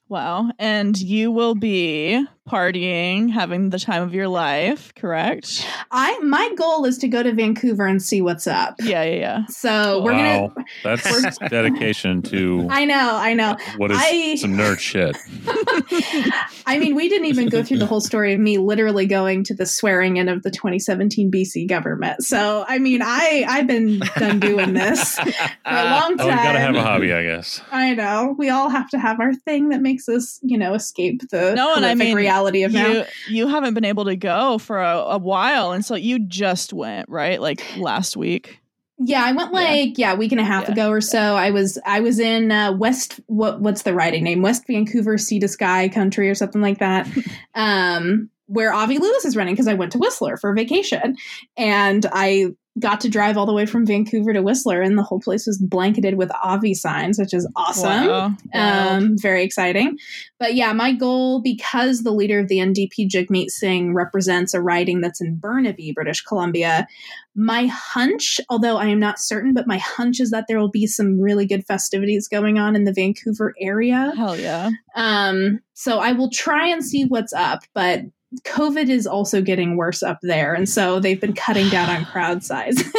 Wow. 0.08 0.52
And 0.58 1.00
you 1.00 1.32
will 1.32 1.56
be 1.56 2.26
partying, 2.50 3.30
having 3.30 3.70
the 3.70 3.80
time 3.80 4.04
of 4.04 4.14
your 4.14 4.28
life, 4.28 4.94
correct? 4.96 5.66
I 5.92 6.18
my 6.20 6.52
goal 6.58 6.86
is 6.86 6.98
to 7.00 7.08
go 7.08 7.22
to 7.24 7.34
Vancouver 7.34 7.86
and 7.86 8.02
see 8.02 8.22
what's 8.22 8.48
up. 8.48 8.76
Yeah, 8.80 9.04
yeah, 9.04 9.16
yeah. 9.20 9.46
So 9.48 10.02
we're 10.04 10.14
wow, 10.14 10.48
gonna 10.56 10.66
that's 10.84 11.38
dedication 11.50 12.22
to 12.24 12.68
I 12.72 12.86
know, 12.86 13.16
I 13.16 13.34
know. 13.34 13.56
what 13.78 13.92
is 13.92 13.98
I- 14.02 14.36
some 14.36 14.54
nerd 14.56 14.80
shit. 14.80 15.16
I 16.66 16.78
mean, 16.80 16.96
we 16.96 17.10
didn't 17.10 17.28
even 17.28 17.50
go 17.50 17.64
through 17.64 17.78
the 17.80 17.86
whole 17.86 18.02
story 18.02 18.34
of 18.34 18.40
me 18.40 18.58
literally 18.58 19.06
going 19.06 19.44
to 19.46 19.54
the 19.56 19.66
swearing 19.66 20.18
in 20.18 20.30
of 20.30 20.44
the 20.44 20.52
2017 20.52 21.32
BC 21.32 21.68
government. 21.68 22.24
So, 22.24 22.66
I 22.68 22.78
mean, 22.80 23.02
I 23.04 23.46
I've 23.48 23.68
been 23.68 24.00
done 24.18 24.40
doing 24.40 24.74
this 24.74 25.16
for 25.18 25.30
a 25.66 25.84
long 25.84 26.14
Oh, 26.20 26.28
time. 26.28 26.30
you 26.38 26.44
gotta 26.44 26.60
have 26.60 26.76
a 26.76 26.82
hobby, 26.84 27.12
I 27.14 27.24
guess. 27.24 27.62
I 27.72 27.94
know. 27.96 28.36
We 28.38 28.50
all 28.50 28.70
have 28.70 28.90
to 28.90 29.00
have 29.00 29.20
our 29.20 29.34
thing 29.34 29.70
that 29.70 29.82
makes 29.82 30.08
us, 30.10 30.40
you 30.44 30.58
know, 30.58 30.74
escape 30.74 31.22
the 31.30 31.54
No, 31.56 31.76
and 31.76 31.86
I 31.86 31.90
horrific 31.90 31.98
mean, 32.08 32.16
reality 32.16 32.39
of 32.48 32.74
now. 32.74 32.88
You 32.92 33.04
you 33.28 33.48
haven't 33.48 33.74
been 33.74 33.86
able 33.86 34.06
to 34.06 34.16
go 34.16 34.58
for 34.58 34.82
a, 34.82 34.98
a 34.98 35.18
while, 35.18 35.72
and 35.72 35.86
so 35.86 35.96
you 35.96 36.20
just 36.20 36.74
went 36.74 37.10
right, 37.10 37.40
like 37.42 37.64
last 37.78 38.18
week. 38.18 38.60
Yeah, 39.02 39.24
I 39.24 39.32
went 39.32 39.54
like 39.54 39.98
yeah, 39.98 40.12
a 40.14 40.16
week 40.18 40.34
and 40.34 40.42
a 40.42 40.44
half 40.44 40.66
Yeah. 40.66 40.74
ago 40.74 40.90
or 40.90 41.00
so. 41.02 41.20
I 41.20 41.52
was 41.52 41.80
I 41.86 42.02
was 42.02 42.20
in 42.20 42.52
uh, 42.52 42.74
West 42.74 43.20
what 43.28 43.62
what's 43.62 43.84
the 43.84 43.94
riding 43.94 44.24
name? 44.24 44.42
West 44.42 44.68
Vancouver 44.68 45.18
Sea 45.18 45.40
to 45.40 45.48
Sky 45.48 45.88
Country 45.88 46.30
or 46.30 46.36
something 46.36 46.62
like 46.62 46.80
that. 46.80 47.08
um 47.56 48.30
where 48.48 48.74
Avi 48.74 48.98
Lewis 48.98 49.26
is 49.26 49.38
running 49.38 49.54
because 49.54 49.68
I 49.68 49.76
went 49.76 49.92
to 49.92 50.00
Whistler 50.00 50.36
for 50.36 50.52
vacation 50.56 51.16
and 51.56 52.06
I 52.12 52.48
got 52.78 53.02
to 53.02 53.10
drive 53.10 53.38
all 53.38 53.46
the 53.46 53.54
way 53.54 53.66
from 53.66 53.86
Vancouver 53.86 54.34
to 54.34 54.42
Whistler, 54.42 54.82
and 54.82 54.98
the 54.98 55.04
whole 55.04 55.20
place 55.20 55.48
was 55.48 55.58
blanketed 55.58 56.16
with 56.16 56.32
Avi 56.44 56.74
signs, 56.74 57.18
which 57.18 57.34
is 57.34 57.50
awesome. 57.56 58.08
Wow. 58.08 58.36
Wow. 58.54 58.98
Um, 58.98 59.18
very 59.18 59.44
exciting. 59.44 59.98
But 60.40 60.56
yeah, 60.56 60.72
my 60.74 60.94
goal, 60.94 61.42
because 61.42 62.04
the 62.04 62.12
leader 62.12 62.40
of 62.40 62.48
the 62.48 62.58
NDP, 62.58 63.10
Jagmeet 63.10 63.50
Singh, 63.50 63.94
represents 63.94 64.54
a 64.54 64.62
riding 64.62 65.02
that's 65.02 65.20
in 65.20 65.38
Burnaby, 65.38 65.94
British 65.94 66.22
Columbia, 66.22 66.88
my 67.36 67.68
hunch, 67.68 68.40
although 68.50 68.78
I 68.78 68.88
am 68.88 69.00
not 69.00 69.20
certain, 69.20 69.54
but 69.54 69.68
my 69.68 69.78
hunch 69.78 70.20
is 70.20 70.32
that 70.32 70.46
there 70.48 70.60
will 70.60 70.70
be 70.70 70.88
some 70.88 71.20
really 71.20 71.46
good 71.46 71.66
festivities 71.66 72.28
going 72.28 72.60
on 72.60 72.76
in 72.76 72.84
the 72.84 72.94
Vancouver 72.94 73.54
area. 73.60 74.14
Hell 74.16 74.38
yeah. 74.38 74.70
Um, 74.96 75.60
so 75.74 76.00
I 76.00 76.12
will 76.12 76.30
try 76.30 76.68
and 76.68 76.84
see 76.84 77.06
what's 77.06 77.34
up, 77.34 77.64
but 77.74 78.02
COVID 78.44 78.90
is 78.90 79.08
also 79.08 79.42
getting 79.42 79.76
worse 79.76 80.04
up 80.04 80.20
there, 80.22 80.54
and 80.54 80.70
so 80.70 81.00
they've 81.00 81.20
been 81.20 81.34
cutting 81.34 81.70
down 81.70 81.90
on 81.90 82.06
crowd 82.12 82.44
sizes. 82.44 82.92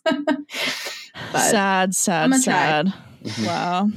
but 0.04 0.46
sad, 1.32 1.94
sad, 1.94 2.24
I'm 2.24 2.30
gonna 2.30 2.42
sad. 2.42 2.86
Mm-hmm. 3.24 3.46
Wow. 3.46 3.90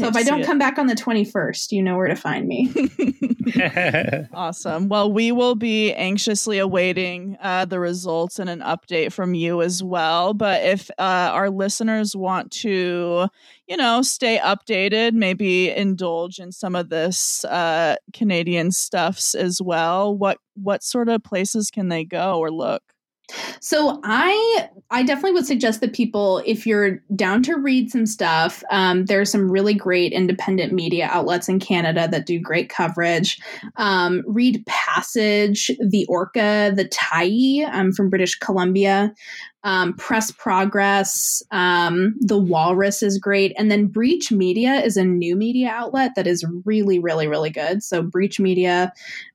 So 0.00 0.08
if 0.08 0.16
I 0.16 0.22
don't 0.22 0.44
come 0.44 0.58
back 0.58 0.78
on 0.78 0.86
the 0.86 0.94
21st, 0.94 1.72
you 1.72 1.82
know 1.82 1.96
where 1.96 2.08
to 2.08 2.16
find 2.16 2.46
me. 2.46 2.72
Awesome. 4.32 4.88
Well, 4.88 5.12
we 5.12 5.32
will 5.32 5.54
be 5.54 5.92
anxiously 5.94 6.58
awaiting 6.58 7.36
uh, 7.40 7.64
the 7.64 7.80
results 7.80 8.38
and 8.38 8.48
an 8.48 8.60
update 8.60 9.12
from 9.12 9.34
you 9.34 9.62
as 9.62 9.82
well. 9.82 10.34
But 10.34 10.62
if 10.62 10.90
uh, 10.98 11.30
our 11.32 11.50
listeners 11.50 12.14
want 12.14 12.50
to, 12.52 13.28
you 13.66 13.76
know, 13.76 14.02
stay 14.02 14.38
updated, 14.38 15.12
maybe 15.12 15.70
indulge 15.70 16.38
in 16.38 16.52
some 16.52 16.74
of 16.74 16.88
this 16.88 17.44
uh, 17.44 17.96
Canadian 18.12 18.70
stuffs 18.72 19.34
as 19.34 19.60
well, 19.60 20.16
what 20.16 20.38
what 20.54 20.82
sort 20.82 21.08
of 21.08 21.22
places 21.22 21.70
can 21.70 21.88
they 21.88 22.04
go 22.04 22.38
or 22.38 22.50
look? 22.50 22.82
So 23.60 24.00
I 24.04 24.68
I 24.90 25.02
definitely 25.04 25.32
would 25.32 25.46
suggest 25.46 25.80
that 25.80 25.92
people, 25.92 26.42
if 26.44 26.66
you're 26.66 27.00
down 27.14 27.42
to 27.44 27.54
read 27.56 27.90
some 27.90 28.06
stuff, 28.06 28.64
um, 28.70 29.04
there's 29.04 29.30
some 29.30 29.50
really 29.50 29.74
great 29.74 30.12
independent 30.12 30.72
media 30.72 31.08
outlets 31.12 31.48
in 31.48 31.60
Canada 31.60 32.08
that 32.10 32.26
do 32.26 32.40
great 32.40 32.68
coverage. 32.68 33.38
Um, 33.76 34.22
read 34.26 34.64
Passage, 34.66 35.70
The 35.80 36.06
Orca, 36.08 36.72
The 36.74 36.88
Tyee 36.88 37.68
um, 37.72 37.92
from 37.92 38.10
British 38.10 38.36
Columbia. 38.38 39.14
Um, 39.62 39.92
Press 39.94 40.30
Progress, 40.32 41.42
um, 41.50 42.14
The 42.20 42.38
Walrus 42.38 43.02
is 43.02 43.18
great. 43.18 43.52
And 43.58 43.70
then 43.70 43.86
Breach 43.86 44.32
Media 44.32 44.76
is 44.76 44.96
a 44.96 45.04
new 45.04 45.36
media 45.36 45.68
outlet 45.68 46.12
that 46.16 46.26
is 46.26 46.46
really, 46.64 46.98
really, 46.98 47.28
really 47.28 47.50
good. 47.50 47.82
So 47.82 48.02
Breach 48.02 48.40
Media 48.40 48.92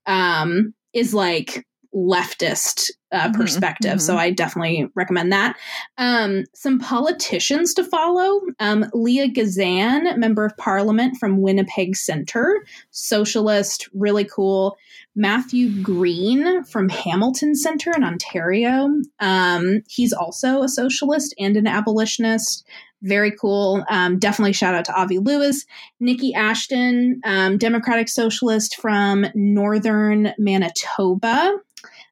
um, 0.08 0.74
is 0.94 1.14
like 1.14 1.66
leftist 1.96 2.92
uh, 3.12 3.30
Mhm, 3.30 3.34
perspective. 3.36 4.02
So 4.02 4.16
mhm. 4.16 4.20
I 4.20 4.32
definitely 4.32 4.88
recommend 4.96 5.32
that. 5.32 5.56
Um, 5.98 6.44
some 6.54 6.80
politicians 6.80 7.74
to 7.76 7.84
follow 7.84 8.42
um, 8.60 8.86
Leah 8.94 9.30
Gazan, 9.30 10.20
member 10.20 10.46
of 10.46 10.56
parliament 10.58 11.18
from 11.18 11.42
Winnipeg 11.42 11.96
Center, 11.96 12.66
socialist, 12.92 13.88
really 13.94 14.26
cool. 14.26 14.78
Matthew 15.16 15.82
Green 15.82 16.64
from 16.66 16.90
Hamilton 16.90 17.56
Center 17.56 17.92
in 17.96 18.04
Ontario. 18.04 18.90
Um, 19.20 19.82
he's 19.88 20.12
also 20.12 20.62
a 20.62 20.68
socialist 20.68 21.34
and 21.40 21.56
an 21.56 21.68
abolitionist. 21.68 22.68
Very 23.02 23.32
cool. 23.32 23.86
Um, 23.90 24.18
definitely 24.20 24.54
shout 24.54 24.74
out 24.74 24.86
to 24.86 25.00
Avi 25.00 25.20
Lewis. 25.20 25.66
Niki 26.02 26.34
Ashton, 26.34 27.22
um, 27.24 27.58
Democratic 27.58 28.10
Socialist 28.10 28.76
from 28.78 29.28
Northern 29.36 30.34
Manitoba. 30.38 31.60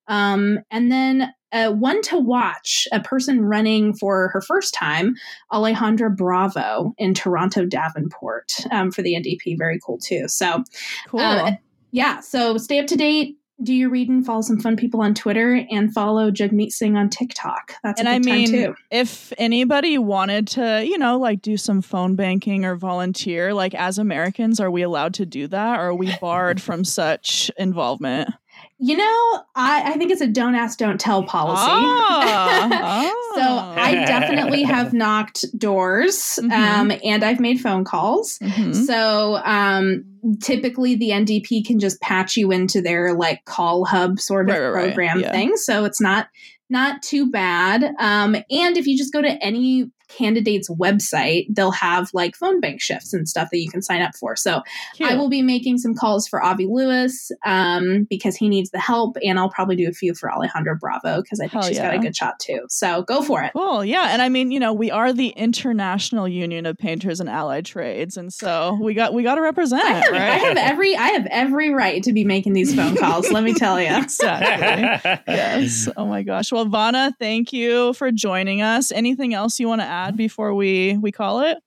Um, 0.08 0.60
and 0.72 0.92
then 0.92 1.34
uh, 1.54 1.72
one 1.72 2.02
to 2.02 2.18
watch, 2.18 2.88
a 2.92 3.00
person 3.00 3.42
running 3.42 3.94
for 3.94 4.30
her 4.30 4.42
first 4.42 4.74
time, 4.74 5.16
Alejandra 5.52 6.16
Bravo 6.16 6.94
in 6.98 7.14
Toronto 7.14 7.66
Davenport 7.66 8.54
um, 8.72 8.92
for 8.92 9.04
the 9.04 9.14
NDP. 9.14 9.58
Very 9.58 9.80
cool 9.86 10.00
too. 10.00 10.28
So, 10.28 10.64
Cool. 11.08 11.20
uh, 11.20 11.52
yeah, 11.92 12.20
so 12.22 12.58
stay 12.58 12.80
up 12.80 12.88
to 12.88 12.96
date. 12.96 13.38
Do 13.62 13.72
your 13.72 13.92
reading, 13.92 14.24
follow 14.24 14.42
some 14.42 14.60
fun 14.60 14.76
people 14.76 15.00
on 15.00 15.14
Twitter, 15.14 15.64
and 15.70 15.94
follow 15.94 16.32
Jagmeet 16.32 16.72
Singh 16.72 16.98
on 16.98 17.08
TikTok. 17.10 17.76
That's 17.84 18.00
and 18.00 18.10
I 18.10 18.18
mean, 18.18 18.74
if 18.90 19.32
anybody 19.38 20.00
wanted 20.00 20.48
to, 20.50 20.84
you 20.84 20.98
know, 20.98 21.20
like 21.20 21.44
do 21.44 21.56
some 21.56 21.84
phone 21.84 22.16
banking 22.16 22.66
or 22.66 22.76
volunteer, 22.76 23.54
like 23.54 23.76
as 23.76 24.00
Americans, 24.00 24.60
are 24.60 24.72
we 24.72 24.82
allowed 24.82 25.14
to 25.14 25.26
do 25.26 25.48
that? 25.48 25.80
Or 25.80 25.90
are 25.90 25.96
we 25.96 26.14
barred 26.20 26.60
from 26.60 26.84
such 26.84 27.52
involvement? 27.56 28.30
You 28.80 28.98
know, 28.98 29.44
I, 29.56 29.94
I 29.94 29.98
think 29.98 30.12
it's 30.12 30.20
a 30.22 30.28
don't 30.28 30.56
ask, 30.56 30.78
don't 30.78 31.00
tell 31.00 31.24
policy. 31.24 31.62
Ah, 31.68 33.02
so 33.36 33.42
ah. 33.42 33.76
I 33.78 33.94
definitely 34.06 34.64
have 34.64 34.94
knocked 34.94 35.46
doors 35.58 36.40
Mhm. 36.42 36.52
um, 36.52 36.92
and 37.04 37.24
I've 37.24 37.40
made 37.40 37.62
phone 37.62 37.86
calls. 37.86 38.40
Mhm. 38.40 38.76
So 38.86 39.38
um, 39.46 40.04
typically 40.42 40.96
the 40.96 41.12
NDP 41.12 41.66
can 41.66 41.80
just 41.80 42.02
patch 42.02 42.36
you 42.36 42.52
into 42.52 42.82
their 42.82 43.14
like 43.14 43.46
call 43.46 43.86
hub 43.86 44.20
sort 44.20 44.50
of 44.50 44.56
Right, 44.56 44.62
right, 44.62 44.74
right. 44.74 44.86
program 44.88 45.20
Yeah. 45.22 45.32
thing. 45.32 45.56
So 45.56 45.86
it's 45.86 46.02
not 46.02 46.28
not 46.70 47.04
too 47.04 47.30
bad. 47.30 47.84
Um, 48.00 48.36
and 48.36 48.78
if 48.78 48.88
you 48.88 48.98
just 48.98 49.14
go 49.14 49.22
to 49.22 49.30
any 49.44 49.92
candidate's 50.18 50.70
website, 50.70 51.46
they'll 51.50 51.72
have 51.72 52.10
like 52.14 52.36
phone 52.36 52.60
bank 52.60 52.82
shifts 52.82 53.14
and 53.14 53.28
stuff 53.28 53.50
that 53.52 53.60
you 53.60 53.70
can 53.70 53.82
sign 53.82 54.02
up 54.02 54.16
for. 54.16 54.36
So 54.36 54.62
Cute. 54.96 55.10
I 55.10 55.16
will 55.16 55.30
be 55.30 55.42
making 55.42 55.78
some 55.78 55.94
calls 55.94 56.28
for 56.28 56.44
Avi 56.44 56.66
Lewis 56.66 57.32
um, 57.46 58.06
because 58.10 58.36
he 58.36 58.50
needs 58.50 58.72
the 58.72 58.80
help, 58.80 59.18
and 59.24 59.40
I'll 59.40 59.50
probably 59.50 59.76
do 59.76 59.88
a 59.88 59.94
few 59.94 60.14
for 60.14 60.30
Alejandra 60.30 60.80
Bravo 60.80 61.22
because 61.22 61.40
I 61.40 61.44
think 61.44 61.54
Hell 61.54 61.64
she's 61.64 61.80
got 61.80 61.94
a 61.94 62.00
good 62.00 62.16
shot 62.16 62.40
too. 62.40 62.66
So 62.70 63.04
go 63.04 63.22
for 63.22 63.42
it. 63.44 63.52
Cool. 63.54 63.86
Yeah. 63.86 64.10
And 64.10 64.22
I 64.22 64.30
mean, 64.30 64.52
you 64.52 64.60
know, 64.60 64.74
we 64.74 64.92
are 64.92 65.14
the 65.14 65.30
International 65.30 66.28
Union 66.28 66.66
of 66.66 66.78
Painters 66.78 67.20
and 67.20 67.30
Allied 67.30 67.66
Trades. 67.66 68.18
And 68.18 68.34
so 68.34 68.78
we 68.82 68.94
got 68.94 69.14
we 69.14 69.24
gotta 69.24 69.42
represent, 69.42 69.84
I 69.84 69.92
have, 69.92 70.12
right? 70.12 70.22
I 70.22 70.38
have 70.38 70.58
every 70.58 70.96
I 70.96 71.08
have 71.10 71.28
every 71.28 71.74
right 71.74 72.04
to 72.04 72.14
be 72.14 72.24
making 72.24 72.54
these 72.54 72.76
phone 72.76 72.96
calls. 72.96 73.32
let 73.32 73.44
me 73.44 73.54
tell 73.54 73.80
you. 73.82 73.96
exactly. 73.98 75.12
yes. 75.28 75.88
Oh 75.96 76.06
my 76.06 76.24
gosh. 76.24 76.52
Well, 76.52 76.66
Vana, 76.66 77.16
thank 77.20 77.54
you 77.54 77.94
for 77.94 78.12
joining 78.12 78.62
us. 78.62 78.92
Anything 78.92 79.34
else 79.34 79.60
you 79.60 79.68
want 79.68 79.82
to 79.82 79.88
add 79.88 80.03
before 80.12 80.54
we 80.54 80.98
we 80.98 81.12
call 81.12 81.42
it? 81.42 81.58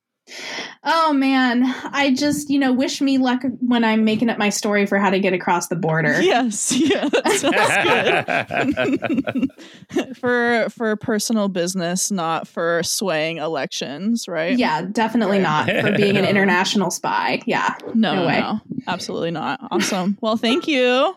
Oh 0.82 1.12
man, 1.12 1.62
I 1.92 2.12
just 2.12 2.50
you 2.50 2.58
know 2.58 2.72
wish 2.72 3.00
me 3.00 3.16
luck 3.18 3.42
when 3.60 3.84
I'm 3.84 4.04
making 4.04 4.28
up 4.28 4.38
my 4.38 4.48
story 4.48 4.84
for 4.84 4.98
how 4.98 5.10
to 5.10 5.20
get 5.20 5.32
across 5.32 5.68
the 5.68 5.76
border. 5.76 6.20
Yes. 6.22 6.72
Yeah. 6.72 7.08
That 7.08 9.46
good. 9.92 10.16
for 10.18 10.66
for 10.70 10.96
personal 10.96 11.48
business, 11.48 12.10
not 12.10 12.48
for 12.48 12.82
swaying 12.82 13.36
elections, 13.38 14.26
right? 14.26 14.58
Yeah, 14.58 14.82
definitely 14.82 15.38
not 15.38 15.70
for 15.70 15.92
being 15.96 16.16
an 16.16 16.24
international 16.28 16.90
spy. 16.90 17.40
Yeah. 17.46 17.76
No, 17.94 18.14
No 18.14 18.20
no, 18.22 18.26
way. 18.26 18.40
no. 18.40 18.60
Absolutely 18.88 19.30
not. 19.30 19.60
Awesome. 19.70 20.18
Well, 20.20 20.36
thank 20.36 20.66
you. 20.66 21.14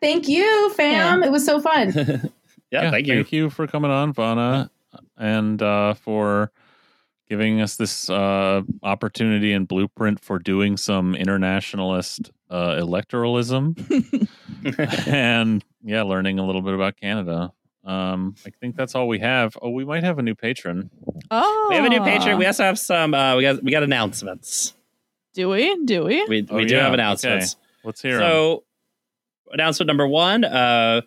Thank 0.00 0.26
you, 0.28 0.72
fam. 0.74 1.22
It 1.22 1.30
was 1.30 1.44
so 1.44 1.60
fun. 1.60 1.92
yeah, 2.72 2.90
thank 2.90 3.06
you. 3.06 3.14
Thank 3.14 3.32
you 3.32 3.50
for 3.50 3.68
coming 3.68 3.92
on, 3.92 4.12
Vana, 4.12 4.70
and 5.16 5.60
uh, 5.62 5.94
for 5.94 6.50
giving 7.28 7.60
us 7.60 7.76
this 7.76 8.10
uh, 8.10 8.62
opportunity 8.82 9.52
and 9.52 9.66
blueprint 9.66 10.20
for 10.20 10.38
doing 10.38 10.76
some 10.76 11.14
internationalist 11.14 12.30
uh, 12.50 12.72
electoralism 12.74 13.74
and 15.08 15.64
yeah, 15.82 16.02
learning 16.02 16.38
a 16.38 16.44
little 16.46 16.62
bit 16.62 16.74
about 16.74 16.96
Canada. 16.96 17.52
Um, 17.84 18.34
I 18.46 18.50
think 18.60 18.76
that's 18.76 18.94
all 18.94 19.08
we 19.08 19.18
have. 19.20 19.56
Oh, 19.60 19.70
we 19.70 19.84
might 19.84 20.04
have 20.04 20.18
a 20.18 20.22
new 20.22 20.34
patron. 20.34 20.90
Oh, 21.30 21.66
We 21.70 21.76
have 21.76 21.84
a 21.84 21.88
new 21.88 22.02
patron. 22.02 22.38
We 22.38 22.46
also 22.46 22.62
have 22.64 22.78
some. 22.78 23.14
Uh, 23.14 23.36
we 23.36 23.42
got 23.42 23.62
we 23.62 23.70
got 23.72 23.82
announcements. 23.82 24.74
do 25.34 25.48
we? 25.48 25.74
Do 25.84 26.04
we? 26.04 26.24
We 26.26 26.46
Oh, 26.50 26.60
do 26.64 26.74
yeah. 26.74 26.84
have 26.84 26.92
announcements. 26.94 27.56
Let's 27.82 28.00
hear 28.02 28.16
'em. 28.16 28.20
So, 28.20 28.64
announcement 29.52 29.88
number 29.88 30.06
one, 30.06 30.44
uh, 30.44 31.00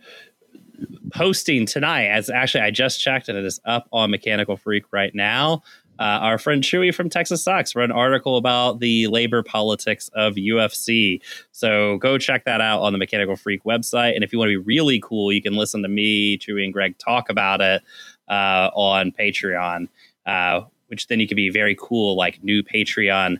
posting 1.14 1.66
tonight. 1.66 2.06
As 2.08 2.30
actually, 2.30 2.62
I 2.62 2.72
just 2.72 3.00
checked 3.00 3.30
and 3.30 3.38
it 3.38 3.46
is 3.46 3.60
up 3.66 3.88
on 3.92 4.12
Mechanical 4.12 4.58
Freak 4.58 4.86
right 4.92 5.14
now. 5.14 5.64
Uh, 5.98 6.20
our 6.22 6.38
friend 6.38 6.62
Chewy 6.62 6.94
from 6.94 7.10
Texas 7.10 7.42
Sucks 7.42 7.74
wrote 7.76 7.90
an 7.90 7.96
article 7.96 8.36
about 8.36 8.80
the 8.80 9.08
labor 9.08 9.42
politics 9.42 10.10
of 10.14 10.34
UFC. 10.36 11.22
So 11.52 11.98
go 12.00 12.18
check 12.18 12.44
that 12.46 12.60
out 12.60 12.82
on 12.82 12.92
the 12.92 13.00
Mechanical 13.00 13.38
Freak 13.38 13.64
website. 13.64 14.14
And 14.14 14.24
if 14.24 14.34
you 14.34 14.40
want 14.40 14.50
to 14.50 14.60
be 14.60 14.66
really 14.66 15.00
cool, 15.00 15.32
you 15.32 15.42
can 15.42 15.54
listen 15.54 15.82
to 15.84 15.88
me, 15.88 16.38
Chewy, 16.38 16.66
and 16.66 16.74
Greg 16.74 16.98
talk 16.98 17.30
about 17.30 17.62
it 17.62 17.82
uh, 18.28 18.72
on 18.76 19.14
Patreon, 19.14 19.88
uh, 20.26 20.62
which 20.88 21.08
then 21.08 21.22
you 21.22 21.28
can 21.28 21.38
be 21.38 21.50
very 21.50 21.78
cool, 21.80 22.18
like 22.18 22.44
new 22.44 22.62
Patreon 22.62 23.38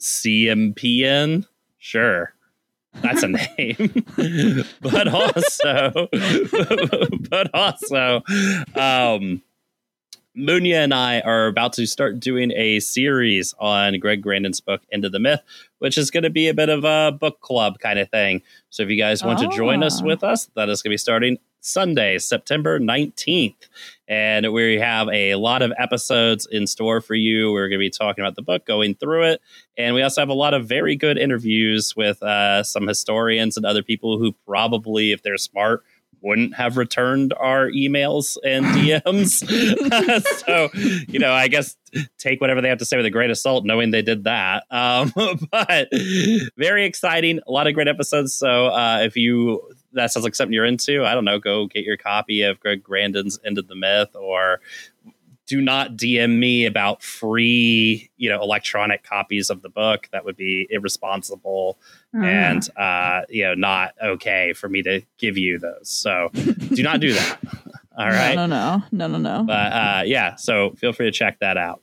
CMPN. 0.00 1.46
Sure. 1.78 2.32
That's 3.00 3.22
a 3.22 3.28
name. 3.28 4.04
but 4.80 5.08
also, 5.08 6.08
but 7.30 7.50
also, 7.54 8.22
um, 8.74 9.42
Munya 10.36 10.76
and 10.84 10.94
I 10.94 11.20
are 11.20 11.46
about 11.46 11.72
to 11.74 11.86
start 11.86 12.20
doing 12.20 12.52
a 12.52 12.80
series 12.80 13.54
on 13.58 13.98
Greg 13.98 14.22
Grandin's 14.22 14.60
book 14.60 14.82
End 14.92 15.04
of 15.04 15.12
the 15.12 15.18
Myth, 15.18 15.40
which 15.78 15.98
is 15.98 16.10
going 16.10 16.22
to 16.22 16.30
be 16.30 16.48
a 16.48 16.54
bit 16.54 16.68
of 16.68 16.84
a 16.84 17.12
book 17.12 17.40
club 17.40 17.78
kind 17.80 17.98
of 17.98 18.08
thing. 18.10 18.42
So 18.70 18.82
if 18.82 18.88
you 18.88 18.96
guys 18.96 19.22
want 19.22 19.40
to 19.40 19.48
join 19.48 19.82
us 19.82 20.00
Ah. 20.00 20.06
with 20.06 20.24
us, 20.24 20.46
that 20.54 20.68
is 20.68 20.80
going 20.82 20.90
to 20.90 20.94
be 20.94 20.98
starting 20.98 21.38
Sunday, 21.62 22.18
September 22.18 22.78
19th. 22.78 23.54
And 24.08 24.52
we 24.52 24.78
have 24.78 25.08
a 25.08 25.36
lot 25.36 25.62
of 25.62 25.72
episodes 25.78 26.46
in 26.50 26.66
store 26.66 27.00
for 27.00 27.14
you. 27.14 27.52
We're 27.52 27.68
going 27.68 27.78
to 27.78 27.84
be 27.84 27.90
talking 27.90 28.22
about 28.22 28.36
the 28.36 28.42
book, 28.42 28.66
going 28.66 28.94
through 28.96 29.24
it. 29.24 29.40
And 29.78 29.94
we 29.94 30.02
also 30.02 30.20
have 30.20 30.28
a 30.28 30.34
lot 30.34 30.52
of 30.52 30.68
very 30.68 30.96
good 30.96 31.16
interviews 31.16 31.94
with 31.96 32.22
uh, 32.22 32.64
some 32.64 32.86
historians 32.86 33.56
and 33.56 33.64
other 33.64 33.82
people 33.82 34.18
who 34.18 34.32
probably, 34.46 35.12
if 35.12 35.22
they're 35.22 35.38
smart, 35.38 35.84
wouldn't 36.20 36.54
have 36.54 36.76
returned 36.76 37.34
our 37.38 37.68
emails 37.68 38.36
and 38.44 38.64
DMs. 38.66 39.42
so, 40.46 40.68
you 41.08 41.18
know, 41.18 41.32
I 41.32 41.48
guess 41.48 41.76
take 42.18 42.40
whatever 42.40 42.60
they 42.60 42.68
have 42.68 42.78
to 42.78 42.84
say 42.84 42.96
with 42.96 43.06
a 43.06 43.10
grain 43.10 43.30
of 43.30 43.38
salt, 43.38 43.64
knowing 43.64 43.90
they 43.90 44.02
did 44.02 44.24
that. 44.24 44.64
Um, 44.70 45.12
but 45.50 45.88
very 46.56 46.84
exciting, 46.84 47.40
a 47.46 47.50
lot 47.50 47.66
of 47.66 47.74
great 47.74 47.88
episodes. 47.88 48.34
So, 48.34 48.66
uh, 48.66 49.00
if 49.02 49.16
you 49.16 49.62
that 49.94 50.12
sounds 50.12 50.24
like 50.24 50.34
something 50.34 50.52
you're 50.52 50.64
into, 50.64 51.04
I 51.04 51.14
don't 51.14 51.24
know, 51.24 51.38
go 51.38 51.66
get 51.66 51.84
your 51.84 51.96
copy 51.96 52.42
of 52.42 52.58
Greg 52.60 52.82
Grandin's 52.82 53.38
End 53.44 53.58
of 53.58 53.68
the 53.68 53.74
Myth 53.74 54.14
or 54.14 54.60
do 55.46 55.60
not 55.60 55.96
DM 55.96 56.38
me 56.38 56.64
about 56.66 57.02
free, 57.02 58.10
you 58.16 58.30
know, 58.30 58.40
electronic 58.40 59.02
copies 59.02 59.50
of 59.50 59.60
the 59.60 59.68
book. 59.68 60.08
That 60.12 60.24
would 60.24 60.36
be 60.36 60.66
irresponsible 60.70 61.78
Uh, 62.14 62.24
and 62.24 62.68
uh, 62.76 63.22
you 63.28 63.44
know, 63.44 63.54
not 63.54 63.94
okay 64.02 64.52
for 64.52 64.68
me 64.68 64.82
to 64.82 65.02
give 65.18 65.36
you 65.36 65.58
those. 65.58 65.88
So 65.90 66.30
do 66.32 66.82
not 66.82 67.00
do 67.00 67.12
that. 67.12 67.38
All 67.98 68.08
right. 68.08 68.34
No, 68.34 68.46
no, 68.46 68.82
no, 68.92 69.06
no, 69.08 69.18
no, 69.18 69.38
no. 69.38 69.44
But 69.44 69.72
uh, 69.72 70.02
yeah, 70.06 70.36
so 70.36 70.70
feel 70.78 70.92
free 70.92 71.06
to 71.06 71.12
check 71.12 71.40
that 71.40 71.58
out. 71.58 71.82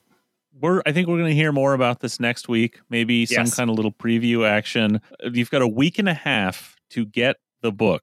We're 0.60 0.82
I 0.84 0.92
think 0.92 1.06
we're 1.08 1.18
going 1.18 1.30
to 1.30 1.34
hear 1.34 1.52
more 1.52 1.74
about 1.74 2.00
this 2.00 2.18
next 2.18 2.48
week. 2.48 2.80
Maybe 2.90 3.24
some 3.26 3.44
Yes. 3.44 3.54
kind 3.56 3.70
of 3.70 3.76
little 3.76 3.92
preview 3.92 4.46
action. 4.48 5.00
You've 5.32 5.50
got 5.50 5.62
a 5.62 5.68
week 5.68 5.98
and 5.98 6.08
a 6.08 6.14
half 6.14 6.76
to 6.90 7.04
get 7.06 7.36
the 7.62 7.72
book. 7.72 8.02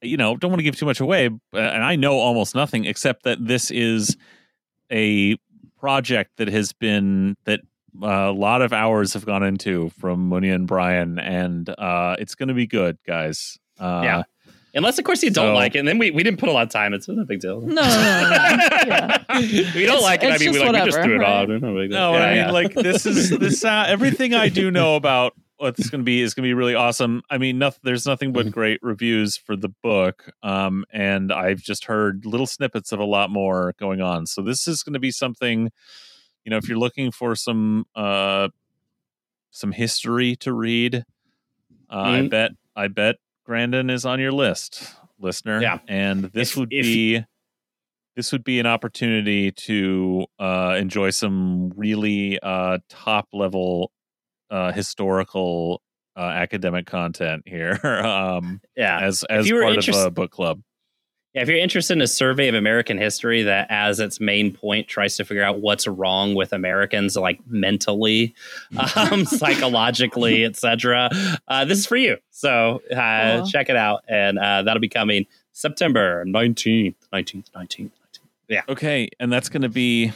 You 0.00 0.16
know, 0.16 0.36
don't 0.36 0.50
want 0.50 0.58
to 0.58 0.64
give 0.64 0.76
too 0.76 0.86
much 0.86 1.00
away, 1.00 1.26
uh, 1.26 1.58
and 1.58 1.84
I 1.84 1.94
know 1.96 2.14
almost 2.18 2.54
nothing 2.54 2.84
except 2.86 3.22
that 3.24 3.38
this 3.46 3.70
is 3.70 4.16
a 4.90 5.36
project 5.78 6.32
that 6.38 6.48
has 6.48 6.72
been 6.72 7.36
that 7.44 7.60
uh, 8.02 8.06
a 8.06 8.32
lot 8.32 8.62
of 8.62 8.72
hours 8.72 9.12
have 9.14 9.24
gone 9.26 9.42
into 9.42 9.90
from 10.00 10.28
Munia 10.30 10.54
and 10.54 10.66
Brian, 10.66 11.18
and 11.18 11.68
uh, 11.68 12.16
it's 12.18 12.34
going 12.34 12.48
to 12.48 12.54
be 12.54 12.66
good, 12.66 12.98
guys. 13.06 13.58
Uh, 13.78 14.00
Yeah. 14.04 14.22
Unless, 14.74 14.98
of 14.98 15.04
course, 15.04 15.22
you 15.22 15.28
don't 15.30 15.48
So- 15.48 15.54
like 15.54 15.74
it. 15.74 15.80
And 15.80 15.86
then 15.88 15.98
we, 15.98 16.10
we 16.10 16.22
didn't 16.22 16.40
put 16.40 16.48
a 16.48 16.52
lot 16.52 16.62
of 16.62 16.70
time. 16.70 16.94
It's 16.94 17.06
no 17.06 17.22
big 17.26 17.40
deal. 17.40 17.60
No, 17.60 17.74
no, 17.74 17.82
no, 17.82 18.30
no. 18.30 18.68
Yeah. 18.86 19.18
if 19.28 19.74
you 19.76 19.84
don't 19.86 19.96
It's- 19.98 20.02
like 20.02 20.22
it, 20.22 20.32
I 20.32 20.38
mean, 20.38 20.52
we, 20.52 20.58
just 20.60 20.72
like, 20.72 20.84
we 20.84 20.90
just 20.90 21.02
threw 21.02 21.14
it 21.16 21.18
right? 21.18 21.50
on. 21.50 21.60
No, 21.60 21.74
big 21.74 21.90
deal. 21.90 21.98
No, 22.00 22.12
Yeah, 22.14 22.18
I 22.24 22.28
mean, 22.28 22.36
yeah. 22.38 22.50
like 22.50 22.72
this 22.74 23.04
is 23.04 23.28
this 23.30 23.64
uh, 23.66 23.84
everything 23.86 24.32
I 24.32 24.48
do 24.48 24.70
know 24.70 24.96
about 24.96 25.34
what's 25.62 25.88
going 25.88 26.00
to 26.00 26.04
be 26.04 26.20
is 26.20 26.34
going 26.34 26.42
to 26.42 26.48
be 26.48 26.54
really 26.54 26.74
awesome. 26.74 27.22
I 27.30 27.38
mean, 27.38 27.58
noth- 27.58 27.78
there's 27.82 28.04
nothing 28.04 28.32
but 28.32 28.46
Mhm. 28.46 28.52
great 28.52 28.80
reviews 28.82 29.36
for 29.36 29.54
the 29.56 29.68
book, 29.68 30.32
um, 30.42 30.84
and 30.92 31.32
I've 31.32 31.62
just 31.62 31.84
heard 31.84 32.26
little 32.26 32.46
snippets 32.46 32.90
of 32.92 32.98
a 32.98 33.04
lot 33.04 33.30
more 33.30 33.72
going 33.78 34.00
on. 34.00 34.26
So 34.26 34.42
this 34.42 34.66
is 34.66 34.82
going 34.82 34.94
to 34.94 34.98
be 34.98 35.12
something, 35.12 35.70
you 36.44 36.50
know, 36.50 36.56
if 36.56 36.68
you're 36.68 36.78
looking 36.78 37.10
for 37.12 37.34
some 37.36 37.86
uh, 37.94 38.48
some 39.50 39.72
history 39.72 40.34
to 40.36 40.52
read, 40.52 41.04
uh, 41.90 41.94
I 42.00 42.20
Mhm. 42.22 42.30
bet 42.30 42.50
I 42.74 42.88
bet 42.88 43.16
Grandin 43.44 43.88
is 43.90 44.04
on 44.04 44.18
your 44.18 44.32
list, 44.32 44.94
listener. 45.18 45.60
Yeah. 45.62 45.78
and 45.86 46.24
this 46.24 46.50
If- 46.52 46.56
would 46.56 46.72
if- 46.72 46.84
be 46.84 47.24
this 48.16 48.30
would 48.32 48.44
be 48.44 48.58
an 48.60 48.66
opportunity 48.66 49.50
to 49.52 50.26
uh, 50.38 50.76
enjoy 50.78 51.10
some 51.10 51.70
really 51.76 52.38
uh, 52.40 52.78
top 52.88 53.28
level 53.32 53.90
uh, 54.52 54.70
historical 54.70 55.82
uh, 56.16 56.20
academic 56.20 56.86
content 56.86 57.42
here 57.46 57.80
um, 58.04 58.60
yeah. 58.76 59.00
as 59.00 59.24
as 59.24 59.48
you 59.48 59.54
were 59.56 59.62
part 59.62 59.72
of 59.72 59.76
interest- 59.78 60.06
a 60.06 60.10
book 60.10 60.30
club. 60.30 60.60
Yeah, 61.34 61.40
if 61.40 61.48
you're 61.48 61.56
interested 61.56 61.94
in 61.94 62.02
a 62.02 62.06
survey 62.06 62.48
of 62.48 62.54
American 62.54 62.98
history 62.98 63.44
that, 63.44 63.66
as 63.70 64.00
its 64.00 64.20
main 64.20 64.52
point, 64.54 64.86
tries 64.86 65.16
to 65.16 65.24
figure 65.24 65.42
out 65.42 65.60
what's 65.62 65.86
wrong 65.86 66.34
with 66.34 66.52
Americans, 66.52 67.16
like 67.16 67.40
mentally, 67.46 68.34
um, 68.96 69.24
psychologically, 69.24 70.44
etc., 70.44 71.08
uh, 71.48 71.64
this 71.64 71.78
is 71.78 71.86
for 71.86 71.96
you. 71.96 72.18
So 72.30 72.82
uh, 72.94 73.38
Cool. 73.38 73.46
check 73.46 73.70
it 73.70 73.76
out, 73.76 74.04
and 74.08 74.38
uh, 74.38 74.60
that'll 74.62 74.80
be 74.80 74.90
coming 74.90 75.24
September 75.52 76.22
nineteenth, 76.26 76.96
nineteenth, 77.10 77.48
nineteenth. 77.54 77.92
Yeah, 78.48 78.60
Okay, 78.68 79.08
and 79.18 79.32
that's 79.32 79.48
going 79.48 79.62
to 79.62 79.70
be 79.70 80.12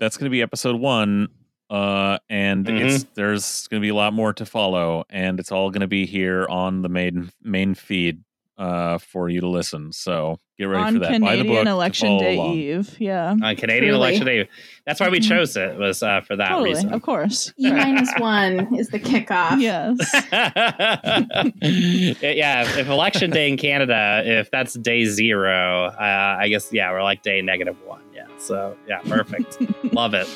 that's 0.00 0.16
going 0.16 0.24
to 0.26 0.30
be 0.30 0.42
episode 0.42 0.74
one. 0.80 1.28
Uh, 1.70 2.18
and 2.28 2.68
it's 2.68 3.04
there's 3.14 3.68
going 3.68 3.80
to 3.80 3.84
be 3.84 3.90
a 3.90 3.94
lot 3.94 4.12
more 4.12 4.32
to 4.32 4.44
follow, 4.44 5.04
and 5.08 5.38
it's 5.38 5.52
all 5.52 5.70
going 5.70 5.82
to 5.82 5.86
be 5.86 6.04
here 6.04 6.46
on 6.48 6.82
the 6.82 6.88
main 6.88 7.30
main 7.42 7.74
feed 7.74 8.24
uh, 8.58 8.98
for 8.98 9.28
you 9.28 9.40
to 9.40 9.48
listen. 9.48 9.92
So 9.92 10.38
get 10.58 10.64
ready 10.64 10.82
On 10.82 10.92
for 10.94 10.98
that. 10.98 11.20
Buy 11.20 11.36
the 11.36 11.44
book 11.44 11.46
Canadian 11.46 11.68
Election 11.68 12.18
Day 12.18 12.34
along. 12.36 12.54
Eve. 12.56 12.96
Yeah. 12.98 13.30
on 13.30 13.56
Canadian 13.56 13.92
Truly. 13.94 13.94
Election 13.94 14.26
Day. 14.26 14.48
That's 14.84 14.98
why 15.00 15.08
we 15.10 15.20
Mhm. 15.20 15.28
chose 15.28 15.56
it. 15.56 15.76
Was 15.78 16.02
uh, 16.02 16.20
for 16.22 16.34
that 16.36 16.48
Totally. 16.48 16.70
reason. 16.70 16.92
Of 16.92 17.02
course. 17.02 17.54
E 17.56 17.70
minus 17.70 18.12
one 18.18 18.74
is 18.76 18.88
the 18.88 18.98
kickoff. 18.98 19.60
Yes. 19.60 19.96
yeah, 22.22 22.62
if 22.78 22.88
election 22.88 23.30
day 23.30 23.48
in 23.48 23.56
Canada, 23.56 24.22
if 24.24 24.50
that's 24.50 24.74
day 24.74 25.04
zero, 25.04 25.84
uh, 25.86 26.36
I 26.40 26.48
guess 26.48 26.72
yeah, 26.72 26.90
we're 26.90 27.02
like 27.02 27.22
day 27.22 27.40
negative 27.42 27.76
one. 27.86 28.02
Yeah, 28.14 28.26
so 28.38 28.76
yeah, 28.88 28.98
perfect. 29.00 29.58
Love 29.94 30.14
it. 30.14 30.28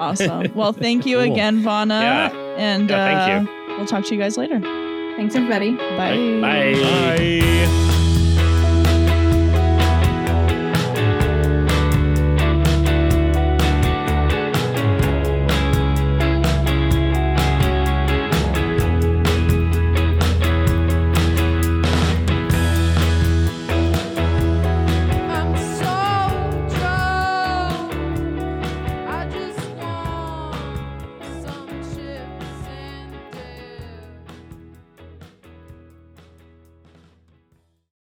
Awesome. 0.00 0.52
Well, 0.54 0.72
thank 0.72 1.06
you 1.06 1.16
Cool. 1.22 1.32
again, 1.32 1.62
Vana. 1.62 2.00
Yeah. 2.00 2.32
And 2.56 2.88
Yeah, 2.90 3.36
thank 3.36 3.48
uh, 3.48 3.52
we'll 3.76 3.86
talk 3.86 4.04
to 4.06 4.14
you 4.14 4.20
guys 4.20 4.36
later. 4.36 4.60
Thanks, 5.16 5.34
everybody. 5.34 5.76
Bye. 5.76 6.40
Bye. 6.40 6.74
Bye. 6.80 7.89